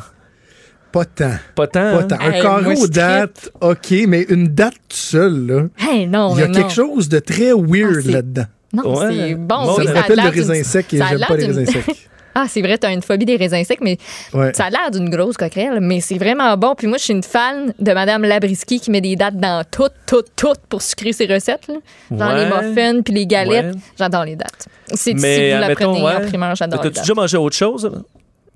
Pas 0.91 1.05
tant. 1.05 1.31
Pas 1.55 1.65
tant, 1.65 1.79
Pas 1.79 1.99
hein? 2.01 2.03
tant. 2.03 2.17
Un 2.21 2.31
Hey, 2.31 2.41
carreau 2.43 2.61
moi, 2.61 2.75
je 2.83 2.87
date, 2.87 3.49
OK, 3.61 3.93
mais 4.07 4.27
une 4.29 4.49
date 4.49 4.75
seule, 4.89 5.47
là. 5.47 5.63
Hey, 5.79 6.05
non, 6.05 6.35
Il 6.35 6.41
y 6.41 6.43
a 6.43 6.47
non, 6.47 6.53
quelque 6.53 6.71
chose 6.73 7.09
de 7.09 7.17
très 7.17 7.51
weird 7.51 8.03
Ah, 8.07 8.11
là-dedans. 8.11 8.45
Non, 8.73 8.83
Ouais. 8.99 9.07
c'est 9.11 9.35
bon. 9.35 9.65
Bon, 9.65 9.75
oui, 9.77 9.85
ça 9.85 9.93
ça 9.93 10.01
rappelle 10.01 10.19
et 10.19 10.23
j'aime 10.23 11.19
pas 11.27 11.35
les 11.37 11.45
raisins 11.45 11.65
secs. 11.65 11.85
Ah, 12.35 12.45
c'est 12.49 12.63
vrai, 12.63 12.79
t'as 12.79 12.91
une 12.91 13.03
phobie 13.03 13.25
des 13.25 13.35
raisins 13.35 13.63
secs, 13.63 13.77
mais 13.79 13.99
Ouais. 14.33 14.51
ça 14.55 14.63
a 14.65 14.69
l'air 14.71 14.89
d'une 14.91 15.07
grosse 15.07 15.37
coquerelle, 15.37 15.77
mais 15.79 15.99
c'est 16.01 16.17
vraiment 16.17 16.57
bon. 16.57 16.73
Puis 16.75 16.87
moi, 16.87 16.97
je 16.97 17.03
suis 17.03 17.13
une 17.13 17.21
fan 17.21 17.75
de 17.77 17.93
Madame 17.93 18.23
Labriski 18.23 18.79
qui 18.79 18.89
met 18.89 19.01
des 19.01 19.15
dates 19.15 19.37
dans 19.37 19.63
toutes, 19.69 19.93
toutes, 20.07 20.29
toutes 20.35 20.61
pour 20.67 20.81
sucrer 20.81 21.13
ses 21.13 21.27
recettes. 21.27 21.67
là. 21.67 21.75
Ouais. 22.09 22.43
les 22.45 22.69
muffins 22.69 23.01
puis 23.03 23.13
les 23.13 23.27
galettes. 23.27 23.75
Ouais. 23.75 23.81
J'adore 23.99 24.25
les 24.25 24.35
dates. 24.35 24.65
C'est 24.87 24.95
si 25.11 25.13
vous 25.13 25.23
admettons, 25.23 25.93
l'apprenez 25.93 26.25
en 26.25 26.27
primaire, 26.27 26.55
j'adore 26.55 26.81
les 26.81 26.89
T'as-tu 26.89 26.95
dates. 26.95 27.03
déjà 27.03 27.13
mangé 27.13 27.37
autre 27.37 27.55
chose? 27.55 27.85
là? 27.85 27.99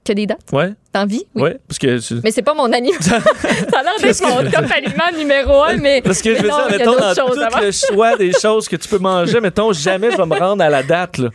Que 0.08 0.14
des 0.14 0.26
dates? 0.26 0.54
Ouais, 0.54 0.74
T'en 0.94 1.06
vis? 1.06 1.26
Oui. 1.36 1.42
ouais, 1.42 1.60
parce 1.68 1.78
que... 1.80 2.00
Mais 2.24 2.32
c'est 2.32 2.42
pas 2.42 2.54
mon 2.54 2.72
aliment. 2.72 2.96
ça 3.02 3.18
a 3.18 3.84
l'air 3.84 3.94
d'être 4.02 4.22
mon 4.22 4.50
top 4.50 4.72
aliment 4.74 5.18
numéro 5.18 5.64
un, 5.64 5.76
mais. 5.76 6.02
Parce 6.02 6.22
que 6.22 6.30
je 6.34 6.38
mais 6.38 6.44
veux 6.44 6.48
non, 6.50 6.58
dire, 6.60 6.66
il 6.70 6.72
y 6.72 6.76
a 6.76 6.78
mettons, 6.78 6.92
dans 6.94 7.00
d'autres 7.10 7.28
choses 7.28 7.36
tout 7.36 7.42
avant. 7.44 7.60
le 7.60 7.72
choix 7.72 8.16
des 8.16 8.32
choses 8.42 8.70
que 8.70 8.78
tu 8.78 8.88
peux 8.88 9.00
manger, 9.00 9.42
mettons, 9.42 9.74
jamais 9.74 10.12
je 10.12 10.16
vais 10.16 10.26
me 10.26 10.40
rendre 10.40 10.64
à 10.64 10.70
la 10.70 10.84
date, 10.84 11.18
là. 11.18 11.30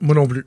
Moi 0.00 0.14
non 0.14 0.26
plus. 0.28 0.46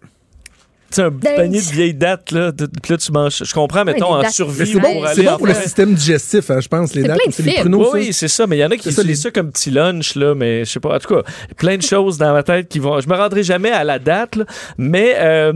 Sais, 0.96 1.02
un 1.04 1.12
panier 1.12 1.60
de 1.60 1.72
vieilles 1.72 1.94
dates, 1.94 2.32
là, 2.32 2.52
de- 2.52 2.66
puis 2.82 2.92
là, 2.94 2.98
tu 2.98 3.12
manges. 3.12 3.42
Je 3.44 3.54
comprends, 3.54 3.84
mettons, 3.86 4.08
en 4.14 4.22
dates. 4.22 4.32
survie 4.32 4.66
c'est 4.68 4.80
bon, 4.80 4.94
pour 4.94 5.08
c'est 5.08 5.12
aller 5.20 5.24
bon 5.30 5.38
pour 5.38 5.48
le 5.48 5.54
système 5.54 5.94
digestif, 5.94 6.50
hein, 6.52 6.60
je 6.62 6.68
pense, 6.68 6.94
les 6.96 7.02
C'est 7.04 7.08
dates. 7.08 7.18
C'est 7.32 7.44
les 7.44 7.54
pruneaux, 7.56 7.92
Oui, 7.94 8.14
c'est 8.14 8.28
ça, 8.28 8.48
mais 8.48 8.58
il 8.58 8.60
y 8.60 8.66
en 8.66 8.72
a 8.72 8.76
qui 8.78 8.84
C'est 8.84 8.92
ça, 8.92 9.02
utilisent 9.02 9.18
les- 9.20 9.24
ça 9.24 9.32
comme 9.32 9.52
petit 9.52 9.72
lunch, 9.72 10.16
là, 10.16 10.36
mais 10.36 10.66
je 10.66 10.72
sais 10.72 10.80
pas. 10.80 10.96
En 10.96 11.00
tout 11.00 11.14
cas, 11.16 11.22
plein 11.58 11.78
de 11.78 11.82
choses 11.82 12.18
dans 12.18 12.32
ma 12.34 12.44
tête 12.44 12.68
qui 12.70 12.80
vont. 12.80 13.00
Je 13.00 13.08
me 13.10 13.16
rendrai 13.16 13.44
jamais 13.44 13.72
à 13.72 13.84
la 13.84 14.00
date, 14.00 14.36
là, 14.36 14.46
mais 14.78 15.16
euh, 15.18 15.52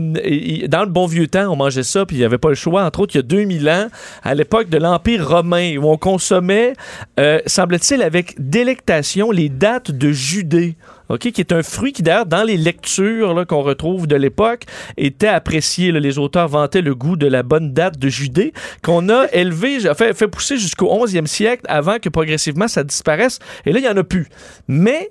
dans 0.68 0.80
le 0.80 0.90
bon 0.90 1.06
vieux 1.06 1.26
temps, 1.26 1.52
on 1.52 1.56
mangeait 1.56 1.82
ça, 1.82 2.04
puis 2.06 2.16
il 2.16 2.20
n'y 2.20 2.24
avait 2.24 2.38
pas 2.38 2.48
le 2.48 2.54
choix. 2.54 2.84
Entre 2.84 3.00
autres, 3.00 3.14
il 3.14 3.18
y 3.18 3.20
a 3.20 3.22
2000 3.22 3.68
ans, 3.68 3.88
à 4.22 4.34
l'époque 4.34 4.68
de 4.68 4.78
l'Empire 4.78 5.28
romain, 5.28 5.76
où 5.78 5.88
on 5.88 5.96
consommait, 5.96 6.72
euh, 7.20 7.40
semble-t-il, 7.46 8.02
avec 8.02 8.34
délectation, 8.38 9.30
les 9.30 9.48
dates 9.48 9.90
de 9.90 10.10
Judée. 10.12 10.76
OK, 11.08 11.30
qui 11.32 11.40
est 11.40 11.52
un 11.52 11.62
fruit 11.62 11.92
qui, 11.92 12.02
d'ailleurs, 12.02 12.26
dans 12.26 12.42
les 12.42 12.56
lectures 12.56 13.46
qu'on 13.46 13.62
retrouve 13.62 14.06
de 14.06 14.16
l'époque, 14.16 14.64
était 14.96 15.28
apprécié. 15.28 15.92
là. 15.92 16.00
Les 16.00 16.18
auteurs 16.18 16.48
vantaient 16.48 16.82
le 16.82 16.94
goût 16.94 17.16
de 17.16 17.26
la 17.26 17.42
bonne 17.42 17.72
date 17.72 17.98
de 17.98 18.08
Judée, 18.08 18.52
qu'on 18.82 19.08
a 19.08 19.26
élevé, 19.32 19.80
fait, 19.94 20.14
fait 20.14 20.28
pousser 20.28 20.58
jusqu'au 20.58 20.86
11e 20.86 21.26
siècle 21.26 21.64
avant 21.68 21.98
que 21.98 22.08
progressivement 22.08 22.68
ça 22.68 22.84
disparaisse. 22.84 23.38
Et 23.66 23.72
là, 23.72 23.78
il 23.78 23.82
n'y 23.82 23.88
en 23.88 23.96
a 23.96 24.04
plus. 24.04 24.28
Mais 24.66 25.10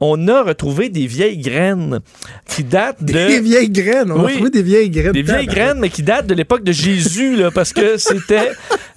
on 0.00 0.28
a 0.28 0.42
retrouvé 0.42 0.88
des 0.88 1.06
vieilles 1.06 1.38
graines 1.38 2.00
qui 2.46 2.64
datent 2.64 3.02
de... 3.02 3.12
Des 3.12 3.40
vieilles 3.40 3.70
graines. 3.70 4.12
On 4.12 4.24
Oui. 4.24 4.32
a 4.32 4.34
trouvé 4.36 4.50
des 4.50 4.62
vieilles 4.62 4.90
graines. 4.90 5.12
Des 5.12 5.22
vieilles 5.22 5.46
graines, 5.46 5.78
mais 5.78 5.90
qui 5.90 6.02
datent 6.02 6.26
de 6.26 6.34
l'époque 6.34 6.62
de 6.64 6.72
Jésus, 6.72 7.36
là, 7.36 7.50
parce 7.50 7.72
que 7.72 7.96
c'était 7.96 8.52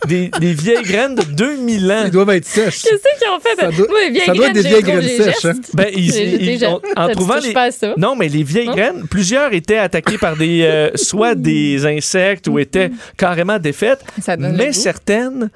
des, 0.07 0.29
des 0.39 0.53
vieilles 0.53 0.83
graines 0.83 1.15
de 1.15 1.23
2000 1.23 1.91
ans. 1.91 2.01
Ils 2.05 2.11
doivent 2.11 2.29
être 2.31 2.45
sèches. 2.45 2.83
Qu'est-ce 2.83 3.19
qu'ils 3.19 3.29
ont 3.29 3.39
fait? 3.39 3.55
Ça 3.59 3.71
doit- 3.71 3.87
ça 4.25 4.33
doit 4.33 4.47
être 4.47 4.53
des 4.53 4.61
vieilles 4.61 4.83
graines 4.83 5.01
sèches, 5.07 5.45
hein. 5.45 5.53
Ben, 5.73 5.87
ils, 5.93 6.15
ils- 6.15 6.65
en 6.65 7.09
trouvant 7.09 7.35
touches 7.35 7.47
les 7.47 7.53
pas 7.53 7.63
à 7.63 7.71
ça. 7.71 7.93
non 7.97 8.15
mais 8.15 8.27
les 8.29 8.43
vieilles 8.43 8.67
Non? 8.67 8.73
graines 8.75 9.07
plusieurs 9.09 9.53
étaient 9.53 9.77
attaquées 9.77 10.17
par 10.17 10.35
des 10.37 10.61
euh, 10.63 10.89
soit 10.95 11.35
des 11.35 11.85
insectes 11.85 12.47
ou 12.47 12.59
étaient 12.59 12.91
carrément 13.17 13.59
défaites 13.59 14.03
Ça 14.21 14.37
donne 14.37 14.51
le 14.51 14.57
mais 14.57 14.73
certaines 14.73 15.49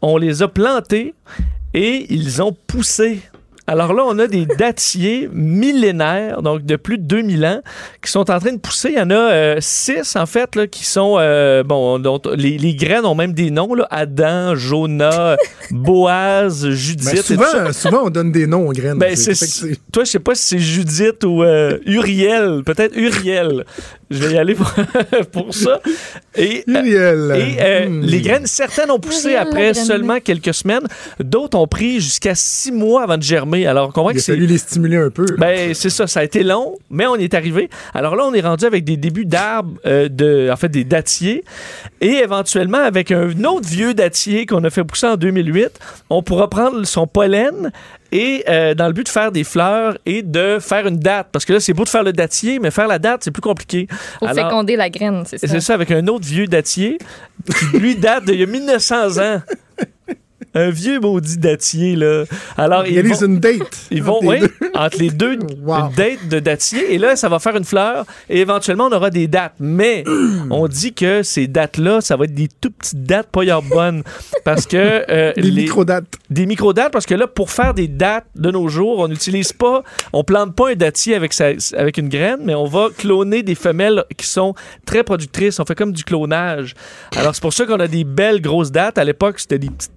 on 0.00 0.16
les 0.16 0.42
a 0.42 0.48
plantées 0.48 1.14
et 1.74 2.06
ils 2.10 2.42
ont 2.42 2.54
poussé 2.66 3.20
alors 3.72 3.94
là, 3.94 4.02
on 4.06 4.18
a 4.18 4.26
des 4.26 4.44
dattiers 4.46 5.28
millénaires, 5.32 6.42
donc 6.42 6.62
de 6.64 6.76
plus 6.76 6.98
de 6.98 7.04
2000 7.04 7.44
ans, 7.46 7.60
qui 8.04 8.10
sont 8.10 8.30
en 8.30 8.38
train 8.38 8.52
de 8.52 8.58
pousser. 8.58 8.90
Il 8.90 8.98
y 8.98 9.00
en 9.00 9.10
a 9.10 9.14
euh, 9.14 9.56
six, 9.60 10.14
en 10.16 10.26
fait, 10.26 10.54
là, 10.56 10.66
qui 10.66 10.84
sont... 10.84 11.16
euh, 11.18 11.62
bon, 11.62 11.98
dont 11.98 12.20
les, 12.36 12.58
les 12.58 12.74
graines 12.74 13.04
ont 13.06 13.14
même 13.14 13.32
des 13.32 13.50
noms, 13.50 13.74
là. 13.74 13.86
Adam, 13.90 14.54
Jonah, 14.54 15.36
Boaz, 15.70 16.68
Judith. 16.70 17.04
Ben, 17.06 17.14
et 17.14 17.22
tout 17.22 17.22
ça. 17.42 17.50
souvent, 17.50 17.72
souvent, 17.72 18.02
on 18.06 18.10
donne 18.10 18.30
des 18.32 18.46
noms 18.46 18.68
aux 18.68 18.72
graines. 18.72 18.98
Ben, 18.98 19.16
C'est- 19.16 19.80
toi, 19.92 20.04
je 20.04 20.10
sais 20.10 20.18
pas 20.18 20.34
si 20.34 20.46
c'est 20.46 20.58
Judith 20.58 21.22
ou 21.24 21.42
euh, 21.42 21.78
Uriel. 21.86 22.62
Peut-être 22.64 22.96
Uriel. 22.96 23.64
Je 24.10 24.18
vais 24.24 24.34
y 24.34 24.38
aller 24.38 24.54
pour, 24.54 24.70
pour 25.32 25.54
ça. 25.54 25.80
Et, 26.36 26.64
euh, 26.68 26.72
Uriel. 26.80 27.32
et 27.36 27.56
euh, 27.60 27.88
Hmm. 27.88 28.00
les 28.02 28.20
graines, 28.20 28.46
certaines 28.46 28.90
ont 28.90 28.98
poussé 28.98 29.28
Uriel, 29.32 29.42
après 29.48 29.74
seulement 29.74 30.18
quelques 30.20 30.54
semaines. 30.54 30.86
D'autres 31.20 31.58
ont 31.58 31.66
pris 31.66 32.00
jusqu'à 32.00 32.34
six 32.34 32.72
mois 32.72 33.02
avant 33.04 33.16
de 33.18 33.22
germer. 33.22 33.66
Alors, 33.66 33.92
on 33.96 34.10
Il 34.10 34.14
que 34.14 34.18
a 34.18 34.22
c'est 34.22 34.32
fallu 34.32 34.46
les 34.46 34.58
stimuler 34.58 34.96
un 34.96 35.10
peu. 35.10 35.24
ben, 35.38 35.72
c'est 35.74 35.90
ça, 35.90 36.06
ça 36.06 36.20
a 36.20 36.24
été 36.24 36.42
long, 36.42 36.76
mais 36.90 37.06
on 37.06 37.16
y 37.16 37.24
est 37.24 37.34
arrivé. 37.34 37.70
Alors 37.94 38.16
là, 38.16 38.24
on 38.26 38.34
est 38.34 38.40
rendu 38.40 38.64
avec 38.64 38.84
des 38.84 38.96
débuts 38.96 39.24
d'arbres, 39.26 39.72
euh, 39.86 40.08
de, 40.08 40.48
en 40.52 40.56
fait, 40.56 40.68
des 40.68 40.84
dattiers, 40.84 41.44
et 42.00 42.20
éventuellement, 42.22 42.78
avec 42.78 43.10
un 43.12 43.30
autre 43.44 43.68
vieux 43.68 43.94
dattier 43.94 44.46
qu'on 44.46 44.62
a 44.64 44.70
fait 44.70 44.84
pousser 44.84 45.06
en 45.06 45.16
2008, 45.16 45.70
on 46.10 46.22
pourra 46.22 46.48
prendre 46.48 46.84
son 46.84 47.06
pollen 47.06 47.72
et 48.12 48.44
euh, 48.48 48.74
dans 48.74 48.86
le 48.86 48.92
but 48.92 49.04
de 49.04 49.08
faire 49.08 49.32
des 49.32 49.42
fleurs 49.42 49.96
et 50.06 50.22
de 50.22 50.58
faire 50.60 50.86
une 50.86 50.98
date. 50.98 51.28
Parce 51.32 51.44
que 51.44 51.54
là, 51.54 51.60
c'est 51.60 51.72
beau 51.72 51.84
de 51.84 51.88
faire 51.88 52.04
le 52.04 52.12
dattier, 52.12 52.58
mais 52.60 52.70
faire 52.70 52.86
la 52.86 52.98
date, 52.98 53.24
c'est 53.24 53.30
plus 53.30 53.40
compliqué. 53.42 53.88
Faut 54.20 54.26
Alors- 54.26 54.44
féconder 54.48 54.76
la 54.76 54.90
graine, 54.90 55.24
c'est 55.26 55.38
ça. 55.38 55.48
c'est 55.48 55.60
ça, 55.60 55.74
avec 55.74 55.90
un 55.90 56.06
autre 56.06 56.26
vieux 56.26 56.46
dattier 56.46 56.98
qui, 57.72 57.78
lui, 57.78 57.96
date 57.96 58.24
d'il 58.26 58.38
y 58.38 58.42
a 58.42 58.46
1900 58.46 59.18
ans. 59.18 59.40
Un 60.54 60.70
vieux 60.70 61.00
maudit 61.00 61.38
dattier, 61.38 61.96
là. 61.96 62.24
Alors, 62.58 62.86
Il 62.86 62.94
ils 62.94 63.02
vont- 63.08 63.26
une 63.26 63.38
date. 63.40 63.86
ils 63.90 64.02
vont, 64.02 64.16
entre 64.18 64.24
les 64.24 64.28
oui, 64.28 64.40
deux. 64.60 64.70
entre 64.74 64.98
les 64.98 65.10
deux, 65.10 65.38
Wow. 65.62 65.74
une 65.88 65.94
date 65.94 66.28
de 66.28 66.38
dattier. 66.40 66.94
Et 66.94 66.98
là, 66.98 67.16
ça 67.16 67.28
va 67.28 67.38
faire 67.38 67.56
une 67.56 67.64
fleur. 67.64 68.04
Et 68.28 68.40
éventuellement, 68.40 68.86
on 68.90 68.92
aura 68.92 69.10
des 69.10 69.28
dates. 69.28 69.54
Mais 69.60 70.04
on 70.50 70.68
dit 70.68 70.92
que 70.92 71.22
ces 71.22 71.46
dates-là, 71.46 72.00
ça 72.00 72.16
va 72.16 72.24
être 72.24 72.34
des 72.34 72.48
tout 72.60 72.70
petites 72.70 73.02
dates 73.04 73.28
pas 73.28 73.44
yard 73.44 73.64
bonnes. 73.70 74.02
Parce 74.44 74.66
que. 74.66 74.76
euh, 75.10 75.32
Des 75.36 75.50
micro-dates. 75.50 76.04
des 76.30 76.46
micro-dates, 76.46 76.92
parce 76.92 77.06
que 77.06 77.14
là, 77.14 77.26
pour 77.26 77.50
faire 77.50 77.72
des 77.74 77.88
dates 77.88 78.26
de 78.34 78.50
nos 78.50 78.68
jours, 78.68 78.98
on 78.98 79.08
n'utilise 79.08 79.52
pas, 79.52 79.82
on 80.12 80.22
plante 80.24 80.54
pas 80.54 80.70
un 80.70 80.74
dattier 80.74 81.14
avec, 81.14 81.32
sa- 81.32 81.52
avec 81.76 81.96
une 81.98 82.08
graine, 82.08 82.40
mais 82.44 82.54
on 82.54 82.66
va 82.66 82.88
cloner 82.96 83.42
des 83.42 83.54
femelles 83.54 84.04
qui 84.16 84.26
sont 84.26 84.54
très 84.84 85.02
productrices. 85.04 85.58
On 85.60 85.64
fait 85.64 85.74
comme 85.74 85.92
du 85.92 86.04
clonage. 86.04 86.74
Alors, 87.16 87.34
c'est 87.34 87.40
pour 87.42 87.52
ça 87.52 87.64
qu'on 87.66 87.80
a 87.80 87.88
des 87.88 88.04
belles 88.04 88.40
grosses 88.42 88.70
dates. 88.72 88.98
À 88.98 89.04
l'époque, 89.04 89.38
c'était 89.40 89.58
des 89.58 89.70
petites, 89.70 89.90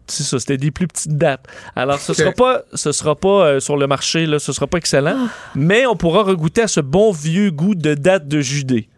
ça, 0.46 0.54
c'était 0.54 0.58
des 0.58 0.72
plus 0.72 0.88
petites 0.88 1.18
dates. 1.18 1.46
Alors, 1.76 2.00
ce 2.00 2.12
Ok. 2.12 2.18
sera 2.20 2.32
pas, 2.32 2.62
ce 2.74 2.92
sera 2.92 3.16
pas 3.16 3.46
euh, 3.46 3.60
sur 3.60 3.78
le 3.78 3.88
marché, 3.88 4.26
là, 4.26 4.40
ce 4.40 4.54
sera 4.54 4.68
pas 4.68 4.78
excellent, 4.78 5.28
mais 5.56 5.86
on 5.86 5.96
pourra 5.96 6.24
regoûter 6.24 6.62
à 6.62 6.68
ce 6.68 6.80
bon 6.82 7.12
vieux 7.12 7.52
goût 7.52 7.76
de 7.76 7.94
date 7.94 8.28
de 8.28 8.42
Judée. 8.42 8.90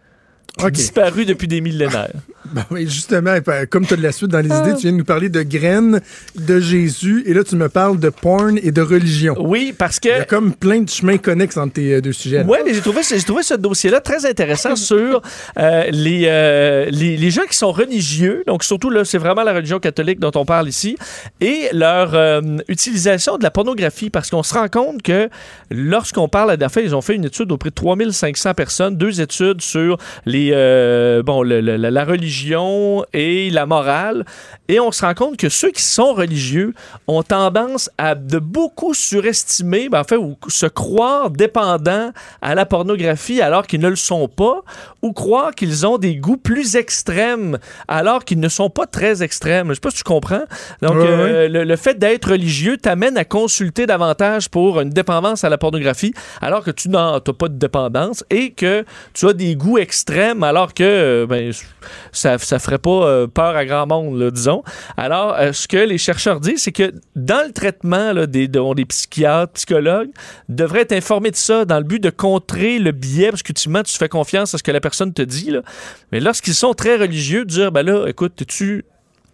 Disparu 0.72 1.26
depuis 1.26 1.48
des 1.48 1.62
millénaires. 1.62 2.10
Ben 2.54 2.66
oui, 2.72 2.84
justement, 2.88 3.36
ben, 3.46 3.66
comme 3.68 3.86
tu 3.86 3.94
as 3.94 3.98
de 3.98 4.04
la 4.04 4.12
suite 4.12 4.30
dans 4.32 4.40
les 4.40 4.52
Ah. 4.52 4.62
idées, 4.64 4.76
tu 4.76 4.82
viens 4.84 4.92
de 4.94 4.98
nous 4.98 5.04
parler 5.04 5.30
de 5.30 5.42
graines, 5.44 6.02
de 6.36 6.60
Jésus, 6.60 7.24
et 7.26 7.34
là, 7.34 7.44
tu 7.44 7.56
me 7.56 7.70
parles 7.70 8.00
de 8.00 8.10
porn 8.10 8.58
et 8.62 8.72
de 8.72 8.82
religion. 8.82 9.36
Oui, 9.40 9.74
parce 9.78 10.00
que. 10.00 10.08
Il 10.10 10.12
y 10.12 10.22
a 10.22 10.26
comme 10.26 10.54
plein 10.54 10.82
de 10.82 10.90
chemins 10.90 11.18
connexes 11.18 11.58
entre 11.58 11.74
tes 11.74 11.94
euh, 11.96 12.02
deux 12.02 12.14
sujets. 12.14 12.44
Oui, 12.48 12.58
mais 12.66 12.74
j'ai 12.74 12.82
trouvé, 12.82 13.02
trouvé 13.26 13.44
ce 13.44 13.54
dossier-là 13.56 14.00
très 14.02 14.26
intéressant 14.26 14.76
sur 14.76 15.22
euh, 15.58 15.84
les, 15.92 16.24
euh, 16.28 16.86
les, 16.90 17.18
les 17.18 17.32
gens 17.32 17.44
qui 17.50 17.58
sont 17.58 17.72
religieux. 17.72 18.44
Donc, 18.48 18.64
surtout, 18.64 18.90
là, 18.90 19.04
c'est 19.06 19.18
vraiment 19.18 19.44
la 19.44 19.54
religion 19.54 19.80
catholique 19.80 20.20
dont 20.20 20.32
on 20.36 20.46
parle 20.46 20.68
ici. 20.70 20.98
Et 21.42 21.68
leur 21.74 22.14
euh, 22.16 22.42
utilisation 22.68 23.38
de 23.38 23.44
la 23.44 23.52
pornographie. 23.52 24.10
Parce 24.10 24.30
qu'on 24.30 24.44
se 24.44 24.54
rend 24.54 24.68
compte 24.68 25.02
que 25.02 25.30
lorsqu'on 25.72 26.28
parle 26.28 26.56
à 26.60 26.70
fait, 26.70 26.84
ils 26.84 26.96
ont 26.96 27.02
fait 27.02 27.16
une 27.16 27.26
étude 27.26 27.52
auprès 27.52 27.70
de 27.70 27.76
3500 27.76 28.54
personnes, 28.54 28.96
deux 28.98 29.22
études 29.22 29.62
sur 29.62 29.98
les, 30.26 30.52
bon, 31.26 31.42
le- 31.44 31.62
le- 31.62 31.76
la, 31.78 31.92
la 31.92 32.04
religion 32.38 33.06
et 33.14 33.50
la 33.50 33.66
morale. 33.66 34.26
Et 34.68 34.80
on 34.80 34.92
se 34.92 35.06
rend 35.06 35.14
compte 35.14 35.38
que 35.38 35.50
ceux 35.50 35.72
qui 35.72 35.82
sont 35.82 36.14
religieux 36.14 36.74
ont 37.08 37.24
tendance 37.24 37.90
à 37.98 38.16
de 38.16 38.38
beaucoup 38.40 38.94
surestimer, 38.94 39.90
ben, 39.90 40.02
en 40.02 40.04
fait, 40.04 40.18
ou 40.18 40.36
se 40.50 40.66
croire 40.66 41.30
dépendants 41.30 42.12
à 42.42 42.56
la 42.56 42.66
pornographie 42.66 43.42
alors 43.42 43.66
qu'ils 43.66 43.80
ne 43.80 43.88
le 43.88 43.96
sont 43.96 44.28
pas, 44.28 44.62
ou 45.02 45.14
croire 45.14 45.56
qu'ils 45.56 45.88
ont 45.88 45.98
des 45.98 46.16
goûts 46.16 46.38
plus 46.38 46.76
extrêmes 46.76 47.60
alors 47.88 48.26
qu'ils 48.26 48.40
ne 48.40 48.50
sont 48.50 48.70
pas 48.70 48.86
très 48.86 49.24
extrêmes. 49.24 49.70
Je 49.70 49.76
sais 49.76 49.80
pas 49.80 49.92
si 49.92 49.98
tu 49.98 50.04
comprends. 50.04 50.44
Donc, 50.82 50.96
euh, 50.96 51.48
le, 51.48 51.64
le 51.64 51.76
fait 51.76 51.98
d'être 51.98 52.32
religieux 52.32 52.78
t'amène 52.78 53.18
à 53.18 53.24
consulter 53.24 53.86
davantage 53.86 54.50
pour 54.50 54.82
une 54.82 54.90
dépendance 54.90 55.44
à 55.44 55.50
la 55.50 55.58
pornographie 55.58 56.14
alors 56.42 56.64
que 56.64 56.72
tu 56.72 56.90
n'as 56.90 57.20
pas 57.20 57.48
de 57.48 57.58
dépendance 57.58 58.24
et 58.30 58.52
que 58.52 58.84
tu 59.14 59.28
as 59.28 59.34
des 59.34 59.56
goûts 59.56 59.78
extrêmes 59.78 60.44
alors 60.44 60.74
que 60.74 61.26
ben, 61.26 61.52
ça, 62.12 62.27
ça 62.38 62.60
ferait 62.60 62.78
pas 62.78 62.90
euh, 62.90 63.28
peur 63.28 63.56
à 63.56 63.66
grand 63.66 63.88
monde, 63.88 64.32
disons. 64.32 64.64
Alors, 64.98 65.36
euh, 65.36 65.54
ce 65.54 65.68
que 65.68 65.78
les 65.78 65.98
chercheurs 65.98 66.40
disent, 66.40 66.64
c'est 66.64 66.72
que 66.72 66.94
dans 67.16 67.46
le 67.46 67.54
traitement 67.54 68.14
là, 68.14 68.26
des, 68.28 68.48
dont 68.48 68.74
des 68.74 68.86
psychiatres, 68.86 69.54
psychologues 69.54 70.10
devraient 70.50 70.82
être 70.82 70.94
informés 70.94 71.32
de 71.32 71.36
ça 71.36 71.66
dans 71.66 71.78
le 71.78 71.84
but 71.84 72.02
de 72.02 72.10
contrer 72.10 72.80
le 72.80 72.92
biais, 72.92 73.30
parce 73.30 73.44
qu'ultimement, 73.44 73.84
tu 73.84 73.98
fais 73.98 74.10
confiance 74.10 74.54
à 74.54 74.58
ce 74.58 74.64
que 74.64 74.72
la 74.72 74.82
personne 74.82 75.14
te 75.14 75.22
dit. 75.22 75.52
Mais 76.12 76.20
lorsqu'ils 76.20 76.56
sont 76.56 76.74
très 76.74 76.98
religieux, 76.98 77.46
dire, 77.46 77.72
ben 77.72 77.86
là, 77.86 78.08
écoute, 78.08 78.44
tu 78.48 78.86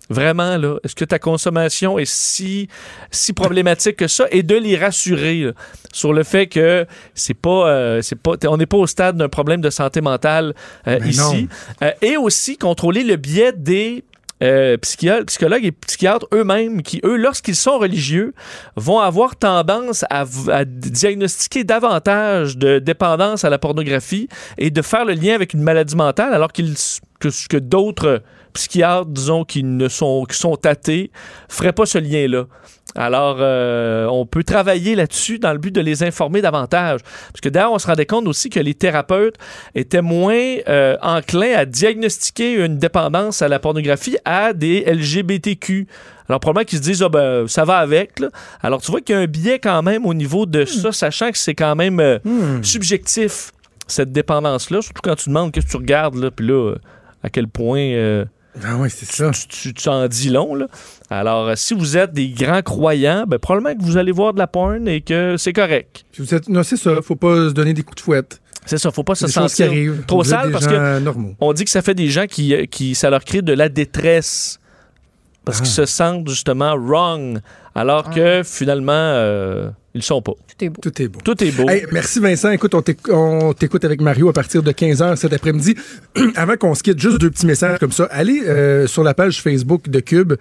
Vraiment, 0.10 0.58
là, 0.58 0.78
est-ce 0.84 0.96
que 0.96 1.06
ta 1.06 1.18
consommation 1.18 1.98
est 1.98 2.12
si, 2.12 2.68
si 3.10 3.34
problématique 3.34 3.96
que 3.96 4.08
ça? 4.08 4.26
Et 4.32 4.44
de 4.44 4.56
les 4.56 4.76
rassurer 4.76 5.40
là, 5.40 5.52
sur 5.94 6.14
le 6.14 6.24
fait 6.24 6.48
que 6.48 6.86
c'est 7.14 7.34
pas, 7.34 7.70
euh, 7.70 8.02
c'est 8.02 8.22
pas, 8.22 8.34
on 8.48 8.58
n'est 8.58 8.66
pas 8.66 8.78
au 8.78 8.88
stade 8.88 9.16
d'un 9.18 9.30
problème 9.30 9.62
de 9.62 9.70
santé 9.70 10.02
mentale 10.02 10.54
euh, 10.88 11.00
ici. 11.06 11.48
Euh, 11.82 11.92
et 12.02 12.18
aussi 12.18 12.58
contrôler 12.58 13.04
le 13.04 13.16
biais 13.16 13.54
des 13.54 14.04
euh, 14.44 14.78
psychologues 14.78 15.66
et 15.66 15.72
psychiatres 15.72 16.28
eux-mêmes 16.34 16.82
qui, 16.82 17.00
eux, 17.06 17.16
lorsqu'ils 17.16 17.56
sont 17.56 17.80
religieux, 17.80 18.34
vont 18.76 19.00
avoir 19.00 19.36
tendance 19.36 20.06
à, 20.10 20.26
diagnostiquer 20.66 21.64
davantage 21.64 22.58
de 22.58 22.80
dépendance 22.80 23.46
à 23.46 23.50
la 23.50 23.58
pornographie 23.58 24.28
et 24.58 24.70
de 24.70 24.82
faire 24.82 25.06
le 25.06 25.14
lien 25.14 25.34
avec 25.34 25.54
une 25.54 25.62
maladie 25.62 25.96
mentale 25.96 26.34
alors 26.34 26.52
qu'ils 26.52 26.76
que, 27.20 27.30
que 27.48 27.58
d'autres 27.58 28.22
psychiatres, 28.54 29.08
disons, 29.08 29.46
qui 29.46 29.64
ne 29.64 29.88
sont 29.88 30.26
qui 30.26 30.38
sont 30.38 30.66
athées, 30.66 31.12
feraient 31.50 31.74
pas 31.74 31.86
ce 31.86 31.98
lien-là. 31.98 32.46
Alors, 32.96 33.38
euh, 33.40 34.06
on 34.08 34.26
peut 34.26 34.44
travailler 34.44 34.96
là-dessus 34.96 35.40
dans 35.40 35.52
le 35.52 35.58
but 35.58 35.72
de 35.72 35.82
les 35.82 36.04
informer 36.04 36.42
davantage. 36.42 37.02
Parce 37.02 37.42
que 37.42 37.50
d'ailleurs, 37.50 37.72
on 37.72 37.80
se 37.80 37.88
rendait 37.88 38.06
compte 38.06 38.28
aussi 38.28 38.50
que 38.50 38.60
les 38.60 38.74
thérapeutes 38.74 39.36
étaient 39.74 40.02
moins 40.02 40.58
euh, 40.68 40.96
enclins 41.02 41.56
à 41.56 41.66
diagnostiquer 41.66 42.54
une 42.54 42.78
dépendance 42.78 43.42
à 43.42 43.48
la 43.48 43.60
pornographie 43.60 44.18
à 44.26 44.54
des 44.54 44.84
LGBTQ. 44.86 45.88
Alors, 46.30 46.40
probablement 46.40 46.66
qu'ils 46.66 46.78
se 46.80 46.84
disent, 46.84 47.04
ah 47.04 47.10
ben, 47.10 47.48
ça 47.48 47.66
va 47.66 47.78
avec. 47.78 48.20
là. 48.20 48.30
Alors, 48.62 48.82
tu 48.82 48.92
vois 48.92 49.02
qu'il 49.02 49.16
y 49.16 49.18
a 49.18 49.22
un 49.22 49.28
biais 49.28 49.60
quand 49.60 49.82
même 49.82 50.06
au 50.06 50.14
niveau 50.14 50.46
de 50.46 50.66
ça, 50.66 50.92
sachant 50.92 51.32
que 51.32 51.38
c'est 51.38 51.56
quand 51.56 51.76
même 51.76 52.00
euh, 52.00 52.20
subjectif. 52.62 53.52
cette 53.88 54.12
dépendance-là, 54.12 54.82
surtout 54.82 55.02
quand 55.04 55.16
tu 55.16 55.30
demandes 55.30 55.52
qu'est-ce 55.52 55.66
que 55.66 55.72
tu 55.72 55.78
regardes, 55.78 56.16
là, 56.16 56.32
puis 56.32 56.48
là, 56.48 56.76
à 57.24 57.30
quel 57.30 57.48
point... 57.48 58.26
Ah 58.64 58.76
oui, 58.78 58.90
c'est 58.90 59.10
ça. 59.10 59.32
Tu 59.50 59.74
t'en 59.74 60.08
dis 60.08 60.30
long, 60.30 60.54
là. 60.56 60.68
Alors, 61.10 61.58
si 61.58 61.74
vous 61.74 61.98
êtes 61.98 62.14
des 62.14 62.30
grands 62.30 62.62
croyants, 62.62 63.26
ben, 63.28 63.40
probablement 63.40 63.76
que 63.78 63.84
vous 63.84 63.98
allez 63.98 64.12
voir 64.12 64.34
de 64.34 64.40
la 64.40 64.48
porn 64.48 64.88
et 64.88 65.02
que 65.02 65.38
c'est 65.38 65.54
correct. 65.54 66.06
vous 66.18 66.34
êtes... 66.34 66.50
Non, 66.50 66.64
c'est 66.64 66.78
ça. 66.78 67.02
Faut 67.02 67.16
pas 67.16 67.50
se 67.50 67.54
donner 67.54 67.74
des 67.74 67.84
coups 67.84 67.98
de 67.98 68.02
fouette. 68.02 68.42
C'est 68.66 68.78
ça, 68.78 68.92
faut 68.92 69.04
pas 69.04 69.16
se 69.16 69.28
sentir 69.28 69.72
trop 70.08 70.24
sale 70.24 70.52
parce 70.52 70.68
que 70.68 71.00
normaux. 71.00 71.36
on 71.42 71.52
dit 71.52 71.66
que 71.66 71.70
ça 71.70 71.82
fait 71.82 71.96
des 71.96 72.10
gens 72.10 72.28
qui, 72.28 72.56
qui 72.68 72.96
ça 72.96 73.10
leur 73.10 73.26
crée 73.26 73.42
de 73.42 73.52
la 73.52 73.68
détresse 73.68 74.60
parce 75.46 75.60
qu'ils 75.60 75.70
Ah. 75.72 75.86
se 75.86 75.86
sentent 75.86 76.28
justement 76.30 76.76
wrong 76.78 77.40
alors 77.76 78.10
que 78.12 78.42
finalement 78.44 78.92
euh, 78.94 79.70
ils 79.96 80.00
le 80.00 80.04
sont 80.04 80.22
pas. 80.22 80.32
Tout 80.34 80.66
est 80.66 80.70
beau. 80.70 80.82
Tout 80.82 81.02
est 81.02 81.08
beau. 81.08 81.20
Tout 81.24 81.44
est 81.44 81.52
beau. 81.52 81.70
Hey, 81.70 81.86
merci 81.92 82.20
Vincent. 82.20 82.50
Écoute, 82.52 82.74
on 82.76 83.54
t'écoute 83.54 83.86
avec 83.86 84.02
Mario 84.02 84.30
à 84.30 84.34
partir 84.34 84.64
de 84.64 84.72
15h 84.72 85.16
cet 85.18 85.34
après-midi. 85.34 85.76
Avant 86.36 86.56
qu'on 86.56 86.74
se 86.74 86.82
quitte, 86.82 87.00
juste 87.00 87.20
deux 87.20 87.30
petits 87.30 87.46
messages 87.46 87.78
comme 87.80 87.92
ça. 87.92 88.06
Allez 88.06 88.42
euh, 88.48 88.88
sur 88.88 89.04
la 89.04 89.14
page 89.14 89.42
Facebook 89.42 89.90
de 89.90 90.00
Cube. 90.00 90.34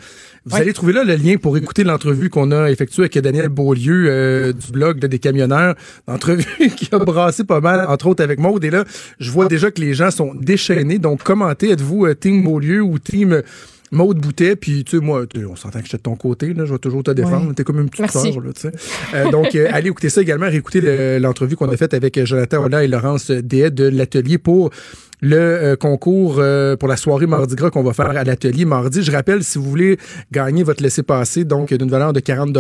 Vous 0.47 0.57
allez 0.57 0.73
trouver 0.73 0.95
là 0.95 1.05
le 1.05 1.17
lien 1.17 1.37
pour 1.37 1.57
écouter 1.59 1.85
l'entrevue 1.85 2.31
qu'on 2.31 2.51
a 2.51 2.71
effectuée 2.71 3.03
avec 3.03 3.19
Daniel 3.19 3.49
Beaulieu 3.49 4.07
euh, 4.09 4.53
du 4.55 4.73
blog 4.73 4.99
de 4.99 5.07
des 5.07 5.19
camionneurs. 5.19 5.75
L'entrevue 6.09 6.71
qui 6.77 6.89
a 6.93 6.99
brassé 6.99 7.45
pas 7.45 7.61
mal, 7.61 7.85
entre 7.89 8.07
autres 8.07 8.23
avec 8.25 8.39
Maude. 8.39 8.65
Et 8.65 8.71
là, 8.71 8.85
je 9.21 9.31
vois 9.31 9.47
déjà 9.49 9.71
que 9.71 9.81
les 9.83 9.93
gens 9.93 10.11
sont 10.11 10.33
déchaînés. 10.35 10.99
Donc, 10.99 11.23
commentez. 11.23 11.71
Êtes-vous 11.71 12.07
euh, 12.07 12.15
Team 12.15 12.43
Beaulieu 12.43 12.81
ou 12.83 12.99
Team... 12.99 13.43
Maude 13.93 14.19
Boutet, 14.19 14.57
puis 14.57 14.83
tu 14.85 14.99
sais, 14.99 15.05
moi, 15.05 15.25
on 15.49 15.55
s'entend 15.55 15.79
que 15.81 15.85
j'étais 15.85 15.99
de 15.99 16.03
ton 16.03 16.17
côté, 16.17 16.53
là, 16.55 16.65
je 16.65 16.73
vais 16.73 16.79
toujours 16.79 17.03
te 17.05 17.11
défendre. 17.13 17.49
Ouais. 17.49 17.55
T'es 17.55 17.63
comme 17.63 17.79
une 17.79 17.89
petite 17.91 18.11
sœur, 18.11 18.41
là, 18.41 18.53
tu 18.55 18.63
sais. 18.63 18.73
Euh, 19.15 19.31
donc, 19.31 19.55
euh, 19.55 19.69
allez 19.71 19.89
écouter 19.91 20.09
ça 20.09 20.23
également, 20.23 20.47
réécouter 20.47 20.81
le- 20.81 21.19
l'entrevue 21.19 21.55
qu'on 21.57 21.69
a 21.69 21.77
faite 21.77 21.95
avec 21.95 22.17
euh, 22.19 22.25
Jonathan 22.27 22.65
Ola 22.65 22.83
et 22.85 22.89
Laurence 22.89 23.31
Dehaye 23.31 23.71
de 23.71 23.85
l'atelier 23.85 24.39
pour 24.39 24.71
le 25.23 25.37
euh, 25.37 25.77
concours 25.77 26.37
euh, 26.39 26.77
pour 26.77 26.89
la 26.89 26.97
soirée 26.97 27.27
Mardi 27.27 27.55
Gras 27.55 27.71
qu'on 27.71 27.85
va 27.85 27.93
faire 27.93 28.11
à 28.11 28.25
l'atelier 28.25 28.65
mardi. 28.65 29.03
Je 29.03 29.13
rappelle, 29.13 29.45
si 29.45 29.57
vous 29.57 29.65
voulez 29.65 29.97
gagner 30.33 30.65
votre 30.65 30.83
laissez-passer, 30.83 31.45
donc 31.45 31.73
d'une 31.73 31.89
valeur 31.89 32.13
de 32.13 32.21
40 32.21 32.55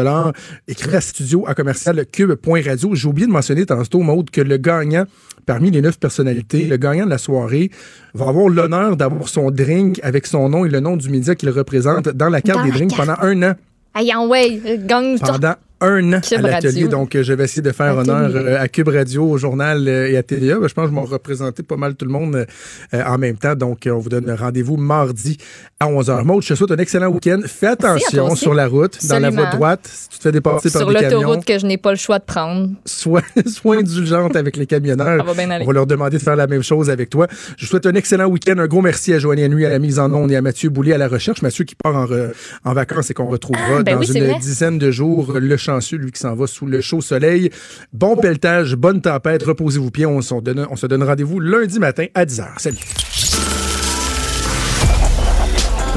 écrivez 0.69 0.97
à 0.97 1.01
studio 1.01 1.45
à 1.49 1.55
commercial 1.55 2.07
cube.radio. 2.11 2.95
J'ai 2.95 3.09
oublié 3.09 3.27
de 3.27 3.33
mentionner 3.33 3.67
tantôt, 3.67 4.01
Maude, 4.01 4.31
que 4.31 4.41
le 4.41 4.57
gagnant 4.57 5.05
parmi 5.45 5.73
les 5.73 5.83
neuf 5.83 5.99
personnalités, 5.99 6.65
le 6.65 6.77
gagnant 6.77 7.05
de 7.05 7.11
la 7.11 7.19
soirée 7.19 7.71
va 8.15 8.29
avoir 8.29 8.49
l'honneur 8.49 8.97
d'avoir 8.97 9.29
son 9.29 9.51
drink 9.51 9.99
avec 10.05 10.29
son 10.29 10.49
nom 10.49 10.65
et 10.65 10.69
le 10.69 10.79
nom 10.79 10.97
du 10.97 11.11
média 11.11 11.35
qu'il 11.35 11.51
représente 11.51 12.09
dans 12.11 12.29
la 12.29 12.41
carte 12.41 12.61
Dans 12.61 12.65
des 12.67 12.71
drinks 12.71 12.97
pendant 12.97 13.17
un 13.21 13.43
an. 13.43 13.55
En 13.95 14.29
way, 14.29 14.61
gagne 14.87 15.19
Pendant 15.19 15.55
un 15.83 16.13
an 16.15 16.21
Cube 16.21 16.45
à 16.45 16.51
l'atelier. 16.51 16.89
Donc, 16.89 17.15
euh, 17.15 17.23
je 17.23 17.33
vais 17.33 17.45
essayer 17.45 17.63
de 17.63 17.73
faire 17.73 17.97
honneur 17.97 18.31
euh, 18.35 18.57
à 18.61 18.69
Cube 18.69 18.89
Radio, 18.89 19.25
au 19.29 19.37
journal 19.39 19.87
euh, 19.89 20.09
et 20.11 20.17
à 20.17 20.23
TVA. 20.23 20.59
Ben, 20.59 20.69
je 20.69 20.75
pense 20.75 20.85
que 20.85 20.91
je 20.91 20.95
m'en 20.95 21.03
représenté 21.03 21.63
pas 21.63 21.77
mal 21.77 21.95
tout 21.95 22.05
le 22.05 22.11
monde 22.13 22.47
en 22.93 23.19
même 23.19 23.37
temps. 23.37 23.55
Donc, 23.55 23.89
on 23.91 23.99
vous 23.99 24.09
donne 24.09 24.31
rendez-vous 24.31 24.77
mardi 24.77 25.37
à 25.81 25.87
11h. 25.87 26.25
Maud, 26.25 26.43
je 26.43 26.49
te 26.49 26.55
souhaite 26.55 26.71
un 26.73 26.77
excellent 26.79 27.09
week-end. 27.09 27.41
Fais 27.47 27.67
attention 27.69 28.27
aussi. 28.31 28.43
sur 28.43 28.55
la 28.55 28.67
route, 28.69 28.99
dans 29.09 29.19
la 29.19 29.31
voie 29.31 29.47
droite. 29.47 29.81
Si 29.93 30.09
tu 30.11 30.19
te 30.19 30.23
fais 30.23 30.33
dépasser 30.33 30.71
par 30.71 30.81
sur 30.83 30.89
des 30.89 30.95
camions, 30.95 31.19
l'autoroute 31.21 31.45
que 31.45 31.59
je 31.59 31.67
n'ai 31.67 31.79
pas 31.79 31.91
le 31.91 31.97
choix 31.99 32.19
de 32.19 32.25
prendre. 32.25 32.69
sois, 32.85 33.23
sois 33.47 33.77
indulgente 33.77 34.37
avec 34.37 34.57
les 34.57 34.67
camionneurs. 34.67 35.19
Ça 35.19 35.25
va 35.25 35.35
bien 35.35 35.51
aller. 35.51 35.65
On 35.65 35.67
va 35.69 35.73
leur 35.73 35.87
demander 35.87 36.19
de 36.19 36.23
faire 36.23 36.37
la 36.37 36.47
même 36.47 36.63
chose 36.63 36.91
avec 36.91 37.11
toi. 37.11 37.27
Je 37.57 37.65
vous 37.65 37.71
souhaite 37.71 37.87
un 37.87 37.95
excellent 37.95 38.27
week-end. 38.27 38.59
Un 38.59 38.67
gros 38.67 38.83
merci 38.83 39.13
à 39.13 39.19
Joanie 39.19 39.49
Nuit 39.49 39.67
à 39.67 39.71
la 39.71 39.79
mise 39.79 39.99
en 39.99 40.13
onde 40.13 40.31
et 40.31 40.37
à 40.37 40.43
Mathieu 40.43 40.71
Boulay 40.71 40.93
à 40.93 40.99
la 40.99 41.09
recherche. 41.09 41.43
Mathieu 41.43 41.65
qui 41.65 41.75
part 41.75 41.97
en, 41.97 42.07
re- 42.07 42.31
en 42.65 42.73
vacances 42.73 43.11
et 43.11 43.15
qu'on 43.15 43.27
retrouvera 43.27 43.79
Ah, 43.79 43.83
ben 43.83 43.95
dans 43.97 44.01
oui, 44.01 44.19
une 44.19 44.39
dizaine 44.39 44.79
de 44.79 44.91
jours. 44.91 45.33
Le 45.39 45.57
chanceux, 45.73 45.97
lui 45.97 46.13
qui 46.13 46.21
s'en 46.21 46.35
va 46.35 46.47
sous 46.47 46.67
le 46.67 46.81
chaud 46.81 47.01
soleil. 47.01 47.51
Bon 47.93 48.17
pelletage, 48.17 48.77
bonne 48.77 49.01
tempête, 49.01 49.43
reposez-vous 49.43 49.91
bien. 49.91 50.09
On, 50.09 50.21
s'en 50.21 50.41
donne, 50.41 50.67
on 50.71 50.77
se 50.77 50.87
donne 50.87 51.03
rendez-vous 51.03 51.41
lundi 51.41 51.79
matin 51.79 52.07
à 52.15 52.25
10h. 52.25 52.47
Salut. 52.59 52.79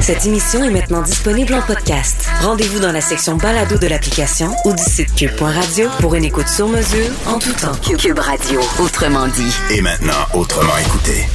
Cette 0.00 0.24
émission 0.26 0.62
est 0.62 0.70
maintenant 0.70 1.02
disponible 1.02 1.54
en 1.54 1.62
podcast. 1.62 2.28
Rendez-vous 2.40 2.80
dans 2.80 2.92
la 2.92 3.00
section 3.00 3.36
balado 3.36 3.76
de 3.76 3.86
l'application 3.86 4.50
ou 4.64 4.72
du 4.72 4.82
site 4.82 5.14
cube.radio 5.14 5.88
pour 6.00 6.14
une 6.14 6.24
écoute 6.24 6.48
sur 6.48 6.68
mesure 6.68 7.10
en 7.26 7.38
tout 7.38 7.52
temps. 7.54 7.74
Cube 7.98 8.18
Radio, 8.18 8.60
autrement 8.78 9.26
dit. 9.26 9.56
Et 9.74 9.80
maintenant, 9.80 10.12
autrement 10.34 10.76
écouté. 10.78 11.26